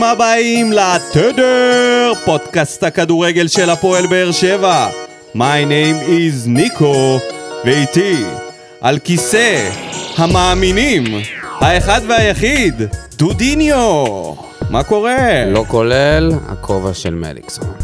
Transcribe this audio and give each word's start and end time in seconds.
ברוכים 0.00 0.12
הבאים 0.12 0.72
לתדר, 0.72 2.12
פודקאסט 2.24 2.82
הכדורגל 2.82 3.48
של 3.48 3.70
הפועל 3.70 4.06
באר 4.06 4.32
שבע. 4.32 4.88
My 5.36 5.38
name 5.68 6.08
is 6.08 6.46
ניקו, 6.46 7.18
ואיתי, 7.64 8.24
על 8.80 8.98
כיסא 8.98 9.70
המאמינים, 10.16 11.04
האחד 11.60 12.00
והיחיד, 12.08 12.82
דודיניו. 13.16 14.04
מה 14.70 14.82
קורה? 14.82 15.44
לא 15.46 15.64
כולל 15.68 16.32
הכובע 16.48 16.94
של 16.94 17.14
מליקסון. 17.14 17.79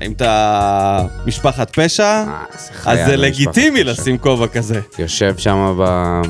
האם 0.00 0.12
אתה 0.12 1.04
משפחת 1.26 1.70
פשע? 1.78 2.04
אה, 2.04 2.44
אז 2.86 2.98
זה 3.06 3.16
לגיטימי. 3.16 3.84
לשים 3.84 4.18
כובע 4.18 4.46
כזה. 4.46 4.80
יושב 4.98 5.34
שם 5.38 5.78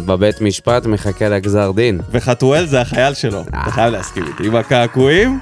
בבית 0.06 0.40
משפט, 0.40 0.86
מחכה 0.86 1.28
לגזר 1.28 1.70
דין. 1.70 2.00
וחתואל 2.10 2.66
זה 2.66 2.80
החייל 2.80 3.14
שלו, 3.14 3.38
אה. 3.38 3.62
אתה 3.62 3.70
חייב 3.70 3.92
להסכים 3.92 4.24
איתי. 4.26 4.46
עם 4.46 4.56
הקעקועים, 4.56 5.38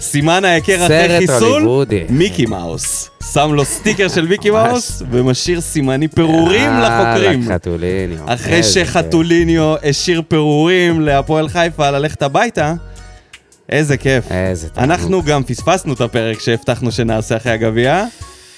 סימן 0.00 0.44
ההיכר 0.44 0.86
אחרי 0.86 1.18
חיסול. 1.18 1.86
מיקי 2.08 2.46
מאוס. 2.46 3.10
שם 3.32 3.54
לו 3.54 3.64
סטיקר 3.64 4.08
של 4.08 4.26
מיקי. 4.26 4.50
מאוס, 4.50 5.02
ומשאיר 5.10 5.60
סימני 5.60 6.08
פירורים 6.08 6.70
לחוקרים. 6.70 7.42
יאללה, 7.42 7.54
חתוליניו. 7.54 8.18
אחרי 8.26 8.62
שחתוליניו 8.62 9.74
השאיר 9.84 10.22
פירורים 10.28 11.00
להפועל 11.00 11.48
חיפה 11.48 11.90
ללכת 11.90 12.22
הביתה, 12.22 12.74
איזה 13.68 13.96
כיף. 13.96 14.32
איזה 14.32 14.68
תענוג. 14.68 14.90
אנחנו 14.90 15.22
גם 15.22 15.44
פספסנו 15.44 15.92
את 15.92 16.00
הפרק 16.00 16.40
שהבטחנו 16.40 16.92
שנעשה 16.92 17.36
אחרי 17.36 17.52
הגביע, 17.52 18.04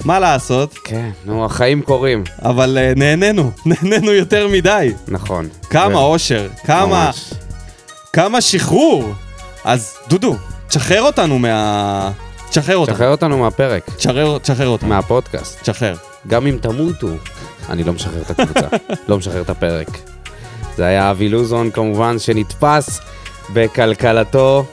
מה 0.05 0.19
לעשות, 0.19 0.79
כן, 0.85 1.11
נו, 1.25 1.45
החיים 1.45 1.83
קורים. 1.83 2.25
אבל 2.43 2.79
אה, 2.81 2.93
נהנינו, 2.97 3.51
נהנינו 3.67 4.13
יותר 4.13 4.49
מדי. 4.49 4.93
נכון. 5.09 5.49
כמה 5.71 5.99
ו- 5.99 6.03
אושר, 6.03 6.49
כמה... 6.65 6.87
ממש. 6.87 7.31
כמה 8.13 8.41
שחרור! 8.41 9.13
אז 9.65 9.95
דודו, 10.09 10.37
תשחרר 10.69 11.03
אותנו 11.03 11.39
מה... 11.39 12.11
תשחרר 12.51 12.77
אותנו. 12.77 12.95
שחרר 12.97 13.11
אותנו 13.11 13.39
מהפרק, 13.39 13.91
תשחרר, 13.97 14.39
תשחרר 14.39 14.69
אותנו. 14.69 14.89
מהפודקאסט. 14.89 15.61
תשחרר. 15.63 15.97
גם 16.27 16.47
אם 16.47 16.59
תמותו, 16.61 17.09
אני 17.69 17.85
לא 17.85 17.93
משחרר 17.93 18.23
את 18.23 18.31
הקבוצה, 18.31 18.67
לא 19.09 19.19
משחרר 19.19 19.43
את 19.43 19.51
הפרק. 19.51 19.89
זה 20.77 20.85
היה 20.87 21.11
אבי 21.11 21.29
לוזון 21.29 21.71
כמובן, 21.71 22.19
שנתפס 22.19 23.01
בכלכלתו 23.53 24.65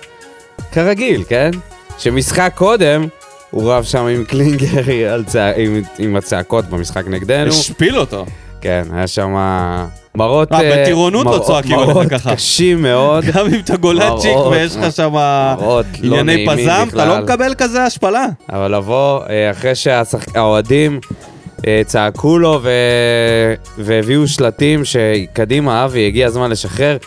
כרגיל, 0.78 1.24
כן? 1.30 1.52
שמשחק 1.98 2.52
קודם, 2.56 3.08
הוא 3.52 3.72
רב 3.74 3.84
שם 3.84 4.06
עם 4.06 4.24
קלינגר 4.24 5.22
צע... 5.26 5.52
עם, 5.56 5.82
עם 6.00 6.16
הצעקות 6.16 6.66
במשחק 6.66 7.08
נגדנו. 7.08 7.50
השפיל 7.50 8.00
אותו. 8.00 8.26
כן, 8.62 8.84
היה 8.94 9.08
שם 9.08 9.36
מראות... 10.16 10.52
אה, 10.52 10.62
אה, 10.62 10.82
בטירונות 10.84 11.26
לא 11.26 11.32
מראות- 11.32 11.46
צועקים 11.46 11.76
עליך 11.80 11.90
מראות 11.90 12.08
ככה. 12.10 12.36
קשים 12.36 12.82
מאוד. 12.82 13.24
גם 13.34 13.46
אם 13.46 13.60
אתה 13.64 13.78
גולצ'יק 13.78 14.32
מראות, 14.32 14.52
ויש 14.54 14.76
לך 14.76 14.92
שם 14.92 15.10
מראות 15.14 15.86
לא 16.02 16.18
ענייני 16.20 16.46
פזם, 16.48 16.88
אתה 16.94 17.06
לא. 17.06 17.20
מקבל 17.24 17.54
כזה 17.58 17.84
השפלה. 17.84 18.26
אבל 18.50 18.76
לבוא 18.76 19.22
אה, 19.30 19.52
אחרי 19.52 19.72
שהאוהדים 19.76 21.00
אה, 21.68 21.82
צעקו 21.86 22.38
לו. 22.40 22.62
והביאו 23.78 24.28
שלטים 24.28 24.86
שקדימה 24.86 25.86
אבי, 25.86 26.08
הגיע 26.08 26.28
הזמן 26.28 26.50
לשחרר, 26.50 26.98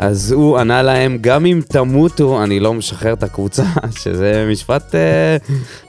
אז 0.00 0.32
הוא 0.32 0.58
ענה 0.58 0.82
להם, 0.82 1.18
גם 1.20 1.46
אם 1.46 1.60
תמותו, 1.68 2.42
אני 2.42 2.60
לא 2.60 2.74
משחרר 2.74 3.12
את 3.12 3.22
הקבוצה, 3.22 3.62
שזה 4.02 4.46
משפט 4.50 4.94
אה, 4.94 5.36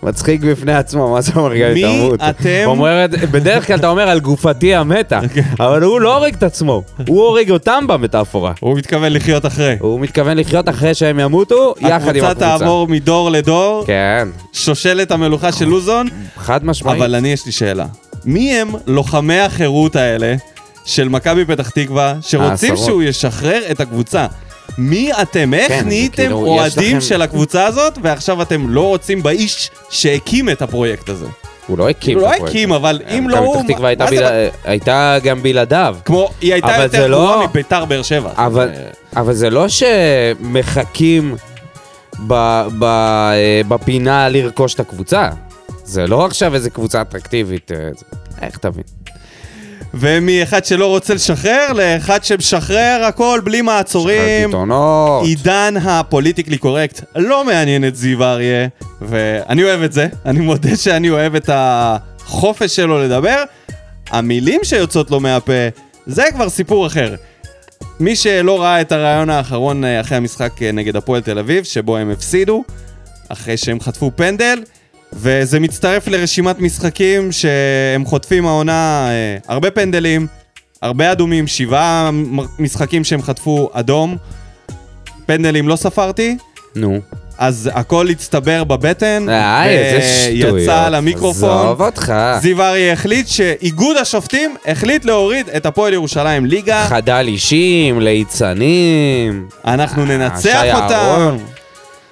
מצחיק 0.03 0.41
בפני 0.41 0.73
עצמו, 0.73 1.11
מה 1.11 1.21
זה 1.21 1.31
אומר 1.35 1.57
גם 1.57 1.73
מי 1.73 1.85
אם 1.85 1.97
תמות? 1.97 2.19
אתם? 2.29 2.63
הוא 2.65 2.71
אומר, 2.71 3.05
בדרך 3.31 3.67
כלל 3.67 3.75
אתה 3.75 3.87
אומר 3.87 4.09
על 4.09 4.19
גופתי 4.19 4.75
המתה, 4.75 5.19
אבל 5.59 5.83
הוא 5.83 6.01
לא 6.01 6.17
הורג 6.17 6.33
את 6.33 6.43
עצמו, 6.43 6.83
הוא 7.07 7.23
הורג 7.23 7.51
אותם 7.51 7.83
במטאפורה. 7.87 8.53
הוא 8.59 8.77
מתכוון 8.77 9.13
לחיות 9.13 9.45
אחרי. 9.45 9.75
הוא 9.79 9.99
מתכוון 9.99 10.37
לחיות 10.37 10.69
אחרי 10.69 10.93
שהם 10.93 11.19
ימותו, 11.19 11.73
יחד 11.79 12.15
עם 12.15 12.23
הקבוצה 12.25 12.31
הקבוצה. 12.31 12.57
תעבור 12.57 12.87
מדור 12.87 13.31
לדור, 13.31 13.83
כן, 13.87 14.27
שושלת 14.53 15.11
המלוכה 15.11 15.51
של 15.51 15.65
לוזון, 15.65 16.07
חד 16.37 16.65
משמעית. 16.65 16.97
אבל 16.97 17.15
אני 17.15 17.31
יש 17.31 17.45
לי 17.45 17.51
שאלה. 17.51 17.85
מי 18.25 18.55
הם 18.55 18.71
לוחמי 18.87 19.39
החירות 19.39 19.95
האלה 19.95 20.35
של 20.91 21.09
מכבי 21.09 21.45
פתח 21.45 21.69
תקווה, 21.69 22.13
שרוצים 22.21 22.49
העשרות. 22.71 22.77
שהוא 22.89 23.03
ישחרר 23.03 23.61
את 23.71 23.79
הקבוצה? 23.79 24.25
מי 24.77 25.11
אתם? 25.21 25.53
איך 25.53 25.67
כן, 25.67 25.87
נהייתם 25.87 26.15
כאילו, 26.15 26.37
אוהדים 26.37 26.97
לכם- 26.97 27.01
של 27.07 27.21
הקבוצה 27.21 27.65
הזאת, 27.65 27.97
ועכשיו 28.03 28.41
אתם 28.41 28.69
לא 28.69 28.87
רוצים 28.87 29.23
באיש 29.23 29.69
שהקים 29.89 30.49
את 30.49 30.61
הפרויקט 30.61 31.09
הזה? 31.09 31.25
הוא 31.67 31.77
לא 31.77 31.89
הקים 31.89 32.17
הוא 32.19 32.27
לא. 32.27 32.33
הקים, 32.47 32.71
אבל 32.73 32.99
אם 33.17 33.29
לא 33.29 33.35
מכבי 33.35 33.45
הוא... 33.47 33.63
פתח 33.63 33.73
תקווה 33.73 33.89
הייתה 33.89 34.03
מה 34.03 34.09
זה- 34.09 34.15
בלע- 34.17 34.69
הייתה 34.69 35.17
גם 35.23 35.43
בלעדיו. 35.43 35.95
כמו, 36.05 36.29
היא 36.41 36.53
הייתה 36.53 36.75
יותר 36.83 37.01
זה 37.01 37.07
לא- 37.07 37.17
גרועה 37.17 37.47
מביתר 37.47 37.85
באר 37.85 38.01
שבע. 38.01 38.29
אבל, 38.35 38.67
זה- 38.75 38.87
אבל 39.15 39.33
זה 39.33 39.49
לא 39.49 39.65
שמחכים 39.69 41.35
ב, 42.27 42.33
ב, 42.79 42.83
אה, 42.83 43.61
בפינה 43.67 44.29
לרכוש 44.29 44.73
את 44.73 44.79
הקבוצה. 44.79 45.29
זה 45.83 46.07
לא 46.07 46.25
עכשיו 46.25 46.55
איזה 46.55 46.69
קבוצה 46.69 47.01
אטרקטיבית. 47.01 47.71
אה, 47.71 47.77
איך 48.41 48.57
תבין? 48.57 48.83
ומאחד 49.93 50.65
שלא 50.65 50.85
רוצה 50.85 51.13
לשחרר, 51.13 51.73
לאחד 51.73 52.23
שמשחרר 52.23 53.03
הכל 53.07 53.41
בלי 53.43 53.61
מעצורים. 53.61 54.49
עיתונות. 54.49 55.23
עידן 55.25 55.73
הפוליטיקלי 55.83 56.57
קורקט 56.57 57.01
לא 57.15 57.45
מעניין 57.45 57.87
את 57.87 57.95
זיו 57.95 58.23
אריה, 58.23 58.67
ואני 59.01 59.63
אוהב 59.63 59.81
את 59.81 59.93
זה, 59.93 60.07
אני 60.25 60.39
מודה 60.39 60.75
שאני 60.75 61.09
אוהב 61.09 61.35
את 61.35 61.49
החופש 61.53 62.75
שלו 62.75 63.03
לדבר. 63.03 63.43
המילים 64.09 64.61
שיוצאות 64.63 65.11
לו 65.11 65.19
מהפה, 65.19 65.53
זה 66.07 66.23
כבר 66.33 66.49
סיפור 66.49 66.87
אחר. 66.87 67.15
מי 67.99 68.15
שלא 68.15 68.61
ראה 68.61 68.81
את 68.81 68.91
הרעיון 68.91 69.29
האחרון 69.29 69.83
אה, 69.83 70.01
אחרי 70.01 70.17
המשחק 70.17 70.61
אה, 70.61 70.71
נגד 70.71 70.95
הפועל 70.95 71.21
תל 71.21 71.39
אביב, 71.39 71.63
שבו 71.63 71.97
הם 71.97 72.11
הפסידו, 72.11 72.63
אחרי 73.29 73.57
שהם 73.57 73.79
חטפו 73.79 74.11
פנדל, 74.15 74.63
וזה 75.13 75.59
מצטרף 75.59 76.07
לרשימת 76.07 76.59
משחקים 76.59 77.31
שהם 77.31 78.05
חוטפים 78.05 78.47
העונה 78.47 79.07
אה, 79.09 79.37
הרבה 79.47 79.71
פנדלים, 79.71 80.27
הרבה 80.81 81.11
אדומים, 81.11 81.47
שבעה 81.47 82.09
משחקים 82.59 83.03
שהם 83.03 83.21
חטפו 83.21 83.69
אדום. 83.73 84.17
פנדלים 85.25 85.67
לא 85.67 85.75
ספרתי, 85.75 86.37
נו. 86.75 86.99
אז 87.37 87.69
הכל 87.73 88.07
הצטבר 88.09 88.63
בבטן, 88.63 89.29
אה. 89.29 89.63
ויצא 90.53 90.89
למיקרופון. 90.89 91.49
עזוב 91.49 91.81
אותך. 91.81 92.13
זיו 92.41 92.61
אריה 92.61 92.93
החליט 92.93 93.27
שאיגוד 93.27 93.97
השופטים 93.97 94.55
החליט 94.67 95.05
להוריד 95.05 95.49
את 95.49 95.65
הפועל 95.65 95.93
ירושלים 95.93 96.45
ליגה, 96.45 96.85
חדל 96.89 97.25
אישים, 97.27 98.01
ליצנים. 98.01 99.47
אנחנו 99.65 100.01
אה, 100.01 100.07
ננצח 100.07 100.63
אותם. 100.75 101.37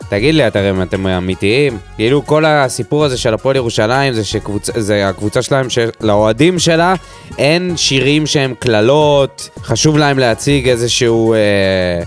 תגיד 0.09 0.35
לי, 0.35 0.47
אתם, 0.47 0.81
אתם 0.81 1.07
אמיתיים? 1.07 1.77
כאילו 1.95 2.25
כל 2.25 2.45
הסיפור 2.45 3.05
הזה 3.05 3.17
של 3.17 3.33
הפועל 3.33 3.55
ירושלים 3.55 4.13
זה 4.13 4.23
שהקבוצה 4.23 5.41
שלהם, 5.41 5.67
לאוהדים 6.01 6.59
שלה 6.59 6.93
אין 7.37 7.77
שירים 7.77 8.25
שהם 8.25 8.53
קללות, 8.59 9.49
חשוב 9.63 9.97
להם 9.97 10.19
להציג 10.19 10.69
איזשהו... 10.69 11.33
אה, 11.33 12.03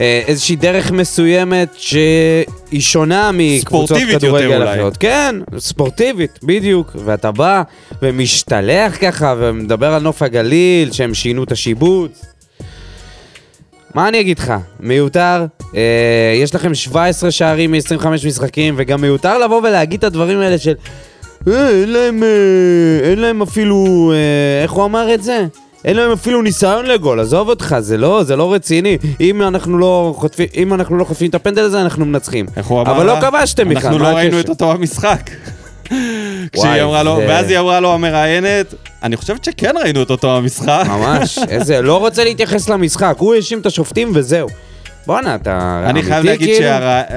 אה, 0.00 0.22
איזושהי 0.26 0.56
דרך 0.56 0.90
מסוימת 0.90 1.68
שהיא 1.76 2.80
שונה 2.80 3.30
מקבוצות 3.32 3.98
כדורגל. 4.12 4.74
אחרות. 4.74 4.96
כן, 4.96 5.34
ספורטיבית, 5.58 6.38
בדיוק. 6.42 6.96
ואתה 7.04 7.32
בא 7.32 7.62
ומשתלח 8.02 8.96
ככה 9.00 9.34
ומדבר 9.38 9.94
על 9.94 10.02
נוף 10.02 10.22
הגליל, 10.22 10.92
שהם 10.92 11.14
שינו 11.14 11.44
את 11.44 11.52
השיבוץ. 11.52 12.24
מה 13.94 14.08
אני 14.08 14.20
אגיד 14.20 14.38
לך? 14.38 14.52
מיותר, 14.80 15.46
אה, 15.76 16.32
יש 16.42 16.54
לכם 16.54 16.74
17 16.74 17.30
שערים 17.30 17.70
מ-25 17.70 18.06
משחקים, 18.26 18.74
וגם 18.76 19.00
מיותר 19.00 19.38
לבוא 19.38 19.60
ולהגיד 19.62 19.98
את 19.98 20.04
הדברים 20.04 20.40
האלה 20.40 20.58
של... 20.58 20.74
אה, 21.48 21.70
אין 21.70 21.92
להם, 21.92 22.22
אה, 22.22 23.10
אין 23.10 23.18
להם 23.18 23.42
אפילו, 23.42 24.12
אה, 24.14 24.62
איך 24.62 24.70
הוא 24.70 24.84
אמר 24.84 25.14
את 25.14 25.22
זה? 25.22 25.46
אין 25.84 25.96
להם 25.96 26.12
אפילו 26.12 26.42
ניסיון 26.42 26.86
לגול, 26.86 27.20
עזוב 27.20 27.48
אותך, 27.48 27.76
זה 27.78 27.98
לא, 27.98 28.22
זה 28.22 28.36
לא 28.36 28.52
רציני. 28.52 28.98
אם 29.20 29.42
אנחנו 29.42 29.78
לא 29.78 30.14
חוטפים, 30.16 30.46
אם 30.56 30.74
אנחנו 30.74 30.96
לא 30.96 31.04
חוטפים 31.04 31.30
את 31.30 31.34
הפנדל 31.34 31.62
הזה, 31.62 31.82
אנחנו 31.82 32.06
מנצחים. 32.06 32.46
איך 32.56 32.66
הוא 32.66 32.80
אמר 32.80 32.92
אבל? 32.92 33.06
לא 33.06 33.20
כבשתם 33.20 33.68
בכלל, 33.68 33.92
אנחנו 33.92 33.98
לא 33.98 34.08
ראינו? 34.08 34.40
את 34.40 34.48
אותו 34.48 34.72
המשחק. 34.72 35.30
כשהיא 36.52 36.82
אמרה 36.82 37.02
לו, 37.02 37.16
ואז 37.28 37.50
היא 37.50 37.58
אמרה 37.58 37.80
לו 37.80 37.94
המראיינת, 37.94 38.74
אני 39.02 39.16
חושבת 39.16 39.44
שכן 39.44 39.72
ראינו 39.82 40.02
את 40.02 40.10
אותו 40.10 40.36
המשחק. 40.36 40.84
ממש, 40.88 41.38
איזה, 41.48 41.82
לא 41.82 41.96
רוצה 41.96 42.24
להתייחס 42.24 42.68
למשחק, 42.68 43.14
הוא 43.18 43.34
האשים 43.34 43.60
את 43.60 43.66
השופטים 43.66 44.10
וזהו. 44.14 44.48
בואנה, 45.06 45.34
אתה 45.34 45.82
אני 45.86 46.02
חייב 46.02 46.12
אמיתי, 46.14 46.28
להגיד 46.28 46.56
כאילו? 46.56 46.76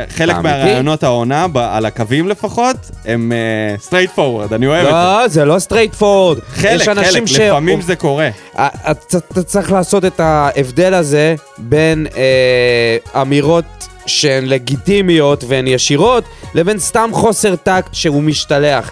שחלק 0.09 0.35
מהרעיונות 0.35 1.03
העונה, 1.03 1.47
על 1.55 1.85
הקווים 1.85 2.29
לפחות, 2.29 2.75
הם 3.05 3.31
straightforward, 3.79 4.53
אני 4.53 4.67
אוהב 4.67 4.85
את 4.85 4.91
זה. 4.91 4.97
לא, 4.97 5.27
זה 5.27 5.45
לא 5.45 5.59
straightforward. 5.59 6.39
חלק, 6.39 6.81
חלק, 6.81 7.23
לפעמים 7.29 7.81
זה 7.81 7.95
קורה. 7.95 8.29
אה, 8.57 8.67
אתה 8.91 9.17
אתה 9.17 9.43
צריך 9.43 9.71
לעשות 9.71 10.05
את 10.05 10.19
ההבדל 10.19 10.93
הזה 10.93 11.35
בין 11.57 12.07
אה, 12.17 13.21
אמירות 13.21 13.87
שהן 14.05 14.45
לגיטימיות 14.45 15.43
והן 15.47 15.67
ישירות, 15.67 16.23
לבין 16.55 16.79
סתם 16.79 17.09
חוסר 17.13 17.55
טקט 17.55 17.93
שהוא 17.93 18.23
משתלח. 18.23 18.91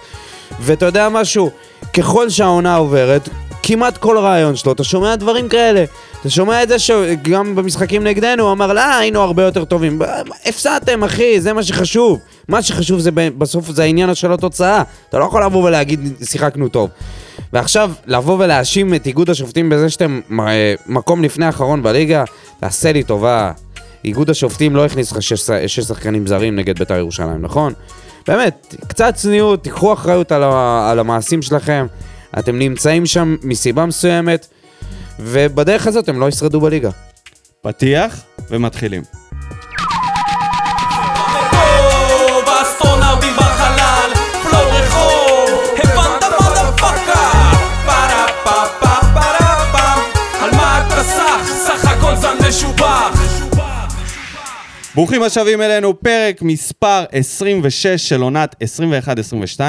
ואתה 0.59 0.85
יודע 0.85 1.09
משהו? 1.09 1.51
ככל 1.93 2.29
שהעונה 2.29 2.75
עוברת, 2.75 3.29
כמעט 3.63 3.97
כל 3.97 4.17
רעיון 4.17 4.55
שלו, 4.55 4.71
אתה 4.71 4.83
שומע 4.83 5.15
דברים 5.15 5.49
כאלה. 5.49 5.83
אתה 6.21 6.29
שומע 6.29 6.63
את 6.63 6.67
זה 6.67 6.79
שגם 6.79 7.55
במשחקים 7.55 8.03
נגדנו, 8.03 8.43
הוא 8.43 8.51
אמר, 8.51 8.73
לא, 8.73 8.81
היינו 8.81 9.21
הרבה 9.21 9.43
יותר 9.43 9.65
טובים. 9.65 10.01
הפסדתם, 10.45 11.03
אחי, 11.03 11.41
זה 11.41 11.53
מה 11.53 11.63
שחשוב. 11.63 12.19
מה 12.47 12.61
שחשוב 12.61 12.99
זה 12.99 13.11
בסוף 13.11 13.69
זה 13.69 13.83
העניין 13.83 14.15
של 14.15 14.33
התוצאה. 14.33 14.83
אתה 15.09 15.19
לא 15.19 15.25
יכול 15.25 15.43
לבוא 15.43 15.63
ולהגיד, 15.63 16.13
שיחקנו 16.23 16.67
טוב. 16.67 16.89
ועכשיו, 17.53 17.91
לבוא 18.07 18.43
ולהאשים 18.43 18.93
את 18.93 19.05
איגוד 19.05 19.29
השופטים 19.29 19.69
בזה 19.69 19.89
שאתם 19.89 20.19
אה, 20.39 20.73
מקום 20.87 21.23
לפני 21.23 21.45
האחרון 21.45 21.83
בליגה, 21.83 22.23
תעשה 22.59 22.91
לי 22.91 23.03
טובה. 23.03 23.51
איגוד 24.05 24.29
השופטים 24.29 24.75
לא 24.75 24.85
הכניס 24.85 25.11
לך 25.11 25.21
שש, 25.21 25.51
שש 25.67 25.79
שחקנים 25.79 26.27
זרים 26.27 26.55
נגד 26.55 26.79
בית"ר 26.79 26.97
ירושלים, 26.97 27.41
נכון? 27.41 27.73
באמת, 28.27 28.75
קצת 28.87 29.15
צניעות, 29.15 29.63
תיקחו 29.63 29.93
אחריות 29.93 30.31
על, 30.31 30.43
ה, 30.43 30.89
על 30.91 30.99
המעשים 30.99 31.41
שלכם. 31.41 31.87
אתם 32.39 32.59
נמצאים 32.59 33.05
שם 33.05 33.35
מסיבה 33.43 33.85
מסוימת, 33.85 34.47
ובדרך 35.19 35.87
הזאת 35.87 36.09
הם 36.09 36.19
לא 36.19 36.29
ישרדו 36.29 36.61
בליגה. 36.61 36.89
פתיח 37.61 38.23
ומתחילים. 38.49 39.20
ברוכים 54.95 55.23
השבים 55.23 55.61
אלינו, 55.61 55.99
פרק 55.99 56.41
מספר 56.41 57.03
26 57.11 57.87
של 57.87 58.21
עונת 58.21 58.55
21-22. 59.57 59.61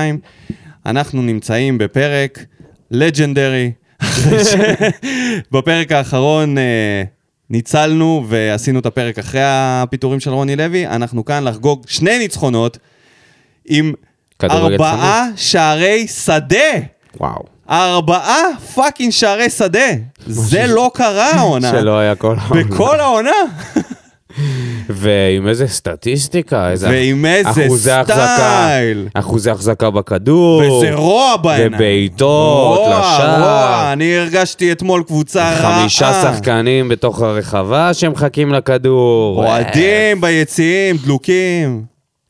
אנחנו 0.87 1.23
נמצאים 1.23 1.79
בפרק 1.79 2.45
לג'נדרי. 2.91 3.73
בפרק 5.53 5.93
האחרון 5.93 6.59
אה, 6.59 7.03
ניצלנו 7.51 8.25
ועשינו 8.29 8.79
את 8.79 8.87
הפרק 8.87 9.19
אחרי 9.19 9.41
הפיטורים 9.45 10.21
של 10.21 10.31
רוני 10.31 10.57
לוי. 10.57 10.87
אנחנו 10.87 11.25
כאן 11.25 11.45
לחגוג 11.45 11.85
שני 11.89 12.19
ניצחונות 12.19 12.79
עם 13.69 13.93
ארבעה 14.43 15.27
שערי 15.37 16.07
שדה. 16.07 16.57
וואו. 17.21 17.43
ארבעה 17.71 18.45
fucking 18.75 19.13
שערי 19.13 19.51
שדה. 19.51 19.89
זה 20.27 20.67
לא 20.67 20.91
קרה 20.95 21.31
העונה. 21.31 21.71
שלא 21.71 21.99
היה 21.99 22.15
כל 22.15 22.37
העונה. 22.39 22.65
בכל 22.65 23.01
העונה. 23.01 23.31
ועם 24.89 25.49
איזה 25.49 25.69
סטטיסטיקה, 25.69 26.71
איזה 26.71 26.89
ועם 26.89 27.27
איזה 27.27 27.51
אחוזי 27.67 27.91
style. 28.05 28.99
החזקה, 28.99 29.21
אחוזי 29.21 29.51
החזקה 29.51 29.91
בכדור, 29.91 30.63
וזה 30.63 30.95
ראו 30.95 31.37
בעיניים. 31.37 31.75
ובעיטות, 31.75 32.81
לשער. 32.87 33.41
ראו, 33.43 33.93
אני 33.93 34.17
הרגשתי 34.17 34.73
אתמול 34.73 35.03
קבוצה 35.03 35.61
רעה. 35.61 35.81
חמישה 35.81 36.23
שחקנים 36.23 36.89
בתוך 36.89 37.23
הרחבה 37.23 37.95
שמחכים 37.95 38.53
לכדור. 38.53 39.39
אוהדים 39.47 40.21
ביציעים, 40.21 40.97
דלוקים. 40.97 41.85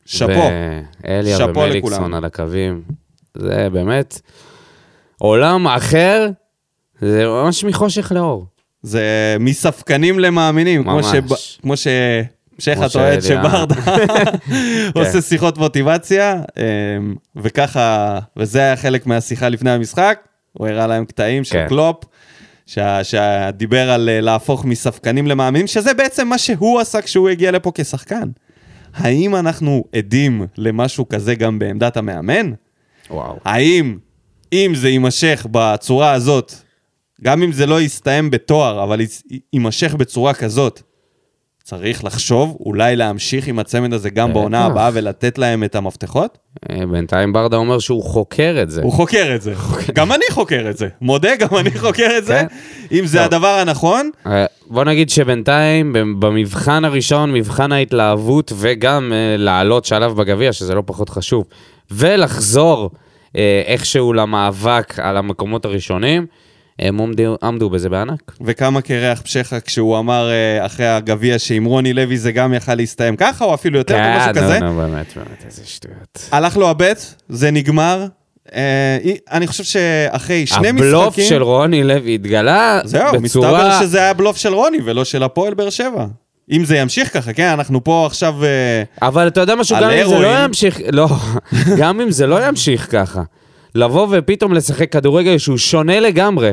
שאפו. 0.05 0.49
ואליה 1.03 1.37
ומליקסון. 1.45 2.13
על 2.13 2.25
הקווים. 2.25 2.81
זה 3.37 3.67
באמת 3.71 4.21
עולם 5.17 5.67
אחר, 5.67 6.29
זה 7.01 7.25
ממש 7.25 7.63
מחושך 7.63 8.11
לאור. 8.11 8.45
זה 8.83 9.37
מספקנים 9.39 10.19
למאמינים, 10.19 10.83
כמו 10.83 10.95
ממש. 10.95 11.05
שב- 11.05 11.61
כמו 11.61 11.77
ש... 11.77 11.87
שייח 12.59 12.77
כמו 12.77 12.85
הטועד. 12.85 13.19
שברדה 13.19 13.75
כן. 13.85 13.95
עושה 14.95 15.21
שיחות 15.21 15.57
מוטיבציה, 15.57 16.41
אמ, 16.57 17.15
וככה, 17.35 18.19
וזה 18.37 18.59
היה 18.59 18.75
חלק 18.75 19.05
מהשיחה 19.07 19.49
לפני 19.49 19.71
המשחק, 19.71 20.19
הוא 20.53 20.67
הראה 20.67 20.87
להם 20.87 21.05
קטעים 21.05 21.43
של 21.43 21.53
כן. 21.55 21.65
קלופ, 21.67 22.03
שדיבר 23.03 23.91
על 23.91 24.09
אה, 24.09 24.21
להפוך 24.21 24.65
מספקנים 24.65 25.27
למאמינים, 25.27 25.67
שזה 25.67 25.93
בעצם 25.93 26.27
מה 26.27 26.37
שהוא 26.37 26.79
עשה 26.79 27.01
כשהוא 27.01 27.29
הגיע 27.29 27.51
לפה 27.51 27.71
כשחקן. 27.75 28.29
האם 28.95 29.35
אנחנו 29.35 29.83
עדים 29.95 30.47
למשהו 30.57 31.09
כזה 31.09 31.35
גם 31.35 31.59
בעמדת 31.59 31.97
המאמן? 31.97 32.51
וואו. 33.09 33.37
האם, 33.45 33.97
אם 34.53 34.71
זה 34.75 34.89
יימשך 34.89 35.45
בצורה 35.51 36.11
הזאת, 36.11 36.53
גם 37.23 37.43
אם 37.43 37.51
זה 37.51 37.65
לא 37.65 37.81
יסתיים 37.81 38.29
בתואר, 38.29 38.83
אבל 38.83 39.01
יימשך 39.53 39.93
בצורה 39.93 40.33
כזאת, 40.33 40.81
צריך 41.63 42.03
לחשוב 42.03 42.57
אולי 42.59 42.95
להמשיך 42.95 43.47
עם 43.47 43.59
הצמד 43.59 43.93
הזה 43.93 44.09
גם. 44.09 44.33
בעונה 44.33 44.65
הבאה 44.65 44.89
ולתת 44.93 45.37
להם 45.37 45.63
את 45.63 45.75
המפתחות? 45.75 46.37
אה, 46.69 46.85
בינתיים 46.85 47.33
ברדה 47.33 47.57
אומר 47.57 47.79
שהוא 47.79 48.03
חוקר 48.03 48.59
את 48.61 48.69
זה. 48.69 48.81
הוא 48.81 48.91
חוקר 48.91 49.31
את 49.35 49.41
זה. 49.41 49.53
גם 49.95 50.11
אני 50.11 50.23
חוקר 50.31 50.69
את 50.69 50.77
זה. 50.77 50.87
מודה, 51.01 51.35
גם 51.35 51.57
אני 51.57 51.71
חוקר 51.71 52.09
את 52.17 52.25
זה. 52.25 52.33
כן. 52.49 52.97
אם 52.97 53.05
זה. 53.05 53.25
הדבר 53.25 53.47
הנכון, 53.47 54.09
אה, 54.25 54.45
בוא 54.67 54.83
נגיד 54.83 55.09
שבינתיים, 55.09 55.93
במבחן 55.93 56.85
הראשון, 56.85 57.33
מבחן 57.33 57.71
ההתלהבות, 57.71 58.53
וגם 58.55 59.13
אה, 59.13 59.37
לעלות 59.37 59.85
שלב 59.85 60.11
בגביע, 60.11 60.53
שזה 60.53 60.75
לא 60.75 60.83
פחות 60.85 61.09
חשוב, 61.09 61.45
ולחזור 61.91 62.89
איכשהו 63.65 64.13
למאבק 64.13 64.99
על 64.99 65.17
המקומות 65.17 65.65
הראשונים, 65.65 66.25
הם 66.79 67.01
עמדו, 67.01 67.37
עמדו 67.43 67.69
בזה 67.69 67.89
בענק. 67.89 68.31
וכמה 68.41 68.81
קרח 68.81 69.21
פשחה 69.21 69.59
כשהוא 69.59 69.99
אמר 69.99 70.29
אה, 70.29 70.65
אחרי 70.65 70.87
הגביע 70.87 71.39
שעם 71.39 71.65
רוני 71.65 71.93
לוי 71.93 72.17
זה 72.17 72.31
גם 72.31 72.53
יכל 72.53 72.75
להסתיים 72.75 73.15
ככה, 73.15 73.45
או 73.45 73.53
אפילו 73.53 73.77
יותר, 73.77 73.95
או 73.95 74.17
משהו 74.17 74.33
כזה. 74.35 74.59
נו, 74.59 74.65
נו, 74.65 74.77
באמת, 74.77 75.13
באמת, 75.15 75.43
איזה 75.45 75.61
שטויות. 75.65 76.29
הלך 76.31 76.57
לו 76.57 76.69
הבט, 76.69 77.05
זה 77.29 77.51
נגמר. 77.51 78.05
אה, 78.55 78.97
אני 79.31 79.47
חושב 79.47 79.63
שאחרי 79.63 80.45
שני 80.45 80.71
משחקים... 80.71 80.77
הבלוף 80.77 81.15
של 81.15 81.43
רוני 81.43 81.83
לוי 81.83 82.15
התגלה 82.15 82.81
זהו, 82.83 83.21
מסתבר 83.21 83.43
בצורה... 83.43 83.79
שזה 83.81 83.99
היה 83.99 84.13
בלוף 84.13 84.37
של 84.37 84.53
רוני 84.53 84.77
ולא 84.85 85.05
של 85.05 85.23
הפועל 85.23 85.53
באר 85.53 85.69
שבע. 85.69 86.05
אם 86.51 86.65
זה 86.65 86.77
ימשיך 86.77 87.13
ככה, 87.13 87.33
כן, 87.33 87.47
אנחנו 87.47 87.83
פה 87.83 88.05
עכשיו... 88.05 88.45
אה, 88.45 88.83
אבל 89.01 89.27
אתה 89.27 89.41
יודע 89.41 89.55
משהו, 89.55 89.77
גם 89.81 89.89
אם 89.89 90.07
זה 90.07 90.19
לא. 90.19 90.43
ימשיך, 90.43 90.79
לא, 90.91 91.07
גם 91.79 92.01
אם 92.01 92.11
זה 92.11 92.27
לא 92.27 92.47
ימשיך 92.47 92.87
ככה, 92.91 93.21
לבוא 93.75 94.07
ופתאום 94.11 94.53
לשחק 94.53 94.91
כדורגל 94.91 95.37
שהוא 95.37 95.57
שונה 95.57 95.99
לגמרי, 95.99 96.51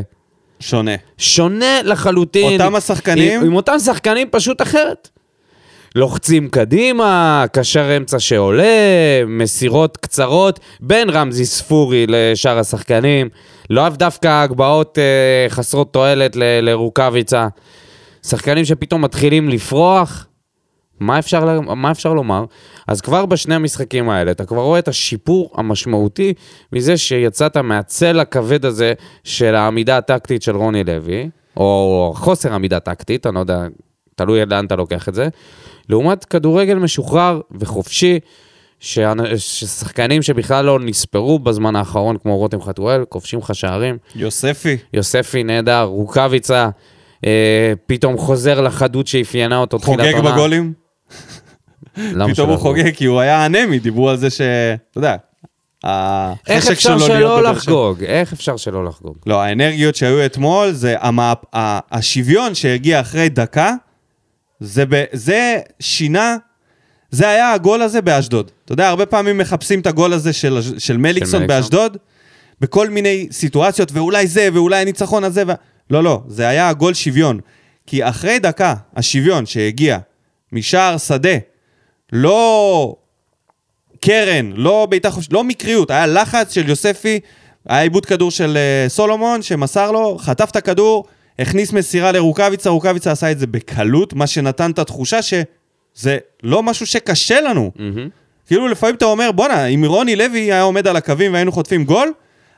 שונה. 0.61 0.95
שונה 1.19 1.83
לחלוטין. 1.83 2.61
אותם 2.61 2.75
השחקנים? 2.75 3.41
עם, 3.41 3.47
עם 3.47 3.55
אותם 3.57 3.79
שחקנים 3.79 4.29
פשוט 4.31 4.63
אחרת. 4.63 5.09
לוחצים 5.95 6.49
קדימה, 6.49 7.45
קשר 7.53 7.97
אמצע 7.97 8.19
שעולה, 8.19 8.65
מסירות 9.27 9.97
קצרות 9.97 10.61
בין 10.81 11.11
רמזי 11.11 11.45
ספורי 11.47 12.07
לשאר 12.09 12.59
השחקנים. 12.59 13.29
לא 13.71 13.87
אף 13.87 13.97
דווקא 13.97 14.43
הגבהות 14.43 14.99
אה, 14.99 15.49
חסרות 15.49 15.93
תועלת 15.93 16.37
ל- 16.37 16.61
לרוקאביצה. 16.61 17.49
שחקנים 18.27 18.65
שפתאום 18.65 19.03
מתחילים 19.03 19.49
לפרוח. 19.49 20.27
מה 21.01 21.19
אפשר, 21.19 21.61
מה 21.61 21.91
אפשר 21.91 22.15
לומר? 22.15 22.45
אז 22.89 23.01
כבר 23.01 23.27
בשני 23.27 23.55
המשחקים 23.55 24.09
האלה, 24.09 24.31
אתה 24.31 24.45
כבר 24.45 24.63
רואה 24.63 24.79
את 24.79 24.89
השיפור 24.89 25.51
המשמעותי 25.55 26.35
מזה 26.73 26.97
שיצאת 26.97 27.57
מהצל 27.57 28.21
הכבד 28.21 28.65
הזה 28.65 28.93
של 29.25 29.55
העמידה 29.55 29.97
הטקטית 29.97 30.43
של 30.43 30.57
רוני 30.57 30.85
לוי, 30.85 31.31
או 31.57 32.13
חוסר 32.17 32.55
עמידה 32.55 32.81
טקטית, 32.81 33.27
אני 33.27 33.35
לא 33.35 33.41
יודע, 33.41 33.67
תלוי 34.15 34.47
לאן 34.47 34.67
אתה 34.67 34.77
לוקח 34.77 35.09
את 35.09 35.15
זה, 35.15 35.29
לעומת 35.89 36.25
כדורגל 36.25 36.75
משוחרר 36.75 37.41
וחופשי, 37.61 38.19
ששחקנים 38.81 40.23
שבכלל 40.23 40.65
לא 40.65 40.81
נספרו 40.81 41.39
בזמן 41.39 41.77
האחרון, 41.77 42.17
כמו 42.23 42.37
רותם 42.37 42.63
חתואל, 42.63 43.05
כובשים 43.09 43.39
לך 43.39 43.55
שערים. 43.55 43.99
יוספי. 44.17 44.77
יוספי 44.95 45.45
נהדר, 45.45 45.83
רוקאביצה, 45.83 46.69
אה, 47.27 47.73
פתאום 47.87 48.19
חוזר 48.19 48.61
לחדות 48.61 49.07
שאפיינה 49.07 49.59
אותו 49.59 49.79
תחילת 49.79 50.01
חוגג 50.01 50.15
עונה. 50.15 50.33
בגולים. 50.33 50.73
פתאום 51.95 52.35
שלא 52.35 52.45
הוא? 52.45 52.57
חוגג, 52.57 52.95
כי 52.95 53.05
הוא 53.05 53.21
היה 53.21 53.47
אנמי, 53.47 53.79
דיברו 53.79 54.11
על 54.11 54.17
זה 54.17 54.31
ש... 54.31 54.41
אתה 54.91 54.99
יודע, 54.99 55.17
איך 55.85 56.65
החשק 56.65 56.71
אפשר 56.71 56.99
שלו 56.99 57.09
להיות 57.09 57.09
שלא 57.09 57.41
בבאר 57.41 57.43
שבע. 57.43 57.53
לחגוג? 57.53 58.05
איך 58.05 58.33
אפשר 58.33 58.57
שלא 58.57 58.85
לחגוג? 58.85 59.17
לא, 59.27 59.43
האנרגיות 59.43 59.95
שהיו 59.95 60.27
אתמול, 60.27 60.73
זה 60.73 60.97
השוויון 61.93 62.55
שהגיע 62.55 63.01
אחרי 63.01 63.29
דקה, 63.29 63.75
זה, 64.61 64.85
ב... 64.89 65.05
זה 65.13 65.59
שינה, 65.81 66.37
זה 67.11 67.29
היה 67.29 67.53
הגול 67.53 67.83
הזה 67.83 68.03
באשדוד. 68.03 68.51
אתה 68.65 68.73
יודע, 68.73 68.89
הרבה 68.89 69.07
פעמים 69.07 69.39
מחפשים 69.39 69.81
את 69.81 69.87
הגול 69.87 70.13
הזה 70.13 70.33
של, 70.33 70.59
של 70.79 70.97
מליקסון 70.97 71.01
מליקסון. 71.01 71.47
באשדוד, 71.47 71.97
בכל 72.61 72.89
מיני 72.89 73.29
סיטואציות, 73.31 73.93
ואולי 73.93 74.27
זה, 74.27 74.49
ואולי 74.53 74.77
הניצחון 74.77 75.25
הזה, 75.25 75.43
ו... 75.49 75.53
לא, 75.91 76.05
לא, 76.05 76.23
זה 76.29 76.49
היה 76.49 76.69
הגול 76.69 76.95
שוויון. 76.95 77.41
כי 77.87 78.09
אחרי 78.09 78.39
דקה, 78.39 78.75
השוויון 78.97 79.47
שהגיע 79.47 79.99
משער 80.53 80.99
שדה, 80.99 81.37
לא 82.13 82.97
קרן, 84.01 84.53
לא 84.55 84.87
בעיטה 84.91 85.11
חופשית, 85.11 85.33
לא 85.33 85.45
מקריות, 85.45 85.91
היה 85.91 86.07
לחץ 86.07 86.55
של 86.55 86.69
יוספי, 86.69 87.21
היה 87.69 87.83
עיבוד 87.83 88.07
כדור 88.07 88.31
של 88.31 88.57
אה, 88.57 88.89
סולומון 88.89 89.43
שמסר 89.43 89.91
לו, 89.93 90.19
חטף 90.19 90.51
את 90.51 90.57
הכדור, 90.57 91.05
הכניס 91.39 91.73
מסירה 91.73 92.13
לרוקאביצה, 92.13 92.71
רוקאביצה 92.71 93.13
עשה 93.13 93.31
את 93.31 93.39
זה 93.39 93.47
בקלות, 93.47 94.13
מה 94.13 94.27
שנתן 94.27 94.71
את 94.71 94.79
התחושה 94.79 95.23
שזה 95.23 96.19
לא 96.43 96.63
משהו 96.63 96.87
שקשה 96.87 97.41
לנו. 97.41 97.71
מהמם. 97.77 98.09
כאילו 98.47 98.69
לפעמים 98.69 98.95
אתה 98.95 99.05
אומר, 99.05 99.33
בואנה, 99.33 99.67
אם 99.67 99.85
רוני 99.85 100.17
לוי 100.17 100.41
היה 100.41 100.63
עומד 100.63 100.87
על 100.87 100.97
הקווים 100.97 101.33
והיינו 101.33 101.53
חוטפים 101.53 101.85
גול, 101.85 102.13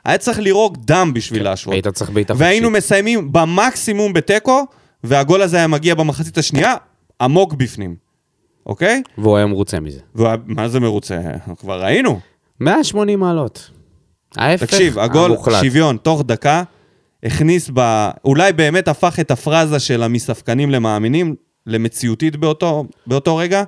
היה 0.05 0.17
צריך 0.17 0.39
לירוק 0.39 0.77
דם 0.77 1.11
בשביל 1.15 1.43
להשוות. 1.43 1.73
היית 1.73 1.87
צריך 1.87 2.09
בעיטה 2.09 2.33
והיינו 2.37 2.67
חופשית. 2.67 2.83
מסיימים 2.83 3.31
במקסימום 3.31 4.13
בתיקו, 4.13 4.65
והגול 5.03 5.41
הזה 5.41 5.57
היה 5.57 5.67
מגיע 5.67 5.95
במחצית 5.95 6.37
השנייה, 6.37 6.75
עמוק 7.21 7.53
בפנים, 7.53 7.95
אוקיי? 8.65 9.01
והוא 9.17 9.37
היה 9.37 9.45
מרוצה 9.45 9.79
מזה. 9.79 9.99
ומה 10.15 10.67
זה 10.67 10.79
מרוצה? 10.79 11.19
כבר 11.57 11.83
ראינו. 11.83 12.19
180 12.59 13.19
מעלות. 13.19 13.69
ההפך 14.37 14.63
תקשיב, 14.63 14.99
הגול 14.99 15.31
המוחלט. 15.31 15.63
שוויון 15.63 15.97
תוך 15.97 16.23
דקה, 16.25 16.63
הכניס 17.23 17.69
ב... 17.73 18.09
אולי 18.25 18.53
באמת 18.53 18.87
הפך 18.87 19.19
את 19.19 19.31
הפרזה 19.31 19.79
של 19.79 20.03
המספקנים 20.03 20.69
למאמינים 20.71 21.35
למציאותית 21.67 22.35
באותו, 22.35 22.85
באותו 23.07 23.37
רגע, 23.37 23.63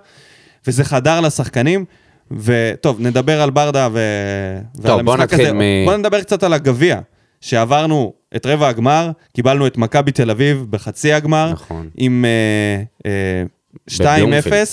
וזה 0.67 0.83
חדר 0.83 1.21
לשחקנים. 1.21 1.85
וטוב, 2.31 3.01
נדבר 3.01 3.41
על 3.41 3.49
ברדה 3.49 3.87
ו... 3.91 3.99
ועל 4.75 5.01
בוא 5.03 5.13
המשחק 5.13 5.33
הזה. 5.33 5.53
מ- 5.53 5.85
בוא 5.85 5.95
נדבר 5.95 6.21
קצת 6.21 6.43
על 6.43 6.53
הגביע, 6.53 6.99
שעברנו 7.41 8.13
את 8.35 8.45
רבע 8.45 8.67
הגמר, 8.67 9.11
קיבלנו 9.33 9.67
את 9.67 9.77
מכבי 9.77 10.11
תל 10.11 10.29
אביב 10.31 10.65
בחצי 10.69 11.13
הגמר, 11.13 11.51
נכון. 11.51 11.89
עם 11.97 12.25
אה, 12.25 12.83
אה, 13.05 13.43
2-0, 13.89 14.03
בבלומפילד. 14.03 14.67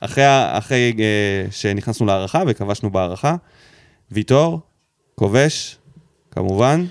אחרי, 0.00 0.24
אחרי 0.28 0.92
אה, 0.98 1.04
שנכנסנו 1.50 2.06
להערכה 2.06 2.42
וכבשנו 2.46 2.90
בהערכה. 2.90 3.34
ויטור, 4.10 4.60
כובש, 5.14 5.78
כמובן. 6.30 6.84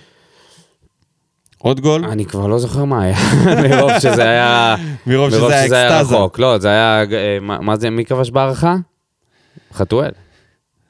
עוד 1.58 1.80
גול, 1.80 2.06
אני 2.06 2.26
כבר 2.26 2.48
לא 2.48 2.60
זוכר 2.60 2.86
מה 2.86 3.04
היה, 3.04 3.18
מרוב 3.70 3.92
שזה 4.00 4.24
היה... 4.24 4.76
מרוב 5.08 5.30
שזה 5.30 5.48
היה. 5.78 6.02
רחוק. 6.02 6.40
לא, 6.40 6.58
זה 6.58 6.68
היה... 6.70 7.04
אה, 7.12 7.38
מה 7.40 7.78
זה, 7.78 7.90
מי 7.90 8.06
כבש 8.06 8.30
בהערכה? 8.32 8.76
חתואל. 9.74 10.12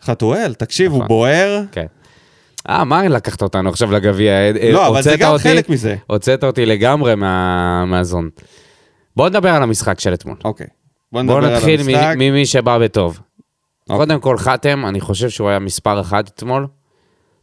חתואל, 0.03 0.53
תקשיב, 0.53 0.91
הוא 0.91 0.97
נכון. 0.97 1.07
בוער. 1.07 1.61
כן. 1.71 1.85
אה, 2.69 2.83
מה 2.83 3.07
לקחת 3.07 3.41
אותנו 3.41 3.69
עכשיו 3.69 3.91
לגביע? 3.91 4.31
אה, 4.33 4.71
לא, 4.71 4.87
אבל 4.87 5.01
זה 5.01 5.15
גם 5.17 5.37
חלק 5.37 5.69
מזה. 5.69 5.95
הוצאת 6.07 6.43
אותי 6.43 6.65
לגמרי 6.65 7.15
מה- 7.15 7.85
מהזון. 7.85 8.29
בוא 9.15 9.29
נדבר 9.29 9.49
על 9.49 9.63
המשחק 9.63 9.99
של 9.99 10.13
אתמול. 10.13 10.37
אוקיי. 10.43 10.67
בוא 11.11 11.21
נדבר 11.21 11.39
בוא 11.39 11.47
על 11.47 11.55
נתחיל 11.55 11.79
המשחק. 11.79 12.13
מ- 12.15 12.19
ממי 12.19 12.45
שבא 12.45 12.77
בטוב. 12.77 13.19
אוקיי. 13.89 13.97
קודם 13.97 14.19
כל, 14.19 14.37
חתם, 14.37 14.85
אני 14.85 15.01
חושב 15.01 15.29
שהוא 15.29 15.49
היה 15.49 15.59
מספר 15.59 16.01
אחת 16.01 16.27
אתמול. 16.27 16.67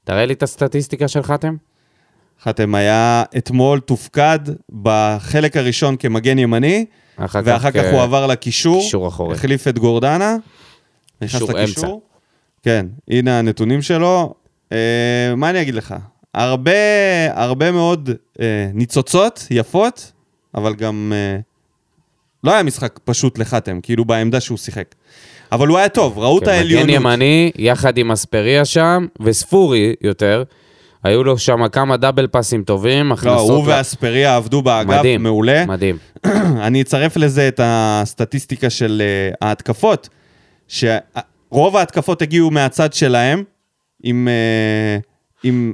תראה 0.04 0.26
לי 0.26 0.32
את 0.32 0.42
הסטטיסטיקה 0.42 1.08
של 1.08 1.22
חתם. 1.22 1.56
חתם 2.42 2.74
היה 2.74 3.24
אתמול 3.38 3.80
תופקד 3.80 4.38
בחלק 4.82 5.56
הראשון 5.56 5.96
כמגן 5.96 6.38
ימני, 6.38 6.84
אחר 7.16 7.40
ואחר 7.44 7.70
כך 7.70 7.76
אה, 7.76 7.90
הוא 7.90 8.02
עבר 8.02 8.26
לקישור, 8.26 8.82
קישור 8.82 9.08
אחורי. 9.08 9.34
החליף 9.34 9.68
את 9.68 9.78
גורדנה, 9.78 10.36
נכנס 11.22 11.32
קישור 11.42 11.52
לקישור. 11.58 11.84
אמצע. 11.84 11.96
כן, 12.62 12.86
הנה 13.10 13.38
הנתונים 13.38 13.82
שלו. 13.82 14.34
אה, 14.72 15.34
מה 15.36 15.50
אני 15.50 15.62
אגיד 15.62 15.74
לך? 15.74 15.94
הרבה, 16.34 16.72
הרבה 17.32 17.72
מאוד 17.72 18.10
אה, 18.40 18.70
ניצוצות 18.74 19.46
יפות, 19.50 20.12
אבל 20.54 20.74
גם 20.74 21.12
אה, 21.16 21.40
לא 22.44 22.52
היה 22.52 22.62
משחק 22.62 22.98
פשוט 23.04 23.38
לחתם, 23.38 23.80
כאילו 23.80 24.04
בעמדה 24.04 24.40
שהוא 24.40 24.58
שיחק. 24.58 24.94
אבל 25.52 25.68
הוא 25.68 25.78
היה 25.78 25.88
טוב, 25.88 26.18
ראו 26.18 26.38
את 26.38 26.44
כן, 26.44 26.50
העליונות. 26.50 26.88
מגן 26.88 26.94
ימני, 26.94 27.50
יחד 27.56 27.98
עם 27.98 28.12
אספריה 28.12 28.64
שם, 28.64 29.06
וספורי 29.20 29.94
יותר. 30.00 30.42
היו 31.04 31.24
לו 31.24 31.38
שם 31.38 31.68
כמה 31.68 31.96
דאבל 31.96 32.26
פאסים 32.26 32.62
טובים, 32.62 33.08
לא, 33.08 33.14
הכנסות... 33.14 33.50
הוא 33.50 33.66
ל- 33.66 33.68
ואספריה 33.70 34.36
עבדו 34.36 34.62
באגף 34.62 34.90
מדהים, 34.90 35.22
מעולה. 35.22 35.66
מדהים. 35.66 35.96
אני 36.66 36.82
אצרף 36.82 37.16
לזה 37.16 37.48
את 37.48 37.60
הסטטיסטיקה 37.62 38.70
של 38.70 39.02
uh, 39.32 39.36
ההתקפות, 39.40 40.08
שרוב 40.68 41.76
ההתקפות 41.76 42.22
הגיעו 42.22 42.50
מהצד 42.50 42.92
שלהם, 42.92 43.42
עם, 44.02 44.28
uh, 44.28 45.02
עם 45.42 45.72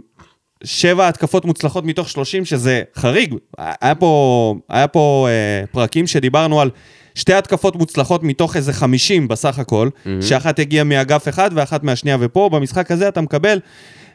שבע 0.64 1.09
התקפות 1.09 1.44
מוצלחות 1.44 1.85
מתוך 1.85 2.09
30, 2.09 2.44
שזה 2.44 2.83
חריג. 2.97 3.35
היה 3.59 3.94
פה, 3.94 4.54
היה 4.68 4.88
פה 4.88 5.28
uh, 5.28 5.66
פרקים 5.73 6.06
שדיברנו 6.06 6.61
על 6.61 6.71
שתי 7.14 7.35
התקפות 7.35 7.76
מוצלחות 7.76 8.23
מתוך 8.23 8.56
איזה 8.56 8.73
50 8.73 9.28
בסך 9.28 9.59
הכל, 9.59 9.88
mm-hmm. 9.88 10.09
שאחת 10.21 10.59
הגיעה 10.59 10.85
מאגף 10.85 11.28
אחד 11.28 11.50
ואחת 11.54 11.83
מהשנייה, 11.83 12.16
ופה 12.21 12.49
במשחק 12.52 12.90
הזה 12.90 13.09
אתה 13.09 13.21
מקבל... 13.21 13.61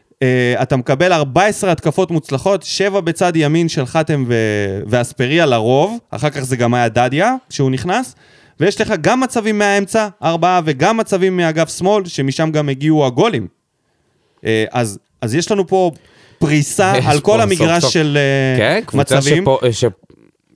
Uh, 0.09 0.61
אתה 0.61 0.75
מקבל 0.75 1.13
14 1.13 1.71
התקפות 1.71 2.11
מוצלחות, 2.11 2.63
7 2.63 3.01
בצד 3.01 3.35
ימין 3.35 3.69
של 3.69 3.85
חתם 3.85 4.25
ו- 4.27 4.79
ואספריה 4.87 5.45
לרוב, 5.45 5.97
אחר 6.09 6.29
כך 6.29 6.39
זה 6.39 6.55
גם 6.55 6.73
היה 6.73 6.89
דדיה 6.89 7.35
כשהוא 7.49 7.71
נכנס, 7.71 8.15
ויש 8.59 8.81
לך 8.81 8.93
גם 9.01 9.19
מצבים 9.19 9.59
מהאמצע, 9.59 10.07
4, 10.23 10.59
וגם 10.65 10.97
מצבים 10.97 11.37
מאגף 11.37 11.77
שמאל, 11.77 12.05
שמשם 12.05 12.51
גם 12.51 12.69
הגיעו 12.69 13.05
הגולים. 13.05 13.47
Uh, 14.37 14.43
אז, 14.71 14.99
אז 15.21 15.35
יש 15.35 15.51
לנו 15.51 15.67
פה 15.67 15.91
פריסה 16.39 16.93
על 17.09 17.19
כל 17.19 17.41
המגרש 17.41 17.83
סוף. 17.83 17.91
של 17.93 18.17
uh, 18.17 18.59
כן, 18.59 18.81
קבוצה 18.85 19.17
מצבים. 19.17 19.43
שפה, 19.43 19.59
ש... 19.71 19.85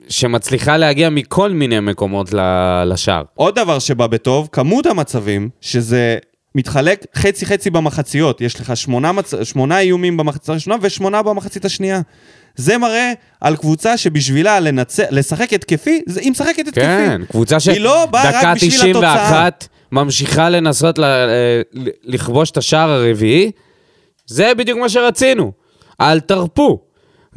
שמצליחה 0.08 0.76
להגיע 0.76 1.10
מכל 1.10 1.50
מיני 1.50 1.80
מקומות 1.80 2.32
ל... 2.32 2.40
לשער. 2.86 3.22
עוד 3.34 3.54
דבר 3.54 3.78
שבא 3.78 4.06
בטוב, 4.06 4.48
כמות 4.52 4.86
המצבים, 4.86 5.48
שזה 5.60 6.18
מתחלק 6.54 7.06
חצי-חצי 7.14 7.70
במחציות. 7.70 8.40
יש 8.40 8.60
לך 8.60 8.76
שמונה, 8.76 9.12
מצ... 9.12 9.34
שמונה 9.42 9.78
איומים 9.78 10.16
במחצית 10.16 10.48
הראשונה 10.48 10.76
ושמונה 10.80 11.22
במחצית 11.22 11.64
השנייה. 11.64 12.00
זה 12.56 12.78
מראה 12.78 13.12
על 13.40 13.56
קבוצה 13.56 13.96
שבשבילה 13.96 14.60
לנצ... 14.60 15.00
לשחק 15.10 15.52
התקפי, 15.52 16.02
זה... 16.06 16.20
היא 16.20 16.30
משחקת 16.30 16.68
התקפי. 16.68 16.80
כן, 16.80 17.22
קבוצה 17.30 17.56
היא 17.72 17.80
לא 17.80 18.06
באה 18.06 18.28
רק 18.28 18.34
שדקה 18.34 18.54
בשביל 18.54 18.96
91 18.96 19.68
ממשיכה 19.92 20.48
לנסות 20.48 20.98
ל... 20.98 21.04
אה, 21.04 21.60
לכבוש 22.04 22.50
את 22.50 22.56
השער 22.56 22.90
הרביעי. 22.90 23.50
זה 24.26 24.52
בדיוק 24.54 24.78
מה 24.78 24.88
שרצינו. 24.88 25.52
אל 26.00 26.20
תרפו. 26.20 26.80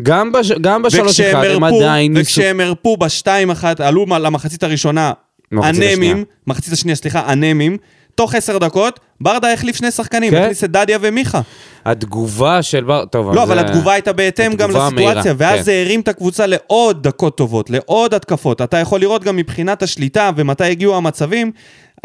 גם, 0.02 0.32
בש... 0.32 0.52
גם 0.52 0.82
בשלוש 0.82 1.20
אחד 1.20 1.44
הם 1.46 1.64
עדיין. 1.64 2.14
וכשהם 2.18 2.60
הרפו 2.60 2.98
בשתיים 2.98 3.50
אחת, 3.50 3.80
עלו 3.80 4.06
למחצית 4.06 4.64
הראשונה, 4.64 5.12
אנמים. 5.54 6.24
מחצית 6.48 6.74
השנייה, 6.74 6.96
סליחה, 6.96 7.34
אנמים, 7.34 7.78
תוך 8.18 8.36
עשר 8.36 8.58
דקות, 8.58 9.00
ברדה 9.22 9.54
החליף 9.54 9.76
שני 9.76 9.92
שחקנים, 9.92 10.32
כן. 10.32 10.42
הכניס 10.42 10.64
את 10.64 10.72
דדיה 10.72 10.98
ומיכה. 11.02 11.42
התגובה 11.86 12.62
של 12.62 12.84
בר... 12.84 13.06
טוב, 13.06 13.34
לא, 13.36 13.44
אבל 13.44 13.56
זה- 13.56 13.62
התגובה 13.62 13.94
הייתה 13.94 14.14
בהתאם 14.14 14.54
גם 14.54 14.70
התגובה 14.70 14.86
לסיטואציה, 14.88 15.10
המהירה, 15.32 15.36
ואז 15.38 15.58
כן. 15.60 15.64
זה 15.64 15.82
הרים 15.86 16.00
את 16.00 16.08
הקבוצה 16.08 16.46
לעוד 16.46 17.04
דקות 17.04 17.38
טובות, 17.38 17.70
לעוד 17.70 18.14
התקפות. 18.14 18.62
אתה 18.62 18.78
יכול 18.78 19.00
לראות 19.00 19.24
גם 19.24 19.36
מבחינת 19.36 19.84
השליטה 19.84 20.30
ומתי 20.36 20.64
הגיעו 20.64 20.96
המצבים. 20.96 21.52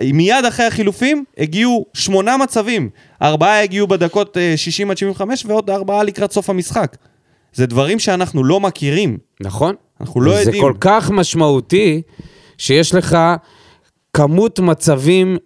מיד 0.03 0.45
אחרי 0.49 0.67
החילופים 0.67 1.25
הגיעו 1.39 1.87
שמונה 1.95 2.37
מצבים. 2.37 2.89
ארבעה 3.23 3.63
הגיעו 3.63 3.87
בדקות 3.87 4.37
אה, 4.37 4.53
60 4.57 4.91
עד 4.91 4.97
75 4.99 5.45
ועוד 5.47 5.71
ארבעה 5.71 6.03
לקראת 6.03 6.33
סוף 6.33 6.51
המשחק. 6.51 6.97
זה 7.55 7.67
דברים 7.67 7.99
שאנחנו 7.99 8.45
לא 8.45 8.61
מכירים. 8.61 9.19
נכון. 9.41 9.75
אנחנו 10.01 10.21
לא 10.21 10.33
זה 10.35 10.41
יודעים. 10.41 10.63
כל 10.63 10.73
כך 10.81 11.11
משמעותי, 11.11 12.03
שיש 12.59 12.95
לך 12.95 13.19
כמות 14.17 14.61
מצבים, 14.61 15.37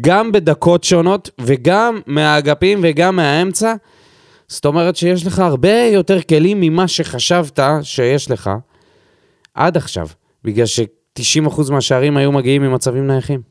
גם 0.00 0.32
בדקות 0.32 0.84
שונות, 0.84 1.30
וגם 1.40 2.00
מהאגפים 2.06 2.80
וגם 2.82 3.16
מהאמצע. 3.16 3.74
זאת 4.48 4.64
אומרת 4.64 4.96
שיש 4.96 5.26
לך 5.26 5.38
הרבה 5.38 5.88
יותר 5.92 6.22
כלים 6.22 6.60
ממה 6.60 6.88
שחשבת 6.88 7.58
שיש 7.82 8.30
לך 8.30 8.50
עד 9.54 9.76
עכשיו, 9.76 10.08
בגלל 10.44 10.66
ש-90% 10.66 11.72
מהשערים 11.72 12.16
היו 12.16 12.32
מגיעים 12.32 12.62
ממצבים 12.62 13.06
נייחים. 13.06 13.42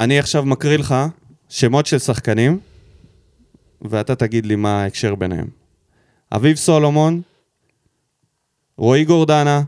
אני 0.00 0.18
עכשיו 0.18 0.44
מקריא 0.44 0.78
לך 0.78 0.94
שמות 1.48 1.86
של 1.86 1.98
שחקנים, 1.98 2.58
ואתה 3.82 4.14
תגיד 4.14 4.46
לי 4.46 4.56
מה 4.56 4.82
ההקשר 4.82 5.14
ביניהם. 5.14 5.46
אביב 6.32 6.56
סולומון, 6.56 7.22
רועי 8.78 9.04
גורדנה, 9.04 9.62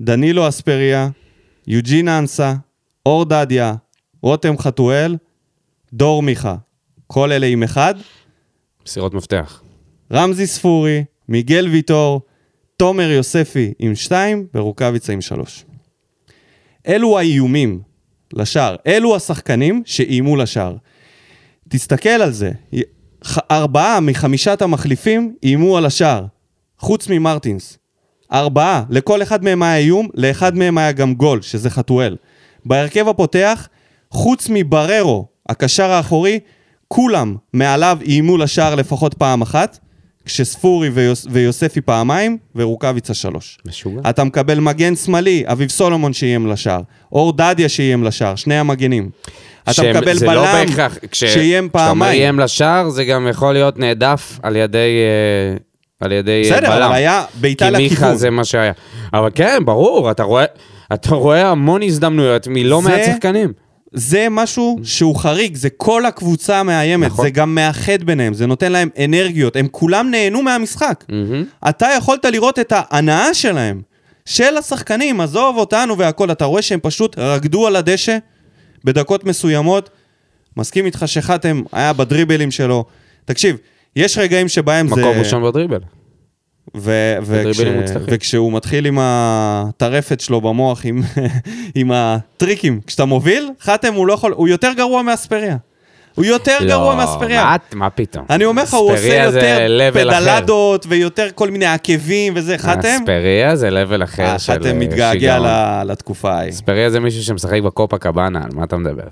דנילו 0.00 0.48
אספריה, 0.48 1.08
יוג'ין 1.66 2.08
אנסה, 2.08 2.54
אור 3.06 3.24
דדיה, 3.24 3.74
רותם 4.22 4.58
חתואל, 4.58 5.16
דור 5.92 6.22
מיכה. 6.22 6.56
כל 7.06 7.32
אלה 7.32 7.46
עם 7.46 7.62
אחד. 7.62 7.94
מסירות 8.86 9.14
מפתח. 9.14 9.62
רמזי 10.12 10.46
ספורי, 10.46 11.04
מיגל 11.28 11.68
ויטור, 11.68 12.20
תומר 12.76 13.10
יוספי 13.10 13.74
עם 13.78 13.94
שתיים 13.94 14.46
ורוקאביצה 14.54 15.12
עם 15.12 15.20
שלוש. 15.20 15.64
אלו 16.88 17.18
האיומים 17.18 17.80
לשער, 18.32 18.76
אלו 18.86 19.16
השחקנים 19.16 19.82
שאיימו 19.86 20.36
לשער. 20.36 20.76
תסתכל 21.68 22.08
על 22.08 22.32
זה, 22.32 22.52
ארבעה 23.50 24.00
מחמישת 24.00 24.62
המחליפים 24.62 25.36
איימו 25.42 25.76
על 25.76 25.86
השער, 25.86 26.26
חוץ 26.78 27.08
ממרטינס. 27.08 27.78
ארבעה, 28.34 28.82
לכל 28.90 29.22
אחד 29.22 29.44
מהם 29.44 29.62
היה 29.62 29.76
איום, 29.76 30.08
לאחד 30.14 30.56
מהם 30.56 30.78
היה 30.78 30.92
גם 30.92 31.14
גול, 31.14 31.42
שזה 31.42 31.70
חתואל. 31.70 32.16
בהרכב 32.64 33.08
הפותח, 33.08 33.68
חוץ 34.10 34.46
מבררו, 34.50 35.26
הקשר 35.48 35.90
האחורי, 35.90 36.40
כולם 36.88 37.36
מעליו 37.52 37.98
איימו 38.06 38.36
לשער 38.36 38.74
לפחות 38.74 39.14
פעם 39.14 39.42
אחת, 39.42 39.78
כשספורי 40.24 40.88
ויוס, 40.88 41.26
ויוספי 41.30 41.80
פעמיים, 41.80 42.38
ורוקאביצה 42.56 43.14
שלוש. 43.14 43.58
משוגע. 43.66 44.10
אתה 44.10 44.24
מקבל 44.24 44.60
מגן 44.60 44.96
שמאלי, 44.96 45.42
אביב 45.46 45.68
סולומון 45.70 46.12
שאיים 46.12 46.46
לשער, 46.46 46.80
אור 47.12 47.32
דדיה 47.36 47.68
שאיים 47.68 48.04
לשער, 48.04 48.34
שני 48.36 48.54
המגנים. 48.58 49.10
אתה 49.64 49.72
שהם- 49.72 49.96
מקבל 49.96 50.12
לא 50.12 50.20
בלם 50.20 50.66
בהכרח- 50.66 50.98
כש- 51.10 51.24
שאיים 51.24 51.34
כשאתה 51.68 51.78
אומר 51.88 51.94
פעמיים. 51.94 52.20
איים 52.22 52.40
לשער, 52.40 52.88
זה 52.90 53.04
גם 53.04 53.26
יכול 53.30 53.52
להיות 53.52 53.78
נעדף 53.78 54.38
על 54.42 54.56
ידי, 54.56 54.78
אה, 54.78 55.56
על 56.00 56.12
ידי 56.12 56.42
אה, 56.44 56.56
בסדר, 56.56 56.70
בלם. 56.70 56.82
אבל 56.82 56.92
היה 56.94 57.24
בעיטה 57.40 57.64
כי 57.66 57.76
מיכה 57.76 57.94
לכיוון. 57.94 58.16
זה 58.16 58.30
מה 58.30 58.44
שהיה. 58.44 58.72
אבל 59.12 59.28
כן, 59.34 59.58
ברור, 59.64 60.10
אתה 60.10 60.22
רואה, 60.22 60.44
אתה 60.94 61.14
רואה 61.14 61.48
המון 61.50 61.82
הזדמנויות 61.82 62.46
מלא 62.50 62.80
זה- 62.82 62.88
מעט 62.88 63.00
שחקנים. 63.06 63.52
זה 63.92 64.26
משהו 64.30 64.78
שהוא 64.82 65.16
חריג, 65.16 65.56
זה 65.56 65.68
כל 65.70 66.06
הקבוצה 66.06 66.62
מאיימת, 66.62 67.06
נכון. 67.06 67.24
זה 67.24 67.30
גם 67.30 67.54
מאחד 67.54 68.02
ביניהם, 68.04 68.34
זה 68.34 68.46
נותן 68.46 68.72
להם 68.72 68.88
אנרגיות, 69.04 69.56
הם 69.56 69.68
כולם 69.70 70.10
נהנו 70.10 70.42
מהמשחק. 70.42 71.04
מהמם. 71.08 71.44
אתה 71.68 71.86
יכולת 71.96 72.24
לראות 72.24 72.58
את 72.58 72.72
ההנאה 72.76 73.34
שלהם, 73.34 73.80
של 74.26 74.56
השחקנים, 74.56 75.20
עזוב 75.20 75.56
אותנו 75.56 75.98
והכל, 75.98 76.30
אתה 76.32 76.44
רואה 76.44 76.62
שהם 76.62 76.80
פשוט 76.82 77.18
רקדו 77.18 77.66
על 77.66 77.76
הדשא 77.76 78.16
בדקות 78.84 79.24
מסוימות. 79.24 79.90
מסכים 80.56 80.86
איתך 80.86 81.02
שחתם 81.06 81.62
היה 81.72 81.92
בדריבלים 81.92 82.50
שלו. 82.50 82.84
תקשיב, 83.24 83.56
יש 83.96 84.18
רגעים 84.18 84.48
שבהם 84.48 84.88
זה... 84.88 84.94
מקום 85.00 85.18
ראשון 85.18 85.42
בדריבל. 85.44 85.80
ו- 86.76 87.16
בדריבלים 87.22 87.78
וכש-. 87.80 87.90
וכשהוא 88.06 88.52
מתחיל 88.52 88.86
עם 88.86 88.98
הטרפת 89.00 90.20
שלו 90.20 90.40
במוח, 90.40 90.80
עם, 90.84 91.02
עם 91.74 91.90
הטריקים, 91.94 92.80
כשאתה 92.86 93.04
מוביל, 93.04 93.50
חתם 93.60 93.94
הוא 93.94 94.06
לא 94.06 94.12
יכול, 94.12 94.32
הוא 94.36 94.48
יותר 94.48 94.70
גרוע 94.76 95.02
מאספריה. 95.02 95.56
הוא 96.14 96.24
יותר 96.24 96.58
גרוע 96.68 96.94
מאספריה. 96.94 97.40
לא, 97.42 97.46
מה- 97.50 97.56
מה 97.74 97.90
פתאום? 97.90 98.24
אני 98.30 98.44
אומר 98.44 98.62
לך, 98.62 98.74
הוא 98.74 98.92
עושה 98.92 99.24
יותר 99.24 99.66
level 99.78 99.98
אחר. 100.12 100.20
פדלדות 100.20 100.86
ויותר 100.88 101.28
כל 101.34 101.50
מיני 101.50 101.66
עקבים 101.66 102.32
וזה. 102.36 102.58
חתם? 102.58 102.88
אספריה 103.00 103.56
זה 103.56 103.70
לבל 103.70 104.02
אחר 104.02 104.22
אה, 104.22 104.38
של 104.38 104.52
אה, 104.52 104.58
חתם 104.58 104.78
מתגעגע 104.78 105.12
שיגעון. 105.36 105.86
לתקופה 105.86 106.32
ההיא. 106.34 106.50
אספריה 106.50 106.90
זה 106.90 107.00
מישהו 107.00 107.22
שמשחק 107.22 107.60
בקופה 107.62 107.98
קבאנה, 107.98 108.40
על 108.44 108.50
מה 108.54 108.64
אתה 108.64 108.76
מדבר? 108.76 109.02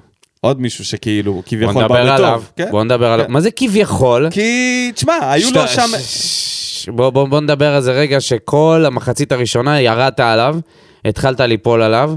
עוד 0.45 0.61
מישהו 0.61 0.85
שכאילו, 0.85 1.43
כביכול 1.47 1.89
בא 1.89 1.99
עליו. 1.99 2.19
בטוב. 2.35 2.51
כן? 2.57 2.71
בוא 2.71 2.85
נדבר 2.85 3.07
עליו. 3.13 3.27
כן. 3.27 3.33
מה 3.33 3.41
זה 3.41 3.51
כביכול? 3.51 4.29
כי, 4.31 4.91
תשמע, 4.95 5.15
היו 5.31 5.49
שאתה- 5.49 5.63
לו 5.63 5.69
שם... 5.69 5.89
ש- 5.99 6.89
בוא, 6.89 7.11
בוא, 7.11 7.29
בוא 7.29 7.41
נדבר 7.41 7.75
על 7.75 7.83
זה 7.83 7.93
רגע, 7.93 8.21
שכל 8.21 8.85
המחצית 8.87 9.33
הראשונה 9.33 9.81
ירדת 9.81 10.21
עליו, 10.21 10.57
התחלת 11.05 11.41
ליפול 11.41 11.83
עליו, 11.83 12.15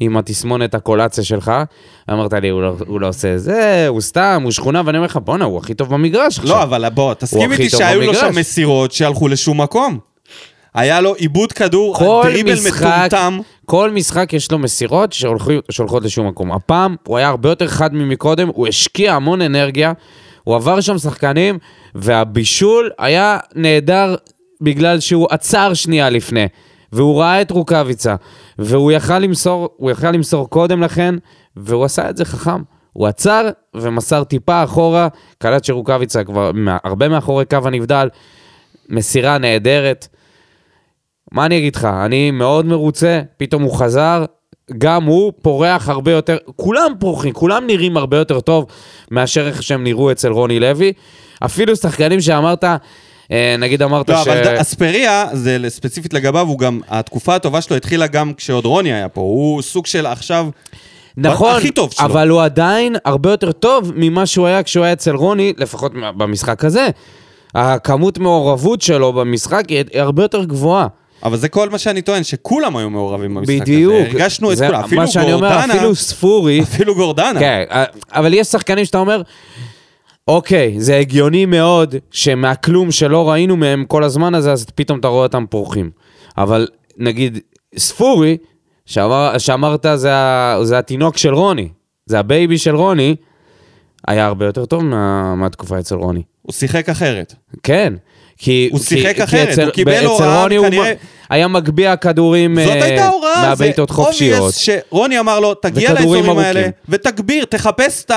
עם 0.00 0.16
התסמונת 0.16 0.74
הקולציה 0.74 1.24
שלך, 1.24 1.52
אמרת 2.10 2.32
לי, 2.32 2.48
הוא 2.48 2.62
לא, 2.62 2.74
הוא 2.86 3.00
לא 3.00 3.08
עושה 3.08 3.38
זה, 3.38 3.84
הוא 3.88 4.00
סתם, 4.00 4.40
הוא 4.44 4.52
שכונה, 4.52 4.82
ואני 4.86 4.98
אומר 4.98 5.06
לך, 5.06 5.18
בואנה, 5.24 5.44
הוא 5.44 5.58
הכי 5.58 5.74
טוב 5.74 5.94
במגרש 5.94 6.38
עכשיו. 6.38 6.56
לא, 6.56 6.62
אבל 6.62 6.88
בוא, 6.88 7.14
תסכים 7.14 7.52
איתי 7.52 7.70
שהיו 7.70 8.00
לו 8.00 8.06
במגרש. 8.06 8.24
שם 8.34 8.38
מסירות 8.40 8.92
שהלכו 8.92 9.28
לשום 9.28 9.60
מקום. 9.60 9.98
היה 10.74 11.00
לו 11.00 11.14
עיבוד 11.14 11.52
כדור, 11.52 11.96
דריבל 12.22 12.54
מטומטם. 12.68 13.38
כל 13.66 13.90
משחק 13.90 14.32
יש 14.32 14.52
לו 14.52 14.58
מסירות 14.58 15.12
שהולכו- 15.12 15.62
שהולכות 15.70 16.04
לשום 16.04 16.26
מקום. 16.28 16.52
הפעם 16.52 16.96
הוא 17.06 17.18
היה 17.18 17.28
הרבה 17.28 17.48
יותר 17.48 17.68
חד 17.68 17.94
ממקודם, 17.94 18.48
הוא 18.48 18.68
השקיע 18.68 19.14
המון 19.14 19.42
אנרגיה, 19.42 19.92
הוא 20.44 20.56
עבר 20.56 20.80
שם 20.80 20.98
שחקנים, 20.98 21.58
והבישול 21.94 22.90
היה 22.98 23.38
נהדר 23.54 24.14
בגלל 24.60 25.00
שהוא 25.00 25.26
עצר 25.30 25.74
שנייה 25.74 26.10
לפני, 26.10 26.46
והוא 26.92 27.20
ראה 27.20 27.40
את 27.42 27.50
רוקאביצה, 27.50 28.14
והוא 28.58 28.92
יכל 28.92 29.18
למסור, 29.18 29.68
הוא 29.76 29.90
יכל 29.90 30.10
למסור 30.10 30.50
קודם 30.50 30.82
לכן, 30.82 31.14
והוא 31.56 31.84
עשה 31.84 32.10
את 32.10 32.16
זה 32.16 32.24
חכם. 32.24 32.62
הוא 32.92 33.06
עצר 33.06 33.48
ומסר 33.74 34.24
טיפה 34.24 34.64
אחורה, 34.64 35.08
קלט 35.38 35.64
שרוקאביצה 35.64 36.24
כבר 36.24 36.50
הרבה 36.84 37.08
מאחורי 37.08 37.44
קו 37.44 37.58
הנבדל, 37.64 38.08
מסירה 38.88 39.38
נהדרת. 39.38 40.08
מה 41.32 41.46
אני 41.46 41.58
אגיד 41.58 41.76
לך, 41.76 41.84
אני 41.84 42.30
מאוד 42.30 42.66
מרוצה, 42.66 43.20
פתאום 43.36 43.62
הוא 43.62 43.72
חזר, 43.78 44.24
גם 44.78 45.04
הוא 45.04 45.32
פורח 45.42 45.88
הרבה 45.88 46.12
יותר, 46.12 46.36
כולם 46.56 46.92
פורחים, 47.00 47.32
כולם 47.32 47.66
נראים 47.66 47.96
הרבה 47.96 48.16
יותר 48.16 48.40
טוב 48.40 48.66
מאשר 49.10 49.46
איך 49.46 49.62
שהם 49.62 49.84
נראו 49.84 50.12
אצל 50.12 50.28
רוני 50.32 50.60
לוי. 50.60 50.92
אפילו 51.44 51.76
שחקנים 51.76 52.20
שאמרת, 52.20 52.64
אה, 53.32 53.56
נגיד 53.58 53.82
אמרת 53.82 54.10
לא, 54.10 54.24
ש... 54.24 54.28
אבל 54.28 54.44
ד- 54.44 54.46
אספריה, 54.46 55.26
זה 55.32 55.58
ספציפית 55.68 56.14
לגביו, 56.14 56.46
הוא 56.46 56.58
גם, 56.58 56.80
התקופה 56.88 57.34
הטובה 57.34 57.60
שלו 57.60 57.76
התחילה 57.76 58.06
גם 58.06 58.32
כשעוד 58.36 58.64
רוני 58.64 58.92
היה 58.92 59.08
פה. 59.08 59.20
הוא 59.20 59.62
סוג 59.62 59.86
של 59.86 60.06
עכשיו... 60.06 60.48
נכון, 61.16 61.56
הכי 61.56 61.70
טוב 61.70 61.92
שלו. 61.92 62.06
אבל 62.06 62.28
הוא 62.28 62.42
עדיין 62.42 62.96
הרבה 63.04 63.30
יותר 63.30 63.52
טוב 63.52 63.92
ממה 63.96 64.26
שהוא 64.26 64.46
היה 64.46 64.62
כשהוא 64.62 64.84
היה 64.84 64.92
אצל 64.92 65.14
רוני, 65.14 65.52
לפחות 65.56 65.92
במשחק 66.16 66.64
הזה. 66.64 66.88
הכמות 67.54 68.18
מעורבות 68.18 68.82
שלו 68.82 69.12
במשחק 69.12 69.64
היא 69.68 69.84
הרבה 69.94 70.22
יותר 70.22 70.44
גבוהה. 70.44 70.86
אבל 71.22 71.36
זה 71.36 71.48
כל 71.48 71.70
מה 71.70 71.78
שאני 71.78 72.02
טוען, 72.02 72.22
שכולם 72.22 72.76
היו 72.76 72.90
מעורבים 72.90 73.34
במשחק 73.34 73.60
בדיוק. 73.60 73.92
הזה. 73.94 74.06
הרגשנו 74.10 74.52
את 74.52 74.56
כולם. 74.58 74.74
אפילו 74.84 75.08
שאני 75.08 75.32
אומר, 75.32 75.48
גורדנה, 75.54 75.74
אפילו 75.74 75.94
ספורי, 75.94 76.62
אפילו 76.72 76.94
גורדנה. 76.94 77.40
כן, 77.40 77.64
אבל 78.12 78.34
יש 78.34 78.46
שחקנים 78.46 78.84
שאתה 78.84 78.98
אומר, 78.98 79.22
אוקיי, 80.28 80.74
זה 80.80 80.96
הגיוני 80.98 81.46
מאוד 81.46 81.94
שמהכלום 82.10 82.90
שלא 82.90 83.30
ראינו 83.30 83.56
מהם 83.56 83.84
כל 83.88 84.04
הזמן 84.04 84.34
הזה, 84.34 84.52
אז 84.52 84.66
פתאום 84.74 84.98
אתה 84.98 85.08
רואה 85.08 85.22
אותם 85.22 85.44
פורחים. 85.50 85.90
אבל 86.38 86.68
נגיד, 86.98 87.38
ספורי, 87.76 88.36
שאמר, 88.86 89.38
שאמרת 89.38 89.86
זה, 89.94 90.14
ה- 90.14 90.58
זה 90.62 90.78
התינוק 90.78 91.16
של 91.16 91.34
רוני, 91.34 91.68
זה 92.06 92.18
ה 92.18 92.26
baby 92.26 92.58
של 92.58 92.76
רוני, 92.76 93.16
היה 94.08 94.26
הרבה 94.26 94.46
יותר 94.46 94.64
טוב 94.66 94.84
מה, 94.84 95.34
מהתקופה 95.34 95.78
אצל 95.78 95.94
רוני. 95.94 96.22
הוא 96.42 96.52
שיחק 96.52 96.88
אחרת. 96.88 97.34
כן. 97.62 97.92
כי, 98.38 98.68
הוא 98.72 98.80
כי- 98.80 98.84
שיחק 98.86 99.16
כי 99.16 99.24
אחרת, 99.24 99.48
אצל- 99.48 99.64
הוא 99.64 99.70
קיבל 99.72 100.04
הוראה, 100.04 100.42
רוני 100.42 100.56
הוא 100.56 100.66
כנראה- 100.66 100.92
מ- 100.92 101.16
היה 101.30 101.48
מגביה 101.48 101.96
כדורים 101.96 102.60
זאת 102.64 102.68
אה, 102.76 102.84
הייתה 102.84 103.08
הוראה, 103.08 103.34
זה 103.40 103.46
מהבעיטות 103.48 103.90
חופשיות. 103.90 104.54
שרוני 104.54 105.18
אמר 105.20 105.40
לו, 105.40 105.54
תגיע 105.54 105.92
לאזורים 105.94 106.38
האלה. 106.38 106.68
ותגביר, 106.88 107.44
תחפש 107.44 108.04
את. 108.04 108.10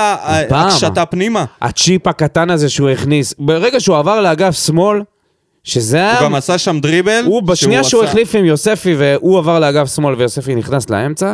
ההקשתה 0.50 1.06
פנימה. 1.06 1.44
הצ'יפ 1.62 2.06
הקטן 2.06 2.50
הזה 2.50 2.68
שהוא 2.68 2.88
הכניס, 2.90 3.34
ברגע 3.38 3.80
שהוא 3.80 3.96
עבר 3.96 4.20
לאגף 4.20 4.66
שמאל, 4.66 5.02
שזה 5.64 5.96
היה... 5.96 6.18
הוא 6.18 6.24
גם 6.24 6.34
עשה 6.34 6.58
שם 6.58 6.80
דריבל. 6.80 7.22
הוא 7.26 7.42
בשנייה 7.42 7.84
שהוא 7.84 8.02
עשה- 8.02 8.10
החליף 8.10 8.34
עם 8.34 8.44
יוספי 8.44 8.94
והוא 8.98 9.38
עבר 9.38 9.58
לאגף 9.60 9.94
שמאל 9.94 10.14
ויוספי 10.14 10.54
נכנס 10.54 10.90
לאמצע, 10.90 11.32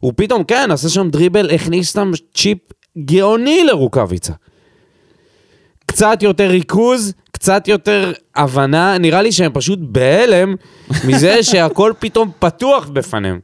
הוא 0.00 0.12
פתאום, 0.16 0.44
כן, 0.44 0.68
עשה 0.72 0.88
שם 0.88 1.10
דריבל, 1.10 1.50
הכניס 1.54 1.92
שם 1.92 2.10
צ'יפ 2.34 2.58
גאוני 3.04 3.64
לרוקאביצה. 3.64 4.32
קצת 5.98 6.22
יותר 6.22 6.46
ריכוז, 6.46 7.12
קצת 7.32 7.68
יותר 7.68 8.12
הבנה, 8.36 8.98
נראה 8.98 9.22
לי 9.22 9.32
שהם 9.32 9.52
פשוט 9.54 9.78
בהלם 9.82 10.54
מזה 11.04 11.42
שהכל 11.50 11.92
פתאום 11.98 12.30
פתוח 12.38 12.88
בפניהם. 12.88 13.40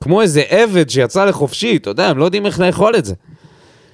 כמו 0.00 0.22
איזה 0.22 0.42
עבד 0.48 0.90
שיצא 0.90 1.24
לחופשי, 1.24 1.76
אתה 1.76 1.90
יודע, 1.90 2.08
הם 2.08 2.18
לא 2.18 2.24
יודעים 2.24 2.46
איך 2.46 2.60
לאכול 2.60 2.96
את 2.96 3.04
זה. 3.04 3.14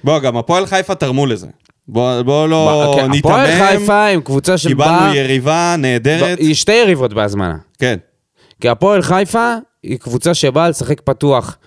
בוא, 0.03 0.19
גם 0.19 0.37
הפועל 0.37 0.65
חיפה 0.65 0.95
תרמו 0.95 1.25
לזה. 1.25 1.47
בוא 1.87 2.21
בוא 2.21 2.47
לא 2.47 2.93
כן, 2.95 3.11
הפועל 3.19 3.47
ניתמם. 3.47 3.67
חיפה 3.67 4.05
עם 4.05 4.21
קבוצה 4.21 4.57
של 4.57 4.69
קיבלנו 4.69 5.15
יריבה 5.15 5.75
נהדרת. 5.77 6.39
היא 6.39 6.55
שתי 6.55 6.73
יריבות 6.73 7.13
בהזמנה. 7.13 7.55
כן. 7.79 7.97
כי 8.61 8.69
הפועל 8.69 9.01
חיפה 9.01 9.55
היא 9.83 9.97
קבוצה 9.99 10.33
שבאה 10.33 10.69
לשחק 10.69 11.01
פתוח. 11.01 11.57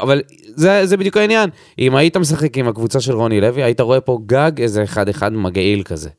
אבל 0.00 0.22
זה, 0.56 0.86
זה 0.86 0.96
בדיוק 0.96 1.16
העניין. 1.16 1.50
אם 1.78 1.96
היית 1.96 2.16
משחק 2.16 2.58
עם 2.58 2.68
הקבוצה 2.68 3.00
של 3.00 3.12
רוני 3.12 3.40
לוי, 3.40 3.62
היית 3.62 3.80
רואה 3.80 4.00
פה 4.00 4.18
גג 4.26 4.52
איזה 4.58 4.82
אחד-אחד 4.82 5.32
מגעיל 5.32 5.82
כזה. 5.82 6.10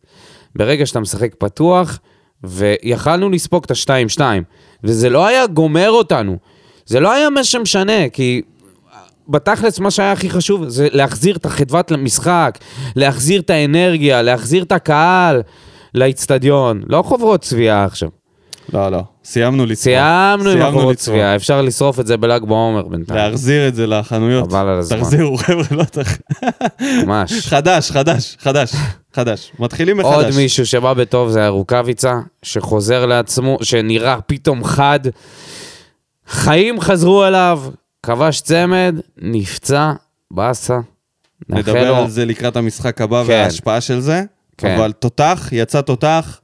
ברגע 0.55 0.85
שאתה 0.85 0.99
משחק 0.99 1.35
פתוח, 1.37 1.99
ויכלנו 2.43 3.29
לספוג 3.29 3.63
את 3.63 3.71
ה-2-2, 3.71 4.21
וזה 4.83 5.09
לא 5.09 5.27
היה 5.27 5.47
גומר 5.47 5.89
אותנו. 5.89 6.37
זה 6.85 6.99
לא 6.99 7.11
היה 7.11 7.29
מה 7.29 7.43
שמשנה, 7.43 8.09
כי 8.09 8.41
בתכלס 9.29 9.79
מה 9.79 9.91
שהיה 9.91 10.11
הכי 10.11 10.29
חשוב 10.29 10.67
זה 10.67 10.87
להחזיר 10.91 11.35
את 11.35 11.45
החדוות 11.45 11.91
למשחק, 11.91 12.57
להחזיר 12.95 13.41
את 13.41 13.49
האנרגיה, 13.49 14.21
להחזיר 14.21 14.63
את 14.63 14.71
הקהל 14.71 15.41
לאיצטדיון. 15.93 16.83
לא 16.87 17.01
חוברות 17.01 17.41
צביעה 17.41 17.85
עכשיו. 17.85 18.09
לא, 18.73 18.89
לא. 18.91 19.01
סיימנו 19.25 19.65
לצרוך. 19.65 19.83
סיימנו 19.83 20.49
עם 20.49 20.57
לצרוך. 20.59 20.93
צביעה, 20.93 21.35
אפשר 21.35 21.61
לשרוף 21.61 21.99
את 21.99 22.07
זה 22.07 22.17
בל"ג 22.17 22.43
בעומר 22.43 22.87
בינתיים. 22.87 23.19
להחזיר 23.19 23.67
את 23.67 23.75
זה 23.75 23.87
לחנויות. 23.87 24.49
חבל 24.51 24.67
על 24.67 24.79
הזמן. 24.79 24.99
תחזירו, 24.99 25.37
חבר'ה, 25.37 25.63
לא 25.71 25.83
תח... 25.83 26.17
ממש. 27.05 27.31
חדש, 27.49 27.91
חדש, 27.91 28.37
חדש, 28.39 28.73
חדש. 29.13 29.51
מתחילים 29.59 29.97
מחדש. 29.97 30.13
עוד 30.13 30.25
מישהו 30.35 30.65
שבא 30.65 30.93
בטוב 30.93 31.29
זה 31.29 31.39
היה 31.39 31.49
רוקאביצה, 31.49 32.13
שחוזר 32.43 33.05
לעצמו, 33.05 33.57
שנראה 33.63 34.21
פתאום 34.27 34.63
חד. 34.63 34.99
חיים 36.27 36.81
חזרו 36.81 37.25
אליו, 37.25 37.61
כבש 38.03 38.41
צמד, 38.41 38.95
נפצע, 39.17 39.91
באסה. 40.31 40.77
נדבר 41.49 41.89
לו- 41.91 41.95
על 41.95 42.09
זה 42.09 42.25
לקראת 42.25 42.55
המשחק 42.55 43.01
הבא 43.01 43.23
כן. 43.23 43.29
וההשפעה 43.29 43.81
של 43.81 43.99
זה. 43.99 44.23
כן. 44.57 44.75
אבל 44.75 44.91
תותח, 44.91 45.49
יצא 45.51 45.81
תותח, 45.81 46.39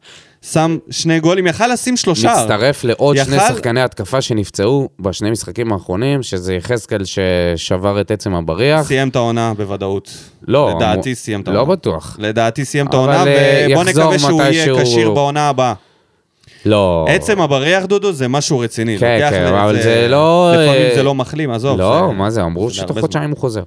שם 0.51 0.77
שני 0.89 1.19
גולים, 1.19 1.47
יכל 1.47 1.67
לשים 1.67 1.97
שלושה. 1.97 2.33
מצטרף 2.43 2.83
לעוד 2.83 3.17
שני 3.17 3.35
יכל- 3.35 3.47
שחקני 3.47 3.81
התקפה 3.81 4.21
שנפצעו 4.21 4.89
בשני 4.99 5.31
משחקים 5.31 5.73
האחרונים, 5.73 6.23
שזה 6.23 6.53
יחזקאל 6.55 7.01
ששבר 7.05 8.01
את 8.01 8.11
עצם 8.11 8.35
הבריח. 8.35 8.87
סיים 8.87 9.09
את 9.09 9.15
העונה 9.15 9.53
בוודאות. 9.57 10.09
לא, 10.47 10.73
לדעתי 10.75 11.09
אמר- 11.09 11.15
סיים 11.15 11.41
את 11.41 11.47
לא 11.47 11.53
העונה. 11.57 11.71
בטוח. 11.71 12.15
לדעתי 12.19 12.65
סיים 12.65 12.87
את 12.87 12.93
העונה, 12.93 13.25
אה, 13.27 13.67
ובוא 13.71 13.83
נקווה 13.83 14.19
שהוא 14.19 14.41
יהיה 14.41 14.73
מתישהו. 14.73 14.77
כשיר 14.93 15.11
בעונה 15.11 15.49
הבאה. 15.49 15.73
לא. 16.65 17.05
עצם 17.09 17.41
הבריח, 17.41 17.85
דודו, 17.85 18.11
זה 18.11 18.27
משהו 18.27 18.59
רציני. 18.59 18.97
כן, 18.99 19.27
כן, 19.29 19.45
אבל 19.45 19.81
זה 19.81 20.07
לא, 20.09 20.51
לפעמים 20.53 20.81
אה, 20.81 20.95
זה 20.95 21.03
לא 21.03 21.15
מחלים, 21.15 21.51
עזוב. 21.51 21.79
לא, 21.79 22.05
זה- 22.09 22.13
מה 22.17 22.29
זה, 22.29 22.43
אמרו 22.43 22.69
זה 22.69 22.75
שתוך 22.75 22.99
חודשיים 22.99 23.29
הוא 23.29 23.37
חוזר. 23.37 23.63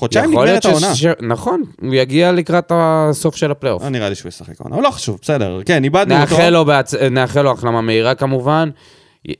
חודשיים 0.00 0.30
נגמרת 0.30 0.64
העונה. 0.64 0.94
ש- 0.94 1.04
נכון, 1.20 1.62
הוא 1.82 1.94
יגיע 1.94 2.32
לקראת 2.32 2.72
הסוף 2.74 3.36
של 3.36 3.50
הפלייאוף. 3.50 3.82
לא 3.82 3.88
נראה 3.88 4.08
לי 4.08 4.14
שהוא 4.14 4.28
ישחק 4.28 4.60
העונה, 4.60 4.76
אבל 4.76 4.84
לא 4.84 4.90
חשוב, 4.90 5.18
בסדר. 5.22 5.58
כן, 5.66 5.84
איבדנו 5.84 6.14
אותו. 6.22 6.50
לו 6.50 6.64
בהצ- 6.64 6.96
נאחל 7.10 7.42
לו 7.42 7.50
החלמה 7.50 7.80
מהירה 7.80 8.14
כמובן. 8.14 8.70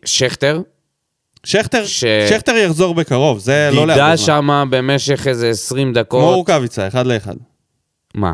שכטר, 0.05 0.61
שכטר, 1.45 1.85
ש- 1.87 2.05
שכטר 2.29 2.53
יחזור 2.57 2.95
בקרוב, 2.95 3.39
זה 3.39 3.71
לא 3.73 3.81
דידה 3.81 3.97
להרבה 3.97 4.17
זמן. 4.17 4.27
שם 4.27 4.69
במשך 4.71 5.27
איזה 5.27 5.49
20 5.51 5.87
כמו 5.93 6.01
דקות. 6.03 6.35
רוקאביצה, 6.35 6.87
אחד 6.89 7.07
לאחד. 7.07 7.35
מה? 8.15 8.33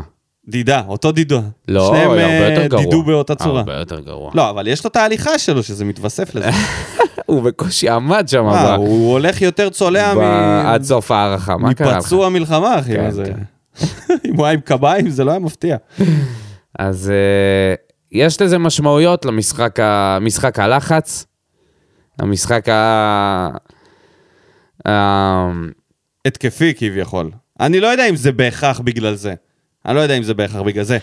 דידה, 0.49 0.81
אותו 0.87 1.11
דידו. 1.11 1.41
לא, 1.67 1.87
שניהם 1.87 2.09
הרבה 2.09 2.23
אה, 2.23 2.49
יותר 2.49 2.67
גרוע. 2.67 2.83
דידו 2.83 3.03
באותה 3.03 3.35
צורה. 3.35 3.59
הרבה 3.59 3.73
יותר 3.73 3.99
גרוע. 3.99 4.31
לא, 4.33 4.49
אבל 4.49 4.67
יש 4.67 4.83
לו 4.83 4.87
את 4.89 4.95
ההליכה 4.95 5.39
שלו, 5.39 5.63
שזה 5.63 5.85
מתווסף 5.85 6.35
לזה. 6.35 6.49
הוא 7.27 7.43
בקושי 7.43 7.89
עמד 7.89 8.27
שם. 8.27 8.43
מה, 8.45 8.75
הוא 8.75 9.11
הולך 9.11 9.41
יותר 9.41 9.69
צולע 9.69 10.13
מ- 10.15 10.19
עד 10.67 10.83
סוף 10.83 11.11
ההערכה, 11.11 11.57
מה 11.57 11.73
קרה 11.73 11.91
לך? 11.91 11.97
מפצוע 11.97 12.29
מלחמה, 12.29 12.79
אחי, 12.79 12.93
כן, 12.95 13.03
מה 13.03 13.11
זה? 13.11 13.23
כן. 13.25 13.43
אם 14.29 14.35
הוא 14.35 14.45
היה 14.45 14.53
עם 14.53 14.59
קביים, 14.59 15.09
זה 15.09 15.23
לא 15.23 15.31
היה 15.31 15.39
מפתיע. 15.39 15.77
אז 16.79 17.09
אה, 17.09 17.75
יש 18.11 18.41
לזה 18.41 18.57
משמעויות 18.57 19.25
למשחק 19.25 19.79
ה- 19.79 20.17
משחק 20.21 20.59
הלחץ, 20.59 21.25
המשחק 22.19 22.69
ה... 22.69 23.49
ה- 24.87 25.51
התקפי 26.25 26.73
כביכול. 26.77 27.31
אני 27.59 27.79
לא 27.79 27.87
יודע 27.87 28.09
אם 28.09 28.15
זה 28.15 28.31
בהכרח 28.31 28.79
בגלל 28.79 29.15
זה. 29.15 29.33
אני 29.85 29.95
לא 29.95 29.99
יודע 29.99 30.17
אם 30.17 30.23
זה 30.23 30.33
בהכרח 30.33 30.61
בגלל 30.61 30.83
זה. 30.83 30.97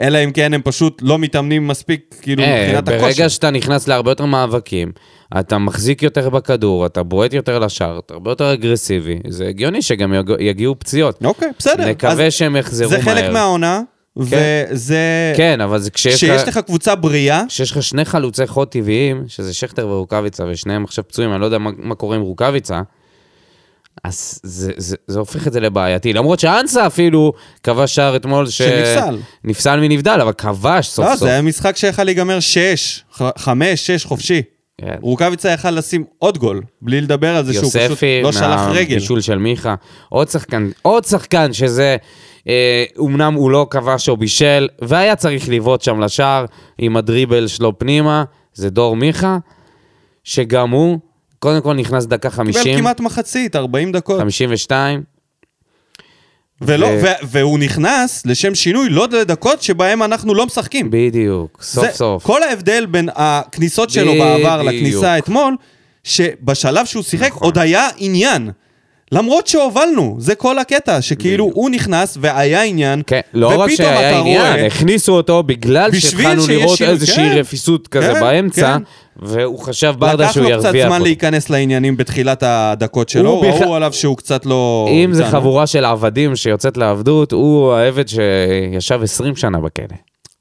אלא 0.00 0.18
אם 0.24 0.30
כן 0.30 0.54
הם 0.54 0.60
פשוט 0.64 0.98
לא 1.02 1.18
מתאמנים 1.18 1.66
מספיק, 1.68 2.14
כאילו, 2.22 2.42
אה, 2.42 2.62
מבחינת 2.62 2.88
הכושר. 2.88 3.04
ברגע 3.04 3.28
שאתה 3.28 3.50
נכנס 3.50 3.88
להרבה 3.88 4.10
יותר 4.10 4.24
מאבקים, 4.24 4.92
אתה 5.40 5.58
מחזיק 5.58 6.02
יותר 6.02 6.30
בכדור, 6.30 6.86
אתה 6.86 7.02
בועט 7.02 7.32
יותר 7.32 7.58
לשער, 7.58 7.98
אתה 7.98 8.14
הרבה 8.14 8.30
יותר 8.30 8.52
אגרסיבי, 8.52 9.18
זה 9.28 9.46
הגיוני 9.48 9.82
שגם 9.82 10.14
יג- 10.14 10.36
יגיעו 10.40 10.78
פציעות. 10.78 11.18
אוקיי, 11.24 11.48
בסדר. 11.58 11.88
נקווה 11.88 12.30
שהם 12.30 12.56
יחזרו 12.56 12.88
זה 12.90 12.96
מהר. 12.98 13.04
חלק 13.04 13.30
מהעונה, 13.32 13.80
וזה... 14.16 14.98
כן, 15.36 15.60
אבל 15.60 15.78
זה 15.78 15.90
כשיש 15.90 16.14
כשיש 16.14 16.42
לך... 16.42 16.48
לך 16.48 16.58
קבוצה 16.58 16.94
בריאה, 16.94 17.42
כשיש 17.48 17.70
לך 17.70 17.82
שני 17.82 18.04
חלוצי 18.04 18.46
חוד 18.46 18.68
טבעיים, 18.68 19.24
שזה 19.28 19.54
שכטר 19.54 19.88
ורוקאביצה, 19.88 20.44
ושניהם 20.50 20.84
עכשיו 20.84 21.08
פצועים, 21.08 21.32
אני 21.32 21.40
לא 21.40 21.44
יודע 21.44 21.58
מה, 21.58 21.70
מה 21.78 21.94
קורה 21.94 22.16
עם 22.16 22.22
רוקאביצה, 22.22 22.80
אז 24.04 24.40
זה, 24.42 24.72
זה, 24.76 24.96
זה 25.06 25.18
הופך 25.18 25.46
את 25.46 25.52
זה 25.52 25.60
לבעייתי. 25.60 26.12
למרות 26.12 26.40
שאנסה 26.40 26.86
אפילו 26.86 27.32
כבש 27.62 27.94
שער 27.94 28.16
אתמול, 28.16 28.46
ש... 28.46 28.62
שנפסל. 28.62 29.18
נפסל 29.44 29.80
מנבדל, 29.80 30.18
אבל 30.22 30.32
כבש 30.32 30.88
סוף 30.88 31.06
לא, 31.06 31.10
סוף. 31.10 31.20
זה 31.20 31.28
היה 31.28 31.42
משחק 31.42 31.76
שיכל 31.76 32.04
להיגמר 32.04 32.40
6, 32.40 33.04
5, 33.38 33.86
6 33.86 34.04
חופשי. 34.04 34.42
כן. 34.80 34.96
רוקאביצה 35.00 35.50
יכל 35.50 35.70
לשים 35.70 36.04
עוד 36.18 36.38
גול, 36.38 36.62
בלי 36.82 37.00
לדבר 37.00 37.36
על 37.36 37.44
זה 37.44 37.52
שהוא 37.52 37.70
פשוט 37.70 37.80
יוספי, 37.82 38.20
לא 38.22 38.32
שלח 38.32 38.60
רגל. 38.70 38.94
מהבישול 38.94 39.20
של 39.20 39.38
מיכה. 39.38 39.74
עוד 40.08 40.28
שחקן, 40.28 40.70
עוד 40.82 41.04
שחקן 41.04 41.52
שזה, 41.52 41.96
אה, 42.48 42.84
אומנם 42.98 43.34
הוא 43.34 43.50
לא 43.50 43.66
כבש 43.70 44.08
או 44.08 44.16
בישל, 44.16 44.68
והיה 44.82 45.16
צריך 45.16 45.48
לבעוט 45.48 45.82
שם 45.82 46.00
לשער 46.00 46.44
עם 46.78 46.96
הדריבל 46.96 47.46
שלו 47.46 47.78
פנימה, 47.78 48.24
זה 48.54 48.70
דור 48.70 48.96
מיכה, 48.96 49.38
שגם 50.24 50.70
הוא, 50.70 50.98
קודם 51.38 51.60
כל 51.62 51.74
נכנס 51.74 52.06
דקה 52.06 52.30
קיבל 52.30 52.36
50, 52.52 52.78
כמעט 52.78 53.00
מחצית, 53.00 53.56
40 53.56 53.92
דקות. 53.92 54.20
52, 54.20 55.02
ולא, 56.60 56.86
ו- 56.86 57.00
ו- 57.02 57.12
והוא 57.22 57.58
נכנס 57.58 58.26
לשם 58.26 58.54
שינוי 58.54 58.88
לא 58.88 59.08
לדקות 59.08 59.62
שבהם 59.62 60.02
אנחנו 60.02 60.34
לא 60.34 60.46
משחקים. 60.46 60.88
בדיוק, 60.90 61.58
סוף 61.62 61.84
זה 61.86 61.92
סוף. 61.92 62.24
כל 62.24 62.42
ההבדל 62.42 62.86
בין 62.86 63.08
הכניסות 63.14 63.90
שלו 63.90 64.12
בדיוק. 64.12 64.24
בעבר 64.26 64.62
לכניסה 64.62 65.18
אתמול, 65.18 65.56
שבשלב 66.04 66.86
שהוא 66.86 67.02
שיחק 67.02 67.30
נכון. 67.30 67.42
עוד 67.42 67.58
היה 67.58 67.88
עניין. 67.96 68.50
למרות 69.12 69.46
שהובלנו, 69.46 70.16
זה 70.18 70.34
כל 70.34 70.58
הקטע, 70.58 71.00
שכאילו 71.02 71.44
בדיוק. 71.44 71.56
הוא 71.56 71.70
נכנס 71.70 72.18
והיה 72.20 72.62
עניין, 72.62 73.02
כן, 73.06 73.20
לא 73.34 73.60
רק 73.60 73.70
שהיה 73.70 74.18
עניין, 74.18 74.40
רואה- 74.40 74.66
הכניסו 74.66 75.12
אותו 75.12 75.42
בגלל 75.42 75.94
שהתחלנו 75.98 76.46
לראות 76.48 76.76
שינוי, 76.76 76.92
איזושהי 76.92 77.16
כן, 77.30 77.36
רפיסות 77.38 77.88
כזה 77.88 78.12
כן, 78.14 78.20
באמצע, 78.20 78.76
כן. 78.78 78.82
והוא 79.26 79.58
חשב 79.58 79.94
ברדה 79.98 80.24
לקח 80.24 80.32
שהוא 80.32 80.50
לו 80.50 80.58
קצת 80.58 80.64
ירוויח 80.64 80.86
זמן 80.86 80.94
אותו. 80.94 81.04
להיכנס 81.04 81.50
לעניינים 81.50 81.96
בתחילת 81.96 82.42
הדקות 82.46 83.08
שלו, 83.08 83.30
הוא 83.30 83.44
ראו 83.46 83.74
עליו 83.74 83.92
שהוא 83.92 84.16
קצת 84.16 84.46
לא... 84.46 84.88
אם 84.90 85.12
זה 85.12 85.26
איתנו. 85.26 85.40
חבורה 85.40 85.66
של 85.66 85.84
עבדים 85.84 86.36
שיוצאת 86.36 86.76
לעבדות, 86.76 87.32
הוא 87.32 87.72
העבד 87.72 88.04
שישב 88.08 89.00
20 89.02 89.36
שנה 89.36 89.58
בכלא. 89.60 89.86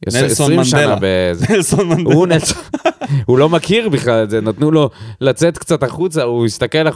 נלסון 0.05 0.51
20 0.51 0.63
שנה 0.63 0.95
מנדלה. 0.95 1.31
נלסון 1.49 1.87
מנדלה. 1.89 2.37
הוא 3.25 3.37
לא 3.37 3.49
מכיר 3.49 3.89
בכלל 3.89 4.23
את 4.23 4.29
זה, 4.29 4.41
נתנו 4.41 4.71
לו 4.71 4.89
לצאת 5.21 5.57
קצת 5.57 5.83
החוצה, 5.83 6.23
הוא 6.23 6.45
הסתכל, 6.45 6.87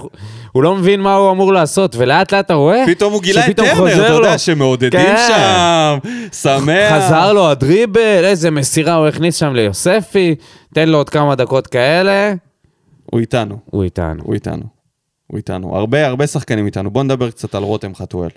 הוא 0.52 0.64
לא 0.64 0.76
מבין 0.76 1.02
מה 1.02 1.16
הוא 1.16 1.32
אמור 1.32 1.54
לעשות, 1.54 1.96
ולאט 1.96 2.34
לאט 2.34 2.46
אתה 2.46 2.54
רואה, 2.54 2.84
פתאום 2.88 3.14
הוא 3.14 3.22
גילה 3.22 3.48
את 3.48 3.56
טרנר, 3.56 4.06
אתה 4.06 4.14
יודע. 4.14 4.38
שמעודדים 4.38 5.00
כן. 5.00 5.16
שם, 5.28 5.98
שמח. 6.42 6.92
חזר 6.92 7.34
לו 7.34 7.50
הדריבל, 7.50 8.26
איזה 8.26 8.52
מסירה 8.52 8.96
הוא 8.96 9.08
הכניס 9.08 9.36
שם 9.36 9.54
ליוספי, 9.54 10.36
תן 10.74 10.90
לו 10.90 10.98
עוד 10.98 11.10
כמה 11.10 11.36
דקות 11.36 11.68
כאלה, 11.68 12.34
הוא 13.06 13.20
איתנו, 13.20 13.58
הוא 13.66 13.84
איתנו. 13.84 14.24
הוא 14.24 14.34
איתנו. 14.34 14.64
הוא 15.28 15.38
איתנו. 15.38 15.76
הרבה, 15.76 16.08
הרבה 16.08 16.28
שחקנים 16.28 16.66
איתנו. 16.66 16.92
בוא 16.92 17.04
נדבר 17.04 17.32
קצת 17.32 17.56
על 17.56 17.64
רותם 17.64 17.96
חתואל. 17.96 18.30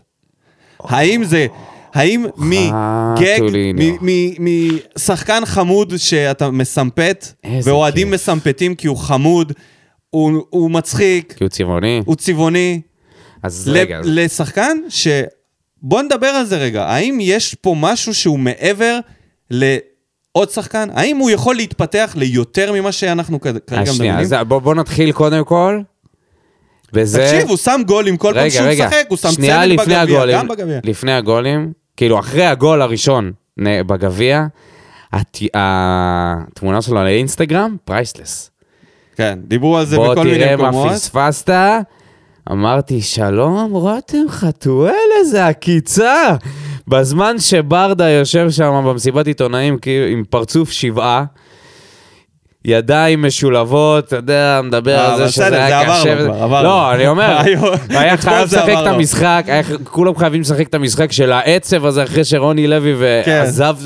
האם 0.80 1.24
זה... 1.24 1.46
האם 1.94 2.26
מגג, 2.36 3.34
חתוליניו. 3.36 3.94
מ- 4.00 4.06
מ- 4.08 4.78
משחקן 4.96 5.42
חמוד 5.46 5.92
שאתה 5.96 6.50
מסמפת, 6.50 7.26
ואוהדים. 7.64 8.10
מסמפתים 8.10 8.74
כי 8.74 8.86
הוא 8.86 8.96
חמוד, 8.96 9.52
הוא, 10.10 10.42
הוא 10.50 10.70
מצחיק, 10.70 11.32
כי 11.36 11.44
הוא 11.44 11.48
צבעוני. 11.50 12.02
הוא 12.06 12.16
צבעוני, 12.16 12.80
אז 13.42 13.68
ל- 13.68 13.72
רגע, 13.78 14.00
לשחקן 14.04 14.78
ש... 14.88 15.08
בוא 15.82 16.02
נדבר 16.02 16.26
על 16.26 16.44
זה 16.46 16.58
רגע. 16.58 16.84
האם 16.84 17.18
יש 17.20 17.54
פה 17.54 17.74
משהו 17.78 18.14
שהוא 18.14 18.38
מעבר 18.38 18.98
לעוד 19.50 20.50
שחקן? 20.50 20.88
האם 20.92 21.16
הוא 21.16 21.30
יכול 21.30 21.56
להתפתח 21.56 22.12
ליותר 22.18 22.72
ממה 22.72 22.92
שאנחנו 22.92 23.40
כרגע 23.40 23.56
שנייה, 23.92 24.16
מדברים? 24.16 24.40
אז 24.40 24.46
בוא 24.48 24.58
בוא 24.58 24.74
נתחיל 24.74 25.12
קודם 25.12 25.44
כל. 25.44 25.80
בזה... 26.92 27.18
תקשיב, 27.26 27.48
הוא 27.48 27.56
שם 27.56 27.80
גולים 27.86 28.16
כל 28.16 28.28
פעם 28.34 28.42
רגע, 28.42 28.50
שהוא 28.50 28.66
רגע, 28.66 28.86
משחק, 28.86 29.06
הוא 29.08 29.18
שם 29.18 29.32
שנייה 29.32 29.62
צמד 29.76 29.78
בגביע, 29.80 30.26
גם 30.38 30.48
בגביע. 30.48 30.80
לפני 30.84 31.12
הגולים, 31.12 31.72
כאילו 31.96 32.18
אחרי 32.18 32.46
הגול 32.46 32.82
הראשון 32.82 33.32
בגביע, 33.58 34.46
הת- 35.12 35.38
התמונה 35.54 36.82
שלו 36.82 37.04
לאינסטגרם, 37.04 37.76
פרייסלס. 37.84 38.50
כן, 39.16 39.38
דיברו 39.44 39.78
על 39.78 39.86
זה 39.86 39.96
בוא 39.96 40.12
בכל 40.14 40.24
מיני 40.24 40.38
תראה 40.38 40.56
מה 40.56 40.68
מקומות. 40.70 40.92
פספסת. 40.92 41.50
אמרתי, 42.52 43.00
שלום, 43.02 43.72
רותם 43.72 44.16
חתואל, 44.28 44.92
איזה 45.20 45.46
עקיצה. 45.46 46.36
בזמן 46.88 47.38
שברדה 47.38 48.08
יושב 48.10 48.50
שם 48.50 48.84
במסיבת 48.86 49.26
עיתונאים 49.26 49.78
כאילו, 49.78 50.06
עם 50.06 50.24
פרצוף 50.30 50.70
שבעה, 50.70 51.24
ידיים 52.64 53.22
משולבות, 53.22 54.04
אתה 54.04 54.16
יודע, 54.16 54.60
מדבר 54.64 54.96
אה, 54.98 55.10
על 55.10 55.16
זה 55.16 55.22
אבל 55.22 55.30
שזה 55.30 55.42
בסדר, 55.44 55.56
זה 55.56 55.64
היה 55.64 55.80
עבר 55.80 56.00
קשה. 56.00 56.14
לו 56.14 56.20
וזה- 56.20 56.28
כבר, 56.28 56.42
עבר 56.42 56.62
לא. 56.62 56.92
אני 56.94 57.06
אומר, 57.08 57.38
היה 57.90 58.16
חייב 58.16 58.44
לשחק 58.44 58.68
את. 58.82 58.86
המשחק, 58.86 59.44
כולם 59.84 60.16
חייבים 60.16 60.40
לשחק 60.40 60.66
את 60.68 60.74
המשחק 60.74 61.12
של 61.12 61.32
העצב 61.32 61.86
הזה 61.86 62.02
אחרי 62.02 62.24
שרוני 62.24 62.66
לוי 62.66 62.94
כן. 63.24 63.30
ועזב. 63.40 63.76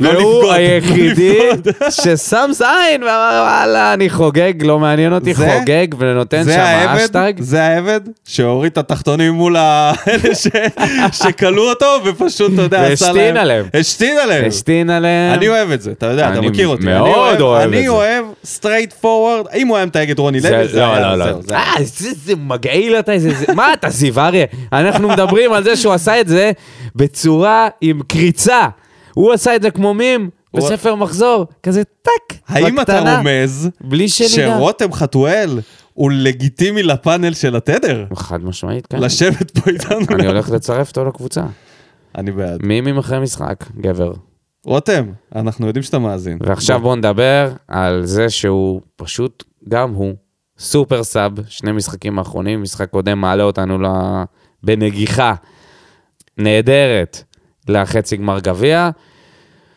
לא 0.00 0.08
והוא 0.18 0.52
היחידי 0.52 1.38
לא. 1.80 1.90
ששם 1.90 2.50
זין 2.52 2.66
ואמר 3.02 3.40
וואלה 3.44 3.94
אני 3.94 4.10
חוגג 4.10 4.52
לא 4.62 4.78
מעניין 4.78 5.12
אותי 5.12 5.34
זה- 5.34 5.56
חוגג 5.58 5.86
ונותן 5.98 6.44
שם 6.44 6.60
אשטג. 6.88 7.32
זה 7.38 7.62
העבד 7.62 8.00
שהוריד 8.24 8.72
את 8.72 8.78
התחתונים 8.78 9.32
מול 9.32 9.56
האלה 9.58 10.34
ש- 10.34 10.46
שכלאו 11.22 11.70
אותו, 11.70 11.86
ופשוט, 12.04 12.52
אתה 12.54 12.62
יודע, 12.62 12.86
עשה 12.86 13.12
להם... 13.12 13.16
והשתין 13.16 13.36
עליהם. 13.36 13.66
השתין 13.74 14.18
עליהם. 14.18 14.44
השתין 14.48 14.90
עליהם. 14.90 15.34
אני 15.34 15.48
אוהב 15.48 15.70
את 15.70 15.82
זה, 15.82 15.90
אתה 15.90 16.06
יודע, 16.06 16.28
אתה 16.30 16.38
אני 16.38 16.48
מכיר 16.48 16.68
אותי. 16.68 16.84
מאוד 16.84 17.06
אני 17.34 17.40
אוהב 17.42 17.62
את 17.62 17.74
אני 17.74 17.82
זה. 17.82 17.88
אוהב 17.88 18.24
straight 18.44 18.92
forward, 18.92 19.46
אם 19.54 19.68
הוא 19.68 19.76
היה 19.76 19.86
מתייג 19.86 20.10
את 20.10 20.18
רוני 20.18 20.40
לוי, 20.40 20.68
זה 20.68 20.80
לא, 20.80 20.84
היה... 20.94 21.16
לא, 21.16 21.18
לא. 21.18 21.24
היה. 21.50 21.58
אה, 21.58 21.72
זה 22.24 22.32
מגעיל 22.36 22.96
אתה, 22.98 23.18
זה- 23.18 23.34
זה- 23.34 23.52
מה 23.54 23.72
אתה 23.72 23.90
זיו 23.90 24.20
אריה? 24.20 24.44
אנחנו 24.72 25.08
מדברים 25.08 25.52
על 25.52 25.64
זה 25.64 25.76
שהוא 25.76 25.92
עשה 25.94 26.20
את 26.20 26.28
זה 26.28 26.52
בצורה 26.96 27.68
עם 27.80 28.00
קריצה. 28.08 28.66
הוא 29.14 29.32
עשה 29.32 29.56
את 29.56 29.62
זה 29.62 29.70
כמו 29.70 29.94
מים 29.94 30.30
בספר 30.54 30.94
מחזור, 30.94 31.46
כזה 31.62 31.82
טאק, 31.84 32.38
האם 32.48 32.80
אתה 32.80 32.92
בקטנה, 32.92 33.16
רומז. 33.16 33.70
שרותם 34.10 34.92
חתואל 34.92 35.60
הוא 35.92 36.10
לגיטימי 36.12 36.82
לפאנל 36.82 37.34
של 37.34 37.56
התדר? 37.56 38.06
חד 38.14 38.44
משמעית, 38.44 38.86
כן. 38.86 38.98
לשבת 38.98 39.58
פה 39.58 39.70
איתנו? 39.70 39.98
אני 40.10 40.26
הולך 40.26 40.50
לצרף 40.50 40.88
אותו 40.88 41.04
לקבוצה. 41.04 41.42
אני 42.18 42.32
בעד. 42.32 42.66
מימים 42.66 42.98
אחרי 42.98 43.20
משחק, 43.20 43.64
גבר. 43.80 44.12
רותם, 44.66 45.04
אנחנו 45.36 45.66
יודעים 45.66 45.82
שאתה 45.82 45.98
מאזין. 45.98 46.38
ועכשיו 46.40 46.80
בואו 46.80 46.96
נדבר 46.96 47.52
על 47.68 48.04
זה 48.04 48.30
שהוא 48.30 48.80
פשוט, 48.96 49.44
גם 49.68 49.94
הוא, 49.94 50.14
סופר 50.58 51.04
סאב, 51.04 51.32
שני 51.48 51.72
משחקים 51.72 52.18
האחרונים, 52.18 52.62
משחק 52.62 52.90
קודם 52.90 53.20
מעלה 53.20 53.42
אותנו. 53.42 53.78
בנגיחה 54.62 55.34
נהדרת 56.38 57.22
לחצי 57.68 58.16
גמר 58.16 58.40
גביע. 58.40 58.90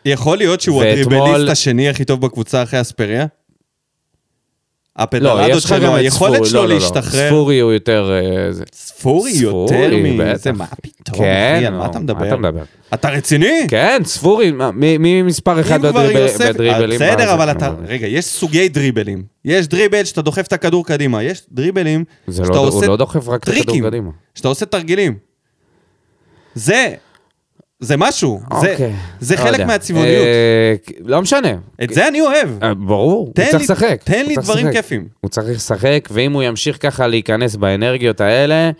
יכול 0.04 0.38
להיות 0.38 0.60
שהוא 0.60 0.82
ואתמול- 0.82 1.14
הדריבליסט 1.14 1.50
השני 1.52 1.88
הכי 1.88 2.04
טוב 2.04 2.20
בקבוצה 2.20 2.62
אחרי 2.62 2.80
אספריה? 2.80 3.26
לא, 5.20 5.40
לך 5.64 5.72
גם 5.72 5.80
שלו, 5.80 5.96
היכולת 5.96 6.46
שלו 6.46 6.60
לא, 6.62 6.68
לא, 6.68 6.68
לא. 6.68 6.74
להשתחרר. 6.74 7.28
ספורי 7.28 7.58
הוא 7.58 7.72
יותר... 7.72 8.10
אה, 8.12 8.52
זה- 8.52 8.64
ספורי 8.72 9.30
יותר 9.32 9.96
מזה, 10.02 10.32
בטח. 10.34 10.50
מה 10.58 10.66
פתאום, 10.82 11.18
כן, 11.18 11.54
אחי, 11.58 11.66
על 11.66 11.74
מה 11.74 11.78
נו, 11.84 11.90
אתה 11.90 11.98
מה 11.98 12.04
מדבר? 12.04 12.26
אתה 12.28 12.36
מדבר? 12.36 12.62
אתה 12.94 13.08
רציני? 13.10 13.66
כן, 13.68 14.02
ספורי, 14.04 14.50
מה, 14.52 14.70
מי 14.72 15.22
מספר 15.22 15.60
אחד 15.60 15.82
בדריבלים? 15.82 16.24
בסדר? 16.98 17.34
אבל 17.34 17.50
אתה, 17.50 17.74
רגע, 17.86 18.06
יש 18.06 18.24
סוגי 18.24 18.68
דריבלים. 18.68 19.22
יש 19.44 19.66
דריבל 19.68 20.04
שאתה 20.04 20.22
דוחף 20.22 20.46
את 20.46 20.52
הכדור 20.52 20.86
קדימה, 20.86 21.22
יש 21.22 21.42
דריבלים 21.52 22.04
זה 22.26 22.42
שאתה 22.44 22.54
לא, 22.54 22.58
הוא 22.58 22.68
עושה 22.68 22.86
לא 22.86 22.96
טריקים, 23.64 23.84
קדימה. 23.84 24.10
שאתה 24.34 24.48
עושה 24.48 24.66
תרגילים. 24.66 25.16
זה, 26.54 26.94
זה 27.80 27.96
משהו, 27.96 28.40
זה- 28.60 28.70
אוקיי, 28.72 28.92
זה 29.20 29.34
לא 29.34 29.40
חלק 29.40 29.52
יודע. 29.52 29.66
מהצבעוניות. 29.66 30.26
אה, 30.26 30.74
לא 31.04 31.22
משנה. 31.22 31.52
את 31.82 31.94
זה 31.94 32.08
אני 32.08 32.20
אוהב. 32.20 32.48
אה, 32.62 32.74
ברור, 32.74 33.12
הוא 33.26 33.34
צריך 33.34 33.54
לשחק. 33.62 34.00
תן 34.04 34.26
לי 34.26 34.34
דברים. 34.36 34.72
כיפים. 34.72 35.08
הוא 35.20 35.28
צריך 35.30 35.56
לשחק, 35.56 36.08
ואם 36.12 36.32
הוא 36.32 36.42
ימשיך 36.42 36.78
ככה 36.80 37.06
להיכנס 37.06 37.56
באנרגיות 37.56 38.20
האלה, 38.20 38.70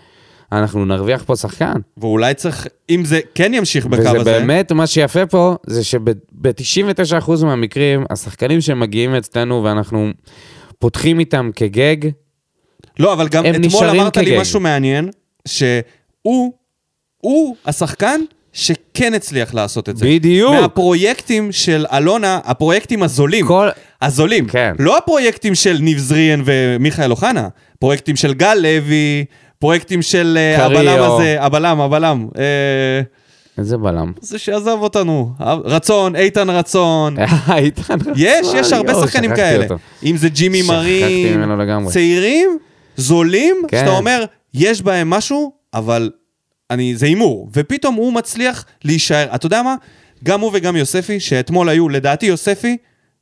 אנחנו 0.53 0.85
נרוויח 0.85 1.23
פה 1.27 1.37
שחקן. 1.37 1.73
ואולי 1.97 2.35
צריך, 2.35 2.67
אם 2.91 3.05
זה 3.05 3.21
כן 3.35 3.55
ימשיך 3.55 3.87
בקו 3.87 4.01
וזה 4.01 4.11
הזה, 4.11 4.33
באמת, 4.33 4.73
מה 4.73 4.87
שיפה 4.87 5.27
פה, 5.27 5.57
זה 5.67 5.85
שב-99% 5.85 7.45
מהמקרים, 7.45 8.05
השחקנים 8.11 8.61
שמגיעים 8.61 9.15
אצלנו 9.15 9.65
ואנחנו 9.65 10.11
פותחים 10.79 11.19
איתם 11.21 11.51
כגג, 11.57 11.97
לא, 12.99 13.13
אבל 13.13 13.29
גם 13.29 13.45
אתמול 13.47 13.89
אמרת 13.89 14.17
לי. 14.17 14.41
משהו 14.41 14.61
מעניין, 14.61 15.09
שהוא, 15.49 16.53
הוא 17.19 17.57
השחקן 17.67 18.21
שכן 18.59 19.15
הצליח 19.15 19.55
לעשות 19.55 19.89
את 19.89 19.97
זה. 19.97 20.07
בדיוק. 20.07 20.53
מהפרויקטים 20.53 21.53
של 21.53 21.87
אלונה, 21.93 22.41
הפרויקטים 22.45 23.03
הזולים. 23.03 23.47
כל... 23.47 23.69
הזולים. 24.03 24.47
כן. 24.47 24.73
לא 24.79 24.99
הפרויקטים 24.99 25.55
של 25.55 25.79
ניב 25.81 25.99
זריאן 25.99 26.43
ומיכאל 26.45 27.11
אוחנה, 27.11 27.49
פרויקטים 27.79 28.17
של 28.17 28.35
גל 28.35 28.55
לוי, 28.55 29.25
פרויקטים 29.59 30.03
של 30.03 30.39
אה, 30.41 30.57
קריו. 30.57 30.79
הבלם 30.79 31.03
הזה, 31.03 31.37
הבלם, 31.41 31.81
הבלם. 31.81 32.29
אה, 32.39 33.01
איזה 33.59 33.79
בלם. 33.79 34.13
זה 34.21 34.39
שעזב 34.39 34.79
אותנו. 34.81 35.33
רצון, 35.65 36.17
איתן 36.17 36.51
רצון. 36.51 37.17
איתן 37.65 37.95
רצון. 37.95 38.13
יש, 38.17 38.47
יש 38.55 38.73
הרבה 38.73 38.95
שחקנים 38.95 39.35
כאלה. 39.37 39.65
אותו. 39.65 39.77
אם 40.05 40.17
זה 40.17 40.29
ג'ימי 40.29 40.63
מרין, 40.63 41.41
לגמרי. 41.59 41.93
צעירים, 41.93 42.59
זולים, 42.97 43.57
כן. 43.69 43.79
שאתה 43.81 43.91
אומר, 43.91 44.25
יש 44.55 44.83
בהם 44.83 45.11
משהו, 45.11 45.53
אבל 45.75 46.11
אני, 46.71 46.97
זה 46.97 47.07
הימור. 47.07 47.49
ופתאום 47.53 47.95
הוא 47.95 48.13
מצליח 48.13 48.65
להישאר. 48.85 49.35
אתה 49.35 49.47
יודע 49.47 49.63
מה? 49.63 49.75
גם 50.25 50.41
הוא 50.41 50.51
וגם 50.55 50.77
יוספי, 50.77 51.21
שאתמול 51.21 51.69
היו, 51.69 51.89
לדעתי 51.89 52.27
יוספי, 52.27 52.77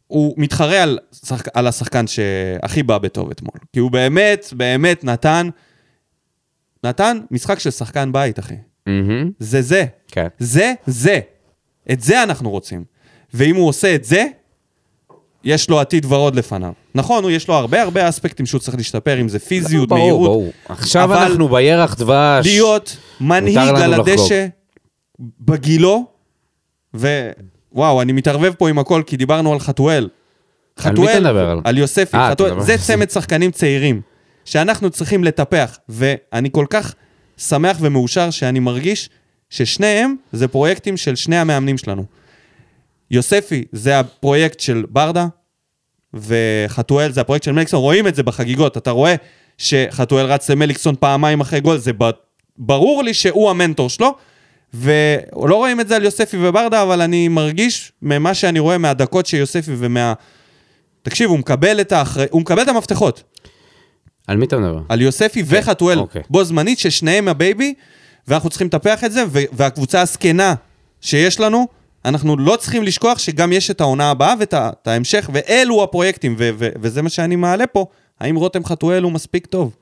הוא 0.06 0.35
מתחרה 0.37 0.82
על, 0.82 0.98
שחק, 1.12 1.48
על 1.54 1.66
השחקן 1.66 2.06
שהכי 2.06 2.82
בא 2.82 2.98
בטוב 2.98 3.30
אתמול. 3.30 3.54
כי 3.72 3.80
הוא 3.80 3.90
באמת, 3.90 4.46
באמת 4.52 5.04
נתן, 5.04 5.48
נתן 6.85 7.18
משחק 7.30 7.59
של 7.59 7.70
שחקן 7.70 8.12
בית, 8.12 8.38
אחי. 8.38 8.54
מהמם. 8.87 9.30
זה 9.38 9.62
זה. 9.62 9.85
כן. 10.09 10.26
זה, 10.38 10.72
זה. 10.87 11.20
את 11.92 12.00
זה 12.00 12.22
אנחנו 12.22 12.50
רוצים. 12.50 12.85
ואם 13.35 13.56
הוא 13.56 13.68
עושה 13.68 13.94
את 13.94 14.04
זה, 14.04 14.26
יש 15.46 15.70
לו 15.70 15.80
עתיד 15.80 16.06
ורוד 16.09 16.35
לפניו. 16.37 16.72
נכון, 16.94 17.22
הוא 17.24 17.30
יש 17.30 17.48
לו 17.48 17.54
הרבה 17.54 17.82
הרבה 17.82 18.09
אספקטים 18.09 18.46
שהוא 18.46 18.61
צריך 18.61 18.76
להשתפר, 18.76 19.20
אם 19.20 19.28
זה 19.28 19.38
פיזיות, 19.38 19.88
ברור, 19.88 20.00
מהירות. 20.00 20.28
ברור. 20.28 20.52
עכשיו 20.68 21.04
אבל 21.04 21.16
אנחנו 21.16 21.48
בירח 21.48 21.94
דבש. 21.94 22.46
להיות 22.46 22.96
מנהיג 23.20 23.59
על. 23.59 23.94
הדשא 23.94 24.46
בגילו, 25.40 26.04
ווואו, 26.94 28.02
אני 28.02 28.12
מתערבב 28.12 28.52
פה 28.59 28.68
עם 28.68 28.78
הכל, 28.78 29.02
כי 29.06 29.16
דיברנו 29.16 29.52
על 29.52 29.59
חתואל. 29.59 30.09
על 30.85 30.90
מי 30.92 30.92
חתואל, 30.92 31.20
מדבר? 31.20 31.50
על- 31.50 31.61
על 31.64 31.78
יוספי, 31.78 32.16
אה, 32.16 32.30
חתואל. 32.30 32.61
זה 32.61 32.78
צמד 32.78 33.11
שחקנים 33.11 33.50
צעירים, 33.50 34.00
שאנחנו 34.44 34.90
צריכים 34.90 35.24
לטפח, 35.24 35.78
ואני 35.88 36.48
כל 36.52 36.66
כך 36.70 36.94
שמח 37.37 37.76
ומאושר 37.80 38.30
שאני 38.30 38.59
מרגיש 38.61 39.11
ששניהם 39.50 40.16
זה 40.32 40.48
פרויקטים 40.48 40.96
של 40.96 41.16
שני 41.16 41.37
המאמנים 41.37 41.78
שלנו. 41.78 42.04
יוספי 43.11 43.64
זה 43.72 44.00
הפרויקט 44.00 44.61
של 44.61 44.85
ברדה, 44.90 45.26
וחתואל 46.18 47.12
זה 47.12 47.20
הפרויקט 47.20 47.44
של 47.44 47.52
מליקסון, 47.52 47.81
רואים 47.81 48.07
את 48.07 48.14
זה 48.14 48.22
בחגיגות, 48.22 48.76
אתה 48.76 48.90
רואה 48.90 49.14
שחתואל 49.59 50.26
רץ 50.26 50.50
למליקסון 50.50 50.94
פעמיים 51.00 51.40
אחרי 51.40 51.61
גול, 51.61 51.76
זה 51.79 51.92
ברור 52.59 53.02
לי 53.02 53.14
שהוא 53.14 53.50
המנטור 53.50 53.90
שלו, 53.90 54.14
ולא 54.74 55.57
רואים 55.57 55.81
את 55.81 55.88
זה 55.88 55.96
על 55.96 56.05
יוספי 56.05 56.37
וברדה, 56.40 56.83
אבל 56.83 57.00
אני 57.00 57.29
מרגיש 57.29 57.92
ממה 58.02 58.35
שאני 58.35 58.59
רואה 58.59 58.79
מהדקות 58.79 59.26
של 59.26 59.37
יוספי 59.37 59.72
ומה... 59.76 60.12
תקשיב, 61.02 61.31
הוא 61.31 61.38
מקבל 61.38 61.81
את 61.81 61.92
האחר... 61.92 62.24
הוא 62.31 62.40
מקבל 62.40 62.62
את 62.62 62.68
המפתחות. 62.68 63.22
על 64.26 64.37
מי 64.37 64.46
אתה 64.46 64.59
מדבר? 64.59 64.81
על 64.88 65.02
יוספי 65.02 65.42
וחתואל 65.46 65.98
אוקיי. 65.98 66.22
בו 66.31 66.44
זמנית, 66.44 66.79
ששניהם 66.79 67.29
ה 67.29 67.36
baby, 67.36 67.75
ואנחנו 68.29 68.50
צריכים 68.50 68.66
לטפח 68.66 69.05
את 69.05 69.12
זה, 69.12 69.24
והקבוצה 69.52 70.00
הזקנה 70.00 70.55
שיש 71.00 71.40
לנו, 71.40 71.66
אנחנו 72.07 72.37
לא 72.37 72.57
צריכים 72.57 72.83
לשכוח 72.83 73.19
שגם 73.19 73.53
יש 73.53 73.71
את 73.71 73.81
העונה 73.81 74.11
הבאה 74.11 74.35
ואת 74.40 74.88
ההמשך, 74.88 75.31
ואלו 75.33 75.83
הפרויקטים, 75.83 76.35
ו- 76.38 76.51
ו- 76.59 76.69
וזה 76.81 77.03
מה 77.03 77.09
שאני 77.09 77.37
מעלה 77.37 77.66
פה. 77.66 77.87
האם 78.21 78.37
רותם 78.37 78.64
חתואל 78.64 79.03
הוא 79.03 79.12
מספיק 79.12 79.47
טוב? 79.47 79.77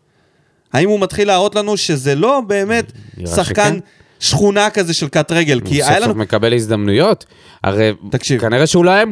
האם 0.72 0.88
הוא 0.88 1.00
מתחיל 1.00 1.28
להראות 1.28 1.54
לנו 1.54 1.76
שזה 1.76 2.14
לא 2.14 2.40
באמת 2.46 2.92
שחקן 3.26 3.44
שכן. 3.44 3.78
שכונה 4.20 4.70
כזה 4.70 4.94
של 4.94 5.08
קאט 5.08 5.32
רגל? 5.32 5.60
כי 5.60 5.80
סוף 5.80 5.88
היה 5.88 5.98
סוף 5.98 6.08
לנו... 6.08 6.14
מקבל 6.14 6.54
הזדמנויות. 6.54 7.24
הרי 7.64 7.92
תקשיב. 8.10 8.40
כנראה 8.40 8.66
שהוא 8.66 8.84
לא 8.84 8.90
היה, 8.90 9.04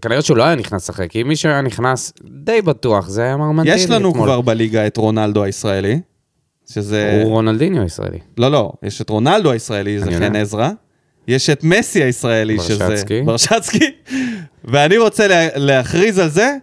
כנראה 0.00 0.22
שהוא 0.22 0.36
לא 0.36 0.42
היה 0.42 0.54
נכנס 0.54 0.82
לשחק, 0.82 1.10
כי 1.10 1.22
מי 1.22 1.36
שהיה 1.36 1.62
נכנס, 1.62 2.12
די 2.24 2.62
בטוח, 2.62 3.08
זה 3.08 3.22
היה 3.22 3.36
מרמנטיני 3.36 3.76
יש 3.76 3.90
לנו 3.90 4.10
אתמול. 4.10 4.26
כבר 4.26 4.40
בליגה 4.40 4.86
את 4.86 4.96
רונלדו 4.96 5.44
הישראלי, 5.44 6.00
שזה... 6.70 7.20
הוא 7.22 7.30
רונלדיניו 7.30 7.82
הישראלי. 7.82 8.18
לא, 8.38 8.50
לא, 8.50 8.72
יש 8.82 9.00
את 9.00 9.10
רונלדו 9.10 9.50
הישראלי, 9.50 9.98
זה 10.00 10.10
חן. 10.18 10.36
עזרא. 10.36 10.70
יש 11.28 11.50
את 11.50 11.64
מסי 11.64 12.02
הישראלי, 12.02 12.60
שזה... 12.60 12.88
ברשצקי. 12.88 13.22
ברשצקי. 13.22 13.90
ואני 14.64 14.98
רוצה 14.98 15.28
לה, 15.28 15.48
להכריז 15.54 16.18
על 16.18 16.28
זה 16.28 16.56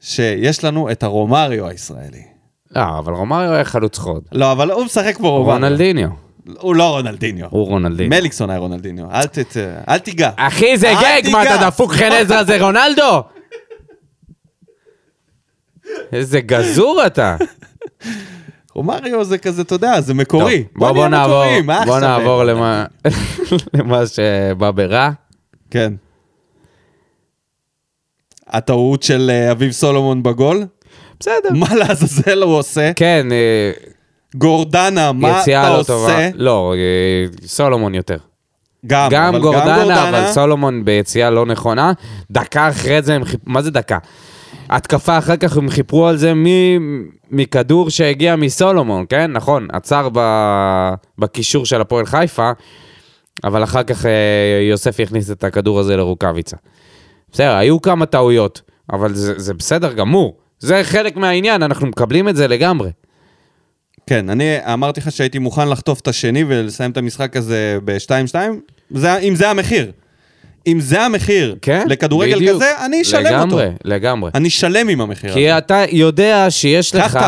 שיש 0.00 0.64
לנו 0.64 0.90
את 0.90 1.02
הרומריו 1.02 1.68
הישראלי. 1.68 2.22
לא, 2.76 2.98
אבל 2.98 3.12
רומריו 3.12 3.52
היה 3.52 3.64
חלוץ 3.64 3.98
חוד. 3.98 4.22
לא, 4.32 4.52
אבל 4.52 4.70
הוא 4.70 4.84
משחק 4.84 5.18
פה 5.18 5.28
רומריו. 5.28 5.54
רונלדיניו. 5.54 6.08
הוא 6.58 6.74
לא 6.74 6.90
רונלדיניו. 6.90 7.46
הוא 7.50 7.66
רונלדיניו. 7.66 8.20
מליקסון 8.20 8.50
היה 8.50 8.58
רונלדיניו. 8.58 9.10
אל, 9.10 9.26
ת, 9.26 9.38
אל 9.88 9.98
תיגע. 9.98 10.30
אחי, 10.36 10.78
זה 10.78 10.92
גג, 11.02 11.22
מה. 11.32 11.42
אתה 11.42 11.66
דפוק 11.66 11.92
חן 11.92 12.12
עזרא 12.12 12.42
זה 12.42 12.62
רונלדו? 12.62 13.22
איזה 16.12 16.40
גזור 16.40 17.06
אתה. 17.06 17.36
רומריו 18.76 19.24
זה 19.24 19.38
כזה, 19.38 19.62
אתה 19.62 19.74
יודע, 19.74 20.00
זה 20.00 20.14
מקורי. 20.14 20.64
טוב, 20.64 20.72
בוא, 20.76 20.92
בוא 20.92 20.96
נהיה 20.96 21.08
נעבור, 21.08 21.34
מקוריים, 21.34 21.66
מה 21.66 21.82
בוא? 21.86 22.00
נעבור 22.00 22.44
למה, 22.44 22.84
למה 23.74 24.02
שבא 24.06 24.70
ברע. 24.70 25.10
כן. 25.70 25.92
הטעות 28.48 29.02
של 29.02 29.30
אה, 29.30 29.50
אביב 29.52 29.72
סולומון 29.72 30.22
בגול? 30.22 30.64
בסדר. 31.20 31.48
מה 31.52 31.74
לעזאזל 31.74 32.42
הוא 32.42 32.58
עושה? 32.58 32.92
כן, 32.96 33.26
אה, 33.32 33.70
גורדנה, 34.34 35.12
מה 35.12 35.42
אתה 35.42 35.78
לא 35.78 35.82
טובה. 35.82 36.12
עושה? 36.12 36.30
לא, 36.34 36.74
אה, 36.76 37.46
סולומון 37.46 37.94
יותר. 37.94 38.16
גם, 38.86 39.08
גם 39.10 39.34
אבל 39.34 39.38
גורדנה, 39.42 40.08
אבל 40.08 40.32
סולומון 40.32 40.84
ביציאה 40.84 41.30
לא 41.30 41.46
נכונה. 41.46 41.92
דקה 42.30 42.68
אחרי 42.68 43.02
זה, 43.02 43.14
הם 43.14 43.24
חיפ... 43.24 43.40
מה 43.46 43.62
זה 43.62 43.70
דקה? 43.70 43.98
התקפה 44.70 45.18
אחר 45.18 45.36
כך 45.36 45.56
הם 45.56 45.70
חיפרו 45.70 46.06
על 46.06 46.16
זה 46.16 46.34
מ- 46.34 47.04
מכדור 47.30 47.90
שהגיע 47.90 48.36
מסולומון, 48.36 49.04
כן? 49.08 49.32
נכון, 49.32 49.68
עצר 49.72 50.08
ב... 50.12 50.20
בקישור 51.18 51.66
של 51.66 51.80
הפועל 51.80 52.06
חיפה, 52.06 52.50
אבל 53.44 53.64
אחר 53.64 53.82
כך 53.82 54.06
אה, 54.06 54.10
יוסף 54.70 55.00
הכניס 55.00 55.30
את 55.30 55.44
הכדור 55.44 55.80
הזה 55.80 55.96
לרוקאביצה. 55.96 56.56
בסדר, 57.32 57.54
היו 57.56 57.82
כמה 57.82 58.06
טעויות, 58.06 58.60
אבל 58.92 59.14
זה, 59.14 59.38
זה 59.38 59.54
בסדר 59.54 59.92
גמור. 59.92 60.36
זה 60.58 60.80
חלק 60.84 61.16
מהעניין, 61.16 61.62
אנחנו 61.62 61.86
מקבלים 61.86 62.28
את 62.28 62.36
זה 62.36 62.48
לגמרי. 62.48 62.90
כן, 64.06 64.30
אני 64.30 64.56
אמרתי 64.72 65.00
לך 65.00 65.12
שהייתי 65.12 65.38
מוכן 65.38 65.68
לחטוף 65.68 66.00
את 66.00 66.08
השני 66.08 66.44
ולסיים 66.48 66.90
את 66.90 66.96
המשחק 66.96 67.36
הזה 67.36 67.78
ב-2-2, 67.84 68.34
זה- 68.90 69.18
אם 69.18 69.34
זה 69.34 69.50
המחיר. 69.50 69.92
אם 70.66 70.80
זה 70.80 71.02
המחיר 71.02 71.56
כן, 71.62 71.86
לכדורגל 71.88 72.36
בדיוק. 72.36 72.56
כזה, 72.56 72.84
אני 72.86 73.02
אשלם 73.02 73.24
לגמרי, 73.24 73.66
אותו. 73.66 73.76
לגמרי. 73.84 74.30
אני 74.34 74.48
אשלם 74.48 74.88
עם 74.88 75.00
המחיר 75.00 75.30
הזה. 75.30 75.38
כי 75.38 75.58
אתה 75.58 75.84
יודע 75.92 76.46
שיש 76.50 76.94
לך. 76.94 77.18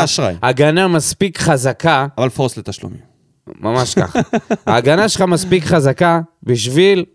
הגנה 0.41 0.87
מספיק 0.87 1.39
חזקה, 1.39 2.07
אבל 2.17 2.29
פורס 2.29 2.57
לתשלומים. 2.57 2.99
ממש 3.59 3.93
ככה. 3.93 4.19
ההגנה 4.67 5.09
שלך 5.09 5.21
מספיק 5.21 5.63
חזקה 5.63 6.19
בשביל 6.43 7.05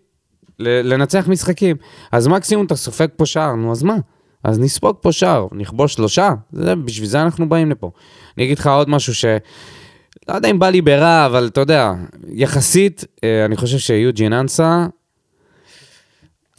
לנצח 0.59 1.27
משחקים. 1.27 1.75
אז 2.11 2.27
מקסימום 2.27 2.65
אתה 2.65 2.75
סופג 2.75 3.07
פה 3.15 3.25
שער, 3.25 3.55
נו 3.55 3.71
אז 3.71 3.83
מה? 3.83 3.95
אז 4.43 4.59
נספוג 4.59 4.95
פה 5.01 5.11
שער, 5.11 5.47
נכבוש 5.51 5.93
שלושה, 5.93 6.29
זה, 6.51 6.75
בשביל 6.75 7.09
זה 7.09 7.21
אנחנו 7.21 7.49
באים 7.49 7.71
לפה. 7.71 7.91
אני 8.37 8.45
אגיד 8.45 8.59
לך 8.59 8.67
עוד 8.67 8.89
משהו 8.89 9.15
ש... 9.15 9.25
לא 10.29 10.33
יודע 10.33 10.49
אם 10.49 10.59
בא 10.59 10.69
לי 10.69 10.81
ברע, 10.81 11.25
אבל 11.25 11.47
אתה 11.47 11.61
יודע, 11.61 11.93
יחסית, 12.27 13.05
אה, 13.23 13.45
אני 13.45 13.55
חושב 13.55 13.77
שיוג'ין 13.77 14.33
אנסה, 14.33 14.85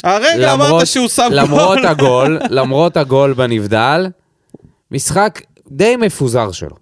הרגע 0.05 0.53
אמרת 0.53 0.87
שהוא 0.87 1.09
שם 1.09 1.29
גול. 1.29 1.39
למרות 1.39 1.79
הגול, 1.91 2.39
למרות 2.51 2.97
הגול 2.97 3.33
בנבדל, 3.33 4.07
משחק 4.91 5.41
די 5.71 5.97
מפוזר 5.97 6.53
שלו. 6.53 6.77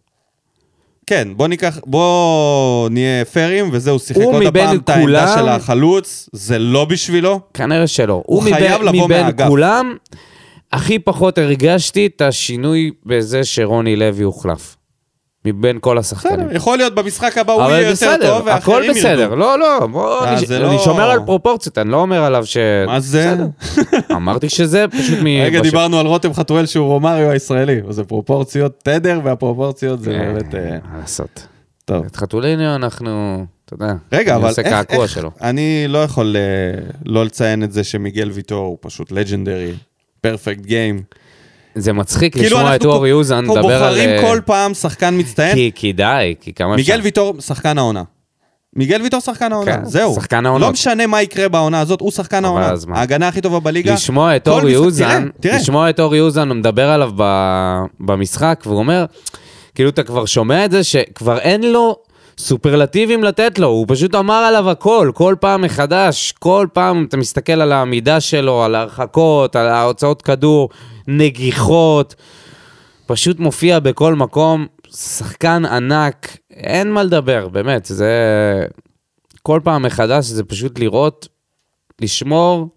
כן, 1.07 1.29
בוא 1.37 1.48
ניקח, 1.48 1.79
בוא 1.87 2.88
נהיה 2.88 3.24
פיירים, 3.24 3.68
וזהו, 3.72 3.98
שיחק 3.98 4.20
עוד 4.22 4.42
הפעם 4.46 4.77
את 4.77 4.88
העמדה 4.88 5.35
של 5.38 5.48
החלוץ, 5.48 6.29
זה 6.33 6.59
לא 6.59 6.85
בשבילו. 6.85 7.40
כנראה 7.55 7.87
שלא. 7.87 8.12
הוא 8.12 8.22
הוא 8.27 8.42
חייב 8.42 8.83
מבין, 8.83 8.94
לבוא 8.94 9.05
מבין 9.09 9.22
מהאגף. 9.22 9.48
כולם, 9.48 9.96
הכי 10.72 10.98
פחות 10.98 11.38
הרגשתי 11.38 12.07
את 12.07 12.20
השינוי 12.20 12.90
בזה 13.07 13.44
שרוני 13.44 13.96
לוי 13.96 14.24
הוחלף. 14.24 14.77
מבין 15.44 15.78
כל 15.80 15.98
השחקנים. 15.98 16.37
בסדר, 16.46 16.57
יכול 16.57 16.78
להיות 16.78 16.94
במשחק 16.94 17.38
הבא 17.38 17.52
הוא 17.52 17.62
יהיה 17.62 17.80
יותר 17.80 17.92
בסדר, 17.92 18.38
טוב, 18.38 18.48
הכל 18.48 18.83
בסדר. 18.90 19.20
ירדו. 19.20 19.37
לא, 19.37 19.59
לא, 19.59 19.87
בוא, 19.87 20.24
אה, 20.24 20.33
אני, 20.33 20.46
זה 20.46 20.57
אני 20.57 20.64
לא- 20.64 20.78
שומר 20.78 21.11
על 21.11 21.20
פרופורציות, 21.26 21.78
אני 21.78 21.90
לא 21.90 21.96
אומר 21.96 22.24
עליו 22.24 22.46
ש... 22.46 22.57
מה 22.87 23.00
זה? 23.00 23.37
אמרתי 24.16 24.48
שזה 24.48 24.85
פשוט 24.88 25.18
מ... 25.22 25.26
רגע, 25.26 25.61
דיברנו 25.61 25.98
על 25.98 26.07
רותם 26.07 26.35
חתואל 26.35 26.66
שהוא 26.66 26.87
רומריו 26.87 27.30
הישראלי, 27.30 27.80
אז 27.88 27.94
זה 27.94 28.04
פרופורציות 28.04 28.72
תדר, 28.83 29.20
והפרופורציות 29.24 30.00
זה 30.00 30.11
אה, 30.11 30.18
באמת... 30.18 30.54
אה, 30.54 30.78
מה 30.92 30.98
לעשות. 31.00 31.46
טוב. 31.85 32.04
את 32.04 32.16
חתוליניו 32.16 32.74
אנחנו, 32.74 33.44
אתה 33.64 33.74
יודע, 33.74 33.94
רגע, 34.12 34.33
אני 34.33 34.40
אבל 34.40 34.48
עושה 34.48 34.62
איך, 34.62 34.70
קעקוע 34.70 35.02
איך, 35.02 35.12
שלו. 35.12 35.30
אני 35.42 35.85
לא 35.88 35.98
יכול 35.98 36.37
אה, 36.37 36.80
לא 37.04 37.24
לציין 37.24 37.64
את 37.64 37.72
זה 37.72 37.85
שמיגל 37.85 38.30
ויטור 38.30 38.66
הוא 38.66 38.78
פשוט 38.80 39.12
לג'נדרי, 39.12 39.72
פרפקט 40.20 40.61
גיים. 40.61 41.02
זה 41.74 41.92
מצחיק 41.92 42.32
כאילו 42.32 42.56
לשמוע 42.56 42.76
את 42.76 42.80
אנחנו 42.80 42.92
אורי 42.96 43.12
אוזן 43.12 43.44
מדבר 43.44 43.84
על... 43.84 43.88
בוחרים 43.88 44.10
אה, 44.10 44.22
כל 44.22 44.40
פעם 44.44 44.74
שחקן 44.74 45.18
מצטיין. 45.18 45.54
כי, 45.54 45.70
כי 45.74 45.92
די, 45.92 46.34
כי 46.40 46.52
כמה. 46.52 46.76
מיגל 46.76 47.00
ויטור 47.00 47.34
שחקן 47.40 47.78
העונה. 47.78 48.02
מיגל 48.76 49.02
ויטור 49.02 49.20
שחקן 49.20 49.52
העונה, 49.52 49.76
כן, 49.76 49.84
זהו. 49.84 50.14
שחקן 50.14 50.46
העונות. 50.46 50.66
לא 50.66 50.72
משנה 50.72 51.06
מה 51.06 51.22
יקרה 51.22 51.48
בעונה 51.48 51.80
הזאת, 51.80 52.00
הוא 52.00 52.10
שחקן 52.10 52.44
העונה. 52.44 52.70
אז 52.70 52.84
מה? 52.84 52.98
ההגנה 52.98 53.28
הכי 53.28 53.40
טובה 53.40 53.60
בליגה. 53.60 53.94
לשמוע 53.94 54.37
את 54.37 54.48
אורי 54.48 54.76
אוזן, 54.76 55.06
תראה, 55.06 55.30
תראה. 55.40 55.56
לשמוע 55.56 55.90
את 55.90 56.00
אורי 56.00 56.20
אוזן, 56.20 56.48
הוא 56.48 56.56
מדבר 56.56 56.90
עליו 56.90 57.10
ב, 57.16 57.24
במשחק, 58.00 58.62
והוא 58.66 58.78
אומר, 58.78 59.04
כאילו 59.74 59.90
אתה 59.90 60.02
כבר 60.02 60.24
שומע 60.24 60.64
את 60.64 60.70
זה, 60.70 60.84
שכבר 60.84 61.38
אין 61.38 61.72
לו 61.72 61.96
סופרלטיבים 62.38 63.24
לתת 63.24 63.58
לו, 63.58 63.68
הוא 63.68 63.87
פשוט 63.88 64.14
אמר 64.14 64.34
עליו 64.34 64.70
הכל, 64.70 65.10
כל 65.14 65.34
פעם 65.40 65.62
מחדש, 65.62 66.32
כל 66.38 66.66
פעם 66.72 67.06
אתה 67.08 67.16
מסתכל 67.16 67.52
על 67.52 67.72
העמידה 67.72 68.20
שלו, 68.20 68.64
על 68.64 68.74
ההרחקות, 68.74 69.56
על 69.56 69.68
ההוצאות 69.68 70.22
כדור, 70.22 70.68
נגיחות, 71.08 72.14
פשוט 73.06 73.38
מופיע 73.38 73.78
בכל 73.78 74.14
מקום, 74.14 74.66
שחקן 74.94 75.64
ענק, 75.64 76.36
אין 76.50 76.92
מה 76.92 77.02
לדבר, 77.02 77.48
באמת, 77.48 77.84
זה... 77.84 78.12
כל 79.42 79.60
פעם 79.64 79.82
מחדש 79.82 80.24
זה 80.24 80.44
פשוט 80.44 80.78
לראות, 80.78 81.28
לשמור 82.00 82.68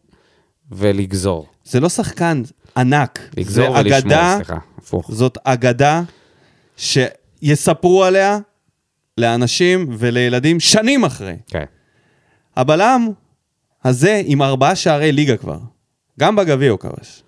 ולגזור. 0.71 1.47
זה 1.63 1.79
לא 1.79 1.89
שחקן 1.89 2.41
ענק, 2.77 3.19
זה 3.19 3.41
לגזור 3.41 3.71
ולשמור, 3.71 3.97
אגדה, 3.97 4.33
סליחה, 4.35 4.57
הפוך. 4.77 5.11
זאת 5.11 5.37
אגדה 5.43 6.01
שיספרו 6.77 8.03
עליה 8.03 8.39
לאנשים 9.17 9.87
ולילדים 9.97 10.59
שנים 10.59 11.03
אחרי. 11.03 11.35
כן. 11.47 11.65
הבלם 12.55 13.07
הזה 13.83 14.21
עם 14.25 14.41
ארבעה 14.41 14.75
שערי 14.75 15.11
ליגה 15.11 15.37
כבר, 15.37 15.59
גם 16.19 16.35
בגביע 16.35 16.71
הוא 16.71 16.79
כבש. 16.79 17.23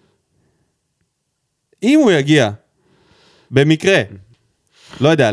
אם 1.83 1.99
הוא 1.99 2.11
יגיע 2.11 2.49
במקרה, 3.51 4.01
לא 5.01 5.09
יודע, 5.09 5.31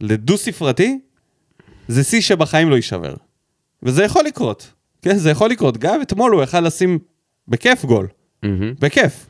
לדו-ספרתי, 0.00 0.98
זה 1.88 2.04
שיא 2.04 2.20
שבחיים 2.20 2.70
לא 2.70 2.76
יישבר. 2.76 3.14
וזה 3.82 4.04
יכול 4.04 4.24
לקרות. 4.24 4.72
כן, 5.02 5.16
זה 5.16 5.30
יכול 5.30 5.50
לקרות. 5.50 5.78
גם 5.78 6.02
אתמול 6.02 6.32
הוא 6.32 6.42
יכל 6.42 6.60
לשים 6.60 6.98
בכיף 7.48 7.84
גול. 7.84 8.06
מהמם. 8.42 8.74
בכיף. 8.80 9.26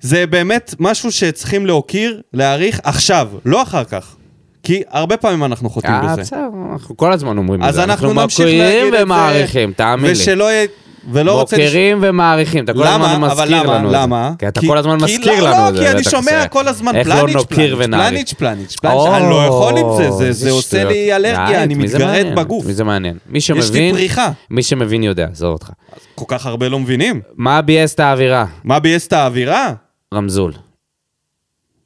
זה 0.00 0.26
באמת 0.26 0.74
משהו 0.78 1.12
שצריכים 1.12 1.66
להוקיר, 1.66 2.20
להעריך 2.32 2.80
עכשיו, 2.82 3.30
לא 3.44 3.62
אחר 3.62 3.84
כך. 3.84 4.16
כי 4.62 4.82
הרבה 4.88 5.16
פעמים 5.16 5.44
אנחנו 5.44 5.70
חוטאים 5.70 5.94
אה, 5.94 6.12
בזה. 6.12 6.22
בסדר, 6.22 6.48
אנחנו 6.72 6.96
כל 6.96 7.12
הזמן 7.12 7.38
אומרים 7.38 7.62
את 7.62 7.66
אז 7.68 7.74
זה. 7.74 7.84
אנחנו 7.84 8.12
נמשיך 8.12 8.46
להגיד 8.46 8.86
את 8.86 8.92
זה. 8.92 9.02
ומעריכים, 9.02 9.72
תאמין 9.72 10.06
לי. 10.06 10.12
ושלא 10.12 10.52
יהיה... 10.52 10.66
ולא 11.10 11.40
רוצה... 11.40 11.56
מוקירים 11.56 11.98
ומעריכים, 12.02 12.64
אתה 12.64 12.72
כל? 12.72 12.86
הזמן 12.86 13.20
מזכיר? 13.20 13.62
לנו 13.62 13.86
את 13.86 13.90
זה. 13.90 13.96
למה? 13.96 14.32
כי 14.38 14.48
אתה 14.48 14.60
כל 14.66 14.78
הזמן 14.78 14.98
כי 14.98 15.04
מזכיר 15.04 15.44
לא, 15.44 15.50
לנו 15.50 15.68
את 15.68 15.74
זה. 15.74 15.80
לא, 15.80 15.86
כי 15.86 15.92
אני 15.92 16.04
שומע. 16.04 16.48
כל 16.48 16.68
הזמן 16.68 16.96
לא 16.96 17.02
פלניץ', 17.04 17.42
פלניץ'. 17.48 18.32
פלניץ', 18.32 18.32
פלניץ', 18.34 18.76
אני 18.84 19.30
לא 19.30 19.44
יכול 19.46 19.78
עם 19.78 19.86
זה, 20.18 20.32
זה- 20.32 20.50
עושה. 20.50 20.84
לי 20.84 21.16
אלרגיה, 21.16 21.62
אני 21.62 21.74
מתגרד? 21.74 22.26
בגוף. 22.36 22.66
מי 22.66 22.72
זה 22.74 22.84
מעניין? 22.84 23.18
מי 23.26 23.38
יש 23.38 23.50
לי 23.50 23.62
שמבין, 23.62 23.94
פריחה. 23.94 24.30
מי 24.50 24.62
שמבין 24.62 25.02
יודע, 25.02 25.26
עזוב 25.32 25.52
אותך. 25.52 25.70
כל 26.14 26.24
כך 26.28 26.46
הרבה 26.46 26.68
לא 26.68 26.78
מבינים. 26.78 27.20
מה 27.36 27.62
ביאס 27.62 27.94
את 27.94 28.00
האווירה? 28.00 28.46
מה 28.64 28.78
ביאס 28.78 29.06
את 29.06 29.12
האווירה? 29.12 29.72
רמזול. 30.14 30.52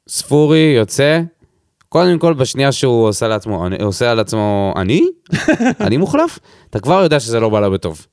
ספורי 0.09 0.73
יוצא, 0.77 1.21
קודם 1.89 2.19
כל 2.19 2.33
בשנייה 2.33 2.71
שהוא 2.71 3.07
עושה 3.07 3.27
לעצמו, 3.27 3.67
עושה 3.81 4.11
על 4.11 4.19
עצמו, 4.19 4.73
אני? 4.77 5.07
אני 5.85 5.97
מוחלף? 5.97 6.39
אתה 6.69 6.79
כבר 6.79 7.03
יודע 7.03 7.19
שזה 7.19 7.39
לא 7.39 7.49
בא 7.49 7.59
לו 7.59 7.71
בטוב. 7.71 8.05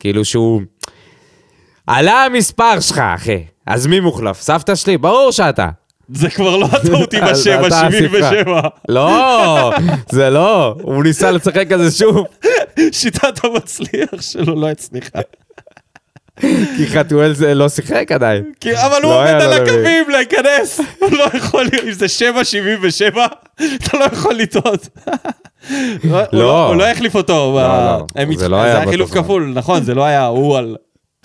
כאילו 0.00 0.24
שהוא... 0.24 0.62
עלה 1.86 2.24
המספר 2.24 2.80
שלך, 2.80 2.98
אחי. 2.98 3.44
אז 3.66 3.86
מי 3.86 4.00
מוחלף? 4.00 4.40
סבתא 4.40 4.74
שלי? 4.74 4.98
ברור 4.98 5.30
שאתה. 5.32 5.68
זה 6.14 6.30
כבר 6.30 6.56
לא 6.56 6.66
הטעות 6.72 7.14
עם 7.14 7.24
השבע, 7.32 7.66
אתה 7.66 7.76
שבעים 7.90 8.04
הספרה. 8.14 8.30
ושבע. 8.40 8.60
לא, 8.88 9.70
זה 10.10 10.30
לא. 10.30 10.74
הוא 10.82 11.02
ניסה 11.04 11.30
לשחק 11.30 11.72
על 11.72 11.84
זה 11.84 11.98
שוב. 11.98 12.26
שיטת 12.92 13.44
המצליח 13.44 14.20
שלו 14.20 14.60
לא 14.60 14.70
הצליחה. 14.70 15.18
כי 16.76 16.86
חתואל 16.86 17.34
זה 17.34 17.54
לא 17.54 17.68
שיחק 17.68 18.12
עדיין. 18.12 18.44
אבל 18.74 19.02
הוא 19.02 19.12
לא 19.12 19.20
עומד 19.20 19.42
על. 19.42 19.52
הקווים 19.52 20.10
להיכנס, 20.10 20.80
לא 21.18 21.24
יכול, 21.34 21.66
אם 21.84 21.92
זה 21.92 22.06
7.77, 23.12 23.18
אתה 23.76 23.98
לא 23.98 24.04
יכול 24.04 24.34
לטעות. 24.34 24.88
לא. 26.32 26.66
הוא 26.66 26.76
לא 26.76 26.84
החליף 26.84 27.14
אותו. 27.14 27.58
לא, 27.60 28.06
זה 28.38 28.48
לא 28.48 28.62
היה 28.62 28.86
חילוף. 28.88 29.10
כפול, 29.14 29.52
נכון, 29.54 29.82
זה 29.82 29.94
לא 29.94 30.04
היה 30.04 30.26
הוא 30.26 30.58
על 30.58 30.76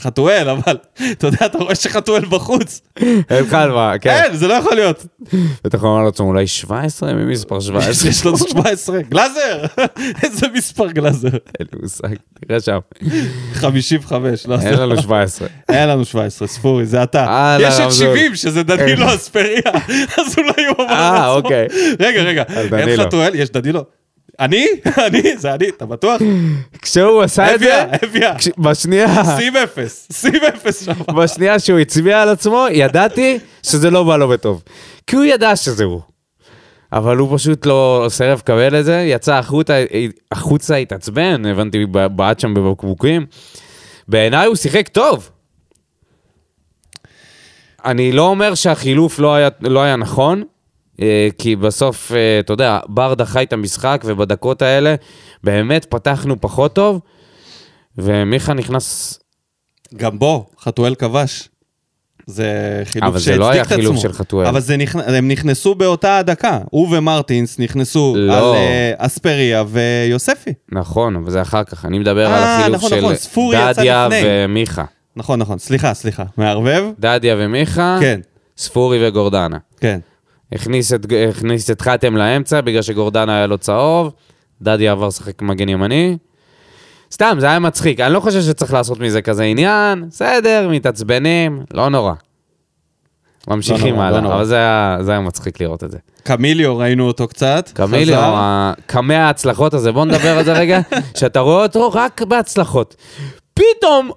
חתואל, 0.02 0.50
אבל 0.50 0.78
אתה 1.12 1.28
יודע, 1.28 1.46
אתה 1.46 1.58
רואה 1.58 1.76
שחתואל 1.76 2.26
בחוץ. 2.26 2.82
אין 3.30 3.46
מה, 3.52 3.94
כן. 4.02 4.10
אין, 4.10 4.36
זה 4.36 4.48
לא 4.48 4.54
יכול 4.54 4.76
להיות. 4.76 5.06
בטח 5.64 5.82
הוא 5.82 5.90
אמר 5.90 6.04
לעצמו, 6.04 6.28
אולי 6.28 6.48
17? 6.48 7.14
מי 7.14 7.26
מספר 7.26 7.60
17? 7.60 8.10
יש 8.10 8.26
לו 8.26 8.38
17, 8.38 9.02
גלאזר! 9.02 9.66
איזה 10.24 10.48
מספר 10.54 10.92
גלאזר? 10.92 11.30
אין 11.30 11.68
לי 11.74 11.80
מושג, 11.82 12.16
תראה 12.48 12.60
שם. 12.60 12.80
55, 13.54 14.48
לא, 14.48 14.60
אין 14.60 14.74
לנו 14.74 14.96
לא. 14.96 15.02
17. 15.02 15.48
אין 15.70 15.90
לנו 15.90 16.06
17, 16.06 16.48
ספורי, 16.48 16.86
זה 16.86 17.04
אתה. 17.04 17.26
הלאה, 17.26 17.68
יש 17.68 17.76
את 17.76 17.80
רמזור. 17.80 18.16
70, 18.16 18.36
שזה 18.36 18.64
דנילו 18.64 19.16
אספריה, 19.16 19.72
אז 20.18 20.36
אולי 20.38 20.66
הוא 20.66 20.86
אמר 20.86 20.94
אה, 20.94 21.12
לעצמו. 21.12 21.36
אוקיי. 21.36 21.68
רגע, 22.00 22.22
רגע, 22.22 22.44
אין. 22.78 22.98
חתואל, 22.98 23.36
יש 23.36 23.50
דנילו. 23.50 23.84
אני? 24.40 24.68
אני? 25.08 25.38
זה 25.38 25.54
אני, 25.54 25.70
אתה 25.70 25.86
בטוח? 25.86 26.22
כשהוא 26.82 27.22
עשה 27.22 27.56
את 27.56 27.60
זה, 27.60 27.84
אביה, 27.84 27.98
אביה. 28.04 28.34
בשנייה, 28.58 29.38
שים 29.38 29.56
אפס, 29.56 30.08
שים 30.12 30.44
אפס 30.48 30.86
שם. 30.86 31.16
בשנייה 31.16 31.60
שהוא 31.60 31.80
הצביע 31.80 32.22
על 32.22 32.30
עצמו, 32.30 32.66
ידעתי 32.72 33.40
שזה 33.64 33.90
לא 33.90 34.04
בא 34.04 34.18
לו 34.18 34.28
בטוב. 34.28 34.64
כי 35.08 35.16
הוא 35.16 35.26
ידע 35.26 35.56
שזה 35.56 35.84
הוא. 35.84 36.02
אבל 36.94 37.18
הוא 37.18 37.38
פשוט 37.38 37.66
לא 37.66 38.06
סירב 38.10 38.40
לקבל 38.40 38.80
את 38.80 38.86
זה, 38.86 39.00
יצא 39.00 39.36
החוצה, 39.36 39.86
החוצה 40.32 40.76
התעצבן, 40.76 41.46
הבנתי, 41.46 41.86
בעט 41.86 42.40
שם 42.40 42.54
בבקבוקים. 42.54 43.26
בעיניי 44.08 44.48
הוא 44.48 44.56
שיחק 44.56 44.88
טוב. 44.88 45.30
אני 47.86 48.12
לא 48.12 48.28
אומר 48.28 48.56
שהחילוף 48.56 49.20
לא 49.20 49.36
היה, 49.36 49.50
לא 49.62 49.80
היה 49.80 49.96
נכון, 49.96 50.44
כי 51.38 51.56
בסוף, 51.56 52.12
אה, 52.12 52.40
אתה 52.40 52.54
יודע, 52.54 52.80
ברדה 52.88 53.26
חי 53.26 53.44
את 53.44 53.54
המשחק, 53.54 54.02
ובדקות 54.06 54.62
האלה 54.62 54.96
באמת 55.44 55.86
פתחנו 55.86 56.42
פחות 56.42 56.74
טוב, 56.76 57.00
ומיכה 57.98 58.54
נכנס... 58.54 59.20
גם 59.96 60.20
בו, 60.20 60.46
חתואל 60.60 60.96
כבש. 60.96 61.50
זה 62.28 62.82
חילוף 62.86 63.08
אבל 63.08 63.20
שהצדיק 63.20 63.34
זה 63.34 63.40
לא 63.40 63.50
היה 63.50 63.62
את 63.62 63.68
עצמו. 63.68 63.78
חילוף 63.78 63.98
של 63.98 64.14
חתואל. 64.14 64.48
אבל 64.48 64.60
זה 64.60 64.78
נכנ... 64.78 65.00
הם 65.00 65.28
נכנסו 65.28 65.76
באותה 65.76 66.18
הדקה. 66.18 66.60
הוא 66.72 66.98
ומרטינס 66.98 67.60
נכנסו 67.60 68.14
לא. 68.18 68.34
על 68.34 68.56
אה, 68.56 68.92
אספריה 68.98 69.64
ויוספי. 69.68 70.54
נכון, 70.72 71.16
אבל 71.16 71.32
זה 71.32 71.42
אחר 71.42 71.64
כך. 71.64 71.86
אני 71.86 72.00
מדבר 72.00 72.26
אה, 72.26 72.38
על 72.38 72.44
החילוף 72.44 72.84
נכון, 72.84 72.98
נכון, 72.98 73.16
של 73.16 73.22
ספורי 73.22 73.58
יצא 73.58 73.82
דדיה. 73.82 74.08
ומיכה. 74.12 74.84
נכון, 75.16 75.40
נכון, 75.40 75.60
סליחה, 75.60 75.94
סליחה. 75.94 76.24
מערבב? 76.38 76.86
דדיה 77.00 77.36
ומיכה, 77.40 77.98
כן, 78.02 78.20
ספורי 78.58 79.08
וגורדנה. 79.08 79.58
כן. 79.80 80.00
הכניס 80.56 80.94
את, 80.94 81.06
הכניס 81.30 81.72
את 81.72 81.82
חתם 81.82 82.18
לאמצע 82.18 82.62
בגלל 82.62 82.82
שגורדנה 82.82 83.36
היה 83.36 83.48
לו 83.48 83.58
צהוב, 83.58 84.14
דדיה 84.62 84.92
עבר 84.92 85.08
לשחק 85.08 85.42
מגן 85.42 85.70
ימני, 85.70 86.18
סתם, 87.12 87.38
זה 87.40 87.46
היה 87.46 87.60
מצחיק. 87.60 88.00
אני 88.00 88.14
לא 88.14 88.20
חושב 88.20 88.42
שצריך 88.42 88.74
לעשות 88.74 89.00
מזה 89.00 89.22
כזה 89.22 89.44
עניין, 89.44 90.06
בסדר, 90.10 90.68
מתעצבנים, 90.72 91.64
לא 91.74 91.90
נורא. 91.90 92.14
ממשיכים 93.48 93.96
לא 93.96 94.02
הלאה, 94.02 94.22
נורא. 94.22 94.36
אבל 94.36 94.46
זה 94.46 94.56
היה, 94.56 94.98
זה 95.02 95.12
היה 95.12 95.20
מצחיק 95.20 95.62
לראות 95.62 95.84
את 95.84 95.92
זה. 95.92 95.98
קמיליו, 96.24 96.78
ראינו 96.78 97.08
אותו 97.08 97.28
קצת. 97.28 97.70
קמיליו, 97.74 98.74
קמע 98.86 99.18
ההצלחות 99.18 99.74
הזה, 99.74 99.92
בוא 99.92 100.06
נדבר 100.06 100.38
על 100.38 100.46
זה 100.46 100.54
רגע, 100.54 100.80
שאתה 101.20 101.40
רואה 101.40 101.64
אותו 101.64 101.92
רק 101.94 102.22
בהצלחות. 102.22 102.96
פתאום, 103.54 104.12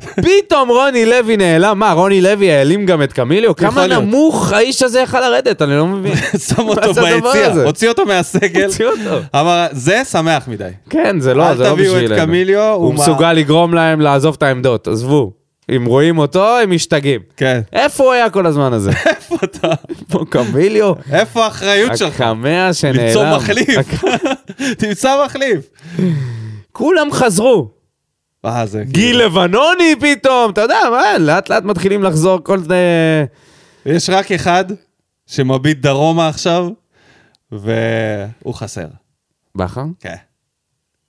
פתאום 0.00 0.68
רוני 0.68 1.06
לוי 1.06 1.36
נעלם, 1.36 1.78
מה, 1.78 1.92
רוני 1.92 2.20
לוי 2.20 2.52
העלים 2.52 2.86
גם 2.86 3.02
את 3.02 3.12
קמיליו? 3.12 3.56
כמה 3.56 3.86
להיות. 3.86 4.02
נמוך 4.02 4.52
האיש 4.52 4.82
הזה 4.82 5.00
יכל 5.00 5.20
לרדת, 5.20 5.62
אני 5.62 5.76
לא 5.76 5.86
מבין. 5.86 6.16
שם 6.48 6.68
אותו 6.68 6.94
ביציע? 6.94 7.52
הוציא 7.64 7.88
אותו 7.88 8.06
מהסגל. 8.06 8.64
הוציא 8.64 8.86
אותו. 8.86 9.16
אמר, 9.34 9.66
זה 9.72 10.02
שמח 10.10 10.48
מדי. 10.48 10.68
כן, 10.90 11.20
זה 11.20 11.34
לא, 11.34 11.50
אל 11.50 11.56
זה 11.56 11.62
לא 11.62 11.68
תביאו 11.72 11.92
את 11.92 12.02
בשבילנו. 12.02 12.26
קמיליו, 12.26 12.74
הוא 12.78 12.94
מסוגל 12.94 13.32
לגרום 13.32 13.74
להם 13.74 14.00
לעזוב 14.00 14.34
את 14.38 14.42
העמדות, 14.42 14.88
עזבו. 14.88 15.32
אם 15.76 15.84
רואים 15.84 16.18
אותו, 16.18 16.58
הם 16.58 16.70
משתגעים. 16.70 17.20
כן. 17.36 17.60
איפה 17.72 18.04
הוא 18.04 18.12
היה 18.12 18.30
כל 18.30 18.46
הזמן 18.46 18.72
הזה? 18.72 18.90
איפה 19.06 19.36
אתה? 19.44 19.72
פה 20.08 20.24
קמיליו? 20.30 20.92
איפה 21.12 21.44
האחריות 21.44 21.96
שלך? 21.96 22.20
הקמע 22.20 22.72
שנעלם. 22.72 22.98
למצוא 23.06 23.36
מחליף. 23.36 23.68
תמצא 24.78 25.24
מחליף. 25.24 25.70
כולם 26.72 27.12
חזרו. 27.12 27.79
אה, 28.44 28.66
זה... 28.66 28.84
גיל 28.84 29.24
לבנוני 29.24 29.94
פתאום, 30.00 30.50
אתה 30.50 30.60
יודע, 30.60 30.78
מה, 30.90 31.18
לאט 31.18 31.50
לאט 31.50 31.62
מתחילים 31.62 32.02
לחזור 32.02 32.38
כל 32.42 32.58
זה... 32.58 32.76
יש 33.86 34.10
רק 34.10 34.32
אחד 34.32 34.64
שמביט 35.26 35.78
דרומה 35.78 36.28
עכשיו, 36.28 36.68
והוא 37.52 38.54
חסר. 38.54 38.86
בכר? 39.54 39.84
כן. 40.00 40.14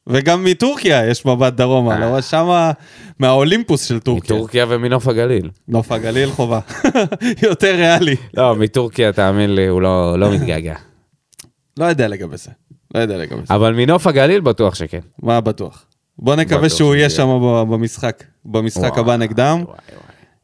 וגם 0.07 0.43
מטורקיה 0.43 1.07
יש 1.07 1.25
מבט 1.25 1.53
דרומה, 1.53 1.93
אה. 1.93 1.99
לא 1.99 2.21
שמה 2.21 2.71
מהאולימפוס 3.19 3.84
של 3.84 3.99
טורקיה. 3.99 4.36
מטורקיה 4.36 4.65
ומנוף 4.69 5.07
הגליל. 5.07 5.49
נוף 5.67 5.91
הגליל 5.91 6.29
חובה. 6.32 6.59
יותר 7.47 7.75
ריאלי. 7.75 8.15
לא, 8.38 8.55
מטורקיה, 8.55 9.13
תאמין 9.13 9.55
לי, 9.55 9.67
הוא 9.67 9.82
לא 9.82 10.19
לא 10.19 10.32
מתגעגע. 10.32 10.75
לא 11.77 11.86
יודע 11.86 12.07
לגבי 12.07 12.38
זה. 12.38 12.51
לא 12.95 12.99
יודע 12.99 13.17
לגבי 13.17 13.41
זה. 13.45 13.55
אבל 13.55 13.73
מנוף 13.73 14.07
הגליל 14.07 14.41
בטוח 14.41 14.75
שכן. 14.75 14.99
מה 15.23 15.41
בטוח. 15.41 15.86
בוא 16.22 16.36
נקווה 16.36 16.69
שהוא 16.69 16.95
יהיה 16.95 17.09
שם 17.09 17.28
במשחק. 17.69 18.24
במשחק 18.45 18.97
הבא 18.97 19.15
נגדם. 19.17 19.63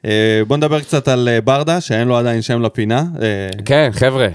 אה, 0.06 0.42
בוא 0.48 0.58
נדבר 0.58 0.80
קצת 0.82 1.08
על 1.08 1.28
אה, 1.32 1.42
ברדה, 1.42 1.82
שאין 1.82 2.08
לו 2.08 2.18
עדיין 2.18 2.42
שם 2.42 2.62
לפינה. 2.62 3.04
אה, 3.22 3.50
כן, 3.66 3.90
חבר'ה, 3.94 4.28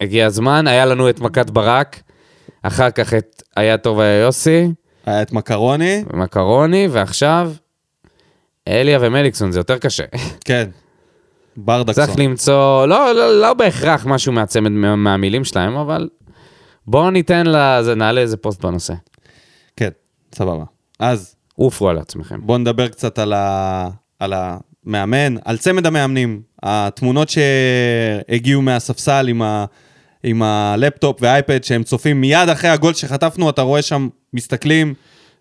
הגיע 0.00 0.26
הזמן, 0.26 0.66
היה 0.66 0.86
לנו 0.86 1.10
את 1.10 1.20
מכת 1.20 1.50
ברק, 1.50 2.00
אחר 2.62 2.90
כך 2.90 3.14
את 3.14 3.42
היה 3.56 3.78
טוב 3.78 4.00
היה 4.00 4.20
יוסי, 4.20 4.68
היה 5.06 5.22
את 5.22 5.32
מקרוני. 5.32 6.04
ומקרוני, 6.12 6.88
ועכשיו 6.90 7.52
אליה 8.68 8.98
ומליקסון, 9.00 9.52
זה 9.52 9.60
יותר 9.60 9.78
קשה. 9.78 10.04
כן. 10.44 10.68
ברדקסון. 11.56 12.06
צריך 12.06 12.18
למצוא, 12.18 12.86
לא, 12.86 13.12
לא, 13.14 13.40
לא 13.40 13.54
בהכרח 13.54 14.06
משהו 14.06 14.32
מהצמד 14.32 14.70
מה- 14.70 14.96
מהמילים 14.96 15.44
שלהם, 15.44 15.76
אבל 15.76 16.08
בואו 16.86 17.10
ניתן 17.10 17.46
לזה, 17.46 17.94
נעלה 17.94 18.20
איזה 18.20 18.36
פוסט 18.36 18.64
בנושא. 18.64 18.94
כן, 19.76 19.88
סבבה. 20.34 20.64
אז 20.98 21.34
עופו 21.56 21.88
על 21.88 21.98
עצמכם. 21.98 22.40
בואו 22.42 22.58
נדבר 22.58 22.88
קצת 22.88 23.18
על, 23.18 23.32
ה... 23.32 23.88
על 24.18 24.32
המאמן, 24.36 25.34
על 25.44 25.56
צמד 25.56 25.86
המאמנים. 25.86 26.42
התמונות 26.62 27.28
שהגיעו 27.28 28.62
מהספסל 28.62 29.28
עם, 29.28 29.42
ה... 29.42 29.64
עם 30.22 30.42
הלפטופ 30.42 31.18
והאייפד 31.20 31.64
שהם 31.64 31.82
צופים 31.82 32.20
מיד 32.20 32.48
אחרי 32.48 32.70
הגול 32.70 32.94
שחטפנו, 32.94 33.50
אתה 33.50 33.62
רואה 33.62 33.82
שם, 33.82 34.08
מסתכלים, 34.32 34.94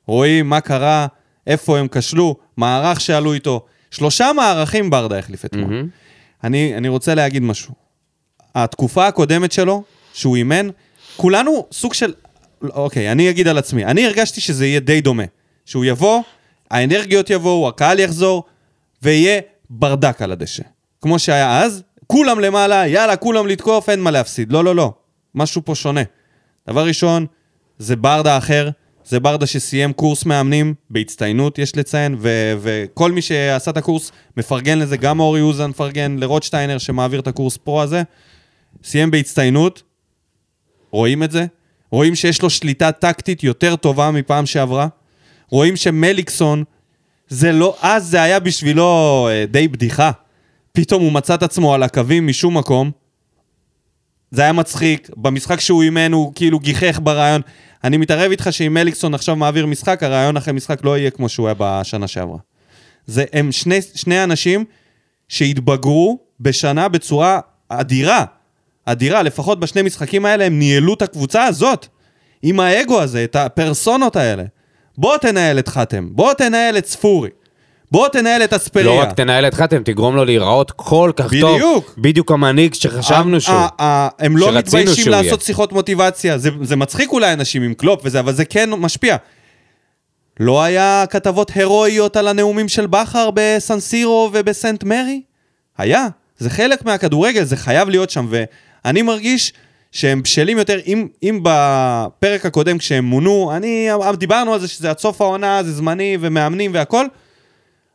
רואים 0.07 0.49
מה 0.49 0.61
קרה, 0.61 1.07
איפה 1.47 1.77
הם 1.79 1.87
כשלו, 1.91 2.35
מערך 2.57 3.01
שעלו 3.01 3.33
איתו. 3.33 3.65
שלושה 3.91 4.31
מערכים 4.35 4.89
ברדה 4.89 5.19
החליף 5.19 5.45
אתמול. 5.45 5.65
מהמם. 5.65 5.87
אני, 6.43 6.77
אני 6.77 6.87
רוצה 6.87 7.15
להגיד 7.15 7.43
משהו. 7.43 7.73
התקופה 8.55 9.07
הקודמת 9.07 9.51
שלו, 9.51 9.83
שהוא 10.13 10.35
אימן, 10.35 10.67
כולנו 11.15 11.65
סוג 11.71 11.93
של... 11.93 12.13
אוקיי, 12.61 13.11
אני 13.11 13.29
אגיד 13.29 13.47
על 13.47 13.57
עצמי. 13.57 13.85
אני 13.85 14.05
הרגשתי 14.05 14.41
שזה 14.41 14.65
יהיה 14.65 14.79
די 14.79 15.01
דומה. 15.01 15.23
שהוא 15.65 15.85
יבוא, 15.85 16.21
האנרגיות 16.71 17.29
יבואו, 17.29 17.67
הקהל 17.67 17.99
יחזור, 17.99 18.43
ויהיה 19.01 19.41
ברדק 19.69 20.21
על 20.21 20.31
הדשא. 20.31 20.63
כמו 21.01 21.19
שהיה 21.19 21.59
אז, 21.59 21.83
כולם 22.07 22.39
למעלה, 22.39 22.87
יאללה, 22.87 23.15
כולם 23.15 23.47
לתקוף, 23.47 23.89
אין 23.89 24.01
מה 24.01 24.11
להפסיד. 24.11 24.51
לא, 24.51 24.63
לא, 24.63 24.75
לא. 24.75 24.93
משהו 25.35 25.61
פה 25.65 25.75
שונה. 25.75 26.01
דבר 26.69 26.85
ראשון, 26.87 27.25
זה 27.77 27.95
ברדה 27.95 28.37
אחר, 28.37 28.69
זה 29.05 29.19
ברדה 29.19 29.45
שסיים 29.45 29.93
קורס 29.93 30.25
מאמנים 30.25 30.73
בהצטיינות, 30.89 31.59
יש 31.59 31.75
לציין, 31.75 32.15
ו- 32.19 32.53
וכל 32.61 33.11
מי 33.11 33.21
שעשה 33.21 33.71
את 33.71 33.77
הקורס 33.77 34.11
מפרגן 34.37 34.79
לזה, 34.79 34.97
גם 34.97 35.19
אורי 35.19 35.41
אוזן 35.41 35.69
מפרגן 35.69 36.15
לרוטשטיינר 36.19 36.77
שמעביר 36.77 37.19
את 37.19 37.27
הקורס 37.27 37.57
פרו 37.57 37.81
הזה, 37.81 38.03
סיים 38.83 39.11
בהצטיינות, 39.11 39.83
רואים 40.91 41.23
את 41.23 41.31
זה, 41.31 41.45
רואים 41.91 42.15
שיש 42.15 42.41
לו 42.41 42.49
שליטה 42.49 42.91
טקטית 42.91 43.43
יותר 43.43 43.75
טובה 43.75 44.11
מפעם 44.11 44.45
שעברה, 44.45 44.87
רואים 45.53 45.75
שמליקסון, 45.75 46.63
זה 47.27 47.51
לא, 47.51 47.77
אז 47.81 48.05
זה 48.05 48.21
היה 48.21 48.39
בשבילו 48.39 49.27
אה, 49.31 49.45
די 49.45 49.67
בדיחה. 49.67 50.11
פתאום 50.71 51.03
הוא 51.03 51.11
מצא 51.11 51.35
את 51.35 51.43
עצמו 51.43 51.73
על 51.73 51.83
הקווים 51.83 52.27
משום 52.27 52.57
מקום, 52.57 52.91
זה 54.31 54.41
היה 54.41 54.53
מצחיק, 54.53 55.09
במשחק 55.17 55.59
שהוא 55.59 55.83
אימן 55.83 56.13
הוא 56.13 56.31
כאילו 56.35 56.59
גיחך 56.59 56.99
ברעיון. 57.03 57.41
אני 57.83 57.97
מתערב 57.97 58.31
איתך 58.31 58.47
שאם 58.51 58.73
מליקסון 58.73 59.13
עכשיו 59.13 59.35
מעביר 59.35 59.65
משחק, 59.65 60.03
הרעיון 60.03 60.37
אחרי 60.37 60.53
משחק 60.53 60.83
לא 60.83 60.97
יהיה 60.97 61.11
כמו 61.11 61.29
שהוא 61.29 61.47
היה 61.47 61.55
בשנה 61.57 62.07
שעברה. 62.07 62.37
זה, 63.05 63.25
הם 63.33 63.51
שני, 63.51 63.79
שני 63.95 64.23
אנשים 64.23 64.65
שהתבגרו 65.27 66.19
בשנה 66.39 66.87
בצורה 66.87 67.39
אדירה. 67.69 68.25
אדירה, 68.85 69.23
לפחות 69.23 69.59
בשני 69.59 69.81
משחקים 69.81 70.25
האלה 70.25 70.45
הם 70.45 70.59
ניהלו 70.59 70.93
את 70.93 71.01
הקבוצה 71.01 71.45
הזאת. 71.45 71.87
עם 72.41 72.59
האגו 72.59 73.01
הזה, 73.01 73.23
את 73.23 73.35
הפרסונות 73.35 74.15
האלה. 74.15 74.43
בוא 74.97 75.17
תנהל 75.17 75.59
את 75.59 75.67
חתם, 75.67 76.07
בוא 76.11 76.33
תנהל 76.33 76.77
את 76.77 76.85
ספורי, 76.85 77.29
בוא 77.91 78.07
תנהל 78.07 78.43
את 78.43 78.53
אספריה. 78.53 78.85
לא 78.85 79.01
רק 79.01 79.11
תנהל 79.11 79.47
את 79.47 79.53
חתם, 79.53 79.83
תגרום 79.83 80.15
לו 80.15 80.25
להיראות 80.25 80.71
כל 80.71 81.11
כך 81.15 81.33
טוב. 81.41 81.55
בדיוק. 81.55 81.95
בדיוק 81.97 82.31
המנהיג 82.31 82.73
שחשבנו 82.73 83.41
שהוא. 83.41 83.55
הם 83.79 84.37
לא 84.37 84.51
מתביישים 84.51 85.11
לעשות 85.11 85.25
יהיה. 85.25 85.45
שיחות 85.45 85.73
מוטיבציה. 85.73 86.37
זה, 86.37 86.49
זה 86.61 86.75
מצחיק 86.75 87.11
אולי 87.11 87.33
אנשים 87.33 87.61
עם 87.61 87.73
קלופ 87.73 88.01
וזה, 88.03 88.19
אבל 88.19 88.33
זה 88.33 88.45
כן 88.45 88.69
משפיע. 88.69 89.15
לא 90.39 90.63
היה 90.63 91.05
כתבות 91.09 91.51
הירואיות 91.55 92.17
על 92.17 92.27
הנאומים 92.27 92.69
של 92.69 92.87
בכר 92.87 93.29
בסנסירו 93.33 94.29
ובסנט 94.33 94.83
מרי? 94.83 95.21
היה. 95.77 96.07
זה 96.37 96.49
חלק 96.49 96.85
מהכדורגל, 96.85 97.43
זה 97.43 97.57
חייב 97.57 97.89
להיות 97.89 98.09
שם, 98.09 98.27
ואני 98.29 99.01
מרגיש 99.01 99.53
שהם 99.93 100.21
בשלים 100.21 100.57
יותר, 100.57 100.79
אם, 100.87 101.07
אם 101.23 101.39
בפרק 101.43 102.45
הקודם 102.45 102.77
כשהם 102.77 103.05
מונו, 103.05 103.51
אני, 103.55 103.89
דיברנו 104.17 104.53
על 104.53 104.59
זה 104.59 104.67
שזה 104.67 104.89
עד 104.89 104.99
סוף 104.99 105.21
העונה, 105.21 105.63
זה 105.63 105.71
זמני 105.71 106.17
ומאמנים 106.19 106.71
והכל, 106.73 107.05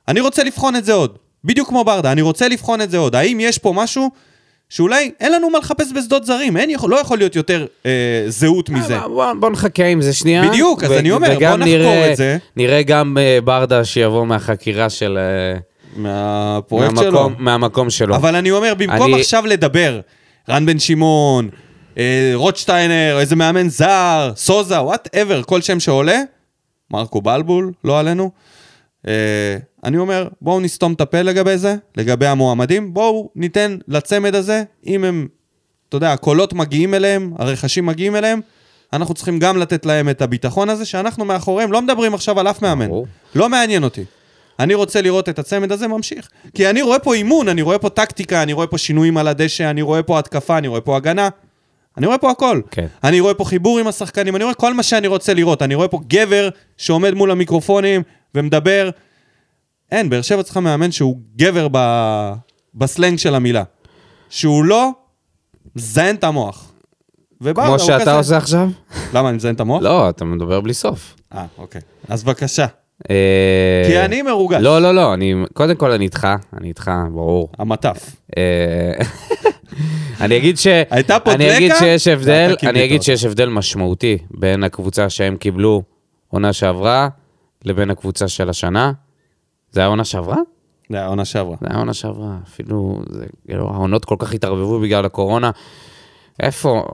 אני 0.09 0.21
רוצה 0.21 0.45
לבחון 0.45 0.77
את 0.77 0.85
זה 0.85 0.93
עוד. 0.93 1.17
בדיוק 1.45 1.69
כמו 1.69 1.85
ברדה, 1.85 2.13
אני 2.13 2.23
רוצה 2.23 2.49
לבחון 2.49 2.81
את 2.81 2.91
זה 2.91 2.99
עוד. 2.99 3.15
האם 3.17 3.41
יש 3.41 3.59
פה 3.59 3.73
משהו 3.77 4.11
שאולי 4.69 5.11
אין 5.21 5.33
לנו 5.33 5.51
מה 5.51 5.59
לחפש 5.59 5.93
בשדות 5.97 6.27
זרים, 6.27 6.57
אין, 6.57 6.71
יכול- 6.71 6.91
לא 6.91 6.97
יכול 7.01 7.19
להיות 7.19 7.37
יותר 7.37 7.67
אה, 7.87 7.91
זהות 8.29 8.71
מזה. 8.71 8.97
אה, 8.97 9.09
בוא, 9.09 9.33
בוא 9.41 9.51
נחכה 9.51 9.85
עם 9.87 10.01
זה 10.03 10.13
שנייה. 10.13 10.49
בדיוק, 10.49 10.85
אז 10.85 10.91
ו- 10.91 10.99
אני 10.99 11.11
אומר, 11.11 11.29
בוא 11.39 11.57
נחקור 11.57 11.57
נראה- 11.57 12.13
את 12.13 12.17
זה. 12.17 12.37
נראה 12.57 12.83
גם 12.83 13.17
אה, 13.21 13.39
ברדה 13.45 13.85
שיבוא 13.85 14.27
מהחקירה 14.27 14.91
של... 14.91 15.19
אה, 15.19 15.59
מהפרויקט 15.97 16.97
שלו. 16.99 17.13
מהמקום, 17.13 17.35
מהמקום 17.39 17.91
שלו. 17.91 18.17
אבל 18.17 18.35
אני 18.37 18.51
אומר, 18.51 18.75
במקום 18.79 19.15
אני- 19.15 19.21
עכשיו 19.21 19.47
לדבר, 19.47 20.01
רן 20.49 20.67
בן 20.67 20.79
שמעון, 20.79 21.49
רוטשטיינר, 22.35 23.17
איזה 23.21 23.37
מאמן 23.37 23.69
זר, 23.69 24.33
סוזה, 24.37 24.83
whatever, 24.83 25.43
כל 25.43 25.61
שם 25.61 25.81
שעולה, 25.81 26.23
מרקו 26.91 27.23
בלבול, 27.23 27.73
לא 27.85 27.99
עלינו. 28.01 28.31
אה, 29.09 29.57
אני 29.85 29.99
אומר, 29.99 30.29
בואו 30.43 30.61
נסתום 30.61 30.93
את 30.93 31.01
הפה 31.01 31.23
לגבי 31.23 31.59
זה, 31.59 31.77
לגבי 31.97 32.27
המועמדים, 32.27 32.95
בואו 32.95 33.31
ניתן 33.37 33.79
לצמד 33.89 34.35
הזה, 34.35 34.63
אם 34.87 35.05
הם, 35.05 35.29
אתה 35.89 35.97
יודע, 35.97 36.13
הקולות 36.13 36.53
מגיעים 36.53 36.95
אליהם, 36.95 37.33
הרחשים 37.39 37.87
מגיעים 37.87 38.17
אליהם, 38.17 38.41
אנחנו 38.93 39.15
צריכים 39.15 39.39
גם 39.39 39.57
לתת 39.57 39.87
להם 39.87 40.09
את 40.09 40.23
הביטחון 40.23 40.71
הזה, 40.71 40.85
שאנחנו 40.85 41.25
מאחוריהם, 41.25 41.73
לא 41.73 41.83
מדברים 41.83 42.15
עכשיו 42.15 42.41
על 42.41 42.49
אף 42.49 42.63
מאמן. 42.63 42.89
לא 43.35 43.49
מעניין 43.49 43.85
אותי. 43.85 44.05
אני 44.59 44.75
רוצה 44.75 45.03
לראות 45.03 45.29
את 45.29 45.39
הצמד 45.39 45.73
הזה 45.73 45.89
ממשיך. 45.89 46.29
כי 46.55 46.71
אני 46.71 46.83
רואה 46.83 46.99
פה 46.99 47.15
אימון, 47.15 47.49
אני 47.49 47.63
רואה 47.63 47.79
פה 47.79 47.91
טקטיקה, 47.91 48.43
אני 48.43 48.53
רואה 48.53 48.67
פה 48.67 48.79
שינויים 48.79 49.17
על 49.17 49.29
הדשא, 49.29 49.71
אני 49.71 49.83
רואה 49.83 50.03
פה 50.03 50.19
התקפה, 50.19 50.59
אני 50.59 50.69
רואה 50.69 50.81
פה 50.81 50.97
הגנה. 50.97 51.29
אני 51.99 52.07
רואה 52.07 52.19
פה 52.19 52.31
הכל. 52.31 52.61
כן. 52.71 52.87
אני 53.05 53.21
רואה 53.21 53.35
פה 53.35 53.45
חיבור 53.45 53.79
עם 53.79 53.87
השחקנים, 53.87 54.37
אני 54.37 54.45
רואה 54.45 54.55
כל 54.55 54.75
מה 54.75 54.83
שאני 54.83 55.07
רוצה 55.07 55.35
לראות. 55.35 55.63
אני 55.63 55.75
רואה 55.75 55.89
פה 55.89 56.01
גבר 56.07 56.49
שעומד 56.77 57.15
מול 57.15 57.31
המיקרופונים 57.31 58.03
ומדבר. 58.35 58.91
אין, 59.93 60.11
באר 60.11 60.23
שבע 60.23 60.43
צריכה 60.43 60.61
מאמן 60.61 60.91
שהוא 60.91 61.17
גבר 61.37 61.69
ב... 61.73 61.79
בסלנג 62.75 63.19
של 63.19 63.35
המילה. 63.35 63.63
שהוא 64.31 64.65
לא 64.65 64.91
מזיין 65.77 66.17
את 66.17 66.25
המוח. 66.25 66.73
וברדה 67.41 67.69
כמו 67.69 67.79
שאתה 67.79 68.01
כזה. 68.01 68.17
עושה 68.17 68.37
עכשיו? 68.37 68.69
למה, 69.15 69.29
אני 69.29 69.37
מזיין 69.37 69.55
את 69.55 69.61
המוח? 69.61 69.83
לא, 69.83 70.11
אתה 70.11 70.25
מדבר 70.25 70.61
בלי 70.61 70.75
סוף. 70.75 71.15
אה, 71.35 71.45
אוקיי. 71.59 71.81
אז 72.09 72.25
בבקשה. 72.25 72.67
אה, 73.11 73.85
כי 73.87 74.01
אני 74.01 74.23
מרוגש. 74.23 74.61
לא, 74.63 74.83
לא, 74.83 74.95
לא, 74.95 75.15
אני, 75.15 75.35
קודם 75.53 75.77
כל 75.77 75.91
אני 75.91 76.05
איתך, 76.05 76.29
אני 76.57 76.69
איתך, 76.69 76.91
ברור. 77.13 77.49
המטף. 77.59 78.11
אני 80.21 80.37
אגיד 80.37 80.59
ש... 80.59 80.67
הייתה 80.91 81.21
פה 81.21 81.33
אני 81.33 81.57
אגיד 81.57 81.71
דלקה, 81.73 81.85
שיש 81.85 82.09
הבדל, 82.09 82.55
אני 82.63 82.85
אגיד. 82.85 83.03
שיש 83.03 83.25
הבדל 83.25 83.49
משמעותי 83.49 84.19
בין 84.31 84.65
הקבוצה 84.65 85.11
שהם 85.11 85.37
קיבלו 85.37 85.83
עונה 86.29 86.53
שעברה 86.53 87.09
לבין 87.65 87.91
הקבוצה 87.91 88.29
של 88.29 88.49
השנה. 88.51 88.93
זה 89.71 89.81
היה 89.81 89.89
עונה 89.89 90.05
שעברה? 90.05 90.37
זה 90.91 90.97
היה 90.97 91.07
העונה 91.07 91.25
שעברה. 91.25 91.57
זה 91.61 91.67
היה 91.71 91.79
עונה 91.79 91.95
שעברה, 91.95 92.37
אפילו, 92.49 93.03
זה, 93.11 93.25
כאילו, 93.47 93.71
העונות 93.75 94.05
כל 94.05 94.17
כך 94.19 94.35
התערבבו 94.35 94.81
בגלל 94.81 95.05
הקורונה. 95.05 95.51
איפה, 96.43 96.85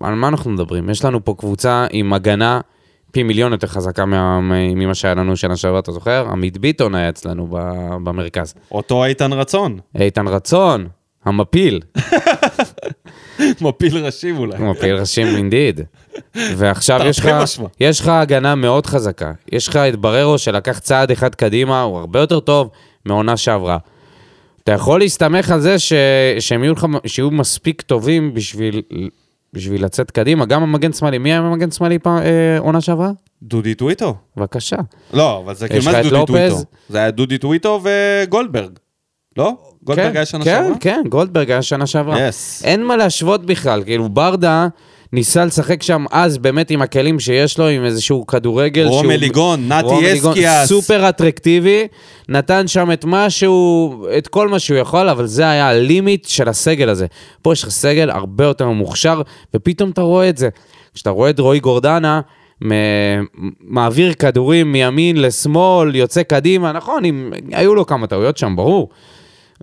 על 0.00 0.14
מה 0.14 0.28
אנחנו 0.28 0.50
מדברים? 0.50 0.90
יש 0.90 1.04
לנו 1.04 1.24
פה 1.24 1.34
קבוצה 1.38 1.86
עם 1.90 2.12
הגנה 2.12 2.60
פי 3.12 3.22
מיליון 3.22 3.52
יותר 3.52 3.66
חזקה 3.66 4.04
מה- 4.04 4.40
ממה 4.74 4.94
שהיה 4.94 5.14
לנו 5.14 5.36
שנה 5.36 5.56
שעברה, 5.56 5.78
אתה 5.78 5.92
זוכר? 5.92 6.26
עמית 6.32 6.58
ביטון 6.58 6.94
היה 6.94 7.08
אצלנו 7.08 7.46
במרכז. 8.04 8.54
אותו 8.72 9.04
איתן 9.04 9.32
רצון. 9.32 9.78
איתן 9.98 10.28
רצון, 10.28 10.88
המפיל, 11.24 11.80
מפיל 13.60 14.06
ראשים 14.06 14.38
אולי. 14.38 14.58
מפיל 14.58 14.94
ראשים 14.94 15.26
אינדיד. 15.26 15.80
ועכשיו 16.34 17.00
יש 17.04 17.18
לך. 17.18 17.26
יש 17.80 18.00
לך 18.00 18.08
הגנה 18.08 18.54
מאוד 18.54 18.86
חזקה. 18.86 19.32
יש 19.52 19.68
לך 19.68 19.76
את 19.76 19.96
בררו 19.96 20.38
שלקח 20.38 20.78
צעד 20.78 21.10
אחד 21.10 21.34
קדימה, 21.34 21.82
הוא 21.82 21.98
הרבה 21.98 22.20
יותר 22.20 22.40
טוב 22.40 22.70
מעונה 23.04 23.36
שעברה. 23.36 23.78
אתה 24.64 24.72
יכול 24.72 25.00
להסתמך 25.00 25.50
על 25.50 25.60
זה 25.60 25.78
ש... 25.78 25.92
שהם 26.38 26.64
יהיו, 26.64 26.72
לך... 26.72 26.86
שיהיו 27.06 27.30
מספיק 27.30 27.82
טובים 27.82 28.34
בשביל... 28.34 28.82
בשביל 29.52 29.84
לצאת 29.84 30.10
קדימה, 30.10 30.46
גם 30.46 30.62
המגן 30.62 30.92
שמאלי. 30.92 31.18
מי 31.18 31.32
היה 31.32 31.38
המגן 31.38 31.70
שמאלי 31.70 31.98
פעם, 31.98 32.18
אה, 32.18 32.58
עונה 32.58 32.80
שעברה? 32.80 33.10
דודי 33.42 33.74
טוויטו. 33.74 34.14
בבקשה. 34.36 34.76
לא, 35.12 35.38
אבל 35.44 35.54
זה 35.54 35.66
את 35.66 35.70
דודי. 36.10 36.26
טוויטו? 36.26 36.56
זה 36.88 36.98
היה 36.98 37.10
דודי 37.10 37.38
טוויטו 37.38 37.80
וגולדברג. 37.82 38.78
לא? 39.36 39.56
גולדברג 39.84 40.16
היה 40.16 40.26
שנה 40.26 40.44
כן, 40.44 40.62
שעברה? 40.62 40.78
כן, 40.80 41.02
גולדברג 41.08 41.50
היה 41.50 41.62
שנה 41.62 41.86
שעברה. 41.86 42.16
Yes. 42.16 42.64
אין 42.64 42.84
מה 42.84 42.96
להשוות 42.96 43.46
בכלל, 43.46 43.82
כאילו 43.84 44.08
ברדה 44.08 44.68
ניסה 45.12 45.44
לשחק 45.44 45.82
שם 45.82 46.04
אז 46.10 46.38
באמת 46.38 46.70
עם 46.70 46.82
הכלים 46.82 47.20
שיש 47.20 47.58
לו, 47.58 47.68
עם 47.68 47.84
איזשהו 47.84 48.26
כדורגל 48.26 48.84
שהוא... 48.84 48.96
רום 48.96 49.10
אליגון, 49.10 49.72
נתי 49.72 49.86
רום 49.86 50.04
אליגון, 50.04 50.32
אסקיאס. 50.32 50.68
סופר 50.68 51.08
אטרקטיבי, 51.08 51.86
נתן 52.28 52.68
שם 52.68 52.92
את 52.92 53.04
מה 53.04 53.30
שהוא, 53.30 54.06
את 54.18 54.28
כל 54.28 54.48
מה 54.48 54.58
שהוא 54.58 54.78
יכול, 54.78 55.08
אבל 55.08 55.26
זה 55.26 55.48
היה 55.48 55.68
הלימיט 55.68 56.24
של 56.24 56.48
הסגל 56.48 56.88
הזה. 56.88 57.06
פה 57.42 57.52
יש 57.52 57.62
לך 57.62 57.70
סגל 57.70 58.10
הרבה 58.10 58.44
יותר 58.44 58.68
מוכשר, 58.68 59.22
ופתאום 59.54 59.90
אתה 59.90 60.00
רואה 60.00 60.28
את 60.28 60.36
זה. 60.36 60.48
כשאתה 60.94 61.10
רואה 61.10 61.30
את 61.30 61.38
רועי 61.38 61.60
גורדנה, 61.60 62.20
מעביר 63.60 64.12
כדורים 64.12 64.72
מימין 64.72 65.16
לשמאל, 65.22 65.96
יוצא 65.96 66.22
קדימה, 66.22 66.72
נכון, 66.72 67.04
אם, 67.04 67.32
היו 67.52 67.74
לו 67.74 67.86
כמה 67.86 68.06
טעויות 68.06 68.38
שם, 68.38 68.56
ברור. 68.56 68.88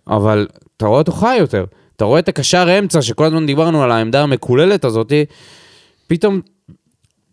אבל 0.08 0.48
אתה 0.78 0.86
רואה 0.86 1.00
אותו 1.00 1.12
חי 1.12 1.36
יותר. 1.40 1.66
אתה 1.96 2.06
רואה 2.06 2.20
את 2.20 2.28
הקשר 2.30 2.80
אמצע, 2.80 3.02
שכל 3.02 3.26
הזמן 3.26 3.46
דיברנו 3.46 3.84
על 3.84 3.92
העמדה 3.92 4.24
המקוללת 4.24 4.86
הזאת, 4.86 5.14
פתאום, 6.08 6.42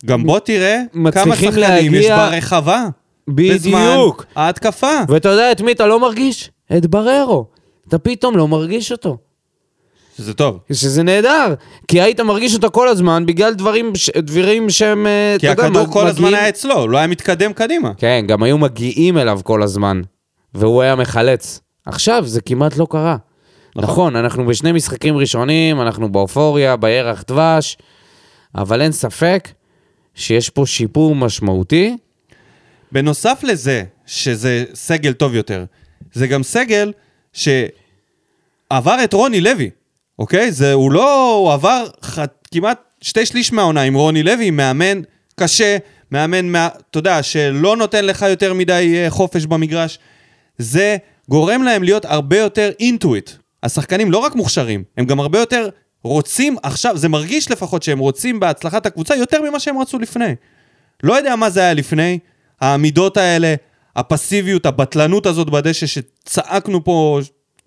גם 0.07 0.23
בוא 0.27 0.39
תראה 0.39 0.81
כמה 0.93 1.37
שחקנים 1.37 1.49
יש 1.95 2.07
להגיע- 2.07 2.17
ברחבה. 2.31 2.85
בזמן 3.29 3.87
בדיוק. 3.93 4.25
ההתקפה. 4.37 4.93
ואתה 5.09 5.29
יודע 5.29 5.53
את 5.53 5.61
מי 5.61 5.73
אתה 5.73 5.87
לא 5.87 6.01
מרגיש? 6.01 6.51
את 6.77 6.87
בררו. 6.87 7.47
אתה 7.89 7.99
פתאום 7.99 8.37
לא 8.37 8.49
מרגיש 8.49 8.93
אותו. 8.93 9.17
זה 10.17 10.35
טוב. 10.35 10.59
שזה 10.73 11.03
נהדר, 11.03 11.55
כי 11.89 12.01
היית 12.01 12.21
מרגיש 12.21 12.55
אותו 12.55 12.71
כל 12.71 12.89
הזמן 12.89 13.27
בגלל 13.27 13.55
דברים, 13.55 13.95
ש- 13.95 14.11
דברים 14.11 14.71
שהם, 14.71 15.07
אה, 15.07 15.37
כי 15.39 15.53
אתה 15.53 15.63
יודע, 15.63 15.79
הכדור 15.81 15.93
כל 15.93 16.07
הזמן 16.07 16.25
מגיעים- 16.25 16.35
היה 16.41 16.49
אצלו, 16.49 16.75
הוא 16.79 16.91
לא 16.91 16.99
היה 16.99 17.07
מתקדם 17.07 17.53
קדימה. 17.53 17.91
כן, 17.97 18.25
גם 18.29 18.43
היו 18.43 18.59
מגיעים 18.59 19.19
אליו 19.19 19.41
כל 19.45 19.63
הזמן, 19.63 20.01
והוא 20.55 20.83
היה 20.83 20.95
מחלץ. 20.97 21.61
עכשיו 21.87 22.27
זה 22.27 22.41
כמעט 22.41 22.77
לא 22.77 22.87
קרה. 22.91 23.17
נכון. 23.77 23.91
נכון, 23.91 24.17
אנחנו 24.17 24.47
בשני 24.47 24.73
משחקים 24.73 25.17
ראשונים, 25.17 25.81
אנחנו 25.81 26.13
באופוריה, 26.13 26.77
בירח 26.77 27.25
דבש, 27.29 27.77
אבל 28.55 28.83
אין 28.83 28.93
ספק 28.93 29.49
שיש 30.15 30.51
פה 30.51 30.67
שיפור 30.67 31.15
משמעותי. 31.15 31.97
בנוסף 32.93 33.41
לזה, 33.43 33.85
שזה 34.07 34.65
סגל 34.75 35.13
טוב 35.13 35.35
יותר, 35.35 35.65
זה 36.13 36.27
גם 36.27 36.43
סגל 36.43 36.93
שעבר 37.33 39.05
את 39.05 39.13
רוני 39.13 39.41
לוי, 39.41 39.71
אוקיי? 40.19 40.53
זה, 40.53 40.73
הוא 40.73 40.93
לא, 40.93 41.35
הוא 41.35 41.53
עבר 41.53 41.87
ח, 42.05 42.19
כמעט 42.51 42.81
שתי 43.01 43.27
שליש 43.27 43.53
מהעונה 43.53 43.83
עם 43.83 43.95
רוני 43.95 44.23
לוי, 44.23 44.51
מאמן 44.51 45.01
קשה, 45.37 45.77
מאמן, 46.11 46.49
מה, 46.49 46.69
אתה 46.91 46.99
יודע, 46.99 47.23
שלא 47.23 47.77
נותן 47.77 48.05
לך 48.05 48.23
יותר 48.23 48.55
מדי 48.55 48.95
אה, 48.97 49.11
חופש 49.11 49.47
במגרש. 49.47 49.99
זה 50.59 50.97
גורם 51.29 51.63
להם 51.63 51.83
להיות 51.83 52.05
הרבה 52.05 52.39
יותר 52.39 52.71
אינטואיט. 52.81 53.31
השחקנים 53.63 54.13
לא 54.13 54.19
רק 54.19 54.35
מוכשרים, 54.35 54.85
הם 54.97 55.05
גם 55.07 55.21
הרבה 55.21 55.39
יותר 55.39 55.69
רוצים 56.03 56.57
עכשיו, 56.63 56.97
זה 56.97 57.09
מרגיש 57.09 57.51
לפחות 57.51 57.83
שהם 57.83 57.99
רוצים 57.99 58.41
בהצלחת 58.41 58.87
הקבוצה 58.87 59.17
יותר 59.17 59.43
ממה 59.43 59.61
שהם 59.61 59.79
רצו 59.81 59.99
לפני. 59.99 60.35
לא 61.03 61.15
יודע 61.15 61.37
מה 61.37 61.51
זה 61.51 61.61
היה 61.61 61.75
לפני, 61.75 62.19
העמידות 62.61 63.17
האלה, 63.17 63.55
הפסיביות, 63.97 64.67
הבטלנות 64.67 65.27
הזאת 65.27 65.51
בדשא 65.51 65.87
שצעקנו 65.87 66.85
פה, 66.85 67.21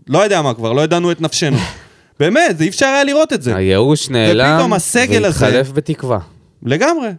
לא 0.07 0.19
יודע 0.19 0.41
מה 0.41 0.53
כבר, 0.53 0.73
לא 0.73 0.81
ידענו 0.81 1.11
את 1.11 1.21
נפשנו. 1.21 1.57
באמת, 2.19 2.61
אי 2.61 2.69
אפשר 2.69 2.85
היה 2.85 3.03
לראות 3.03 3.33
את 3.33 3.41
זה. 3.41 3.55
הייאוש 3.55 4.09
נעלם, 4.09 4.53
ופתאום 4.55 4.73
הסגל 4.73 5.25
הזה- 5.25 5.45
והתחלף 5.45 5.71
בתקווה. 5.71 6.19
לגמרי. 6.63 7.09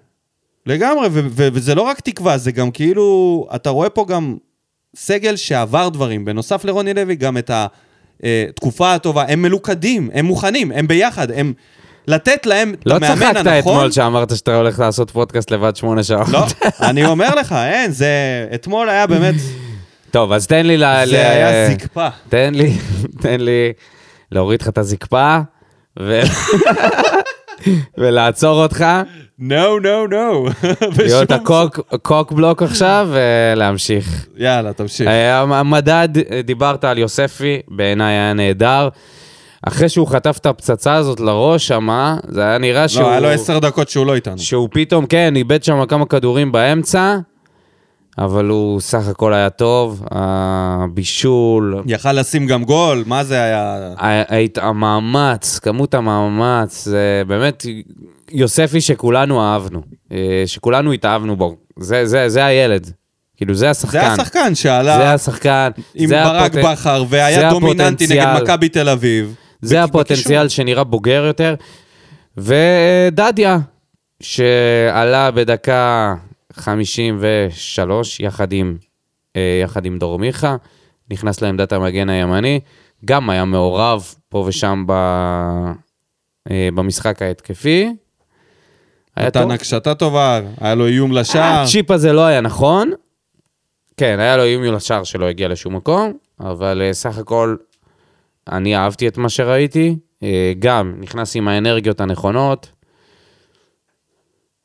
לגמרי, 0.66 1.08
ו- 1.12 1.26
ו- 1.30 1.48
וזה 1.52 1.74
לא 1.74 1.82
רק 1.82 2.00
תקווה, 2.00 2.38
זה 2.38 2.52
גם 2.52 2.70
כאילו, 2.70 3.46
אתה 3.54 3.70
רואה 3.70 3.90
פה 3.90 4.04
גם 4.08 4.36
סגל 4.96 5.36
שעבר 5.36 5.88
דברים. 5.88 6.24
בנוסף 6.24 6.64
לרוני 6.64 6.94
לוי, 6.94 7.16
גם 7.16 7.38
את 7.38 7.50
התקופה 8.22 8.94
הטובה, 8.94 9.24
הם 9.28 9.42
מלוכדים, 9.42 10.10
הם 10.14 10.24
מוכנים, 10.24 10.72
הם 10.72 10.88
ביחד, 10.88 11.30
הם... 11.30 11.52
לתת 12.06 12.46
להם 12.46 12.74
את 12.74 12.86
לא 12.86 12.94
המאמן 12.94 13.14
צחקת 13.14 13.36
הנכון. 13.46 13.74
אתמול 13.74 13.90
שאמרת 13.90 14.36
שאתה 14.36 14.56
הולך 14.56 14.78
לעשות 14.78 15.10
פודקאסט 15.10 15.50
לבד 15.50 15.76
שמונה 15.76 16.02
שעות. 16.02 16.28
לא, 16.28 16.46
אני 16.80 17.04
אומר 17.04 17.34
לך, 17.34 17.52
אין, 17.52 17.92
זה... 17.92 18.08
אתמול 18.54 18.88
היה 18.88 19.06
באמת... 19.06 19.34
טוב, 20.10 20.32
אז 20.32 20.46
תן 20.46 20.66
לי 20.66 20.76
ל... 20.76 20.84
ל- 20.84 21.06
זה 21.06 21.30
היה 21.30 21.70
זקפה. 21.70 22.08
תן 22.28 22.54
לי, 22.54 22.72
תן 23.22 23.40
לי 23.40 23.72
להוריד 24.32 24.62
לך 24.62 24.68
את 24.68 24.78
הזקפה 24.78 25.38
ו... 26.00 26.20
ולעצור 27.98 28.62
אותך, 28.62 28.84
No, 29.40 29.80
no, 29.82 30.12
no. 30.12 30.66
להיות 30.98 31.30
הקוק 31.30 31.80
קוק 32.02 32.32
בלוק 32.32 32.62
עכשיו 32.62 33.08
ולהמשיך. 33.12 34.26
יאללה, 34.36 34.72
תמשיך. 34.72 35.08
אה, 35.08 35.40
המדד, 35.40 36.08
אה, 36.30 36.42
דיברת 36.42 36.84
על 36.84 36.98
יוספי, 36.98 37.60
בעיניי 37.68 38.14
היה 38.14 38.32
נהדר. 38.32 38.88
אחרי 39.62 39.88
שהוא 39.88 40.06
חטף 40.06 40.38
את 40.40 40.46
הפצצה 40.46 40.94
הזאת 40.94 41.20
לראש 41.20 41.68
שמה, 41.68 42.16
זה 42.28 42.42
היה 42.42 42.58
נראה 42.58 42.88
שהוא... 42.88 43.02
לא, 43.02 43.10
היה 43.10 43.20
לו 43.20 43.28
עשר 43.28 43.58
דקות 43.58 43.88
שהוא 43.88 44.06
לא 44.06 44.14
איתנו. 44.14 44.38
שהוא 44.38 44.68
פתאום, 44.72 45.06
כן, 45.06 45.36
איבד 45.36 45.62
שם 45.64 45.86
כמה 45.86 46.06
כדורים 46.06 46.52
באמצע, 46.52 47.16
אבל 48.18 48.44
הוא 48.48 48.80
סך 48.80 49.08
הכל 49.08 49.32
היה 49.34 49.50
טוב, 49.50 50.02
הבישול, 50.10 51.82
יכל 51.86 52.12
לשים 52.12 52.46
גם 52.46 52.64
גול, 52.64 53.02
מה 53.06 53.24
זה 53.24 53.42
היה? 53.42 53.76
המאמץ, 54.56 55.58
כמות 55.58 55.94
המאמץ, 55.94 56.84
זה 56.84 57.22
באמת 57.26 57.66
יוספי 58.30 58.80
שכולנו 58.80 59.42
אהבנו, 59.42 59.82
אה, 60.12 60.42
שכולנו 60.46 60.92
התאהבנו 60.92 61.36
בו. 61.36 61.56
זה, 61.78 62.06
זה, 62.06 62.28
זה 62.28 62.44
הילד, 62.44 62.90
כאילו 63.36 63.54
זה 63.54 63.70
השחקן. 63.70 64.00
זה 64.00 64.06
השחקן 64.06 64.54
שעלה 64.54 64.96
זה 64.96 65.12
השחקן, 65.12 65.70
עם 65.94 66.08
זה 66.08 66.22
ברק 66.24 66.52
הפוט- 66.56 66.64
בכר 66.72 67.04
והיה 67.08 67.50
דומיננטי 67.50 68.04
נגד 68.06 68.16
הפוטנציאל. 68.22 68.42
מכבי 68.42 68.68
תל 68.68 68.88
אביב. 68.88 69.34
זה 69.62 69.76
בק- 69.82 69.88
הפוטנציאל 69.88 70.22
בקישור. 70.44 70.48
שנראה 70.48 70.84
בוגר 70.84 71.24
יותר. 71.26 71.54
ודדיה, 72.36 73.58
שעלה 74.22 75.30
בדקה 75.30 76.14
53 76.52 78.20
יחד 78.20 78.52
עם, 78.52 78.76
אה, 79.36 79.60
יחד 79.62 79.86
עם 79.86 79.98
דור 79.98 80.18
מיכה, 80.18 80.56
נכנס 81.10 81.42
לעמדת 81.42 81.72
המגן 81.72 82.08
הימני, 82.08 82.60
גם 83.04 83.30
היה 83.30 83.44
מעורב 83.44 84.14
פה 84.28 84.44
ושם 84.46 84.84
ב, 84.86 84.92
אה, 86.50 86.68
במשחק 86.74 87.22
ההתקפי. 87.22 87.92
נתן 89.18 89.50
הקשתה 89.50 89.94
טובה, 89.94 90.40
היה 90.60 90.74
לו 90.74 90.86
איום 90.86 91.12
לשער. 91.12 91.62
הצ'יפ 91.62 91.90
הזה 91.90 92.12
לא 92.12 92.26
היה 92.26 92.40
נכון. 92.40 92.90
כן, 93.96 94.20
היה 94.20 94.36
לו 94.36 94.44
איום 94.44 94.62
לשער 94.62 95.04
שלא 95.04 95.26
הגיע 95.26 95.48
לשום 95.48 95.76
מקום, 95.76 96.12
אבל 96.40 96.82
אה, 96.82 96.92
סך 96.92 97.18
הכל 97.18 97.56
אני 98.48 98.76
אהבתי 98.76 99.08
את 99.08 99.18
מה 99.18 99.28
שראיתי. 99.28 99.96
אה, 100.22 100.52
גם 100.58 100.94
נכנס 100.98 101.36
עם 101.36 101.48
האנרגיות 101.48 102.00
הנכונות, 102.00 102.70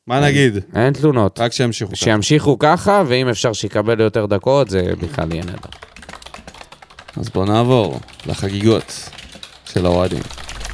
מה 0.08 0.20
נגיד? 0.20 0.58
אין 0.76 0.94
תלונות. 0.94 1.40
רק 1.40 1.52
שימשיכו 1.52 1.92
ככה. 1.92 1.96
שימשיכו 1.96 2.60
ככה, 2.60 3.04
ואם 3.08 3.30
אפשר 3.30 3.54
שיקבל 3.54 4.00
יותר 4.00 4.26
דקות, 4.26 4.70
זה 4.70 4.94
בכלל 5.02 5.32
יהיה 5.32 5.44
נהדר. 5.44 5.70
אז 7.18 7.30
בואו 7.30 7.46
נעבור 7.46 8.00
לחגיגות 8.26 9.10
של 9.66 9.86
האוהדים. 9.86 10.24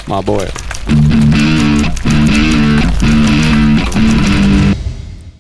מה 0.08 0.22
בוער? 0.22 0.50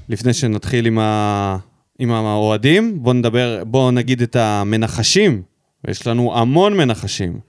לפני 0.09 0.33
שנתחיל 0.33 0.85
עם, 0.85 0.99
ה... 0.99 1.57
עם 1.99 2.11
האוהדים, 2.11 3.03
בואו 3.03 3.13
נדבר, 3.13 3.63
בואו 3.65 3.91
נגיד 3.91 4.21
את 4.21 4.35
המנחשים. 4.35 5.41
יש 5.87 6.07
לנו 6.07 6.37
המון 6.37 6.77
מנחשים. 6.77 7.39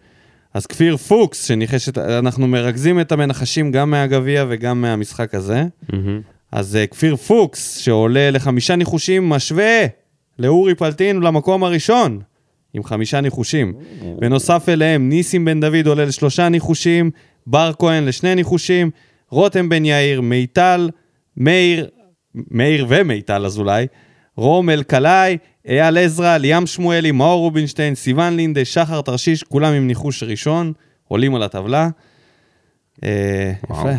אז 0.54 0.66
כפיר 0.66 0.96
פוקס, 0.96 1.46
שניחש 1.46 1.88
את... 1.88 1.98
אנחנו 1.98 2.46
מרכזים 2.46 3.00
את 3.00 3.12
המנחשים 3.12 3.72
גם 3.72 3.90
מהגביע 3.90 4.44
וגם 4.48 4.80
מהמשחק 4.80 5.34
הזה. 5.34 5.64
מהמם. 5.92 6.20
אז 6.52 6.76
אה, 6.76 6.86
כפיר 6.86 7.16
פוקס, 7.16 7.76
שעולה 7.76 8.30
לחמישה 8.30 8.76
ניחושים, 8.76 9.28
משווה 9.28 9.86
לאורי 10.38 10.74
פלטין 10.74 11.20
למקום 11.20 11.64
הראשון, 11.64 12.20
עם 12.74 12.84
חמישה 12.84 13.20
ניחושים. 13.20 13.74
בנוסף 14.18 14.68
אליהם, 14.68 15.08
ניסים 15.08 15.44
בן 15.44 15.60
דוד 15.60 15.86
עולה 15.86 16.04
לשלושה 16.04 16.48
ניחושים, 16.48 17.10
בר 17.46 17.72
כהן 17.78 18.04
לשני 18.04 18.34
ניחושים, 18.34 18.90
רותם 19.28 19.68
בן 19.68 19.84
יאיר, 19.84 20.20
מיטל, 20.20 20.90
מאיר, 21.36 21.88
מאיר 22.34 22.86
ומיטל 22.88 23.46
אזולאי, 23.46 23.86
רום 24.36 24.70
אלקלעי, 24.70 25.38
אייל 25.68 25.98
עזרא, 25.98 26.36
ליאם 26.36 26.66
שמואלי, 26.66 27.12
מאור 27.12 27.40
רובינשטיין, 27.40 27.94
סיון 27.94 28.36
לינדה, 28.36 28.64
שחר 28.64 29.00
תרשיש, 29.00 29.42
כולם 29.42 29.72
עם 29.72 29.86
ניחוש 29.86 30.22
ראשון, 30.22 30.72
עולים 31.08 31.34
על 31.34 31.42
הטבלה. 31.42 31.88
אה. 33.04 33.52
יפה. 33.64 33.92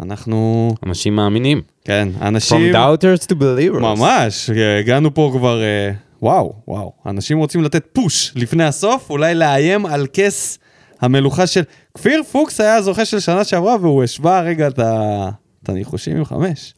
אנחנו, 0.00 0.70
אנשים 0.86 1.16
מאמינים. 1.16 1.62
כן, 1.84 2.08
אנשים... 2.20 2.72
From 2.72 2.76
doubters 2.76 3.26
to 3.26 3.34
believers. 3.34 3.80
ממש, 3.80 4.50
הגענו 4.80 5.14
פה 5.14 5.30
כבר, 5.36 5.62
אה, 5.62 5.90
וואו, 6.22 6.52
וואו. 6.68 6.92
אנשים 7.06 7.38
רוצים 7.38 7.62
לתת 7.62 7.84
פוש 7.92 8.32
לפני 8.36 8.64
הסוף, 8.64 9.10
אולי 9.10 9.34
לאיים 9.34 9.86
על 9.86 10.06
כס 10.12 10.58
המלוכה 11.00 11.46
של... 11.46 11.62
כפיר 11.94 12.22
פוקס 12.22 12.60
היה 12.60 12.74
הזוכה 12.74 13.04
של 13.04 13.20
שנה 13.20 13.44
שעברה, 13.44 13.76
והוא 13.80 14.04
השווה 14.04 14.40
רגע 14.40 14.68
את 14.68 15.68
הניחושים 15.68 16.16
עם 16.16 16.24
חמש. 16.24 16.74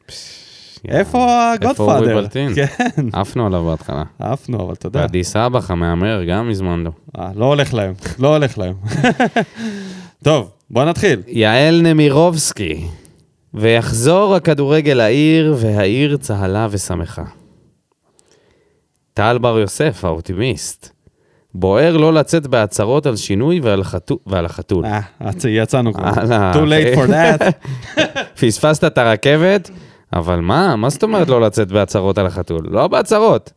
איפה 0.89 1.53
איפה 1.63 1.83
אורי 1.83 1.95
הגודפאדר? 1.95 2.15
בלטין? 2.17 2.55
כן, 2.55 2.67
עפנו 3.13 3.47
עליו 3.47 3.65
בהתחלה. 3.65 4.03
עפנו, 4.19 4.65
אבל 4.65 4.73
אתה 4.73 4.87
יודע. 4.87 5.01
ועדי 5.01 5.25
סבח 5.25 5.71
המהמר 5.71 6.25
גם 6.25 6.49
מזמן 6.49 6.85
לא. 6.85 6.91
אה, 7.19 7.31
לא 7.35 7.45
הולך 7.45 7.75
להם, 7.75 7.95
לא 8.19 8.37
הולך 8.37 8.59
להם. 8.59 8.75
טוב, 10.25 10.51
בוא 10.71 10.85
נתחיל. 10.85 11.23
יעל 11.27 11.81
נמירובסקי, 11.83 12.87
ויחזור 13.55 14.35
הכדורגל 14.35 14.93
לעיר, 14.93 15.57
והעיר 15.59 16.17
צהלה 16.17 16.67
ושמחה. 16.71 17.25
טל 19.15 19.39
בר 19.39 19.59
יוסף, 19.59 20.05
האופטימיסט. 20.05 20.97
בוער 21.55 21.97
לא 21.97 22.13
לצאת 22.13 22.47
בהצהרות 22.47 23.07
על 23.07 23.17
שינוי 23.17 23.61
ועל, 23.61 23.85
חתו... 23.85 24.19
ועל 24.27 24.47
החתול. 24.47 24.85
אה, 24.85 25.01
יצאנו 25.49 25.93
כבר. 25.93 26.11
too 26.53 26.67
late 26.67 26.99
for 26.99 27.11
that. 27.11 27.53
פספסת 28.41 28.85
את 28.85 28.99
הרכבת, 28.99 29.71
אבל 30.13 30.41
מה, 30.41 30.77
מה 30.77 30.91
זאת 30.91 31.03
אומרת 31.03 31.29
לא 31.29 31.41
לצאת 31.41 31.73
בהצהרות 31.73 32.19
על 32.19 32.27
החתול? 32.27 32.67
לא 32.71 32.89
בהצהרות. 32.89 33.53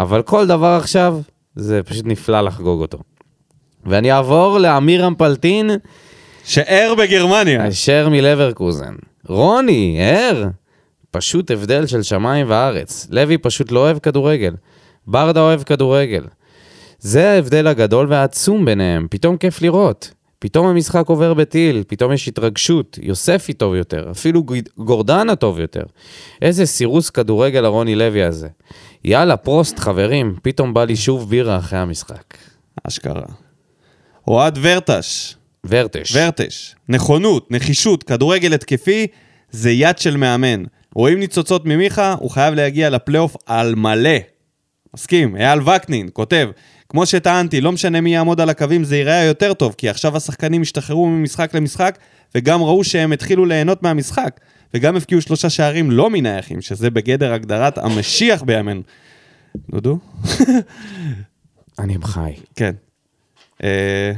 אבל 0.00 0.22
כל 0.22 0.46
דבר 0.46 0.78
עכשיו, 0.80 1.20
זה 1.56 1.82
פשוט 1.82 2.06
נפלא 2.06 2.40
לחגוג 2.40 2.80
אותו. 2.80 2.98
ואני 3.86 4.12
אעבור 4.12 4.58
לאמירם 4.58 5.14
פלטין, 5.14 5.70
שער 6.44 6.94
בגרמניה. 6.98 7.68
אשר 7.68 8.08
מלברקוזן. 8.08 8.94
רוני, 9.28 9.98
ער. 10.00 10.44
פשוט 11.10 11.50
הבדל 11.50 11.86
של 11.86 12.02
שמיים 12.02 12.46
וארץ. 12.50 13.06
לוי 13.10 13.38
פשוט 13.38 13.72
לא 13.72 13.80
אוהב 13.80 13.98
כדורגל. 13.98 14.54
ברדה 15.06 15.40
אוהב 15.40 15.62
כדורגל. 15.62 16.24
זה 16.98 17.30
ההבדל 17.30 17.66
הגדול 17.66 18.06
והעצום 18.10 18.64
ביניהם, 18.64 19.06
פתאום 19.10 19.36
כיף 19.36 19.62
לראות. 19.62 20.10
פתאום 20.38 20.66
המשחק 20.66 21.08
עובר 21.08 21.34
בטיל, 21.34 21.84
פתאום 21.86 22.12
יש 22.12 22.28
התרגשות, 22.28 22.98
יוספי 23.02 23.52
טוב 23.52 23.74
יותר, 23.74 24.10
אפילו 24.10 24.42
גורדנה 24.78 25.36
טוב 25.36 25.60
יותר. 25.60 25.82
איזה 26.42 26.66
סירוס 26.66 27.10
כדורגל 27.10 27.64
הרוני 27.64 27.94
לוי 27.94 28.22
הזה. 28.22 28.48
יאללה, 29.04 29.36
פרוסט 29.36 29.78
חברים, 29.78 30.36
פתאום 30.42 30.74
בא 30.74 30.84
לי 30.84 30.96
שוב 30.96 31.30
בירה 31.30 31.58
אחרי 31.58 31.78
המשחק. 31.78 32.34
אשכרה. 32.84 33.22
אוהד 34.28 34.58
ורטש, 34.62 35.34
ורטש. 35.66 36.16
ורטש, 36.16 36.74
נכונות, 36.88 37.50
נחישות, 37.50 38.02
כדורגל 38.02 38.54
התקפי, 38.54 39.06
זה 39.50 39.70
יד 39.70 39.98
של 39.98 40.16
מאמן. 40.16 40.64
רואים 40.94 41.20
ניצוצות 41.20 41.64
ממיכה, 41.64 42.14
הוא 42.18 42.30
חייב 42.30 42.54
להגיע 42.54 42.90
לפלייאוף 42.90 43.36
על 43.46 43.74
מלא. 43.74 44.18
מסכים, 44.94 45.36
אייל 45.36 45.60
וקנין 45.60 46.08
כותב, 46.12 46.48
כמו 46.88 47.06
שטענתי, 47.06 47.60
לא 47.60 47.72
משנה 47.72 48.00
מי 48.00 48.14
יעמוד 48.14 48.40
על 48.40 48.50
הקווים, 48.50 48.84
זה 48.84 48.96
ייראה 48.96 49.24
יותר 49.24 49.54
טוב, 49.54 49.74
כי 49.78 49.88
עכשיו 49.88 50.16
השחקנים 50.16 50.62
השתחררו 50.62 51.06
ממשחק 51.06 51.54
למשחק, 51.54 51.98
וגם 52.34 52.62
ראו 52.62 52.84
שהם 52.84 53.12
התחילו 53.12 53.44
ליהנות 53.44 53.82
מהמשחק, 53.82 54.40
וגם 54.74 54.96
הבקיעו 54.96 55.20
שלושה 55.20 55.50
שערים 55.50 55.90
לא 55.90 56.10
מנייחים, 56.10 56.60
שזה 56.60 56.90
בגדר 56.90 57.32
הגדרת 57.32 57.78
המשיח 57.78 58.42
בימינו. 58.42 58.82
דודו? 59.70 59.98
אני 61.78 61.94
עם 61.94 62.04
חי. 62.04 62.32
כן. 62.56 62.74
אה, 63.64 64.12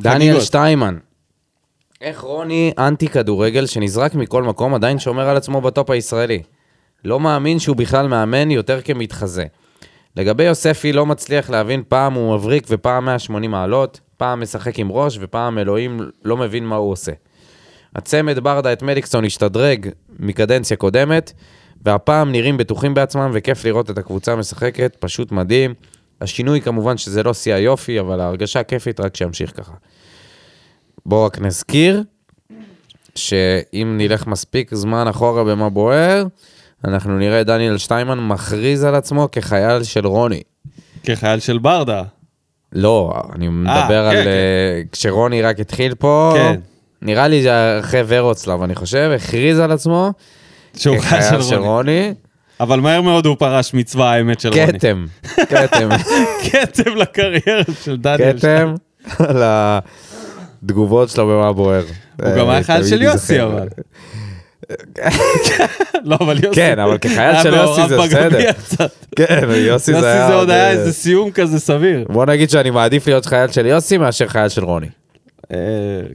דניאל. 0.00 0.40
שטיימן. 0.40 0.98
איך 2.00 2.20
רוני 2.20 2.72
אנטי 2.78 3.08
כדורגל 3.08 3.66
שנזרק 3.66 4.14
מכל 4.14 4.42
מקום 4.42 4.74
עדיין 4.74 4.98
שומר 4.98 5.28
על 5.28 5.36
עצמו 5.36 5.60
בטופ 5.60 5.90
הישראלי? 5.90 6.42
לא 7.04 7.20
מאמין 7.20 7.58
שהוא 7.58 7.76
בכלל 7.76 8.08
מאמן 8.08 8.50
יותר 8.50 8.80
כמתחזה. 8.82 9.44
לגבי 10.18 10.44
יוספי 10.44 10.92
לא 10.92 11.06
מצליח 11.06 11.50
להבין 11.50 11.82
פעם 11.88 12.14
הוא 12.14 12.34
מבריק 12.34 12.66
ופעם 12.70 13.04
180 13.04 13.50
מעלות, 13.50 14.00
פעם 14.16 14.40
משחק 14.40 14.78
עם 14.78 14.92
ראש 14.92 15.18
ופעם 15.20 15.58
אלוהים 15.58 16.00
לא 16.24 16.36
מבין 16.36 16.66
מה 16.66 16.76
הוא 16.76 16.92
עושה. 16.92 17.12
הצמד 17.96 18.38
ברדה 18.38 18.72
את 18.72 18.82
מליקסון 18.82 19.24
השתדרג 19.24 19.88
מקדנציה 20.18 20.76
קודמת, 20.76 21.32
והפעם 21.84 22.32
נראים 22.32 22.56
בטוחים 22.56 22.94
בעצמם 22.94 23.30
וכיף 23.34 23.64
לראות 23.64 23.90
את 23.90 23.98
הקבוצה 23.98 24.36
משחקת, 24.36 24.96
פשוט 25.00 25.32
מדהים. 25.32 25.74
השינוי 26.20 26.60
כמובן 26.60 26.96
שזה 26.96 27.22
לא 27.22 27.34
שיא 27.34 27.54
היופי, 27.54 28.00
אבל 28.00 28.20
ההרגשה 28.20 28.62
כיפית 28.62 29.00
רק 29.00 29.16
שימשיך 29.16 29.56
ככה. 29.56 29.72
בואו 31.06 31.24
רק 31.24 31.38
נזכיר 31.38 32.02
שאם 33.14 33.94
נלך 33.98 34.26
מספיק 34.26 34.74
זמן 34.74 35.08
אחורה 35.08 35.44
במה 35.44 35.68
בוער, 35.68 36.24
אנחנו 36.84 37.18
נראה 37.18 37.44
דניאל 37.44 37.78
שטיימן 37.78 38.18
מכריז 38.18 38.84
על 38.84 38.94
עצמו 38.94 39.28
כחייל 39.32 39.82
של 39.82 40.06
רוני. 40.06 40.42
כחייל 41.02 41.40
של 41.40 41.58
ברדה. 41.58 42.02
לא, 42.72 43.14
אני 43.34 43.48
מדבר 43.48 44.10
כן, 44.10 44.16
על... 44.16 44.24
כן. 44.24 44.28
אה, 44.28 44.82
כשרוני 44.92 45.42
רק 45.42 45.60
התחיל 45.60 45.94
פה, 45.94 46.32
כן. 46.34 46.60
נראה 47.02 47.28
לי 47.28 47.42
זה 47.42 47.78
אחרי 47.80 48.02
ורוצלב, 48.06 48.62
אני 48.62 48.74
חושב, 48.74 49.10
הכריז 49.16 49.58
על 49.58 49.72
עצמו 49.72 50.12
שהוא 50.76 50.98
חייל 50.98 51.22
כחייל 51.22 51.42
של 51.42 51.48
של 51.48 51.56
רוני. 51.56 51.68
רוני. 51.68 52.14
אבל 52.60 52.80
מהר 52.80 53.00
מאוד 53.00 53.26
הוא 53.26 53.36
פרש 53.38 53.74
מצבא 53.74 54.10
האמת 54.10 54.40
של 54.40 54.48
רוני. 54.48 54.78
כתם, 54.78 55.06
כתם, 55.36 55.88
כתם 56.50 56.96
לקריירה 56.96 57.62
של 57.84 57.96
דניאל. 57.96 58.38
כתם 58.38 58.74
על 59.18 59.42
התגובות 59.42 61.10
שלו 61.10 61.26
במה 61.26 61.52
בוער. 61.52 61.84
הוא 62.22 62.36
גם 62.36 62.48
היה 62.48 62.62
חייל 62.62 62.84
של 62.84 63.02
יוסי. 63.02 63.42
אבל. 63.42 63.68
לא, 66.04 66.16
אבל 66.20 66.44
יוסי... 66.44 66.56
כן, 66.56 66.78
אבל 66.78 66.98
כחייל 66.98 67.42
של 67.42 67.54
יוסי 67.54 67.88
זה 67.88 67.98
בסדר. 67.98 68.50
כן, 69.16 69.40
יוסי 69.42 69.60
יוסי 69.60 69.92
זה 70.00 70.12
היה... 70.12 70.28
זה 70.28 70.34
עוד 70.34 70.50
היה 70.50 70.64
אה, 70.64 70.70
איזה 70.70 70.92
סיום 70.92 71.30
כזה 71.30 71.60
סביר. 71.60 72.06
בוא 72.08 72.26
נגיד 72.26 72.50
שאני 72.50 72.70
מעדיף 72.70 73.06
להיות 73.06 73.26
חייל 73.26 73.50
של 73.50 73.66
יוסי 73.66 73.98
מאשר 73.98 74.28
חייל 74.28 74.48
של 74.48 74.64
רוני. 74.64 74.88
אה, 75.52 75.58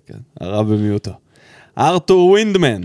כן, 0.07 0.17
הרע 0.41 0.63
במיעוטו. 0.63 1.11
ארתור 1.77 2.29
ווינדמן, 2.29 2.81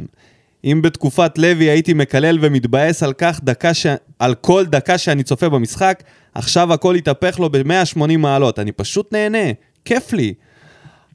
אם 0.64 0.82
בתקופת 0.82 1.38
לוי 1.38 1.64
הייתי 1.64 1.94
מקלל 1.94 2.38
ומתבאס 2.40 3.02
על 3.02 3.12
כך 3.12 3.40
דקה 3.44 3.74
ש... 3.74 3.86
על 4.18 4.34
כל 4.34 4.66
דקה 4.66 4.98
שאני 4.98 5.22
צופה 5.22 5.48
במשחק, 5.48 6.02
עכשיו 6.34 6.72
הכל 6.72 6.94
התהפך 6.94 7.40
לו 7.40 7.50
ב-180 7.50 8.16
מעלות. 8.18 8.58
אני 8.58 8.72
פשוט 8.72 9.12
נהנה, 9.12 9.52
כיף 9.84 10.12
לי. 10.12 10.34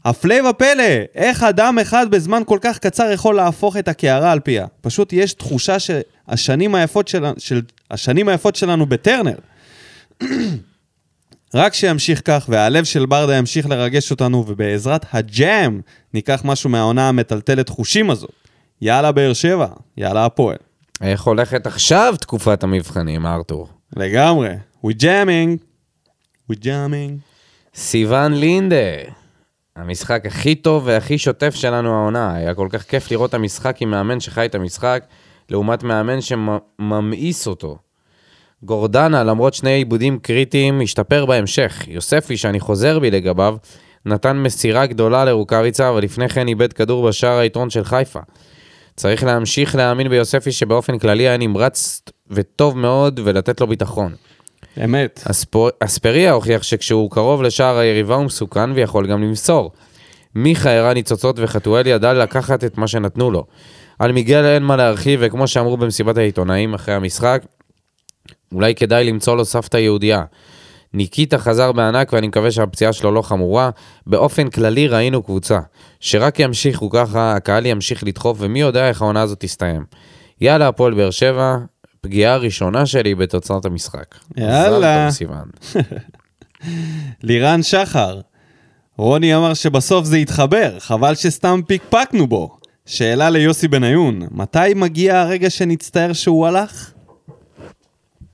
הפלא 0.05 0.49
ופלא, 0.49 0.83
איך 1.15 1.43
אדם 1.43 1.79
אחד 1.79 2.11
בזמן 2.11 2.41
כל 2.45 2.57
כך 2.61 2.79
קצר 2.79 3.11
יכול 3.11 3.35
להפוך 3.35 3.77
את 3.77 3.87
הקערה 3.87 4.31
על 4.31 4.39
פיה? 4.39 4.65
פשוט 4.81 5.13
יש 5.13 5.33
תחושה 5.33 5.77
שהשנים 5.79 6.75
היפות, 6.75 7.07
של... 7.07 7.25
של... 7.37 7.61
השנים 7.91 8.29
היפות 8.29 8.55
שלנו 8.55 8.85
בטרנר. 8.85 9.35
רק 11.55 11.73
שימשיך 11.73 12.21
כך, 12.25 12.45
והלב 12.49 12.83
של 12.83 13.05
ברדה 13.05 13.35
ימשיך 13.35 13.69
לרגש 13.69 14.11
אותנו, 14.11 14.45
ובעזרת 14.47 15.05
הג'אם 15.13 15.81
ניקח 16.13 16.41
משהו 16.45 16.69
מהעונה 16.69 17.09
המטלטלת 17.09 17.69
חושים 17.69 18.09
הזאת. 18.09 18.31
יאללה 18.81 19.11
באר 19.11 19.33
שבע, 19.33 19.67
יאללה 19.97 20.25
הפועל. 20.25 20.57
איך 21.01 21.23
הולכת 21.23 21.67
עכשיו 21.67 22.15
תקופת 22.21 22.63
המבחנים, 22.63 23.25
ארתור? 23.25 23.67
לגמרי. 23.97 24.49
We 24.85 24.89
jamming. 24.89 25.57
We 26.51 26.55
jamming. 26.55 27.19
סיוון 27.75 28.33
לינדה. 28.33 28.75
המשחק 29.76 30.26
הכי 30.26 30.55
טוב 30.55 30.84
והכי 30.86 31.17
שוטף 31.17 31.55
שלנו 31.55 31.95
העונה. 31.95 32.36
היה 32.36 32.53
כל 32.53 32.67
כך 32.71 32.84
כיף 32.84 33.11
לראות 33.11 33.30
את 33.30 33.34
המשחק 33.34 33.82
עם 33.82 33.91
מאמן 33.91 34.19
שחי 34.19 34.45
את 34.45 34.55
המשחק, 34.55 35.03
לעומת 35.49 35.84
מאמן 35.84 36.21
שממאיס 36.21 37.47
אותו. 37.47 37.78
גורדנה, 38.63 39.24
למרות 39.24 39.53
שני 39.53 39.69
עיבודים 39.69 40.19
קריטיים, 40.19 40.82
השתפר 40.82 41.26
בהמשך. 41.26 41.84
יוספי, 41.88 42.38
שאני 42.38 42.59
חוזר 42.59 42.99
בי 42.99 43.11
לגביו, 43.11 43.55
נתן 44.05 44.38
מסירה 44.38 44.86
גדולה 44.86 45.26
לרוקאביצה, 45.26 45.89
אבל 45.89 46.03
לפני 46.03 46.30
כן 46.30 46.47
איבד 46.47 46.74
כדור 46.74 47.07
בשער 47.07 47.38
היתרון 47.38 47.69
של 47.69 47.84
חיפה. 47.84 48.19
צריך 48.95 49.24
להמשיך 49.24 49.76
להאמין 49.76 50.09
ביוספי 50.09 50.51
שבאופן 50.51 50.97
כללי 50.97 51.28
היה 51.28 51.38
נמרץ 51.38 52.01
וטוב 52.30 52.78
מאוד 52.78 53.19
ולתת 53.24 53.61
לו 53.61 53.67
ביטחון. 53.67 54.15
אמת. 54.84 55.24
אספריה 55.80 56.32
הוכיח 56.32 56.63
שכשהוא 56.63 57.11
קרוב 57.11 57.41
לשער 57.41 57.78
היריבה 57.78 58.15
הוא 58.15 58.26
מסוכן 58.26 58.71
ויכול 58.71 59.07
גם 59.07 59.24
למסור. 59.24 59.71
מיכה 60.36 60.71
הראה 60.71 60.93
ניצוצות 60.93 61.36
וחתואל 61.39 61.88
ידע 61.88 62.13
לקחת 62.13 62.63
את 62.63 62.78
מה 62.78 62.88
שנתנו 62.88 63.32
לו. 63.32 63.45
על 63.99 64.11
מיגל 64.11 64.45
אין 64.45 64.63
מה 64.63 64.76
להרחיב, 64.76 65.19
וכמו 65.24 65.47
שאמרו 65.47 65.78
במסיבת 65.78 66.17
העיתונאים 66.17 66.74
אחרי 66.74 66.95
המשחק, 66.95 67.45
אולי 68.51 68.76
כדאי 68.76 69.03
למצוא 69.03 69.36
לו 69.36 69.45
סבתא 69.45 69.78
יהודייה. 69.78 70.24
ניקיטה 70.93 71.38
חזר 71.38 71.71
בענק 71.71 72.13
ואני 72.13 72.28
מקווה 72.28 72.51
שהפציעה 72.51 72.93
שלו 72.93 73.11
לא 73.11 73.21
חמורה. 73.21 73.69
באופן 74.07 74.49
כללי 74.49 74.88
ראינו 74.88 75.24
קבוצה. 75.24 75.59
שרק 75.99 76.39
ימשיכו 76.39 76.89
ככה, 76.89 77.36
הקהל 77.36 77.65
ימשיך 77.65 78.03
לדחוף 78.03 78.38
ומי 78.41 78.61
יודע 78.61 78.89
איך 78.89 79.01
העונה 79.01 79.21
הזאת 79.21 79.39
תסתיים. 79.39 79.86
יאללה, 80.41 80.67
הפועל 80.67 80.93
באר 80.93 81.11
שבע, 81.11 81.57
פגיעה 82.03 82.37
ראשונה 82.37 82.85
שלי 82.85 83.15
בתוצאות 83.15 83.65
המשחק. 83.65 84.15
יאללה. 84.37 85.09
לירן 87.23 87.63
שחר. 87.63 88.19
רוני 88.97 89.35
אמר 89.35 89.53
שבסוף 89.53 90.05
זה 90.05 90.17
יתחבר, 90.17 90.79
חבל 90.79 91.15
שסתם 91.15 91.61
פיקפקנו 91.67 92.27
בו. 92.27 92.57
שאלה 92.85 93.29
ליוסי 93.29 93.67
בניון, 93.67 94.19
מתי 94.31 94.59
מגיע 94.75 95.19
הרגע 95.19 95.49
שנצטער 95.49 96.13
שהוא 96.13 96.47
הלך? 96.47 96.91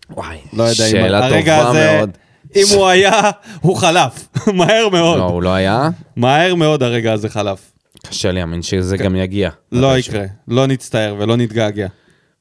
וואי, 0.10 0.38
לא 0.54 0.64
יודע 0.64 0.86
אם 0.86 0.92
שאלה 0.92 1.26
הרגע 1.26 1.58
טובה 1.58 1.70
הזה, 1.70 1.98
מאוד. 1.98 2.10
אם 2.56 2.66
הוא 2.76 2.88
היה, 2.88 3.22
הוא 3.62 3.76
חלף. 3.76 4.28
מהר 4.58 4.90
מאוד. 4.90 5.18
לא, 5.18 5.24
הוא 5.24 5.44
לא 5.44 5.50
היה? 5.54 5.90
מהר 6.16 6.56
מאוד 6.56 6.84
הרגע 6.84 7.14
הזה 7.14 7.30
חלף. 7.30 7.72
קשה 8.08 8.32
לי 8.32 8.40
להאמין 8.40 8.62
שזה 8.62 8.98
גם 8.98 9.16
יגיע. 9.16 9.50
לא. 9.72 9.98
יקרה, 9.98 10.26
לא 10.48 10.68
נצטער 10.68 11.16
ולא 11.20 11.38
נתגעגע. 11.38 11.88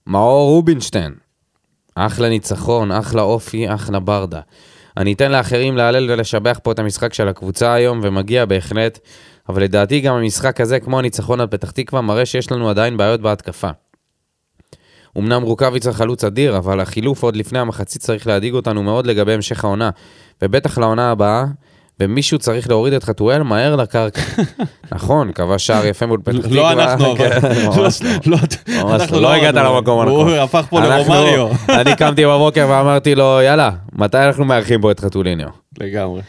מאור 0.08 0.50
רובינשטיין. 0.50 1.14
אחלה 1.94 2.28
ניצחון, 2.28 2.92
אחלה 2.92 3.22
אופי, 3.22 3.74
אחלה 3.74 4.00
ברדה. 4.00 4.40
אני 4.96 5.12
אתן 5.12 5.32
לאחרים 5.32 5.76
להלל 5.76 6.10
ולשבח 6.10 6.60
פה 6.62 6.72
את 6.72 6.78
המשחק 6.78 7.14
של 7.14 7.28
הקבוצה 7.28 7.72
היום, 7.72 8.00
ומגיע 8.02 8.44
בהחלט, 8.44 8.98
אבל 9.48 9.62
לדעתי 9.62 10.00
גם 10.00 10.14
המשחק 10.14 10.60
הזה, 10.60 10.80
כמו 10.80 10.98
הניצחון 10.98 11.40
על 11.40 11.46
פתח 11.46 11.70
תקווה, 11.70 12.00
מראה 12.00 12.26
שיש 12.26 12.52
לנו 12.52 12.70
עדיין 12.70 12.96
בעיות 12.96 13.20
בהתקפה. 13.20 13.70
אמנם 15.18 15.42
רוקאביצה 15.42 15.92
חלוץ 15.92 16.24
אדיר, 16.24 16.56
אבל 16.56 16.80
החילוף 16.80 17.22
עוד 17.22 17.36
לפני 17.36 17.58
המחצית 17.58 18.02
צריך 18.02 18.26
להדאיג 18.26 18.54
אותנו 18.54 18.82
מאוד 18.82 19.06
לגבי 19.06 19.32
המשך 19.32 19.64
העונה, 19.64 19.90
ובטח 20.42 20.78
לעונה 20.78 21.10
הבאה, 21.10 21.44
ומישהו 22.00 22.38
צריך 22.38 22.68
להוריד 22.68 22.92
את 22.94 23.04
חתואל 23.04 23.42
מהר 23.42 23.76
לקרקע. 23.76 24.20
נכון, 24.94 25.32
קבע 25.32 25.58
שער 25.58 25.86
יפה 25.86 26.06
מול 26.06 26.20
פתח 26.24 26.38
תקווה. 26.38 26.56
לא 26.56 26.72
אנחנו, 26.72 27.12
אבל... 27.12 27.18
כן, 27.18 27.40
לא. 27.66 27.86
לא, 28.26 28.38
ממש 28.84 29.00
אנחנו 29.00 29.20
לא 29.20 29.32
הגעת 29.32 29.56
אנחנו- 29.56 29.76
למקום 29.76 30.00
הנכון. 30.00 30.28
הוא 30.28 30.36
הפך 30.36 30.66
פה 30.70 30.78
אנחנו- 30.78 31.14
לרומריו. 31.14 31.48
אני 31.80 31.96
קמתי 31.96 32.26
בבוקר 32.26 32.66
ואמרתי 32.70 33.14
לו, 33.14 33.40
יאללה, 33.42 33.70
מתי 33.92 34.18
אנחנו 34.18 34.44
מארחים 34.44 34.80
פה 34.80 34.90
את 34.90 35.00
חתוליניו? 35.00 35.48
לגמרי. 35.80 36.20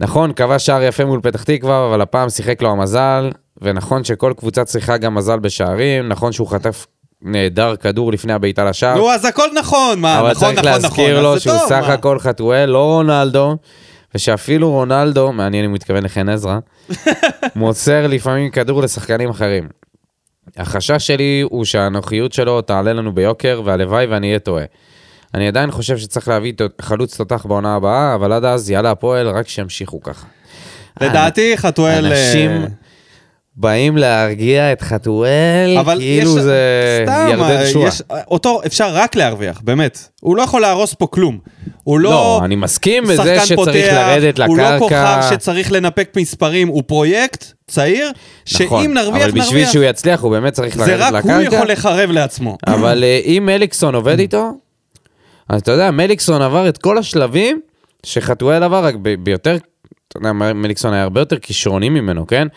נכון, 0.00 0.32
קבע 0.32 0.58
שער 0.58 0.82
יפה 0.82 1.04
מול 1.04 1.20
פתח 1.22 1.42
תקווה, 1.42 1.86
אבל 1.86 2.00
הפעם 2.00 2.28
שיחק 2.30 2.62
לו 2.62 2.70
המזל, 2.70 3.30
ונכון 3.62 4.04
שכל 4.04 4.32
קבוצה 4.36 4.64
צריכה 4.64 4.96
גם 4.96 5.14
מזל 5.14 5.38
בשערים, 5.38 6.08
נכון 6.08 6.32
שהוא 6.32 6.48
חטף 6.48 6.86
נהדר 7.22 7.76
כדור 7.76 8.12
לפני 8.12 8.32
הבעיטה 8.32 8.64
לשער, 8.64 8.96
נו, 8.96 9.10
אז 9.10 9.24
הכל 9.24 9.46
נכון, 9.58 10.00
מה, 10.00 10.20
אבל 10.20 10.30
נכון, 10.30 10.40
צריך 10.40 10.58
נכון, 10.58 10.68
נכון. 10.70 10.82
להזכיר 10.82 11.16
אז 11.18 11.22
לו 11.24 11.34
זה 11.34 11.40
שהוא 11.40 11.58
סך? 11.68 11.84
הכל 11.88 12.18
חתואל, 12.18 12.70
לא 12.70 12.84
רונלדו, 12.84 13.56
ושאפילו 14.14 14.70
רונלדו, 14.70 15.32
מעניין 15.32 15.64
אם 15.64 15.70
הוא 15.70 15.74
מתכוון 15.74 16.04
לחן 16.04 16.28
עזרא, 16.28 16.58
מוסר 17.56 18.06
לפעמים 18.06 18.50
כדור 18.50 18.82
לשחקנים 18.82 19.30
אחרים. 19.30 19.68
החשש 20.56 21.06
שלי 21.06 21.44
הוא 21.50 21.64
שהנוחיות 21.64 22.32
שלו 22.32 22.60
תעלה 22.60 22.92
לנו 22.92 23.14
ביוקר, 23.14 23.62
והלוואי 23.64 24.06
ואני 24.06 24.26
אהיה 24.28 24.38
טועה. 24.38 24.64
אני 25.34 25.48
עדיין 25.48 25.70
חושב 25.70 25.98
שצריך 25.98 26.28
להביא 26.28 26.52
חלוץ 26.80 27.16
תותח 27.16 27.46
בעונה 27.46 27.74
הבאה, 27.74 28.14
אבל 28.14 28.32
עד 28.32 28.44
אז 28.44 28.70
יאללה 28.70 28.90
הפועל, 28.90 29.28
רק 29.28 29.48
שימשיכו 29.48 30.00
ככה. 30.02 30.26
לדעתי 31.00 31.56
חתואל... 31.56 32.06
אנשים 32.06 32.50
אה, 32.50 32.66
באים 33.56 33.96
להרגיע 33.96 34.72
את 34.72 34.82
חתואל, 34.82 35.76
כאילו 35.98 36.36
יש- 36.38 36.42
זה 36.42 36.60
סתם, 37.06 37.26
ירדן 37.30 37.42
אה, 37.56 37.66
שועה. 37.66 37.88
יש- 37.88 38.02
אותו 38.28 38.60
אפשר 38.66 38.88
רק 38.94 39.16
להרוויח, 39.16 39.60
באמת. 39.64 40.08
הוא 40.20 40.36
לא 40.36 40.42
יכול 40.42 40.60
להרוס 40.60 40.94
פה 40.94 41.06
כלום. 41.06 41.38
הוא 41.88 42.00
לא... 42.00 42.10
לא, 42.10 42.40
אני 42.44 42.56
מסכים 42.56 43.04
בזה 43.04 43.40
שצריך 43.40 43.52
פותח, 43.58 43.88
לרדת 43.92 44.40
הוא 44.40 44.58
לא 44.58 44.78
כוכב 44.78 44.94
לקרקע. 44.94 45.30
שצריך 45.30 45.72
לנפק 45.72 46.08
מספרים, 46.16 46.68
הוא 46.68 46.82
פרויקט 46.86 47.44
צעיר, 47.66 48.10
נכון, 48.54 48.82
שאם 48.82 48.94
נרוויח, 48.94 49.22
אבל 49.22 49.30
בשביל 49.30 49.44
נרוויח. 49.44 49.72
שהוא 49.72 49.84
יצליח, 49.84 50.20
הוא 50.20 50.30
באמת 50.30 50.52
צריך 50.52 50.76
זה 50.78 50.96
לרדת 50.96 51.12
רק 51.12 51.24
הוא 51.24 51.32
לקרקע. 51.32 51.56
יכול 51.56 51.70
לחרב 51.70 52.10
לעצמו. 52.10 52.58
אבל 52.66 53.04
אה, 53.04 53.20
אם 53.24 53.42
מליקסון 53.46 53.94
עובד 53.94 54.18
איתו, 54.18 54.50
אז 55.48 55.60
אתה 55.60 55.72
יודע, 55.72 55.90
מליקסון 55.90 56.42
עבר 56.42 56.68
את 56.68 56.78
כל 56.78 56.98
השלבים 56.98 57.60
שחתואל 58.02 58.62
עבר, 58.62 58.84
רק 58.84 58.94
ביותר, 59.18 59.56
אתה 60.08 60.18
יודע, 60.18 60.32
מליקסון 60.32 60.92
היה 60.92 61.02
הרבה 61.02 61.20
יותר 61.20 61.38
כישרוני 61.38 61.88
ממנו, 61.88 62.26
כן? 62.26 62.48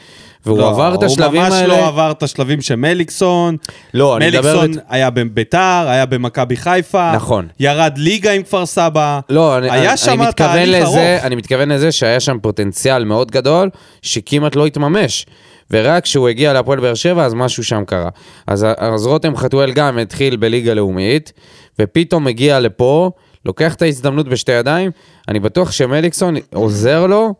והוא 0.45 0.57
לא, 0.57 0.69
עבר 0.69 0.95
את 0.95 1.03
השלבים 1.03 1.41
הוא 1.41 1.49
ממש 1.49 1.53
האלה. 1.61 1.67
לא 1.67 1.87
עבר 1.87 2.11
את 2.11 2.23
השלבים 2.23 2.61
של 2.61 2.75
מליקסון. 2.75 3.57
לא, 3.93 4.17
אני 4.17 4.27
מדבר... 4.27 4.41
מליקסון 4.59 4.71
בת- 4.71 4.83
היה 4.89 5.09
בביתר, 5.09 5.85
היה 5.87 6.05
במכבי 6.05 6.55
חיפה. 6.57 7.11
נכון. 7.15 7.47
ירד 7.59 7.93
ליגה 7.97 8.31
עם 8.31 8.43
כפר 8.43 8.65
סבא. 8.65 9.19
לא, 9.29 9.57
אני, 9.57 9.71
היה 9.71 9.89
אני, 9.89 9.97
שם 9.97 10.11
אני 10.11 10.27
מתכוון 10.27 10.69
לזה, 10.69 10.83
ארוך. 10.83 10.97
אני 11.25 11.35
מתכוון 11.35 11.69
לזה 11.71 11.91
שהיה 11.91 12.19
שם 12.19 12.37
פוטנציאל 12.41 13.03
מאוד 13.03 13.31
גדול, 13.31 13.69
שכמעט 14.01 14.55
לא 14.55 14.65
התממש. 14.65 15.25
ורק 15.71 16.03
כשהוא 16.03 16.27
הגיע 16.29 16.53
להפועל 16.53 16.79
באר 16.79 16.93
שבע, 16.93 17.25
אז 17.25 17.33
משהו 17.33 17.63
שם 17.63 17.83
קרה. 17.87 18.09
אז, 18.47 18.65
אז 18.77 19.05
רותם 19.05 19.35
חתואל 19.35 19.71
גם 19.71 19.97
התחיל 19.97 20.35
בליגה 20.35 20.73
לאומית, 20.73 21.33
ופתאום 21.79 22.23
מגיע 22.23 22.59
לפה, 22.59 23.11
לוקח 23.45 23.75
את 23.75 23.81
ההזדמנות 23.81 24.27
בשתי 24.27 24.51
ידיים, 24.51 24.91
אני 25.27 25.39
בטוח 25.39 25.71
שמליקסון 25.71 26.35
עוזר 26.53 27.07
לו 27.07 27.33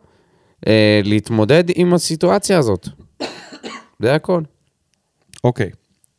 אה, 0.67 1.01
להתמודד 1.03 1.63
עם 1.75 1.93
הסיטואציה 1.93 2.57
הזאת. 2.57 2.87
זה 3.99 4.15
הכל. 4.15 4.41
אוקיי. 5.43 5.69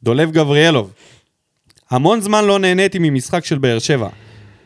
דולב 0.02 0.30
גבריאלוב. 0.30 0.92
המון 1.90 2.20
זמן 2.20 2.44
לא 2.44 2.58
נהניתי 2.58 2.98
ממשחק 3.00 3.44
של 3.44 3.58
באר 3.58 3.78
שבע. 3.78 4.08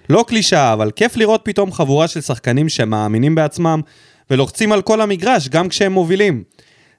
לא 0.08 0.24
קלישאה, 0.28 0.72
אבל 0.72 0.90
כיף 0.90 1.16
לראות 1.16 1.40
פתאום 1.44 1.72
חבורה 1.72 2.08
של 2.08 2.20
שחקנים 2.20 2.68
שמאמינים 2.68 3.34
בעצמם 3.34 3.80
ולוחצים 4.30 4.72
על 4.72 4.82
כל 4.82 5.00
המגרש, 5.00 5.48
גם 5.48 5.68
כשהם 5.68 5.92
מובילים. 5.92 6.42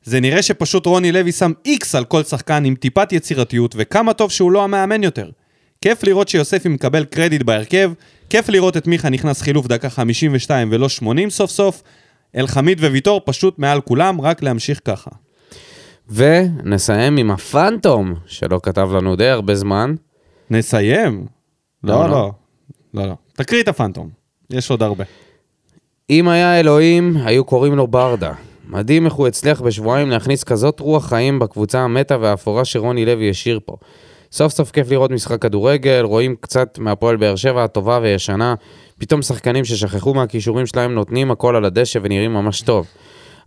זה 0.03 0.19
נראה 0.19 0.41
שפשוט 0.41 0.85
רוני 0.85 1.11
לוי 1.11 1.31
שם 1.31 1.51
איקס 1.65 1.95
על 1.95 2.05
כל 2.05 2.23
שחקן 2.23 2.65
עם 2.65 2.75
טיפת 2.75 3.11
יצירתיות, 3.11 3.75
וכמה 3.77 4.13
טוב 4.13 4.31
שהוא 4.31 4.51
לא 4.51 4.63
המאמן 4.63 5.03
יותר. 5.03 5.29
כיף 5.81 6.03
לראות 6.03 6.27
שיוספי 6.27 6.69
מקבל 6.69 7.05
קרדיט 7.05 7.41
בהרכב, 7.43 7.91
כיף 8.29 8.49
לראות 8.49 8.77
את 8.77 8.87
מיכה 8.87 9.09
נכנס 9.09 9.41
חילוף 9.41 9.67
דקה 9.67 9.89
52 9.89 10.69
ולא 10.71 10.89
80 10.89 11.29
סוף 11.29 11.51
סוף. 11.51 11.83
אלחמיד 12.35 12.79
וויטור 12.79 13.21
פשוט 13.25 13.59
מעל 13.59 13.81
כולם, 13.81 14.21
רק 14.21 14.43
להמשיך 14.43 14.81
ככה. 14.85 15.11
ונסיים 16.09 17.17
עם 17.17 17.31
הפנטום, 17.31 18.13
שלא 18.25 18.59
כתב 18.63 18.89
לנו 18.93 19.15
די 19.15 19.27
הרבה 19.27 19.55
זמן. 19.55 19.95
נסיים? 20.49 21.25
לא, 21.83 21.95
לא, 21.95 22.09
לא. 22.09 22.11
לא. 22.11 22.31
לא, 22.93 23.07
לא. 23.07 23.15
תקריא 23.33 23.63
את 23.63 23.67
הפנטום. 23.67 24.09
יש 24.49 24.71
עוד 24.71 24.83
הרבה. 24.83 25.03
אם 26.09 26.27
היה 26.27 26.59
אלוהים, 26.59 27.17
היו 27.17 27.43
קוראים 27.45 27.75
לו 27.75 27.87
ברדה. 27.87 28.33
מדהים 28.67 29.05
איך 29.05 29.13
הוא 29.13 29.27
הצליח 29.27 29.61
בשבועיים 29.61 30.09
להכניס 30.09 30.43
כזאת 30.43 30.79
רוח 30.79 31.05
חיים 31.05 31.39
בקבוצה 31.39 31.79
המתה 31.79 32.17
והאפורה 32.21 32.65
שרוני 32.65 33.05
לוי 33.05 33.29
השאיר 33.29 33.59
פה. 33.65 33.77
סוף 34.31 34.53
סוף 34.53 34.71
כיף 34.71 34.91
לראות 34.91 35.11
משחק 35.11 35.41
כדורגל, 35.41 36.01
רואים 36.03 36.35
קצת 36.39 36.79
מהפועל 36.79 37.17
באר 37.17 37.35
שבע 37.35 37.63
הטובה 37.63 37.99
וישנה, 38.01 38.55
פתאום 38.97 39.21
שחקנים 39.21 39.65
ששכחו 39.65 40.13
מהכישורים 40.13 40.65
שלהם 40.65 40.93
נותנים 40.93 41.31
הכל 41.31 41.55
על 41.55 41.65
הדשא 41.65 41.99
ונראים 42.03 42.33
ממש 42.33 42.61
טוב. 42.61 42.87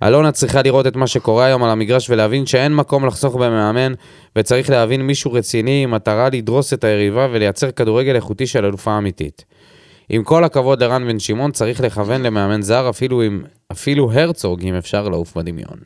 אלונה 0.03 0.33
צריכה 0.33 0.63
לראות 0.63 0.87
את 0.87 0.97
מה 0.97 1.07
שקורה 1.07 1.45
היום 1.45 1.65
על 1.65 1.71
המגרש 1.71 2.11
ולהבין 2.11 2.47
שאין 2.47 2.75
מקום 2.75 3.07
לחסוך 3.07 3.35
במאמן, 3.35 3.93
וצריך 4.37 4.71
להבין 4.71 5.03
מישהו 5.03 5.33
רציני 5.33 5.83
עם 5.83 5.91
מטרה 5.91 6.29
לדרוס 6.29 6.73
את 6.73 6.85
היריבה 6.85 7.29
ולייצר 7.33 7.71
כדורגל 7.71 8.17
איכותי 8.17 8.47
של 8.47 8.65
אלופה 8.65 8.99
אמיתית. 8.99 9.45
עם 10.09 10.25
כל 10.25 10.45
הכבוד 10.45 10.83
לרן 10.83 11.09
בן 11.09 11.19
שמעון, 11.19 11.53
צריך 11.53 11.81
לכוון 11.81 12.23
למאמן 12.23 12.63
זר, 12.63 12.91
אפילו, 12.91 13.23
עם, 13.23 13.43
אפילו 13.73 14.13
הרצוג, 14.13 14.63
אם 14.63 14.75
אפשר 14.75 15.09
לעוף 15.09 15.37
בדמיון. 15.37 15.79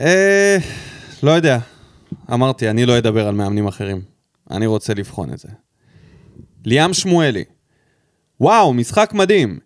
אה, 0.00 0.56
לא 1.22 1.30
יודע. 1.30 1.58
אמרתי, 2.32 2.70
אני 2.70 2.86
לא 2.86 2.98
אדבר 2.98 3.28
על 3.28 3.34
מאמנים 3.34 3.66
אחרים. 3.66 4.00
אני 4.50 4.66
רוצה 4.66 4.94
לבחון 4.94 5.32
את 5.32 5.38
זה. 5.38 5.48
ליאם 6.64 6.94
שמואלי. 6.94 7.44
וואו, 8.40 8.72
משחק 8.72 9.10
מדהים. 9.14 9.58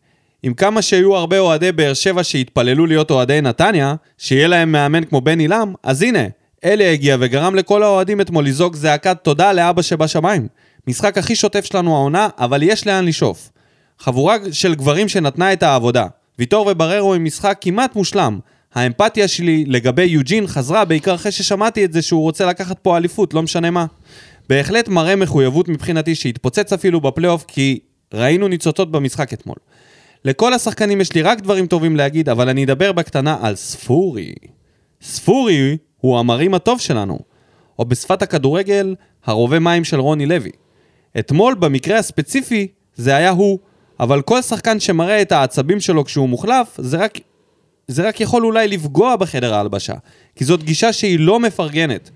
עם 0.43 0.55
כמה 0.55 0.83
שהיו 0.83 1.17
הרבה 1.17 1.39
אוהדי 1.39 1.73
באר 1.73 1.95
שבע 1.95 2.25
שהתפללו 2.25 2.87
להיות 2.87 3.11
אוהדי 3.11 3.41
נתניה, 3.41 3.95
שיהיה 4.19 4.49
להם 4.49 4.73
מאמן 4.73 5.05
כמו 5.05 5.21
בן 5.21 5.39
עילם, 5.39 5.75
אז 5.83 6.03
הנה, 6.03 6.25
אלי 6.65 6.93
הגיע 6.93 7.17
וגרם 7.21 7.55
לכל 7.55 7.83
האוהדים 7.83 8.21
אתמול 8.21 8.47
לזעוק 8.47 8.77
זעקת 8.77 9.17
תודה 9.23 9.53
לאבא 9.53 9.83
שבשמיים. 9.83 10.49
משחק 10.87 11.19
הכי 11.19 11.37
שוטף 11.37 11.65
שלנו 11.65 11.97
העונה, 11.97 12.29
אבל 12.39 12.63
יש 12.63 12.87
לאן 12.87 13.05
לשאוף. 13.05 13.51
חבורה 13.99 14.37
של 14.53 14.75
גברים 14.75 15.09
שנתנה 15.09 15.53
את 15.53 15.63
העבודה. 15.63 16.07
ויטור 16.39 16.67
ובררו 16.71 17.15
עם 17.15 17.25
משחק 17.25 17.59
כמעט 17.61 17.97
מושלם. 17.97 18.39
האמפתיה 18.75 19.29
שלי 19.29 19.65
לגבי 19.67 20.05
יוג'ין 20.05 20.47
חזרה 20.47 20.85
בעיקר 20.85 21.15
אחרי 21.15 21.33
ששמעתי 21.33 21.85
את 21.85 21.93
זה 21.93 22.03
שהוא 22.03 22.23
רוצה 22.23 22.47
לקחת 22.47 22.79
פה 22.79 22.97
אליפות, 22.97 23.35
לא 23.35 23.43
משנה 23.43 23.71
מה. 23.71 23.87
בהחלט 24.49 24.89
מראה 24.89 25.17
מחויבות 25.17 25.69
מבחינתי 25.69 26.15
שהתפוצץ 26.15 26.73
אפילו 26.73 27.01
בפלייאוף, 27.01 27.45
כי 27.49 27.79
ראינו 28.15 28.49
ניצוצות 28.49 28.91
במשחק 28.91 29.33
אתמול. 29.33 29.57
לכל 30.25 30.55
השחקנים 30.55 31.01
יש 31.01 31.13
לי 31.13 31.23
רק 31.23 31.41
דברים 31.41 31.67
טובים 31.67 31.97
להגיד, 31.97 32.29
אבל 32.29 32.49
אני 32.49 32.65
אדבר 32.65 32.93
בקטנה 32.93 33.39
על 33.41 33.55
ספורי. 33.55 34.35
ספורי 35.03 35.77
הוא 35.97 36.19
המרים 36.19 36.55
הטוב 36.55 36.81
שלנו, 36.81 37.19
או 37.79 37.85
בשפת 37.85 38.23
הכדורגל, 38.23 38.95
הרובה 39.25 39.59
מים 39.59 39.85
של 39.85 40.01
רוני 40.01 40.27
לוי. 40.27 40.51
אתמול, 41.19 41.55
במקרה 41.55 41.99
הספציפי, 41.99 42.69
זה 42.95 43.17
היה 43.17 43.31
הוא, 43.31 43.59
אבל 44.01 44.23
כל 44.23 44.43
שחקן 44.43 44.81
שמראה 44.81 45.23
את 45.23 45.33
העצבים 45.33 45.81
שלו 45.81 46.05
כשהוא 46.05 46.29
מוחלף, 46.29 46.77
זה 46.79 46.97
רק, 46.97 47.19
זה 47.89 48.09
רק 48.09 48.21
יכול 48.21 48.45
אולי 48.45 48.69
לפגוע 48.69 49.17
בחדר 49.17 49.55
ההלבשה, 49.55 49.95
כי 50.37 50.45
זאת 50.45 50.63
גישה 50.63 50.93
שהיא 50.93 51.21
לא 51.21 51.41
מפרגנת. 51.41 52.11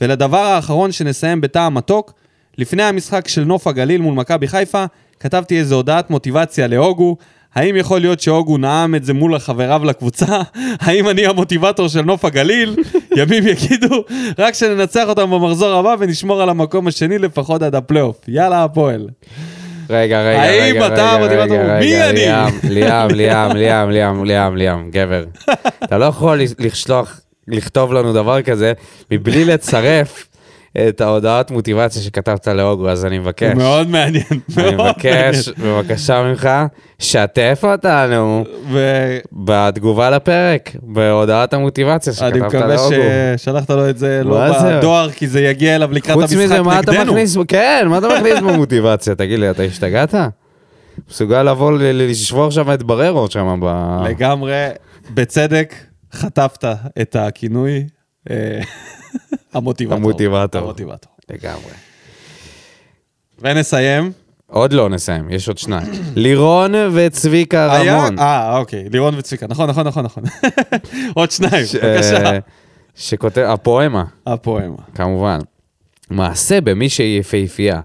ולדבר 0.00 0.38
האחרון 0.38 0.92
שנסיים 0.92 1.40
בטעם 1.40 1.74
מתוק, 1.74 2.12
לפני 2.58 2.82
המשחק 2.82 3.28
של 3.28 3.44
נוף 3.44 3.66
הגליל 3.66 4.00
מול 4.00 4.14
מכבי 4.14 4.48
חיפה, 4.48 4.84
כתבתי 5.20 5.58
איזו 5.58 5.74
הודעת 5.76 6.10
מוטיבציה 6.10 6.66
להוגו, 6.66 7.16
האם 7.54 7.76
יכול 7.76 8.00
להיות 8.00 8.20
שהוגו 8.20 8.58
נאם 8.58 8.94
את 8.94 9.04
זה 9.04 9.14
מול 9.14 9.34
החבריו 9.34 9.84
לקבוצה? 9.84 10.40
האם 10.80 11.08
אני 11.08 11.26
המוטיבטור 11.26 11.88
של 11.88 12.02
נוף 12.02 12.24
הגליל? 12.24 12.76
ימים 13.18 13.46
יגידו, 13.46 14.04
רק 14.38 14.54
שננצח 14.54 15.08
אותם 15.08 15.30
במחזור 15.30 15.68
הבא 15.74 15.96
ונשמור 15.98 16.42
על 16.42 16.48
המקום 16.48 16.86
השני 16.86 17.18
לפחות 17.18 17.62
עד 17.62 17.74
הפלייאוף. 17.74 18.16
יאללה 18.28 18.64
הפועל. 18.64 19.08
רגע, 19.90 20.22
רגע, 20.22 20.42
האם 20.42 20.74
רגע, 20.76 20.86
אתה 20.86 20.94
רגע, 20.94 21.02
המוטיבטור? 21.02 21.56
רגע, 21.56 21.78
מי 21.78 21.96
רגע, 21.96 22.10
אני? 22.10 22.20
ליאם, 22.70 23.08
ליאם, 23.10 23.10
ליאם, 23.10 23.56
ליאם, 23.56 23.90
ליאם, 23.90 24.24
ליאם, 24.24 24.56
ליאם, 24.56 24.90
גבר. 24.90 25.24
אתה 25.84 25.98
לא 25.98 26.04
יכול 26.04 26.40
לשלוח, 26.58 27.20
לכתוב 27.48 27.92
לנו 27.92 28.12
דבר 28.12 28.42
כזה 28.42 28.72
מבלי 29.10 29.44
לצרף 29.44 30.28
את 30.88 31.00
ההודעת 31.00 31.50
מוטיבציה 31.50 32.02
שכתבת 32.02 32.48
להוגו, 32.48 32.88
אז 32.88 33.04
אני 33.04 33.18
מבקש. 33.18 33.54
מאוד 33.56 33.88
מעניין, 33.90 34.24
אני 34.30 34.38
מאוד 34.56 34.74
מעניין. 34.74 35.28
מבקש, 35.28 35.48
בבקשה 35.48 36.22
ממך, 36.22 36.48
שתף 36.98 37.64
אותנו 37.64 38.44
ואני 38.72 39.18
בתגובה 39.32 40.10
לפרק, 40.10 40.70
בהודעת 40.82 41.54
המוטיבציה 41.54 42.12
שכתבת 42.12 42.36
מקווה 42.36 42.66
להוגו. 42.66 42.94
ששלחת 43.36 43.70
לו 43.70 43.90
את 43.90 43.98
זה 43.98 44.20
לא? 44.24 44.48
בדואר, 44.78 45.10
כי 45.10 45.26
זה 45.26 45.40
יגיע 45.40 45.76
אליו 45.76 45.92
לקראת 45.92 46.14
חוץ 46.14 46.32
המשחק 46.32 46.44
מזה, 46.44 46.62
מה 46.62 46.80
אתה 46.80 46.92
נגדנו. 46.92 47.12
מכניס, 47.12 47.36
כן, 47.48 47.86
מה 47.90 47.98
אתה 47.98 48.08
מכניס 48.08 48.38
במוטיבציה? 48.38 49.14
תגיד 49.14 49.38
לי, 49.38 49.50
אתה 49.50 49.62
השתגעת? 49.62 50.14
מסוגל 51.10 51.42
לבוא 51.42 51.72
לשבור 51.78 52.50
שם 52.50 52.72
את 52.72 52.82
בררו 52.82 53.30
שם 53.30 53.60
ב... 53.62 53.98
לגמרי, 54.04 54.66
בצדק, 55.14 55.74
חטפת 56.12 56.64
את 57.00 57.16
הכינוי 57.16 57.84
המוטיבטור. 59.54 59.96
המוטיבטור. 59.98 60.62
המוטיבטור. 60.62 61.12
לגמרי. 61.30 61.72
ונסיים. 63.38 64.12
עוד 64.46 64.72
לא 64.72 64.88
נסיים, 64.88 65.30
יש 65.30 65.48
עוד 65.48 65.58
שניים. 65.58 65.92
לירון 66.16 66.72
וצביקה 66.92 67.66
רמון. 67.66 68.18
אה, 68.18 68.58
אוקיי, 68.58 68.88
לירון 68.92 69.14
וצביקה, 69.18 69.46
נכון, 69.46 69.70
נכון, 69.70 69.86
נכון, 69.86 70.04
נכון. 70.04 70.22
עוד 71.14 71.30
שניים, 71.30 71.64
בבקשה. 71.82 72.24
אה, 72.24 72.38
שכותב, 72.94 73.40
הפואמה, 73.40 74.04
הפואמה. 74.26 74.76
כמובן. 74.94 75.38
מעשה 76.10 76.60
במישהי 76.60 77.16
יפהפייה, 77.20 77.80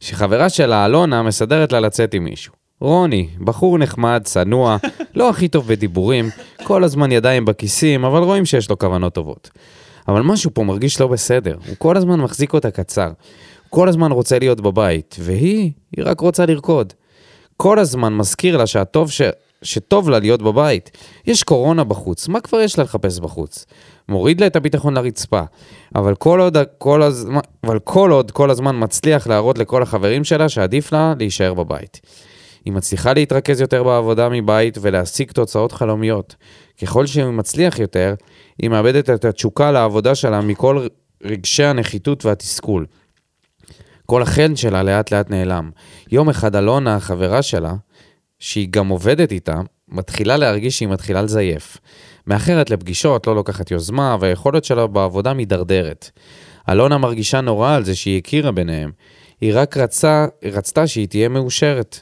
שחברה 0.00 0.48
שלה, 0.48 0.86
אלונה, 0.86 1.22
מסדרת 1.22 1.72
לה 1.72 1.80
לצאת 1.80 2.14
עם 2.14 2.24
מישהו. 2.24 2.52
רוני, 2.80 3.28
בחור 3.38 3.78
נחמד, 3.78 4.22
צנוע, 4.24 4.76
לא 5.14 5.30
הכי 5.30 5.48
טוב 5.48 5.68
בדיבורים, 5.68 6.30
כל 6.62 6.84
הזמן 6.84 7.12
ידיים 7.12 7.44
בכיסים, 7.44 8.04
אבל 8.04 8.22
רואים 8.22 8.44
שיש 8.44 8.70
לו 8.70 8.78
כוונות 8.78 9.14
טובות. 9.14 9.50
אבל 10.08 10.22
משהו 10.22 10.50
פה 10.54 10.62
מרגיש 10.62 11.00
לא 11.00 11.06
בסדר, 11.06 11.56
הוא 11.66 11.76
כל 11.78 11.96
הזמן 11.96 12.20
מחזיק 12.20 12.52
אותה 12.52 12.70
קצר. 12.70 13.10
כל 13.70 13.88
הזמן 13.88 14.12
רוצה 14.12 14.38
להיות 14.38 14.60
בבית, 14.60 15.16
והיא, 15.18 15.72
היא 15.96 16.04
רק 16.04 16.20
רוצה 16.20 16.46
לרקוד. 16.46 16.92
כל 17.56 17.78
הזמן 17.78 18.14
מזכיר 18.14 18.56
לה 18.56 18.66
שהטוב 18.66 19.10
ש... 19.10 19.22
שטוב 19.62 20.10
לה 20.10 20.18
להיות 20.18 20.42
בבית. 20.42 20.90
יש 21.26 21.42
קורונה 21.42 21.84
בחוץ, 21.84 22.28
מה 22.28 22.40
כבר 22.40 22.60
יש 22.60 22.78
לה 22.78 22.84
לחפש 22.84 23.18
בחוץ? 23.18 23.66
מוריד 24.08 24.40
לה 24.40 24.46
את 24.46 24.56
הביטחון 24.56 24.94
לרצפה. 24.94 25.42
אבל 25.94 26.14
כל 26.14 26.40
עוד, 26.40 26.56
כל 26.78 27.02
הזמן, 27.02 27.40
אבל 27.64 27.78
כל 27.78 28.10
עוד 28.10 28.30
כל 28.30 28.50
הזמן 28.50 28.76
מצליח 28.78 29.26
להראות 29.26 29.58
לכל 29.58 29.82
החברים 29.82 30.24
שלה 30.24 30.48
שעדיף 30.48 30.92
לה 30.92 31.14
להישאר 31.18 31.54
בבית. 31.54 32.00
היא 32.64 32.72
מצליחה 32.72 33.12
להתרכז 33.12 33.60
יותר 33.60 33.82
בעבודה 33.82 34.28
מבית 34.28 34.78
ולהשיג 34.80 35.30
תוצאות 35.30 35.72
חלומיות. 35.72 36.36
ככל 36.82 37.06
שהוא 37.06 37.32
מצליח 37.32 37.78
יותר, 37.78 38.14
היא 38.58 38.70
מאבדת 38.70 39.10
את 39.10 39.24
התשוקה 39.24 39.72
לעבודה 39.72 40.14
שלה 40.14 40.40
מכל 40.40 40.86
רגשי 41.24 41.64
הנחיתות 41.64 42.24
והתסכול. 42.24 42.86
כל 44.06 44.22
החן 44.22 44.56
שלה 44.56 44.82
לאט 44.82 45.10
לאט 45.10 45.30
נעלם. 45.30 45.70
יום 46.12 46.28
אחד 46.28 46.56
אלונה, 46.56 46.96
החברה 46.96 47.42
שלה, 47.42 47.74
שהיא 48.38 48.68
גם 48.70 48.88
עובדת 48.88 49.32
איתה, 49.32 49.60
מתחילה 49.88 50.36
להרגיש 50.36 50.78
שהיא 50.78 50.88
מתחילה 50.88 51.22
לזייף. 51.22 51.78
מאחרת 52.26 52.70
לפגישות, 52.70 53.26
לא 53.26 53.34
לוקחת 53.34 53.70
יוזמה, 53.70 54.16
והיכולת 54.20 54.64
שלה 54.64 54.86
בעבודה 54.86 55.34
מידרדרת. 55.34 56.10
אלונה 56.68 56.98
מרגישה 56.98 57.40
נורא 57.40 57.74
על 57.74 57.84
זה 57.84 57.94
שהיא 57.94 58.18
הכירה 58.18 58.52
ביניהם. 58.52 58.90
היא 59.40 59.52
רק 59.54 59.76
רצה, 59.76 60.26
רצתה 60.44 60.86
שהיא 60.86 61.08
תהיה 61.08 61.28
מאושרת. 61.28 62.00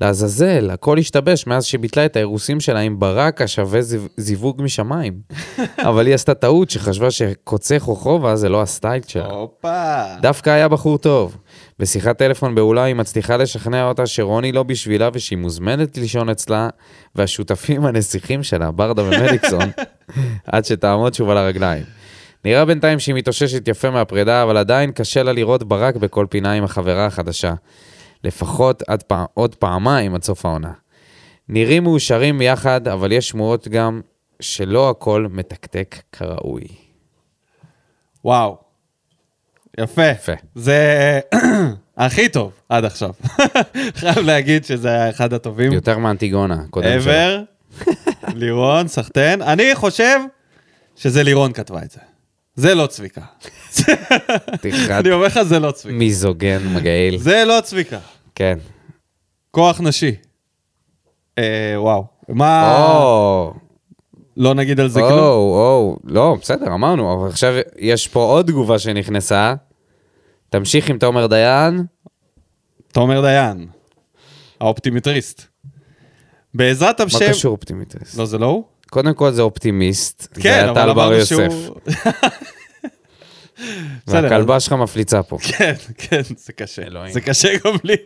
לעזאזל, 0.00 0.70
הכל 0.70 0.98
השתבש 0.98 1.46
מאז 1.46 1.64
שביטלה 1.64 2.04
את 2.06 2.16
האירוסים 2.16 2.60
שלה 2.60 2.80
עם 2.80 2.98
ברק 2.98 3.42
השווה 3.42 3.82
זיו- 3.82 4.00
זיווג 4.16 4.62
משמיים. 4.62 5.14
אבל 5.88 6.06
היא 6.06 6.14
עשתה 6.14 6.34
טעות 6.34 6.70
שחשבה 6.70 7.10
שקוצה 7.10 7.78
חוכרובה 7.78 8.36
זה 8.36 8.48
לא 8.48 8.62
הסטייל 8.62 9.02
שלה. 9.06 9.26
הופה. 9.26 10.04
דווקא 10.20 10.50
היה 10.50 10.68
בחור 10.68 10.98
טוב. 10.98 11.36
בשיחת 11.78 12.18
טלפון 12.18 12.54
באולה 12.54 12.82
היא 12.84 12.94
מצליחה 12.94 13.36
לשכנע 13.36 13.88
אותה 13.88 14.06
שרוני 14.06 14.52
לא 14.52 14.62
בשבילה 14.62 15.08
ושהיא 15.12 15.38
מוזמנת 15.38 15.98
לישון 15.98 16.28
אצלה, 16.28 16.68
והשותפים 17.14 17.86
הנסיכים 17.86 18.42
שלה, 18.42 18.70
ברדה 18.70 19.02
ומליקסון, 19.02 19.70
עד 20.52 20.64
שתעמוד 20.64 21.14
שוב 21.14 21.30
על 21.30 21.36
הרגליים. 21.36 21.82
נראה 22.44 22.64
בינתיים 22.64 22.98
שהיא 22.98 23.14
מתאוששת 23.14 23.68
יפה 23.68 23.90
מהפרידה, 23.90 24.42
אבל 24.42 24.56
עדיין 24.56 24.92
קשה 24.92 25.22
לה 25.22 25.32
לראות 25.32 25.62
ברק 25.64 25.96
בכל 25.96 26.26
פינה 26.30 26.52
עם 26.52 26.64
החברה 26.64 27.06
החדשה. 27.06 27.54
לפחות 28.24 28.82
עד 28.88 29.02
פע... 29.02 29.24
עוד 29.34 29.54
פעמיים 29.54 30.14
עד 30.14 30.22
סוף 30.22 30.46
העונה. 30.46 30.72
נראים 31.48 31.82
מאושרים 31.82 32.42
יחד, 32.42 32.88
אבל 32.88 33.12
יש 33.12 33.28
שמועות 33.28 33.68
גם 33.68 34.00
שלא 34.40 34.90
הכל 34.90 35.26
מתקתק 35.30 35.96
כראוי. 36.12 36.66
וואו. 38.24 38.58
יפה. 39.78 40.06
יפה. 40.06 40.32
זה 40.54 41.20
הכי 41.96 42.28
טוב 42.28 42.52
עד 42.68 42.84
עכשיו. 42.84 43.10
חייב 44.00 44.18
להגיד 44.18 44.64
שזה 44.64 44.88
היה 44.88 45.10
אחד 45.10 45.32
הטובים. 45.32 45.72
יותר 45.72 45.98
מאנטיגונה, 45.98 46.62
קודם 46.70 47.00
שלו. 47.00 47.12
ever. 47.12 47.84
לירון, 48.40 48.88
סחטיין. 48.88 49.42
אני 49.42 49.74
חושב 49.74 50.18
שזה 50.96 51.22
לירון 51.22 51.52
כתבה 51.52 51.82
את 51.82 51.90
זה. 51.90 52.00
זה 52.58 52.74
לא 52.74 52.86
צביקה. 52.86 53.20
אני 54.90 55.12
אומר 55.12 55.26
לך, 55.26 55.42
זה 55.42 55.58
לא 55.58 55.70
צביקה. 55.70 55.98
מיזוגן 55.98 56.74
מגעיל. 56.74 57.18
זה 57.18 57.44
לא 57.46 57.60
צביקה. 57.60 57.98
כן. 58.34 58.58
כוח 59.50 59.80
נשי. 59.80 60.14
אה, 61.38 61.74
וואו. 61.76 62.04
מה... 62.28 62.78
או, 62.78 63.52
לא 64.36 64.54
נגיד 64.54 64.80
על 64.80 64.88
זה 64.88 65.00
כלום? 65.00 65.18
או, 65.18 65.96
לא, 66.04 66.36
בסדר, 66.40 66.74
אמרנו, 66.74 67.14
אבל 67.14 67.28
עכשיו 67.28 67.54
יש 67.76 68.08
פה 68.08 68.20
עוד 68.20 68.46
תגובה 68.46 68.78
שנכנסה. 68.78 69.54
תמשיך 70.50 70.90
עם 70.90 70.98
תומר 70.98 71.26
דיין. 71.26 71.84
תומר 72.92 73.20
דיין. 73.20 73.66
האופטימטריסט. 74.60 75.42
בעזרת 76.54 77.00
מה 77.00 77.06
השם... 77.06 77.30
קשור 77.30 77.52
אופטימיסט? 77.52 78.18
לא, 78.18 78.26
זה 78.26 78.38
לא 78.38 78.46
הוא? 78.46 78.64
קודם 78.90 79.14
כל 79.14 79.30
זה 79.30 79.42
אופטימיסט. 79.42 80.28
זה 80.34 80.42
כן, 80.42 80.50
היה 80.50 80.64
אבל 80.70 80.74
טל 80.74 80.86
בר 80.86 80.92
אמרנו 80.92 81.14
יוסף. 81.14 81.34
שהוא... 81.34 81.76
והכלבה 84.06 84.60
שלך 84.60 84.72
מפליצה 84.72 85.22
פה. 85.22 85.38
כן, 85.42 85.74
כן, 85.98 86.22
זה 86.36 86.52
קשה. 86.52 86.82
אלוהים. 86.82 87.12
זה 87.12 87.20
קשה 87.20 87.48
גם 87.64 87.74
לי. 87.84 87.96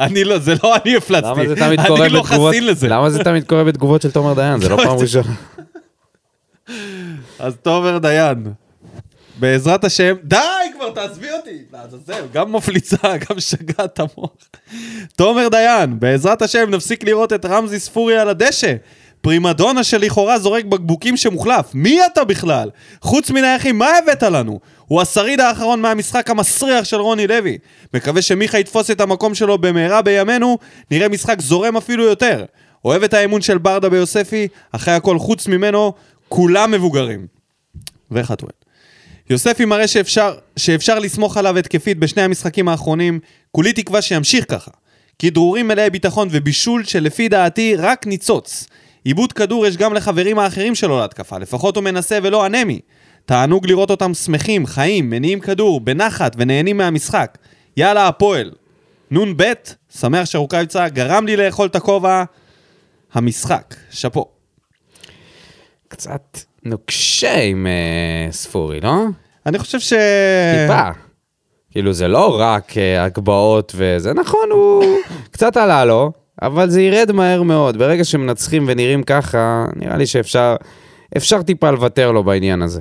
אני 0.00 0.24
לא, 0.24 0.38
זה 0.38 0.54
לא 0.62 0.76
אני 0.76 0.96
הפלצתי. 0.96 1.28
למה 1.28 1.48
זה 1.48 1.56
תמיד 1.56 1.80
קורה 1.86 2.04
אני 2.06 2.12
לא 2.12 2.22
בתגובות... 2.22 2.50
חסין 2.54 2.66
לזה. 2.66 2.88
למה 2.88 3.10
זה 3.10 3.24
תמיד 3.24 3.44
קורה 3.46 3.64
בתגובות 3.64 4.02
של 4.02 4.10
תומר 4.10 4.34
דיין? 4.34 4.60
זה 4.60 4.68
לא 4.68 4.76
פעם 4.76 4.98
ראשונה. 4.98 5.34
אז 7.38 7.54
תומר 7.62 7.98
דיין. 7.98 8.52
בעזרת 9.40 9.84
השם, 9.84 10.14
די 10.24 10.36
כבר, 10.74 10.90
תעזבי 10.90 11.30
אותי. 11.30 11.58
לעזאזל, 11.72 12.24
גם 12.32 12.52
מפליצה, 12.52 12.96
גם 13.30 13.40
שגעת 13.40 14.00
המוח. 14.00 14.30
תומר 15.16 15.48
דיין, 15.48 16.00
בעזרת 16.00 16.42
השם 16.42 16.70
נפסיק 16.70 17.04
לראות 17.04 17.32
את 17.32 17.44
רמזי 17.44 17.80
ספורי 17.80 18.18
על 18.18 18.28
הדשא. 18.28 18.74
פרימדונה 19.24 19.84
שלכאורה 19.84 20.38
זורק 20.38 20.64
בקבוקים 20.64 21.16
שמוחלף. 21.16 21.74
מי 21.74 22.06
אתה 22.06 22.24
בכלל? 22.24 22.70
חוץ 23.00 23.30
מנייחים, 23.30 23.78
מה 23.78 23.88
הבאת 23.98 24.22
לנו? 24.22 24.60
הוא 24.86 25.02
השריד 25.02 25.40
האחרון 25.40 25.80
מהמשחק 25.80 26.30
המסריח 26.30 26.84
של 26.84 26.96
רוני 26.96 27.26
לוי. 27.26 27.58
מקווה 27.94 28.22
שמיכה 28.22 28.58
יתפוס 28.58 28.90
את 28.90 29.00
המקום 29.00 29.34
שלו 29.34 29.58
במהרה 29.58 30.02
בימינו, 30.02 30.58
נראה 30.90 31.08
משחק 31.08 31.40
זורם 31.40 31.76
אפילו 31.76 32.04
יותר. 32.04 32.44
אוהב 32.84 33.02
את 33.02 33.14
האמון 33.14 33.40
של 33.40 33.58
ברדה 33.58 33.88
ביוספי, 33.88 34.48
אחרי 34.72 34.94
הכל 34.94 35.18
חוץ 35.18 35.46
ממנו, 35.46 35.92
כולם 36.28 36.70
מבוגרים. 36.70 37.26
וחתואל. 38.10 38.50
יוספי 39.30 39.64
מראה 39.64 39.86
שאפשר, 39.86 40.34
שאפשר 40.56 40.98
לסמוך 40.98 41.36
עליו 41.36 41.58
התקפית 41.58 41.98
בשני 41.98 42.22
המשחקים 42.22 42.68
האחרונים, 42.68 43.20
כולי 43.52 43.72
תקווה 43.72 44.02
שימשיך 44.02 44.44
ככה. 44.48 44.70
כדרורים 45.18 45.68
מלאי 45.68 45.90
ביטחון 45.90 46.28
ובישול 46.30 46.84
שלפי 46.84 47.28
דעתי 47.28 47.76
רק 47.76 48.06
ניצוץ. 48.06 48.66
עיבוד 49.04 49.32
כדור 49.32 49.66
יש 49.66 49.76
גם 49.76 49.94
לחברים 49.94 50.38
האחרים 50.38 50.74
שלו 50.74 50.98
להתקפה, 50.98 51.38
לפחות 51.38 51.76
הוא 51.76 51.84
מנסה 51.84 52.18
ולא 52.22 52.46
אנמי. 52.46 52.80
תענוג 53.26 53.66
לראות 53.66 53.90
אותם 53.90 54.14
שמחים, 54.14 54.66
חיים, 54.66 55.10
מניעים 55.10 55.40
כדור, 55.40 55.80
בנחת 55.80 56.36
ונהנים 56.38 56.76
מהמשחק. 56.76 57.38
יאללה 57.76 58.08
הפועל. 58.08 58.50
נ"ב, 59.10 59.52
שמח 59.98 60.24
שרוקאביצה 60.24 60.88
גרם 60.88 61.26
לי 61.26 61.36
לאכול 61.36 61.66
את 61.66 61.76
הכובע. 61.76 62.24
המשחק, 63.12 63.74
שאפו. 63.90 64.28
קצת 65.88 66.38
נוקשה 66.64 67.40
עם 67.40 67.66
אה, 67.66 68.32
ספורי, 68.32 68.80
לא? 68.80 68.94
אני 69.46 69.58
חושב 69.58 69.80
ש... 69.80 69.92
טיפה. 70.62 70.90
כאילו, 71.70 71.92
זה 71.92 72.08
לא 72.08 72.40
רק 72.40 72.78
אה, 72.78 73.04
הגבהות 73.04 73.72
וזה, 73.76 74.14
נכון, 74.14 74.48
הוא 74.50 74.84
קצת 75.32 75.56
עלה 75.56 75.84
לו, 75.84 76.12
אבל 76.42 76.70
זה 76.70 76.82
ירד 76.82 77.12
מהר 77.12 77.42
מאוד. 77.42 77.76
ברגע 77.78 78.04
שמנצחים 78.04 78.64
ונראים 78.68 79.02
ככה, 79.02 79.66
נראה 79.76 79.96
לי 79.96 80.06
שאפשר 80.06 80.56
אפשר 81.16 81.42
טיפה 81.42 81.70
לוותר 81.70 82.12
לו 82.12 82.24
בעניין 82.24 82.62
הזה. 82.62 82.80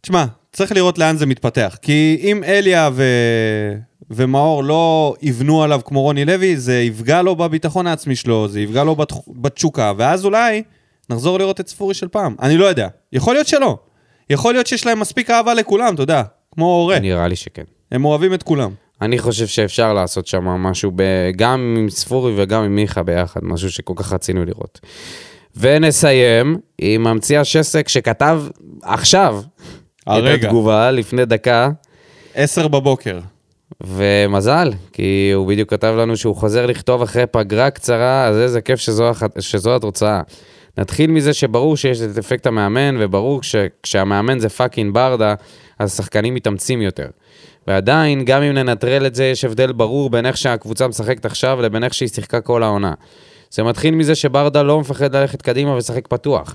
תשמע, 0.00 0.24
צריך 0.52 0.72
לראות 0.72 0.98
לאן 0.98 1.16
זה 1.16 1.26
מתפתח. 1.26 1.76
כי 1.82 2.20
אם 2.22 2.44
אליה 2.44 2.90
ו... 2.92 3.04
ומאור 4.10 4.64
לא 4.64 5.14
יבנו 5.22 5.62
עליו 5.62 5.80
כמו 5.84 6.02
רוני 6.02 6.24
לוי, 6.24 6.56
זה 6.56 6.80
יפגע 6.80 7.22
לו 7.22 7.36
בביטחון 7.36 7.86
העצמי 7.86 8.16
שלו, 8.16 8.48
זה 8.48 8.60
יפגע 8.60 8.84
לו 8.84 8.96
בת... 8.96 9.12
בתשוקה, 9.28 9.92
ואז 9.96 10.24
אולי 10.24 10.62
נחזור 11.10 11.38
לראות 11.38 11.60
את 11.60 11.68
ספורי 11.68 11.94
של 11.94 12.08
פעם. 12.08 12.34
אני 12.42 12.56
לא 12.56 12.64
יודע. 12.64 12.88
יכול 13.12 13.34
להיות 13.34 13.46
שלא. 13.46 13.78
יכול 14.30 14.54
להיות 14.54 14.66
שיש 14.66 14.86
להם 14.86 15.00
מספיק 15.00 15.30
אהבה 15.30 15.54
לכולם, 15.54 15.94
אתה 15.94 16.02
יודע, 16.02 16.22
כמו 16.54 16.64
הורה. 16.64 16.98
נראה 16.98 17.28
לי 17.28 17.36
שכן. 17.36 17.62
הם 17.92 18.04
אוהבים 18.04 18.34
את 18.34 18.42
כולם. 18.42 18.70
אני 19.02 19.18
חושב 19.18 19.46
שאפשר 19.46 19.92
לעשות 19.92 20.26
שם 20.26 20.44
משהו, 20.44 20.92
ב... 20.94 21.02
גם 21.36 21.74
עם 21.78 21.90
ספורי 21.90 22.32
וגם 22.36 22.62
עם 22.62 22.74
מיכה 22.76 23.02
ביחד, 23.02 23.40
משהו 23.44 23.70
שכל 23.70 23.94
כך 23.96 24.12
רצינו 24.12 24.44
לראות. 24.44 24.80
ונסיים 25.56 26.56
עם 26.78 27.02
ממציא 27.02 27.40
השסק 27.40 27.88
שכתב 27.88 28.42
עכשיו 28.82 29.40
את 30.02 30.06
הרגע, 30.06 30.46
התגובה 30.46 30.90
לפני 30.90 31.24
דקה, 31.24 31.70
עשר 32.34 32.68
בבוקר. 32.68 33.20
ומזל, 33.80 34.72
כי 34.92 35.30
הוא 35.34 35.46
בדיוק 35.46 35.70
כתב 35.70 35.94
לנו 35.98 36.16
שהוא 36.16 36.36
חוזר 36.36 36.66
לכתוב 36.66 37.02
אחרי 37.02 37.26
פגרה 37.26 37.70
קצרה, 37.70 38.26
אז 38.26 38.36
איזה 38.36 38.60
כיף 38.60 38.80
שזו, 38.80 39.08
הח... 39.08 39.22
שזו 39.38 39.76
התוצאה. 39.76 40.20
נתחיל 40.78 41.10
מזה 41.10 41.32
שברור 41.32 41.76
שיש 41.76 42.00
את 42.00 42.18
אפקט 42.18 42.46
המאמן, 42.46 42.96
וברור 42.98 43.42
שכשהמאמן 43.42 44.38
זה 44.38 44.48
fucking 44.48 44.94
ברדה, 44.94 45.34
אז 45.78 45.92
השחקנים 45.92 46.34
מתאמצים 46.34 46.82
יותר. 46.82 47.06
ועדיין, 47.68 48.24
גם 48.24 48.42
אם 48.42 48.52
ננטרל 48.52 49.06
את 49.06 49.14
זה, 49.14 49.24
יש 49.24 49.44
הבדל 49.44 49.72
ברור 49.72 50.10
בין 50.10 50.26
איך 50.26 50.36
שהקבוצה 50.36 50.88
משחקת 50.88 51.24
עכשיו 51.24 51.62
לבין 51.62 51.84
איך 51.84 51.94
שהיא 51.94 52.08
שיחקה 52.08 52.40
כל 52.40 52.62
העונה. 52.62 52.94
זה 53.50 53.62
מתחיל 53.62 53.94
מזה 53.94 54.14
שברדה 54.14 54.62
לא 54.62 54.80
מפחד 54.80 55.16
ללכת 55.16 55.42
קדימה 55.42 55.70
ולשחק 55.70 56.08
פתוח. 56.08 56.54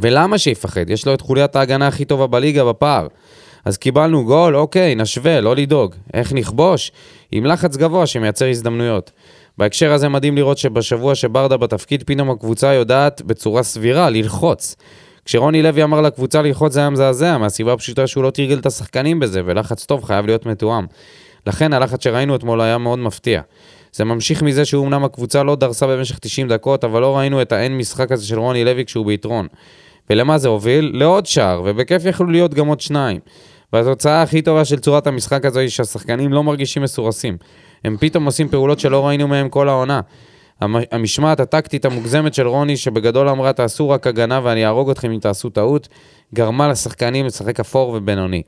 ולמה 0.00 0.38
שיפחד? 0.38 0.90
יש 0.90 1.06
לו 1.06 1.14
את 1.14 1.20
חוליית 1.20 1.56
ההגנה 1.56 1.86
הכי 1.86 2.04
טובה 2.04 2.26
בליגה 2.26 2.64
בפער. 2.64 3.06
אז 3.64 3.76
קיבלנו 3.76 4.24
גול, 4.24 4.56
אוקיי, 4.56 4.94
נשווה, 4.94 5.40
לא 5.40 5.56
לדאוג. 5.56 5.94
איך 6.14 6.32
נכבוש? 6.32 6.92
עם 7.32 7.46
לחץ 7.46 7.76
גבוה 7.76 8.06
שמייצר 8.06 8.48
הזדמנויות. 8.48 9.10
בהקשר 9.58 9.92
הזה 9.92 10.08
מדהים 10.08 10.36
לראות 10.36 10.58
שבשבוע 10.58 11.14
שברדה 11.14 11.56
בתפקיד, 11.56 12.02
פתאום 12.06 12.30
הקבוצה 12.30 12.72
יודעת 12.72 13.22
בצורה 13.22 13.62
סבירה 13.62 14.10
ללחוץ. 14.10 14.76
כשרוני 15.24 15.62
לוי 15.62 15.82
אמר 15.82 16.00
לקבוצה 16.00 16.42
ללחוץ 16.42 16.72
זה 16.72 16.80
היה 16.80 16.90
מזעזע, 16.90 17.38
מהסיבה 17.38 17.72
הפשוטה 17.72 18.06
שהוא 18.06 18.24
לא 18.24 18.30
תרגל 18.30 18.58
את 18.58 18.66
השחקנים 18.66 19.20
בזה, 19.20 19.40
ולחץ 19.44 19.84
טוב 19.84 20.04
חייב 20.04 20.26
להיות 20.26 20.46
מתואם. 20.46 20.86
לכן 21.46 21.72
הלחץ 21.72 22.04
שראינו 22.04 22.36
אתמול 22.36 22.60
היה 22.60 22.78
מאוד 22.78 22.98
מפתיע. 22.98 23.40
זה 23.92 24.04
ממשיך 24.04 24.42
מזה 24.42 24.64
שהוא 24.64 24.86
אמנם 24.86 25.04
הקבוצה 25.04 25.42
לא 25.42 25.56
דרסה 25.56 25.86
במשך 25.86 26.18
90 26.18 26.48
דקות, 26.48 26.84
אבל 26.84 27.00
לא 27.00 27.16
ראינו 27.16 27.42
את 27.42 27.52
האין 27.52 27.78
משחק 27.78 28.12
הזה 28.12 28.26
של 28.26 28.38
רוני 28.38 28.64
לוי 28.64 28.84
כשהוא 28.84 29.06
ביתרון. 29.06 29.46
ולמה 30.10 30.38
זה 30.38 30.48
הוביל? 30.48 30.90
לעוד 30.94 31.26
שער, 31.26 31.62
ובכיף 31.64 32.04
יכלו 32.04 32.26
להיות 32.26 32.54
גם 32.54 32.66
עוד 32.66 32.80
שניים. 32.80 33.20
והתוצאה 33.72 34.22
הכי 34.22 34.42
טובה 34.42 34.64
של 34.64 34.78
צורת 34.78 35.06
המשחק 35.06 35.44
הזו 35.44 35.60
היא 35.60 35.68
שהשחקנים 35.68 36.32
לא 36.32 36.42
מרגישים 36.42 36.82
מסורסים. 36.82 37.36
הם 37.84 37.96
פתאום 38.00 38.24
עושים 38.24 38.48
פעולות 38.48 38.80
שלא 38.80 39.06
ראינו 39.06 39.28
מהם 39.28 39.48
כל 39.48 39.68
העונה. 39.68 40.00
המ- 40.62 40.84
המשמעת 40.92 41.40
הטקטית 41.40 41.84
המוגזמת 41.84 42.34
של 42.34 42.46
רוני, 42.46 42.76
שבגדול 42.76 43.28
אמרה 43.28 43.52
תעשו 43.52 43.90
רק 43.90 44.06
הגנה 44.06 44.40
ואני 44.42 44.64
אהרוג 44.66 44.90
אתכם 44.90 45.10
אם 45.10 45.18
תעשו 45.18 45.50
טעות, 45.50 45.88
גרמה 46.34 46.68
לשחקנים 46.68 47.26
לשחק 47.26 47.60
אפור 47.60 47.88
ובינוני. 47.96 48.42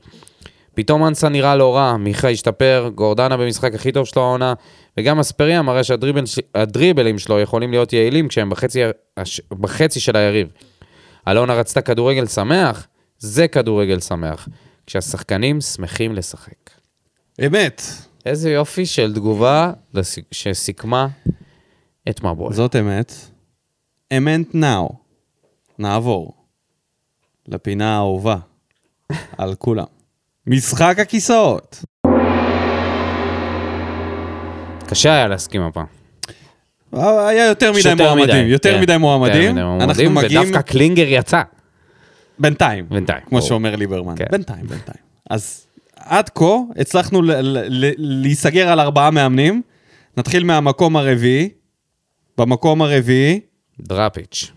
פתאום 0.73 1.07
אנסה 1.07 1.29
נראה 1.29 1.55
לא 1.55 1.75
רע, 1.75 1.97
מיכה 1.97 2.29
השתפר, 2.29 2.89
גורדנה 2.95 3.37
במשחק 3.37 3.75
הכי 3.75 3.91
טוב 3.91 4.05
שלו 4.05 4.21
העונה, 4.21 4.53
וגם 4.99 5.19
אספריה 5.19 5.61
מראה 5.61 5.81
שהדריבלים 5.83 7.19
שלו 7.19 7.39
יכולים 7.39 7.71
להיות 7.71 7.93
יעילים 7.93 8.27
כשהם 8.27 8.49
בחצי, 8.49 8.79
בחצי 9.51 9.99
של 9.99 10.15
היריב. 10.15 10.47
אלונה 11.27 11.53
רצתה 11.53 11.81
כדורגל 11.81 12.25
שמח, 12.27 12.87
זה 13.19 13.47
כדורגל 13.47 13.99
שמח, 13.99 14.47
כשהשחקנים 14.87 15.61
שמחים 15.61 16.15
לשחק. 16.15 16.69
אמת. 17.45 17.81
איזה 18.25 18.51
יופי 18.51 18.85
של 18.85 19.13
תגובה 19.13 19.71
שסיכמה 20.31 21.07
את 22.09 22.23
מבוי. 22.23 22.53
זאת 22.53 22.75
אמת. 22.75 23.13
אמת 24.17 24.55
נאו. 24.55 24.89
נעבור 25.79 26.33
לפינה 27.47 27.93
האהובה 27.95 28.37
על 29.37 29.55
כולם. 29.55 29.85
משחק 30.47 30.95
הכיסאות. 30.99 31.83
קשה 34.87 35.13
היה 35.13 35.27
להסכים 35.27 35.61
הפעם. 35.61 35.85
היה 36.93 37.45
יותר 37.45 37.71
מדי 37.71 37.93
מועמדים, 37.97 38.47
יותר 38.47 38.73
כן. 38.75 38.81
מדי 38.81 38.97
מועמדים. 38.97 39.57
אנחנו 39.57 40.09
מגיעים 40.09 40.41
ודווקא 40.41 40.61
קלינגר 40.61 41.05
יצא. 41.07 41.41
בינתיים, 42.39 42.89
בינתיים. 42.89 43.21
כמו. 43.25 43.41
שאומר 43.41 43.75
ליברמן. 43.75 44.15
כן. 44.17 44.25
בינתיים, 44.31 44.67
בינתיים. 44.67 45.03
אז 45.29 45.67
עד 45.95 46.29
כה 46.29 46.55
הצלחנו 46.77 47.21
להיסגר 47.97 48.69
על 48.69 48.79
ארבעה 48.79 49.11
מאמנים. 49.11 49.61
נתחיל 50.17 50.43
מהמקום 50.43 50.97
הרביעי. 50.97 51.49
במקום 52.37 52.81
הרביעי, 52.81 53.39
דראפיץ'. 53.79 54.51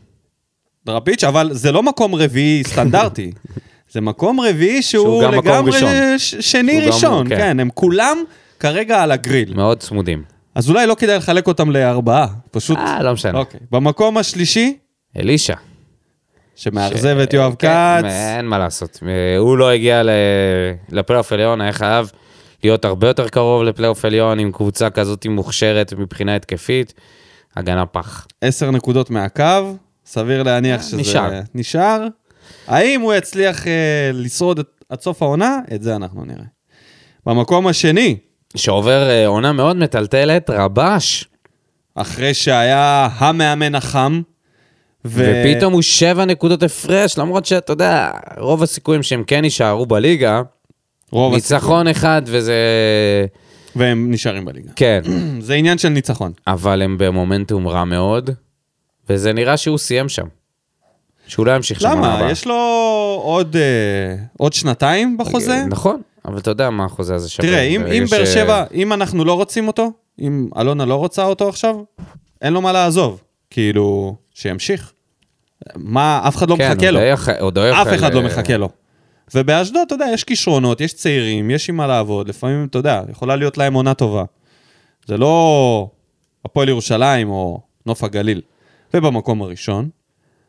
דראפיץ', 0.86 1.24
אבל 1.24 1.48
זה 1.52 1.72
לא 1.72 1.82
מקום 1.82 2.14
רביעי 2.14 2.62
סטנדרטי. 2.64 3.30
זה 3.92 4.00
מקום 4.00 4.40
רביעי 4.40 4.82
שהוא, 4.82 5.04
שהוא 5.04 5.22
גם 5.22 5.34
לגמרי 5.34 5.70
ראשון. 5.72 5.90
ש- 6.18 6.34
שני 6.34 6.72
שהוא 6.72 6.80
גם- 6.86 6.92
ראשון, 6.94 7.28
כן. 7.28 7.36
כן, 7.36 7.60
הם 7.60 7.68
כולם 7.74 8.18
כרגע 8.60 9.02
על 9.02 9.10
הגריל. 9.12 9.54
מאוד 9.54 9.80
צמודים. 9.80 10.22
אז 10.54 10.70
אולי 10.70 10.86
לא 10.86 10.94
כדאי 10.94 11.16
לחלק 11.16 11.46
אותם 11.46 11.70
לארבעה, 11.70 12.26
פשוט... 12.50 12.78
אה, 12.78 13.02
לא 13.02 13.12
משנה. 13.12 13.38
אוקיי. 13.38 13.60
במקום 13.70 14.16
השלישי, 14.18 14.76
אלישע. 15.16 15.54
שמאכזב 16.56 17.18
את 17.22 17.32
יואב 17.34 17.54
כן, 17.58 17.68
כץ. 18.02 18.04
אין 18.04 18.46
מה 18.46 18.58
לעשות. 18.58 19.00
הוא 19.38 19.58
לא 19.58 19.70
הגיע 19.70 20.02
ל- 20.02 20.10
לפלייאוף 20.88 21.32
עליון, 21.32 21.60
היה 21.60 21.72
חייב 21.72 22.10
להיות 22.64 22.84
הרבה 22.84 23.08
יותר 23.08 23.28
קרוב 23.28 23.62
לפלייאוף 23.62 24.04
עליון 24.04 24.38
עם 24.38 24.52
קבוצה 24.52 24.90
כזאת 24.90 25.26
מוכשרת 25.26 25.92
מבחינה 25.98 26.36
התקפית. 26.36 26.94
הגנה 27.58 27.86
פח. 27.86 28.26
עשר 28.40 28.70
נקודות 28.70 29.10
מהקו, 29.10 29.76
סביר 30.06 30.42
להניח 30.42 30.82
שזה 30.82 30.96
נשאר. 30.96 31.40
נשאר. 31.54 32.06
האם 32.66 33.00
הוא 33.00 33.14
יצליח 33.14 33.66
אה, 33.66 34.10
לשרוד 34.14 34.58
את, 34.58 34.66
עד 34.88 35.00
סוף 35.00 35.22
העונה? 35.22 35.58
את 35.74 35.82
זה 35.82 35.96
אנחנו 35.96 36.24
נראה. 36.24 36.44
במקום 37.26 37.66
השני, 37.66 38.16
שעובר 38.56 39.10
אה, 39.10 39.26
עונה 39.26 39.52
מאוד 39.52 39.76
מטלטלת, 39.76 40.50
רבש. 40.50 41.28
אחרי 41.94 42.34
שהיה 42.34 43.08
המאמן 43.18 43.74
החם, 43.74 44.22
ו... 45.04 45.32
ופתאום 45.44 45.72
הוא 45.72 45.82
שבע 45.82 46.24
נקודות 46.24 46.62
הפרש, 46.62 47.18
למרות 47.18 47.46
שאתה 47.46 47.72
יודע, 47.72 48.10
רוב 48.38 48.62
הסיכויים 48.62 49.02
שהם 49.02 49.24
כן 49.26 49.44
יישארו 49.44 49.86
בליגה. 49.86 50.42
רוב 51.12 51.34
ניצחון 51.34 51.88
אחד 51.88 52.22
וזה... 52.26 52.54
והם 53.78 54.10
נשארים 54.10 54.44
בליגה. 54.44 54.70
כן, 54.76 55.00
זה 55.40 55.54
עניין 55.54 55.78
של 55.78 55.88
ניצחון. 55.88 56.32
אבל 56.46 56.82
הם 56.82 56.96
במומנטום 56.98 57.68
רע 57.68 57.84
מאוד, 57.84 58.30
וזה 59.10 59.32
נראה 59.32 59.56
שהוא 59.56 59.78
סיים 59.78 60.08
שם. 60.08 60.26
שהוא 61.26 61.46
לא 61.46 61.56
ימשיך 61.56 61.80
שם. 61.80 61.88
למה? 61.90 62.28
יש 62.30 62.46
לו 62.46 62.54
עוד, 63.22 63.56
אה, 63.56 64.16
עוד 64.38 64.52
שנתיים 64.52 65.16
בחוזה? 65.18 65.64
נכון, 65.68 66.00
אבל 66.24 66.38
אתה 66.38 66.50
יודע 66.50 66.70
מה 66.70 66.84
החוזה 66.84 67.14
הזה 67.14 67.28
שווה. 67.30 67.48
תראה, 67.48 67.60
אם, 67.62 67.86
אם 67.86 68.04
באר 68.10 68.24
ש- 68.24 68.34
שבע, 68.34 68.64
אם 68.74 68.92
אנחנו 68.92 69.24
לא 69.24 69.32
רוצים 69.32 69.66
אותו, 69.68 69.92
אם 70.20 70.48
אלונה 70.58 70.84
לא 70.84 70.94
רוצה 70.94 71.24
אותו 71.24 71.48
עכשיו, 71.48 71.76
אין 72.42 72.52
לו 72.52 72.60
מה 72.60 72.72
לעזוב. 72.72 73.20
כאילו, 73.50 74.16
שימשיך. 74.34 74.92
מה, 75.76 76.20
אף 76.28 76.36
אחד 76.36 76.50
לא 76.50 76.56
כן, 76.56 76.72
מחכה 76.72 76.86
עוד 76.86 76.94
לו. 76.94 77.00
יח- 77.00 77.28
עוד 77.28 77.58
אף 77.58 77.88
אחד 77.94 78.14
לא 78.14 78.20
אה, 78.20 78.24
מחכה 78.26 78.56
לו. 78.56 78.68
ובאשדוד, 79.34 79.82
אתה 79.86 79.94
יודע, 79.94 80.06
יש 80.14 80.24
כישרונות, 80.24 80.80
יש 80.80 80.92
צעירים, 80.94 81.50
יש 81.50 81.68
עם 81.68 81.76
מה 81.76 81.86
לעבוד, 81.86 82.28
לפעמים, 82.28 82.66
אתה 82.70 82.78
יודע, 82.78 83.02
יכולה 83.10 83.36
להיות 83.36 83.58
להם 83.58 83.74
עונה 83.74 83.94
טובה. 83.94 84.24
זה 85.06 85.16
לא 85.16 85.90
הפועל 86.44 86.68
ירושלים 86.68 87.28
או 87.30 87.60
נוף 87.86 88.04
הגליל. 88.04 88.40
ובמקום 88.94 89.42
הראשון, 89.42 89.88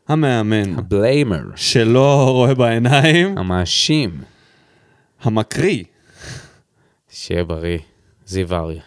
המאמן, 0.08 0.78
הבליימר, 0.78 1.42
שלא 1.56 2.30
רואה 2.30 2.54
בעיניים, 2.54 3.38
המאשים. 3.38 4.20
המקריא. 5.22 5.84
שיהיה 7.10 7.44
בריא, 7.44 7.78
זיו 8.26 8.54
אריה. 8.54 8.82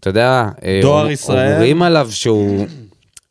אתה 0.00 0.10
יודע, 0.10 0.48
אה, 0.64 0.78
דואר 0.82 1.00
אומר- 1.00 1.10
ישראל. 1.10 1.52
אומרים 1.52 1.82
עליו 1.82 2.08
שהוא, 2.12 2.66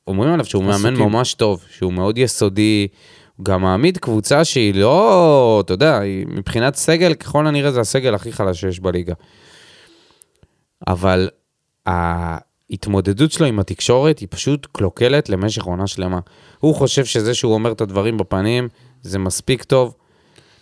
אומרים 0.08 0.34
עליו 0.34 0.46
שהוא 0.46 0.64
מאמן. 0.64 0.96
ממש 0.96 1.34
טוב, 1.34 1.64
שהוא 1.72 1.94
מאוד 1.94 2.18
יסודי, 2.18 2.88
גם 3.44 3.62
מעמיד 3.62 3.98
קבוצה 3.98 4.44
שהיא 4.46 4.76
לא, 4.76 5.62
אתה 5.66 5.74
יודע, 5.74 6.00
היא, 6.00 6.26
מבחינת 6.30 6.76
סגל, 6.76 7.14
ככל 7.14 7.48
הנראה 7.48 7.72
זה 7.72 7.80
הסגל 7.80 8.16
הכי 8.16 8.32
חלש 8.32 8.62
שיש 8.62 8.80
בליגה. 8.80 9.14
אבל 10.88 11.30
ההתמודדות 11.86 13.32
שלו 13.32 13.46
עם 13.46 13.60
התקשורת 13.60 14.20
היא 14.20 14.28
פשוט 14.32 14.68
קלוקלת 14.72 15.30
למשך 15.30 15.64
עונה 15.64 15.88
שלמה. 15.88 16.20
הוא 16.60 16.76
חושב 16.76 17.06
שזה 17.06 17.34
שהוא 17.34 17.54
אומר 17.54 17.72
את 17.72 17.82
הדברים 17.82 18.18
בפנים, 18.18 18.68
זה 19.02 19.20
מספיק 19.20 19.64
טוב. 19.64 19.94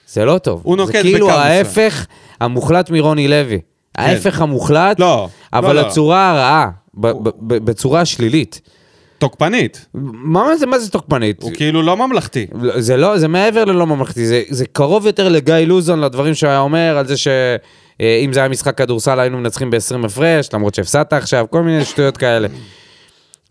זה 0.08 0.26
לא 0.26 0.38
טוב. 0.38 0.62
הוא 0.64 0.78
נוקט 0.78 0.94
זה 0.94 1.02
כאילו 1.02 1.28
בקו 1.28 1.38
מסוים. 1.38 1.52
ההפך 1.52 2.06
המוחלט 2.40 2.90
מרוני 2.90 3.28
לוי. 3.28 3.60
ההפך 3.96 4.42
המוחלט, 4.42 5.00
לא, 5.00 5.30
אבל 5.54 5.76
לא, 5.76 5.82
לא. 5.82 5.88
הצורה 5.88 6.32
הרעה, 6.32 6.70
ב- 6.94 7.08
ב- 7.08 7.30
ב- 7.40 7.66
בצורה 7.66 8.06
שלילית. 8.06 8.62
תוקפנית. 9.20 9.86
מה 9.94 10.58
זה, 10.58 10.66
מה 10.66 10.80
זה 10.80 10.92
תוקפנית? 10.92 11.44
הוא 11.44 11.52
כאילו 11.54 11.82
לא 11.82 11.98
ממלכתי. 11.98 12.48
לא, 12.62 12.82
זה 12.82 12.98
לא, 12.98 13.18
זה 13.18 13.28
מעבר 13.28 13.66
ללא 13.66 13.88
ממלכתי, 13.88 14.28
זה, 14.28 14.44
זה 14.50 14.66
קרוב 14.66 15.06
יותר 15.06 15.30
לגיא 15.30 15.56
לוזון, 15.56 16.00
לדברים 16.02 16.34
שהוא 16.34 16.50
היה 16.50 16.60
אומר, 16.60 16.98
על 16.98 17.08
זה 17.08 17.18
שאם 17.18 18.34
זה 18.34 18.40
היה 18.40 18.50
משחק 18.50 18.78
כדורסל 18.78 19.20
היינו 19.20 19.38
מנצחים 19.38 19.72
ב-20 19.72 20.06
הפרש, 20.06 20.50
למרות 20.54 20.76
שהפסדת 20.76 21.14
עכשיו, 21.14 21.46
כל 21.50 21.62
מיני 21.62 21.86
שטויות 21.86 22.18
כאלה. 22.18 22.48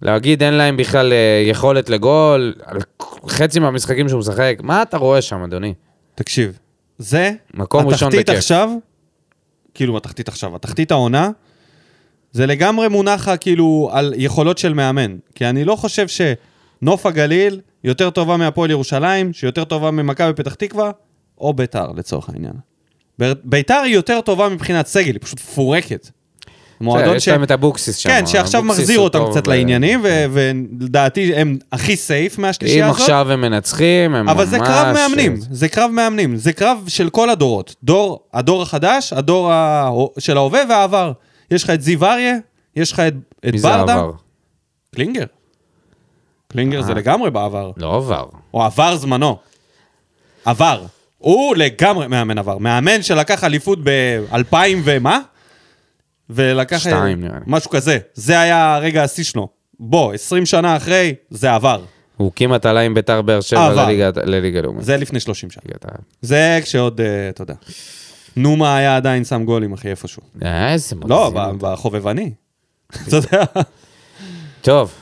להגיד 0.02 0.42
אין 0.42 0.54
להם 0.54 0.76
בכלל 0.76 1.12
אה, 1.12 1.42
יכולת 1.46 1.90
לגול, 1.90 2.54
על 2.64 2.78
חצי 3.28 3.60
מהמשחקים 3.60 4.08
שהוא 4.08 4.18
משחק, 4.18 4.58
מה 4.62 4.82
אתה 4.82 4.96
רואה 4.96 5.22
שם, 5.22 5.42
אדוני? 5.42 5.74
תקשיב, 6.14 6.58
זה 6.98 7.32
מקום 7.54 7.88
ראשון 7.88 8.08
התחתית 8.08 8.26
בכיף. 8.26 8.38
עכשיו, 8.38 8.70
כאילו 9.74 9.96
התחתית 9.96 10.28
עכשיו, 10.28 10.56
התחתית 10.56 10.90
העונה, 10.90 11.30
זה 12.32 12.46
לגמרי 12.46 12.88
מונח 12.88 13.28
כאילו 13.40 13.90
על 13.92 14.14
יכולות 14.16 14.58
של 14.58 14.74
מאמן. 14.74 15.16
כי 15.34 15.46
אני 15.46 15.64
לא 15.64 15.76
חושב 15.76 16.06
שנוף 16.08 17.06
הגליל 17.06 17.60
יותר 17.84 18.10
טובה 18.10 18.36
מהפועל 18.36 18.70
ירושלים, 18.70 19.32
שיותר 19.32 19.64
טובה 19.64 19.90
ממכבי 19.90 20.32
פתח 20.32 20.54
תקווה, 20.54 20.90
או 21.38 21.54
ביתר 21.54 21.86
לצורך 21.96 22.28
העניין. 22.28 22.54
ביתר 23.44 23.80
היא 23.84 23.94
יותר 23.94 24.20
טובה 24.20 24.48
מבחינת 24.48 24.86
סגל, 24.86 25.12
היא 25.12 25.20
פשוט 25.20 25.40
מפורקת. 25.40 26.10
מועדון 26.80 27.16
יש 27.16 27.28
להם 27.28 27.42
את 27.42 27.50
אבוקסיס 27.50 27.96
שם. 27.96 28.08
כן, 28.08 28.26
שעכשיו 28.26 28.62
מחזיר 28.62 28.98
אותם 28.98 29.24
קצת 29.30 29.48
ו- 29.48 29.50
לעניינים, 29.50 30.00
ו- 30.04 30.24
ולדעתי 30.30 31.34
הם 31.34 31.58
הכי 31.72 31.96
סייף 31.96 32.38
אם 32.38 32.42
מהשלישייה 32.42 32.88
הזאת. 32.88 33.00
עכשיו 33.00 33.32
הם 33.32 33.40
מנצחים, 33.40 34.14
הם 34.14 34.26
ממש... 34.26 34.36
אבל 34.36 34.46
זה 34.46 34.58
קרב 34.58 34.94
מאמנים, 34.94 35.32
אה, 35.32 35.38
זה 35.50 35.68
קרב 35.68 35.90
מאמנים, 35.90 36.36
זה 36.36 36.52
קרב 36.52 36.84
של 36.88 37.10
כל 37.10 37.30
הדורות. 37.30 37.74
דור, 37.84 38.20
הדור 38.34 38.62
החדש, 38.62 39.12
הדור 39.12 39.52
ה... 39.52 39.90
של 40.18 40.36
ההווה 40.36 40.62
והעבר. 40.68 41.12
יש 41.50 41.64
לך 41.64 41.70
את 41.70 41.82
זיו 41.82 42.04
אריה, 42.04 42.34
יש 42.76 42.92
לך 42.92 43.00
את, 43.00 43.14
את 43.46 43.52
מי 43.52 43.58
זה 43.58 43.68
ברדה. 43.68 43.92
עבר? 43.94 44.12
קלינגר. 44.94 45.24
קלינגר 46.48 46.82
זה 46.82 46.92
אה. 46.92 46.96
לגמרי 46.96 47.30
בעבר. 47.30 47.70
לא 47.76 47.96
עבר. 47.96 48.26
או 48.54 48.62
עבר 48.64 48.96
זמנו. 48.96 49.36
עבר. 50.44 50.84
הוא 51.18 51.56
לגמרי 51.56 52.06
מאמן 52.06 52.38
עבר. 52.38 52.58
מאמן 52.58 53.02
שלקח 53.02 53.44
אליפות 53.44 53.78
ב-2000 53.82 54.56
ומה? 54.84 55.20
ולקח... 56.30 56.78
שתיים, 56.78 57.20
נראה 57.20 57.34
לי. 57.38 57.44
משהו 57.46 57.70
כזה. 57.70 57.98
זה 58.14 58.40
היה 58.40 58.74
הרגע 58.74 59.02
השיא 59.02 59.24
שלו. 59.24 59.48
בוא, 59.80 60.14
20 60.14 60.46
שנה 60.46 60.76
אחרי, 60.76 61.14
זה 61.30 61.54
עבר. 61.54 61.84
הוא 62.16 62.32
כמעט 62.36 62.66
עלה 62.66 62.80
עם 62.80 62.94
ביתר 62.94 63.22
באר 63.22 63.40
שבע. 63.40 63.86
לליגה- 64.24 64.60
לאומית. 64.62 64.84
זה 64.84 64.96
לפני 64.96 65.20
30 65.20 65.50
שנה. 65.50 65.62
זה 66.22 66.58
כשעוד, 66.62 67.00
אה, 67.00 67.28
אתה 67.28 67.42
יודע. 67.42 67.54
נומה 68.38 68.76
היה 68.76 68.96
עדיין 68.96 69.24
שם 69.24 69.44
גולים, 69.44 69.72
אחי, 69.72 69.88
איפשהו. 69.88 70.22
אה, 70.44 70.72
איזה 70.72 70.96
לא, 71.04 71.30
מגזים. 71.30 71.58
ב- 71.58 71.66
בחובבני. 71.66 72.32
אתה 73.08 73.16
יודע. 73.16 73.44
טוב, 74.62 74.94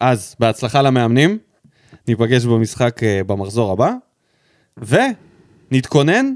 אז, 0.00 0.36
בהצלחה 0.40 0.82
למאמנים. 0.82 1.38
ניפגש 2.08 2.44
במשחק 2.44 3.02
אה, 3.02 3.20
במחזור 3.26 3.72
הבא, 3.72 3.92
ונתכונן 5.70 6.34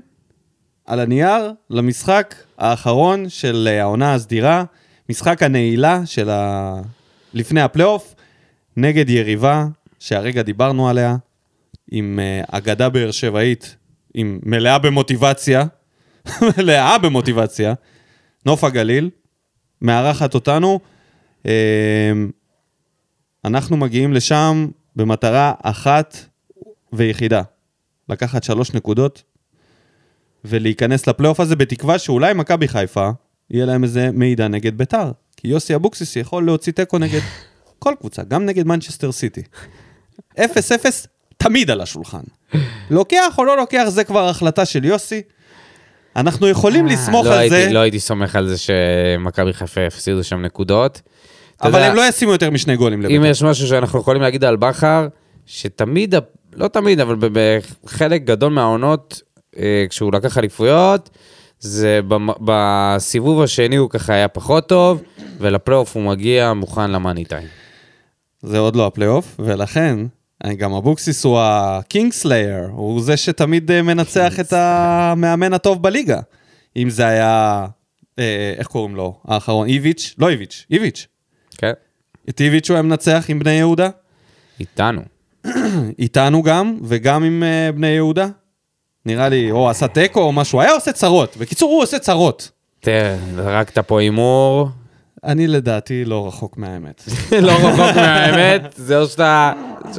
על 0.87 1.01
הנייר 1.01 1.53
למשחק 1.71 2.35
האחרון 2.59 3.29
של 3.29 3.69
אה, 3.71 3.81
העונה 3.81 4.15
הסדירה, 4.15 4.65
משחק 5.09 5.43
הנעילה 5.43 6.07
של 6.07 6.31
ה... 6.31 6.75
לפני 7.35 7.61
הפלייאוף, 7.61 8.15
נגד 8.77 9.09
יריבה 9.11 9.67
שהרגע 9.99 10.43
דיברנו 10.43 10.89
עליה, 10.89 11.17
עם 11.91 12.19
אגדה 12.51 12.89
באר 12.89 13.11
שבעית, 13.11 13.77
עם 14.15 14.41
מלאה 14.43 14.79
במוטיבציה, 14.79 15.65
מלאה 16.59 16.99
במוטיבציה, 16.99 17.75
נוף 18.47 18.65
הגליל, 18.65 19.11
מארחת 19.81 20.35
אותנו. 20.35 20.81
אה, 21.47 22.13
אנחנו 23.45 23.77
מגיעים 23.77 24.13
לשם 24.13 24.69
במטרה 24.97 25.53
אחת 25.63 26.17
ויחידה, 26.93 27.43
לקחת 28.09 28.45
שלוש 28.45 28.75
נקודות 28.75 29.23
ולהיכנס 30.45 31.07
לפלייאוף 31.07 31.41
הזה 31.41 31.57
בתקווה 31.57 31.99
שאולי 31.99 32.35
מכבי 32.35 32.69
חיפה 32.69 33.11
יהיה 33.51 33.67
להם 33.67 33.85
איזה 33.85 34.11
מידע 34.11 34.49
נגד 34.49 34.79
ביתר. 34.79 35.13
כי 35.37 35.49
יוסי 35.49 35.75
אבוקסיס 35.75 36.17
יכול 36.17 36.47
להוציא 36.47 36.73
תיקו 36.73 36.99
נגד 36.99 37.21
כל 37.79 37.95
קבוצה, 38.01 38.23
גם 38.23 38.47
נגד 38.47 38.67
מנצ'סטר 38.67 39.13
סיטי. 39.13 39.43
0-0 40.39 40.41
תמיד 41.43 41.71
על 41.71 41.81
השולחן. 41.81 42.21
לוקח 42.91 43.35
או 43.39 43.45
לא 43.45 43.57
לוקח 43.57 43.85
זה 43.89 44.05
כבר 44.05 44.29
החלטה 44.29 44.65
של 44.65 44.85
יוסי. 44.85 45.23
אנחנו 46.17 46.49
יכולים 46.49 46.87
לסמוך 46.87 47.27
לא 47.27 47.33
על 47.33 47.39
הייתי- 47.39 47.65
זה, 47.65 47.73
לא 47.73 47.79
הייתי 47.79 48.01
סומך 48.01 48.37
על 48.37 48.49
זה 48.49 48.55
שמכבי 48.59 49.53
חיפה 49.53 49.81
יפסידו 49.81 50.25
שם 50.25 50.43
נקודות. 50.43 51.01
אבל 51.63 51.71
יודע, 51.75 51.87
הם 51.91 51.97
לא 51.97 52.09
ישימו 52.09 52.33
יותר 52.33 52.51
משני 52.51 52.77
גולים 52.77 52.99
אם 52.99 53.05
לביתר. 53.05 53.27
יש 53.27 53.43
משהו 53.43 53.67
שאנחנו 53.67 54.01
יכולים 54.01 54.23
להגיד 54.23 54.45
על 54.45 54.57
בכר, 54.57 55.09
שתמיד, 55.47 56.15
לא 56.53 56.69
תמיד, 56.69 57.01
אבל 57.01 57.17
בחלק 57.21 58.25
גדול 58.25 58.53
מהעונות, 58.53 59.23
אה, 59.59 59.85
כשהוא 59.91 60.13
לקח 60.13 60.39
אליפויות, 60.39 61.11
זה 61.61 62.01
בסיבוב 62.41 63.43
השני 63.43 63.77
הוא 63.77 63.91
ככה 63.91 64.13
היה 64.15 64.29
פחות 64.29 64.69
טוב, 64.69 65.03
ולפלייאוף 65.39 65.97
הוא 65.97 66.03
מגיע 66.03 66.53
מוכן 66.53 66.91
ל 66.91 66.96
money 66.96 67.25
time. 67.25 67.47
זה 68.43 68.59
עוד 68.59 68.77
לא 68.77 68.87
הפלייאוף, 68.87 69.37
ולכן, 69.39 69.99
גם 70.57 70.75
אבוקסיס 70.75 71.25
הוא 71.25 71.39
ה 71.41 71.55
king 71.55 72.13
slayer, 72.13 72.69
הוא 72.73 73.03
זה 73.03 73.17
שתמיד 73.17 73.71
אה, 73.71 73.83
מנצח 73.83 74.41
את 74.41 74.53
המאמן 74.53 75.53
הטוב 75.53 75.83
בליגה. 75.83 76.21
אם 76.77 76.91
זה 76.91 77.07
היה, 77.07 77.67
אה, 78.19 78.55
איך 78.59 78.67
קוראים 78.67 78.97
לו, 78.97 79.21
האחרון, 79.25 79.69
איביץ', 79.69 80.15
לא 80.19 80.29
איביץ', 80.29 80.67
איביץ'. 80.71 81.07
כן? 81.59 81.73
את 82.29 82.41
איביץ' 82.41 82.71
הוא 82.71 82.75
היה 82.75 82.83
מנצח 82.83 83.25
עם 83.29 83.39
בני 83.39 83.51
יהודה, 83.51 83.89
איתנו. 84.61 85.03
איתנו 85.99 86.43
גם, 86.43 86.79
וגם 86.83 87.25
עם 87.25 87.43
אה, 87.43 87.73
בני 87.73 87.87
יהודה. 87.89 88.29
נראה 89.07 89.29
לי, 89.29 89.51
או 89.51 89.71
עשה 89.71 89.89
תיקו 89.89 90.21
או 90.21 90.33
משהו, 90.33 90.61
היה 90.61 90.73
עושה 90.73 90.93
צרות. 90.93 91.37
בקיצור, 91.37 91.71
הוא 91.71 91.83
עושה 91.83 91.99
צרות. 91.99 92.51
תראה, 92.81 93.17
זרקת 93.35 93.79
פה 93.79 94.01
הימור, 94.01 94.69
אני 95.25 95.47
לדעתי 95.47 96.05
לא 96.05 96.27
רחוק 96.27 96.59
מהאמת. 96.59 97.03
לא 97.47 97.53
רחוק 97.53 97.97
מהאמת, 97.97 98.75
זה 98.77 98.99
או 98.99 99.07
שאתה, 99.07 99.53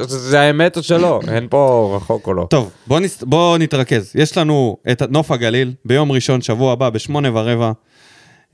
זה 0.06 0.40
האמת 0.40 0.76
או 0.76 0.82
שלא, 0.82 1.20
אין 1.28 1.46
פה 1.50 1.92
רחוק 1.96 2.26
או 2.26 2.34
לא. 2.34 2.46
טוב, 2.50 2.70
בוא, 2.86 3.00
נס... 3.00 3.22
בוא 3.22 3.58
נתרכז. 3.58 4.12
יש 4.14 4.38
לנו 4.38 4.76
את 4.92 5.02
נוף 5.02 5.30
הגליל 5.30 5.72
ביום 5.84 6.12
ראשון, 6.12 6.42
שבוע 6.42 6.72
הבא, 6.72 6.90
בשמונה 6.90 7.28
ורבע. 7.38 7.72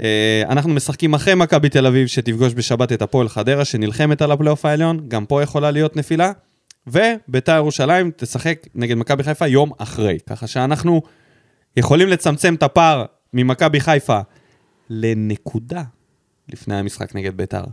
אה, 0.03 0.43
אנחנו 0.49 0.71
משחקים 0.71 1.15
אחרי 1.15 1.35
מכבי 1.35 1.69
תל 1.69 1.87
אביב, 1.87 2.07
שתפגוש 2.07 2.55
בשבת 2.55 2.93
את 2.93 3.03
הפועל 3.03 3.29
חדרה, 3.29 3.65
שנלחמת 3.65 4.23
על 4.23 4.33
הפלייאוף 4.33 4.65
העליון, 4.65 5.01
גם 5.09 5.27
פה 5.27 5.43
יכולה 5.43 5.71
להיות 5.71 5.97
נפילה. 5.97 6.33
וביתר 6.87 7.57
ירושלים 7.57 8.11
תשחק 8.17 8.67
נגד 8.75 8.97
מכבי 8.97 9.23
חיפה 9.23 9.47
יום 9.47 9.71
אחרי. 9.79 10.19
ככה 10.29 10.47
שאנחנו 10.47 11.03
יכולים 11.77 12.09
לצמצם 12.09 12.55
את 12.55 12.63
הפער 12.63 13.05
ממכבי 13.35 13.81
חיפה 13.81 14.21
לנקודה 14.91 15.83
לפני 16.53 16.77
המשחק 16.77 17.15
נגד 17.15 17.37
ביתר. 17.37 17.65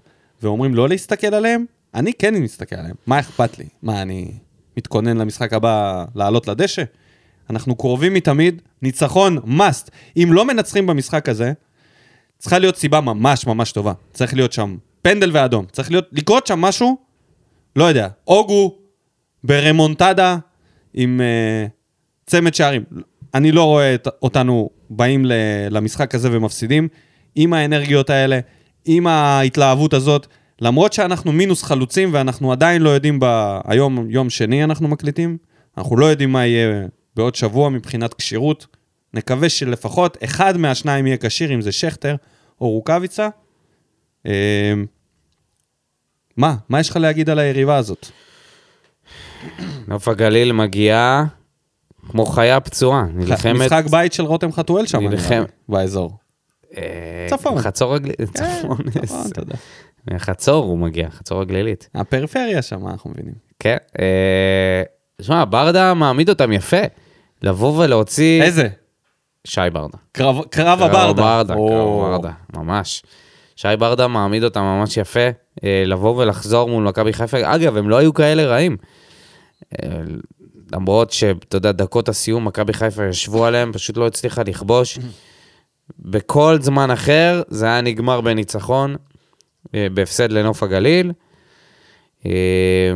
ואומרים 0.41 0.75
לא 0.75 0.89
להסתכל 0.89 1.33
עליהם, 1.33 1.65
אני 1.95 2.13
כן 2.13 2.35
מסתכל 2.35 2.75
עליהם. 2.75 2.95
מה 3.07 3.19
אכפת 3.19 3.57
לי? 3.57 3.65
מה, 3.81 4.01
אני 4.01 4.31
מתכונן 4.77 5.17
למשחק 5.17 5.53
הבא 5.53 6.05
לעלות 6.15 6.47
לדשא? 6.47 6.83
אנחנו 7.49 7.75
קרובים 7.75 8.13
מתמיד, 8.13 8.61
ניצחון 8.81 9.37
must. 9.37 9.89
אם 10.17 10.29
לא 10.31 10.45
מנצחים 10.45 10.87
במשחק 10.87 11.29
הזה, 11.29 11.53
צריכה 12.37 12.59
להיות 12.59 12.77
סיבה 12.77 13.01
ממש 13.01 13.47
ממש 13.47 13.71
טובה. 13.71 13.93
צריך 14.13 14.33
להיות 14.33 14.53
שם 14.53 14.77
פנדל 15.01 15.31
ואדום. 15.33 15.65
צריך 15.71 15.91
להיות, 15.91 16.07
לקרות 16.11 16.47
שם 16.47 16.61
משהו, 16.61 16.97
לא 17.75 17.83
יודע, 17.83 18.07
אוגו 18.27 18.77
ברמונטדה 19.43 20.37
עם 20.93 21.21
uh, 21.21 21.69
צמד 22.25 22.53
שערים. 22.53 22.83
אני 23.33 23.51
לא 23.51 23.63
רואה 23.63 23.95
אותנו 24.21 24.69
באים 24.89 25.25
למשחק 25.69 26.15
הזה 26.15 26.29
ומפסידים 26.31 26.87
עם 27.35 27.53
האנרגיות 27.53 28.09
האלה, 28.09 28.39
עם 28.87 29.07
ההתלהבות 29.07 29.93
הזאת, 29.93 30.27
למרות 30.61 30.93
שאנחנו 30.93 31.31
מינוס 31.31 31.63
חלוצים 31.63 32.09
ואנחנו 32.13 32.51
עדיין 32.51 32.81
לא 32.81 32.89
יודעים, 32.89 33.19
ב... 33.21 33.57
היום 33.65 34.05
יום 34.09 34.29
שני 34.29 34.63
אנחנו 34.63 34.87
מקליטים, 34.87 35.37
אנחנו 35.77 35.97
לא 35.97 36.05
יודעים 36.05 36.31
מה 36.31 36.45
יהיה 36.45 36.85
בעוד 37.15 37.35
שבוע 37.35 37.69
מבחינת 37.69 38.13
כשירות. 38.13 38.67
נקווה 39.13 39.49
שלפחות 39.49 40.17
אחד 40.23 40.57
מהשניים 40.57 41.07
יהיה 41.07 41.17
כשיר, 41.17 41.53
אם 41.53 41.61
זה 41.61 41.71
שכטר 41.71 42.15
או 42.61 42.69
רוקאביצה. 42.69 43.29
אה, 44.25 44.73
מה? 46.37 46.55
מה 46.69 46.79
יש 46.79 46.89
לך 46.89 46.95
להגיד 46.97 47.29
על 47.29 47.39
היריבה 47.39 47.75
הזאת? 47.75 48.07
נוף 49.87 50.07
הגליל 50.07 50.51
מגיעה 50.51 51.25
כמו 52.09 52.25
חיה 52.25 52.59
פצועה, 52.59 53.05
נלחמת... 53.13 53.55
משחק 53.55 53.83
בית 53.91 54.13
של 54.13 54.23
רותם 54.23 54.51
חתואל 54.51 54.85
שם, 54.85 54.99
נלחם- 55.07 55.43
באזור. 55.69 56.17
אה, 56.77 57.27
צפון. 57.29 57.59
חצור 57.59 57.95
הגלילית. 57.95 58.37
כן, 58.37 58.59
צפון. 58.59 58.77
חצור 60.17 60.65
הוא 60.65 60.77
מגיע, 60.77 61.09
חצור 61.09 61.41
הגלילית. 61.41 61.89
הפריפריה 61.95 62.61
שם, 62.61 62.87
אנחנו 62.87 63.09
מבינים. 63.09 63.33
כן. 63.59 63.77
אה, 63.99 64.83
שמע, 65.21 65.43
ברדה 65.49 65.93
מעמיד 65.93 66.29
אותם 66.29 66.51
יפה. 66.51 66.81
לבוא 67.41 67.83
ולהוציא... 67.83 68.43
איזה? 68.43 68.67
שי 69.47 69.61
ברדה. 69.73 69.97
קרב 70.11 70.35
קרב 70.35 70.45
קרב 70.49 70.81
הברדה. 70.81 71.13
ברדה, 71.13 71.53
או. 71.53 71.67
קרב 71.69 72.11
ברדה, 72.11 72.31
ממש. 72.53 73.03
שי 73.55 73.67
ברדה 73.79 74.07
מעמיד 74.07 74.43
אותם 74.43 74.61
ממש 74.61 74.97
יפה, 74.97 75.29
אה, 75.63 75.83
לבוא 75.85 76.15
ולחזור 76.17 76.69
מול 76.69 76.83
מכבי 76.83 77.13
חיפה. 77.13 77.37
אגב, 77.55 77.77
הם 77.77 77.89
לא 77.89 77.97
היו 77.97 78.13
כאלה 78.13 78.45
רעים. 78.45 78.77
אה, 79.73 79.89
למרות 80.73 81.11
שאתה 81.11 81.57
יודע, 81.57 81.71
דקות 81.71 82.09
הסיום, 82.09 82.45
מכבי 82.45 82.73
חיפה 82.73 83.05
ישבו 83.05 83.45
עליהם, 83.45 83.73
פשוט 83.73 83.97
לא 83.97 84.07
הצליחה 84.07 84.43
לכבוש. 84.43 84.99
בכל 85.99 86.57
זמן 86.61 86.91
אחר, 86.91 87.41
זה 87.47 87.65
היה 87.65 87.81
נגמר 87.81 88.21
בניצחון, 88.21 88.95
אה, 89.75 89.87
בהפסד 89.93 90.31
לנוף 90.31 90.63
הגליל. 90.63 91.11
אה, 92.25 92.91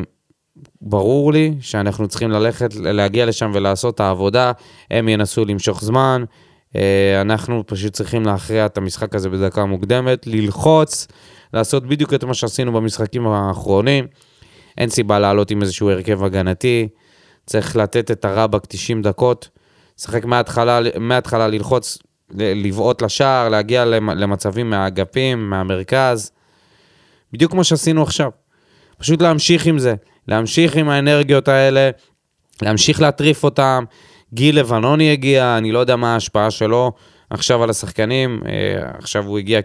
ברור 0.82 1.34
לי 1.34 1.54
שאנחנו 1.62 2.08
צריכים 2.08 2.32
ללכת, 2.32 2.76
להגיע 2.76 3.26
לשם 3.26 3.52
ולעשות 3.54 3.96
את 3.96 4.00
העבודה, 4.00 4.52
הם 4.92 5.10
ינסו 5.10 5.46
למשוך 5.46 5.84
זמן, 5.84 6.24
אה, 6.76 7.22
אנחנו 7.22 7.64
פשוט 7.68 7.94
צריכים 7.94 8.26
להכריע 8.26 8.66
את 8.66 8.78
המשחק 8.78 9.16
הזה 9.16 9.30
בדקה 9.30 9.66
מוקדמת, 9.66 10.28
ללחוץ, 10.28 11.08
לעשות 11.54 11.88
בדיוק 11.88 12.14
את 12.14 12.24
מה 12.24 12.34
שעשינו 12.34 12.72
במשחקים 12.72 13.28
האחרונים. 13.28 14.08
אין 14.78 14.90
סיבה 14.90 15.20
לעלות 15.20 15.52
עם 15.52 15.62
איזשהו 15.62 15.90
הרכב 15.90 16.24
הגנתי, 16.24 16.88
צריך 17.46 17.76
לתת 17.76 18.12
את 18.12 18.26
הרבק 18.26 18.66
90 18.66 19.02
דקות, 19.02 19.50
לשחק 20.00 20.26
מההתחלה, 20.26 20.80
מההתחלה 21.00 21.48
ללחוץ, 21.48 21.98
לבעוט 22.38 23.02
לשער, 23.02 23.50
להגיע 23.50 23.86
למ- 23.86 24.10
למצבים 24.10 24.70
מהאגפים, 24.70 25.50
מהמרכז, 25.50 26.32
בדיוק 27.34 27.52
כמו 27.52 27.64
שעשינו 27.64 28.04
עכשיו. 28.04 28.30
פשוט 28.98 29.22
להמשיך 29.22 29.66
עם 29.66 29.80
זה, 29.80 29.96
להמשיך 30.28 30.76
עם 30.76 30.90
האנרגיות 30.90 31.48
האלה, 31.48 31.90
להמשיך 32.62 33.02
להטריף 33.02 33.44
אותם. 33.44 33.84
גיל 34.34 34.60
לבנוני 34.60 35.12
הגיע, 35.12 35.58
אני 35.58 35.72
לא 35.72 35.80
יודע 35.80 35.96
מה 35.96 36.14
ההשפעה 36.14 36.52
שלו 36.52 36.92
עכשיו 37.30 37.64
על 37.64 37.70
השחקנים, 37.70 38.42
אה, 38.46 38.52
עכשיו 38.98 39.26
הוא 39.26 39.40
הגיע 39.40 39.60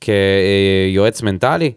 כיועץ 0.00 1.22
מנטלי. 1.22 1.72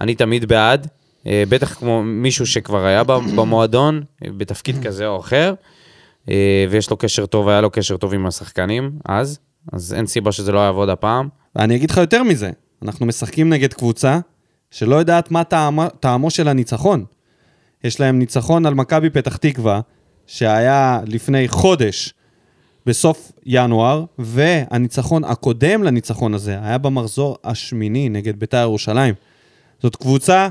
אני 0.00 0.14
תמיד 0.14 0.44
בעד, 0.44 0.86
אה, 1.26 1.42
בטח 1.48 1.74
כמו 1.74 2.02
מישהו 2.02 2.46
שכבר 2.46 2.84
היה 2.84 3.04
במועדון, 3.04 4.02
אה, 4.24 4.28
בתפקיד 4.36 4.82
כזה 4.86 5.06
או 5.06 5.20
אחר, 5.20 5.54
ויש 6.70 6.90
לו 6.90 6.96
קשר 6.96 7.26
טוב, 7.26 7.48
היה 7.48 7.60
לו 7.60 7.70
קשר 7.70 7.96
טוב 7.96 8.14
עם 8.14 8.26
השחקנים 8.26 8.92
אז, 9.08 9.38
אז 9.72 9.94
אין 9.94 10.06
סיבה 10.06 10.32
שזה 10.32 10.52
לא 10.52 10.58
יעבוד 10.58 10.88
הפעם. 10.88 11.28
ואני 11.56 11.76
אגיד 11.76 11.90
לך 11.90 11.96
יותר 11.96 12.22
מזה, 12.22 12.50
אנחנו 12.82 13.06
משחקים 13.06 13.48
נגד 13.48 13.72
קבוצה 13.74 14.18
שלא 14.70 14.96
יודעת 14.96 15.30
מה 15.30 15.44
טעמו, 15.44 15.88
טעמו 16.00 16.30
של 16.30 16.48
הניצחון. 16.48 17.04
יש 17.84 18.00
להם 18.00 18.18
ניצחון 18.18 18.66
על 18.66 18.74
מכבי 18.74 19.10
פתח 19.10 19.36
תקווה, 19.36 19.80
שהיה 20.26 21.00
לפני 21.06 21.48
חודש, 21.48 22.14
בסוף 22.86 23.32
ינואר, 23.46 24.04
והניצחון 24.18 25.24
הקודם 25.24 25.82
לניצחון 25.82 26.34
הזה 26.34 26.58
היה 26.62 26.78
במחזור 26.78 27.36
השמיני 27.44 28.08
נגד 28.08 28.40
בית"ר 28.40 28.56
ירושלים. 28.56 29.14
זאת 29.82 29.96
קבוצה 29.96 30.48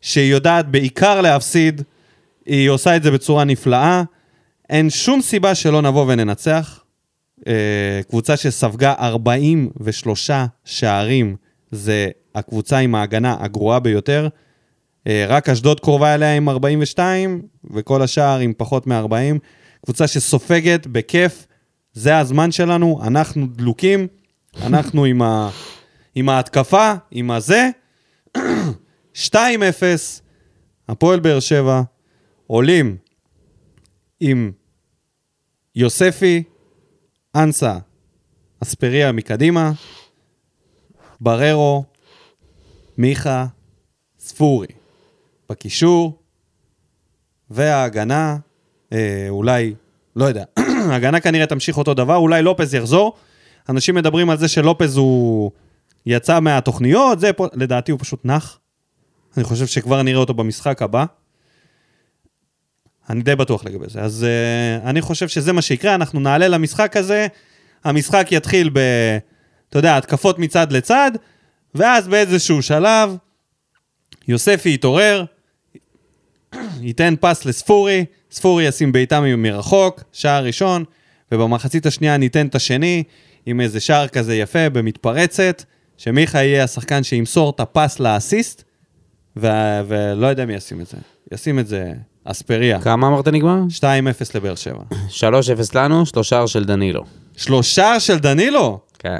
שהיא 0.00 0.32
יודעת 0.32 0.70
בעיקר 0.70 1.20
להפסיד, 1.20 1.82
היא 2.46 2.70
עושה 2.70 2.96
את 2.96 3.02
זה 3.02 3.10
בצורה 3.10 3.44
נפלאה, 3.44 4.02
אין 4.72 4.90
שום 4.90 5.22
סיבה 5.22 5.54
שלא 5.54 5.82
נבוא 5.82 6.04
וננצח. 6.08 6.84
אה, 7.46 8.00
קבוצה 8.08 8.36
שספגה 8.36 8.94
43 8.98 10.30
שערים, 10.64 11.36
זה 11.70 12.08
הקבוצה 12.34 12.78
עם 12.78 12.94
ההגנה 12.94 13.36
הגרועה 13.40 13.80
ביותר. 13.80 14.28
אה, 15.06 15.24
רק 15.28 15.48
אשדוד 15.48 15.80
קרובה 15.80 16.14
אליה 16.14 16.36
עם 16.36 16.48
42, 16.48 17.42
וכל 17.70 18.02
השאר 18.02 18.38
עם 18.38 18.52
פחות 18.56 18.86
מ-40. 18.86 19.38
קבוצה 19.84 20.06
שסופגת 20.06 20.86
בכיף, 20.86 21.46
זה 21.92 22.18
הזמן 22.18 22.52
שלנו, 22.52 23.00
אנחנו 23.06 23.46
דלוקים, 23.46 24.06
אנחנו 24.62 25.04
עם, 25.04 25.22
ה... 25.22 25.50
עם 26.14 26.28
ההתקפה, 26.28 26.92
עם 27.10 27.30
הזה. 27.30 27.68
2-0, 29.14 29.32
הפועל 30.88 31.20
באר 31.20 31.40
שבע, 31.40 31.82
עולים 32.46 32.96
עם 34.20 34.52
יוספי, 35.76 36.42
אנסה, 37.34 37.78
אספריה 38.62 39.12
מקדימה, 39.12 39.72
בררו, 41.20 41.84
מיכה, 42.98 43.46
ספורי. 44.18 44.66
בקישור, 45.50 46.18
וההגנה, 47.50 48.36
אה, 48.92 49.26
אולי, 49.28 49.74
לא 50.16 50.24
יודע, 50.24 50.44
ההגנה 50.90 51.20
כנראה 51.20 51.46
תמשיך 51.46 51.78
אותו 51.78 51.94
דבר, 51.94 52.16
אולי 52.16 52.42
לופז 52.42 52.74
יחזור. 52.74 53.16
אנשים 53.68 53.94
מדברים 53.94 54.30
על 54.30 54.38
זה 54.38 54.48
שלופז 54.48 54.96
הוא 54.96 55.50
יצא 56.06 56.40
מהתוכניות, 56.40 57.20
זה 57.20 57.32
פה, 57.32 57.46
לדעתי 57.52 57.92
הוא 57.92 58.00
פשוט 58.00 58.20
נח. 58.24 58.58
אני 59.36 59.44
חושב 59.44 59.66
שכבר 59.66 60.02
נראה 60.02 60.20
אותו 60.20 60.34
במשחק 60.34 60.82
הבא. 60.82 61.04
אני 63.10 63.22
די 63.22 63.36
בטוח 63.36 63.64
לגבי 63.64 63.84
זה. 63.88 64.00
אז 64.00 64.26
uh, 64.82 64.88
אני 64.88 65.00
חושב 65.00 65.28
שזה 65.28 65.52
מה 65.52 65.62
שיקרה, 65.62 65.94
אנחנו 65.94 66.20
נעלה 66.20 66.48
למשחק 66.48 66.96
הזה, 66.96 67.26
המשחק 67.84 68.28
יתחיל 68.30 68.70
ב... 68.72 68.78
אתה 69.68 69.78
יודע, 69.78 69.96
התקפות 69.96 70.38
מצד 70.38 70.72
לצד, 70.72 71.12
ואז 71.74 72.08
באיזשהו 72.08 72.62
שלב, 72.62 73.16
יוספי 74.28 74.74
יתעורר, 74.74 75.24
ייתן 76.80 77.14
פס 77.20 77.44
לספורי, 77.44 78.04
ספורי 78.30 78.64
ישים 78.64 78.92
בעיטה 78.92 79.20
מרחוק, 79.20 80.02
שער 80.12 80.44
ראשון, 80.44 80.84
ובמחצית 81.32 81.86
השנייה 81.86 82.16
ניתן 82.16 82.46
את 82.46 82.54
השני, 82.54 83.02
עם 83.46 83.60
איזה 83.60 83.80
שער 83.80 84.08
כזה 84.08 84.36
יפה 84.36 84.70
במתפרצת, 84.70 85.62
שמיכה 85.96 86.38
יהיה 86.38 86.64
השחקן 86.64 87.02
שימסור 87.02 87.50
את 87.50 87.60
הפס 87.60 88.00
לאסיסט, 88.00 88.62
ו- 89.36 89.80
ולא 89.88 90.26
יודע 90.26 90.46
מי 90.46 90.54
ישים 90.54 90.80
את 90.80 90.86
זה. 90.86 90.96
ישים 91.32 91.58
את 91.58 91.66
זה 91.66 91.92
אספריה. 92.24 92.80
כמה 92.80 93.06
אמרת 93.06 93.28
נגמר? 93.28 93.60
2-0 93.78 93.84
לבאר 94.34 94.54
שבע. 94.54 94.82
3-0 95.08 95.22
לנו, 95.74 96.06
שלושה 96.06 96.46
של 96.46 96.64
דנילו. 96.64 97.04
שלושה 97.36 98.00
של 98.00 98.18
דנילו! 98.18 98.80
כן. 98.98 99.18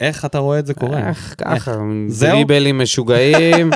איך 0.00 0.24
אתה 0.24 0.38
רואה 0.38 0.58
את 0.58 0.66
זה 0.66 0.74
קורה? 0.74 1.08
איך 1.08 1.34
ככה? 1.38 1.76
דריבלים 2.20 2.78
משוגעים. 2.78 3.70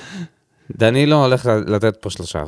דנילו 0.78 1.24
הולך 1.24 1.50
לתת 1.66 1.96
פה 1.96 2.10
שלושה, 2.10 2.42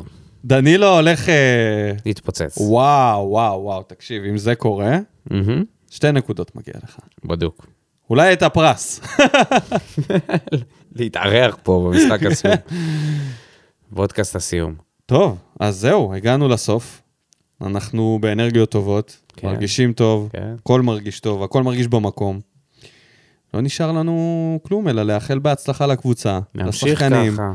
דנילו 0.44 0.94
הולך... 0.94 1.28
אה, 1.28 1.92
להתפוצץ. 2.06 2.58
וואו, 2.60 3.30
וואו, 3.30 3.62
וואו, 3.62 3.82
תקשיב, 3.82 4.22
אם 4.24 4.38
זה 4.38 4.54
קורה, 4.54 4.98
מהמם, 5.30 5.64
שתי 5.90 6.12
נקודות 6.12 6.56
מגיע 6.56 6.74
לך. 6.84 6.96
בדוק. 7.24 7.66
אולי 8.10 8.32
את 8.32 8.42
הפרס. 8.42 9.00
להתארח 10.96 11.56
פה 11.62 11.90
במשחק 11.92 12.22
הסיום. 12.22 12.54
וודקאסט 13.92 14.36
הסיום. 14.36 14.74
טוב, 15.06 15.38
אז 15.60 15.76
זהו, 15.76 16.14
הגענו 16.14 16.48
לסוף. 16.48 17.02
אנחנו 17.60 18.18
באנרגיות 18.20 18.70
טובות, 18.70 19.16
כן. 19.36 19.46
מרגישים 19.46 19.92
טוב, 19.92 20.28
כן. 20.32 20.54
הכל 20.60 20.82
מרגיש 20.82 21.20
טוב, 21.20 21.42
הכל 21.42 21.62
מרגיש 21.62 21.88
במקום. 21.88 22.40
לא 23.54 23.60
נשאר 23.60 23.92
לנו 23.92 24.58
כלום, 24.62 24.88
אלא 24.88 25.02
לאחל 25.02 25.38
בהצלחה 25.38 25.86
לקבוצה, 25.86 26.38
לשחקנים, 26.54 27.32
ככה. 27.32 27.52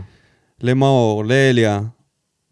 למאור, 0.61 1.25
לאליה, 1.25 1.81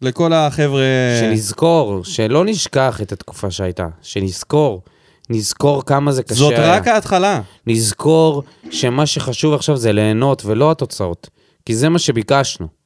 לכל 0.02 0.32
החבר'ה... 0.32 0.82
שנזכור, 1.20 2.04
שלא 2.04 2.44
נשכח 2.44 3.00
את 3.02 3.12
התקופה 3.12 3.50
שהייתה. 3.50 3.88
שנזכור. 4.02 4.82
נזכור 5.30 5.84
כמה 5.84 6.12
זה 6.12 6.22
קשה 6.22 6.34
זאת. 6.34 6.54
רק 6.56 6.88
ההתחלה. 6.88 7.40
נזכור 7.66 8.42
שמה 8.70 9.06
שחשוב 9.06 9.54
עכשיו 9.54 9.76
זה 9.76 9.92
ליהנות 9.92 10.44
ולא 10.44 10.70
התוצאות. 10.70 11.30
כי 11.66 11.74
זה 11.74 11.88
מה 11.88 11.98
שביקשנו. 11.98 12.81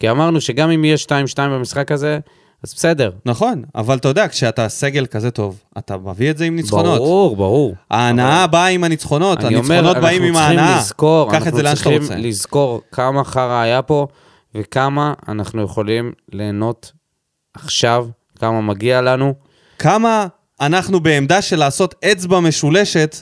כי 0.00 0.10
אמרנו 0.10 0.40
שגם 0.40 0.70
אם 0.70 0.84
יהיה 0.84 0.96
2-2 1.06 1.10
במשחק 1.38 1.92
הזה, 1.92 2.18
אז 2.62 2.74
בסדר. 2.74 3.10
נכון, 3.26 3.62
אבל 3.74 3.96
אתה 3.96 4.08
יודע, 4.08 4.28
כשאתה 4.28 4.68
סגל 4.68 5.06
כזה 5.06 5.30
טוב, 5.30 5.60
אתה 5.78 5.96
מביא 5.96 6.30
את 6.30 6.38
זה 6.38 6.44
עם 6.44 6.56
ניצחונות. 6.56 6.98
ברור, 6.98 7.36
ברור. 7.36 7.74
ההנאה 7.90 8.46
באה 8.46 8.66
עם 8.66 8.84
הניצחונות, 8.84 9.44
אני 9.44 9.56
הניצחונות 9.56 9.96
באים 9.96 10.22
עם 10.22 10.36
אנחנו 10.36 10.40
ההנאה. 10.40 10.64
צריכים 10.64 10.78
לזכור, 10.78 11.30
קח 11.32 11.46
את 11.46 11.54
זה 11.54 11.62
לאן 11.62 11.76
שאתה 11.76 11.88
אנחנו 11.88 12.00
רוצה. 12.00 12.06
צריכים 12.06 12.24
לזכור 12.24 12.80
כמה 12.92 13.24
חרא 13.24 13.60
היה 13.60 13.82
פה, 13.82 14.06
וכמה 14.54 15.14
אנחנו 15.28 15.62
יכולים 15.62 16.12
ליהנות 16.32 16.92
עכשיו, 17.54 18.06
כמה 18.38 18.60
מגיע 18.60 19.00
לנו. 19.00 19.34
כמה 19.78 20.26
אנחנו 20.60 21.00
בעמדה 21.00 21.42
של 21.42 21.56
לעשות 21.56 21.94
אצבע 22.04 22.40
משולשת 22.40 23.16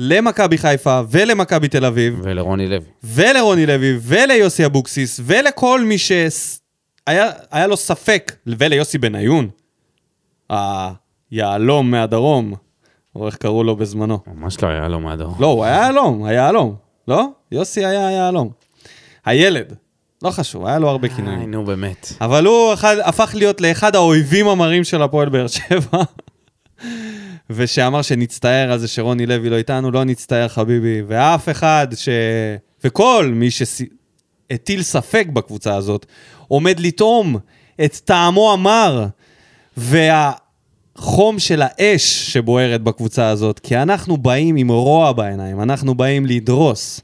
למכבי 0.00 0.58
חיפה 0.58 1.00
ולמכבי 1.10 1.68
תל 1.68 1.84
אביב, 1.84 2.20
ולרוני 2.22 2.68
לוי. 2.68 2.86
ולרוני 3.04 3.66
לוי, 3.66 3.98
וליוסי 4.02 4.66
אבוקסיס, 4.66 5.20
ולכל 5.24 5.80
מי 5.84 5.98
שהיה 5.98 7.66
לו 7.68 7.76
ספק, 7.76 8.32
וליוסי 8.46 8.98
בניון, 8.98 9.48
היהלום 10.50 11.90
מהדרום, 11.90 12.54
או 13.14 13.26
איך 13.26 13.36
קראו 13.36 13.64
לו 13.64 13.76
בזמנו. 13.76 14.18
ממש 14.26 14.62
לא 14.62 14.68
היה 14.68 14.88
לו 14.88 15.00
מהדור. 15.00 15.34
לא, 15.40 15.46
הוא 15.46 15.64
היה 15.64 15.74
יהלום, 15.76 16.24
היה 16.24 16.34
יהלום. 16.34 16.74
לא? 17.08 17.26
יוסי 17.52 17.84
היה 17.84 18.10
יהלום. 18.10 18.50
הילד. 19.24 19.74
לא 20.22 20.30
חשוב, 20.30 20.66
היה 20.66 20.78
לו 20.78 20.88
הרבה 20.88 21.08
איי, 21.08 21.16
כינויים. 21.16 21.50
נו 21.50 21.64
באמת. 21.64 22.12
אבל 22.20 22.46
הוא 22.46 22.74
אחד, 22.74 22.96
הפך 23.04 23.30
להיות 23.34 23.60
לאחד 23.60 23.96
האויבים 23.96 24.48
המרים 24.48 24.84
של 24.84 25.02
הפועל 25.02 25.28
באר 25.28 25.46
שבע. 25.46 26.02
ושאמר 27.50 28.02
שנצטער 28.02 28.72
על 28.72 28.78
זה 28.78 28.88
שרוני 28.88 29.26
לוי 29.26 29.50
לא 29.50 29.56
איתנו, 29.56 29.90
לא 29.90 30.04
נצטער 30.04 30.48
חביבי. 30.48 31.02
ואף 31.06 31.48
אחד 31.48 31.86
ש... 31.94 32.08
וכל 32.84 33.32
מי 33.34 33.48
שהטיל 33.50 34.82
ספק 34.82 35.26
בקבוצה 35.32 35.76
הזאת, 35.76 36.06
עומד 36.48 36.80
לטעום 36.80 37.36
את 37.84 37.96
טעמו 38.04 38.52
המר 38.52 39.06
והחום 39.76 41.38
של 41.38 41.62
האש 41.64 42.32
שבוערת 42.32 42.82
בקבוצה 42.82 43.28
הזאת. 43.28 43.58
כי 43.58 43.76
אנחנו 43.76 44.16
באים 44.16 44.56
עם 44.56 44.70
רוע 44.70 45.12
בעיניים, 45.12 45.60
אנחנו 45.60 45.94
באים 45.94 46.26
לדרוס. 46.26 47.00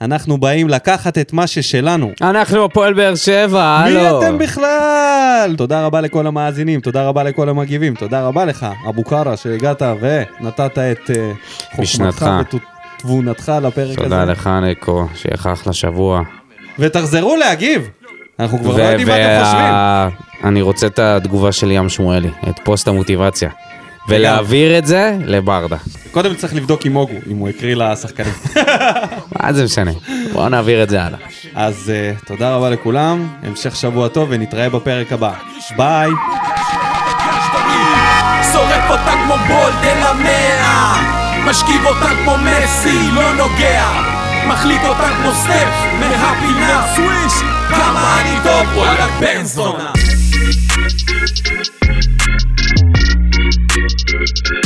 אנחנו 0.00 0.38
באים 0.38 0.68
לקחת 0.68 1.18
את 1.18 1.32
מה 1.32 1.46
ששלנו. 1.46 2.10
אנחנו 2.22 2.64
הפועל 2.64 2.94
באר 2.94 3.14
שבע, 3.14 3.62
הלו. 3.62 4.00
מי 4.00 4.26
אתם 4.26 4.38
בכלל? 4.38 5.54
תודה 5.56 5.86
רבה 5.86 6.00
לכל 6.00 6.26
המאזינים, 6.26 6.80
תודה 6.80 7.08
רבה 7.08 7.22
לכל 7.22 7.48
המגיבים, 7.48 7.94
תודה 7.94 8.26
רבה 8.26 8.44
לך, 8.44 8.66
אבו 8.88 9.04
קארה, 9.04 9.36
שהגעת 9.36 9.82
ונתת 10.00 10.78
את 10.78 11.10
אה. 11.10 11.32
חוכמתך 11.76 12.30
ותבונתך 12.96 13.52
לפרק 13.62 13.98
תודה 13.98 14.22
הזה. 14.22 14.32
לך, 14.32 14.50
ניקו, 14.62 15.06
שיהיה 15.14 15.34
לך 15.34 15.46
אחלה 15.46 15.72
שבוע. 15.72 16.22
ותחזרו 16.78 17.36
להגיב. 17.36 17.88
אנחנו 18.40 18.58
כבר 18.58 18.76
לא 18.76 18.82
יודעים 18.82 19.08
מה 19.08 19.14
אתם 19.16 19.44
חושבים. 19.44 20.24
אני 20.50 20.62
רוצה 20.62 20.86
את 20.86 20.98
התגובה 20.98 21.52
של 21.52 21.70
ים 21.70 21.88
שמואלי, 21.88 22.30
את 22.48 22.60
פוסט 22.64 22.88
המוטיבציה. 22.88 23.50
ולהעביר 24.08 24.78
את 24.78 24.86
זה 24.86 25.16
לברדה. 25.24 25.76
קודם 26.10 26.34
צריך 26.34 26.54
לבדוק 26.54 26.84
עם 26.86 26.92
מוגו, 26.92 27.14
אם 27.30 27.36
הוא 27.36 27.48
הקריא 27.48 27.76
לשחקנים. 27.76 28.32
מה 29.42 29.52
זה 29.52 29.64
משנה? 29.64 29.90
בואו 30.32 30.48
נעביר 30.48 30.82
את 30.82 30.88
זה 30.90 31.02
הלאה. 31.02 31.18
אז 31.54 31.92
אה, 31.94 32.12
תודה 32.26 32.54
רבה 32.54 32.70
לכולם, 32.70 33.28
המשך 33.42 33.76
שבוע 33.76 34.08
טוב 34.08 34.28
ונתראה 34.30 34.68
בפרק 34.68 35.12
הבא. 35.12 35.32
ביי. 35.76 36.10
שורף 38.52 38.90
אותה 38.90 39.12
כמו 39.24 39.34
בולד 39.48 39.84
אל 39.84 40.02
המאה 40.02 41.14
משכיב 41.46 41.86
אותה 41.86 42.08
כמו 42.24 42.36
מסי, 42.38 43.10
לא 43.12 43.34
נוגע 43.34 44.14
מחליט 44.48 44.82
אותה 44.84 45.08
כמו 45.16 45.32
סטף 45.32 45.68
מהפינה 46.00 46.86
סוויש 46.94 47.32
כמה 47.68 48.20
אני 48.20 48.38
טוב 48.42 48.76
וואלה 48.76 49.06
בן 49.20 49.44
זונה 49.44 49.92
Thank 54.26 54.48
you. 54.50 54.63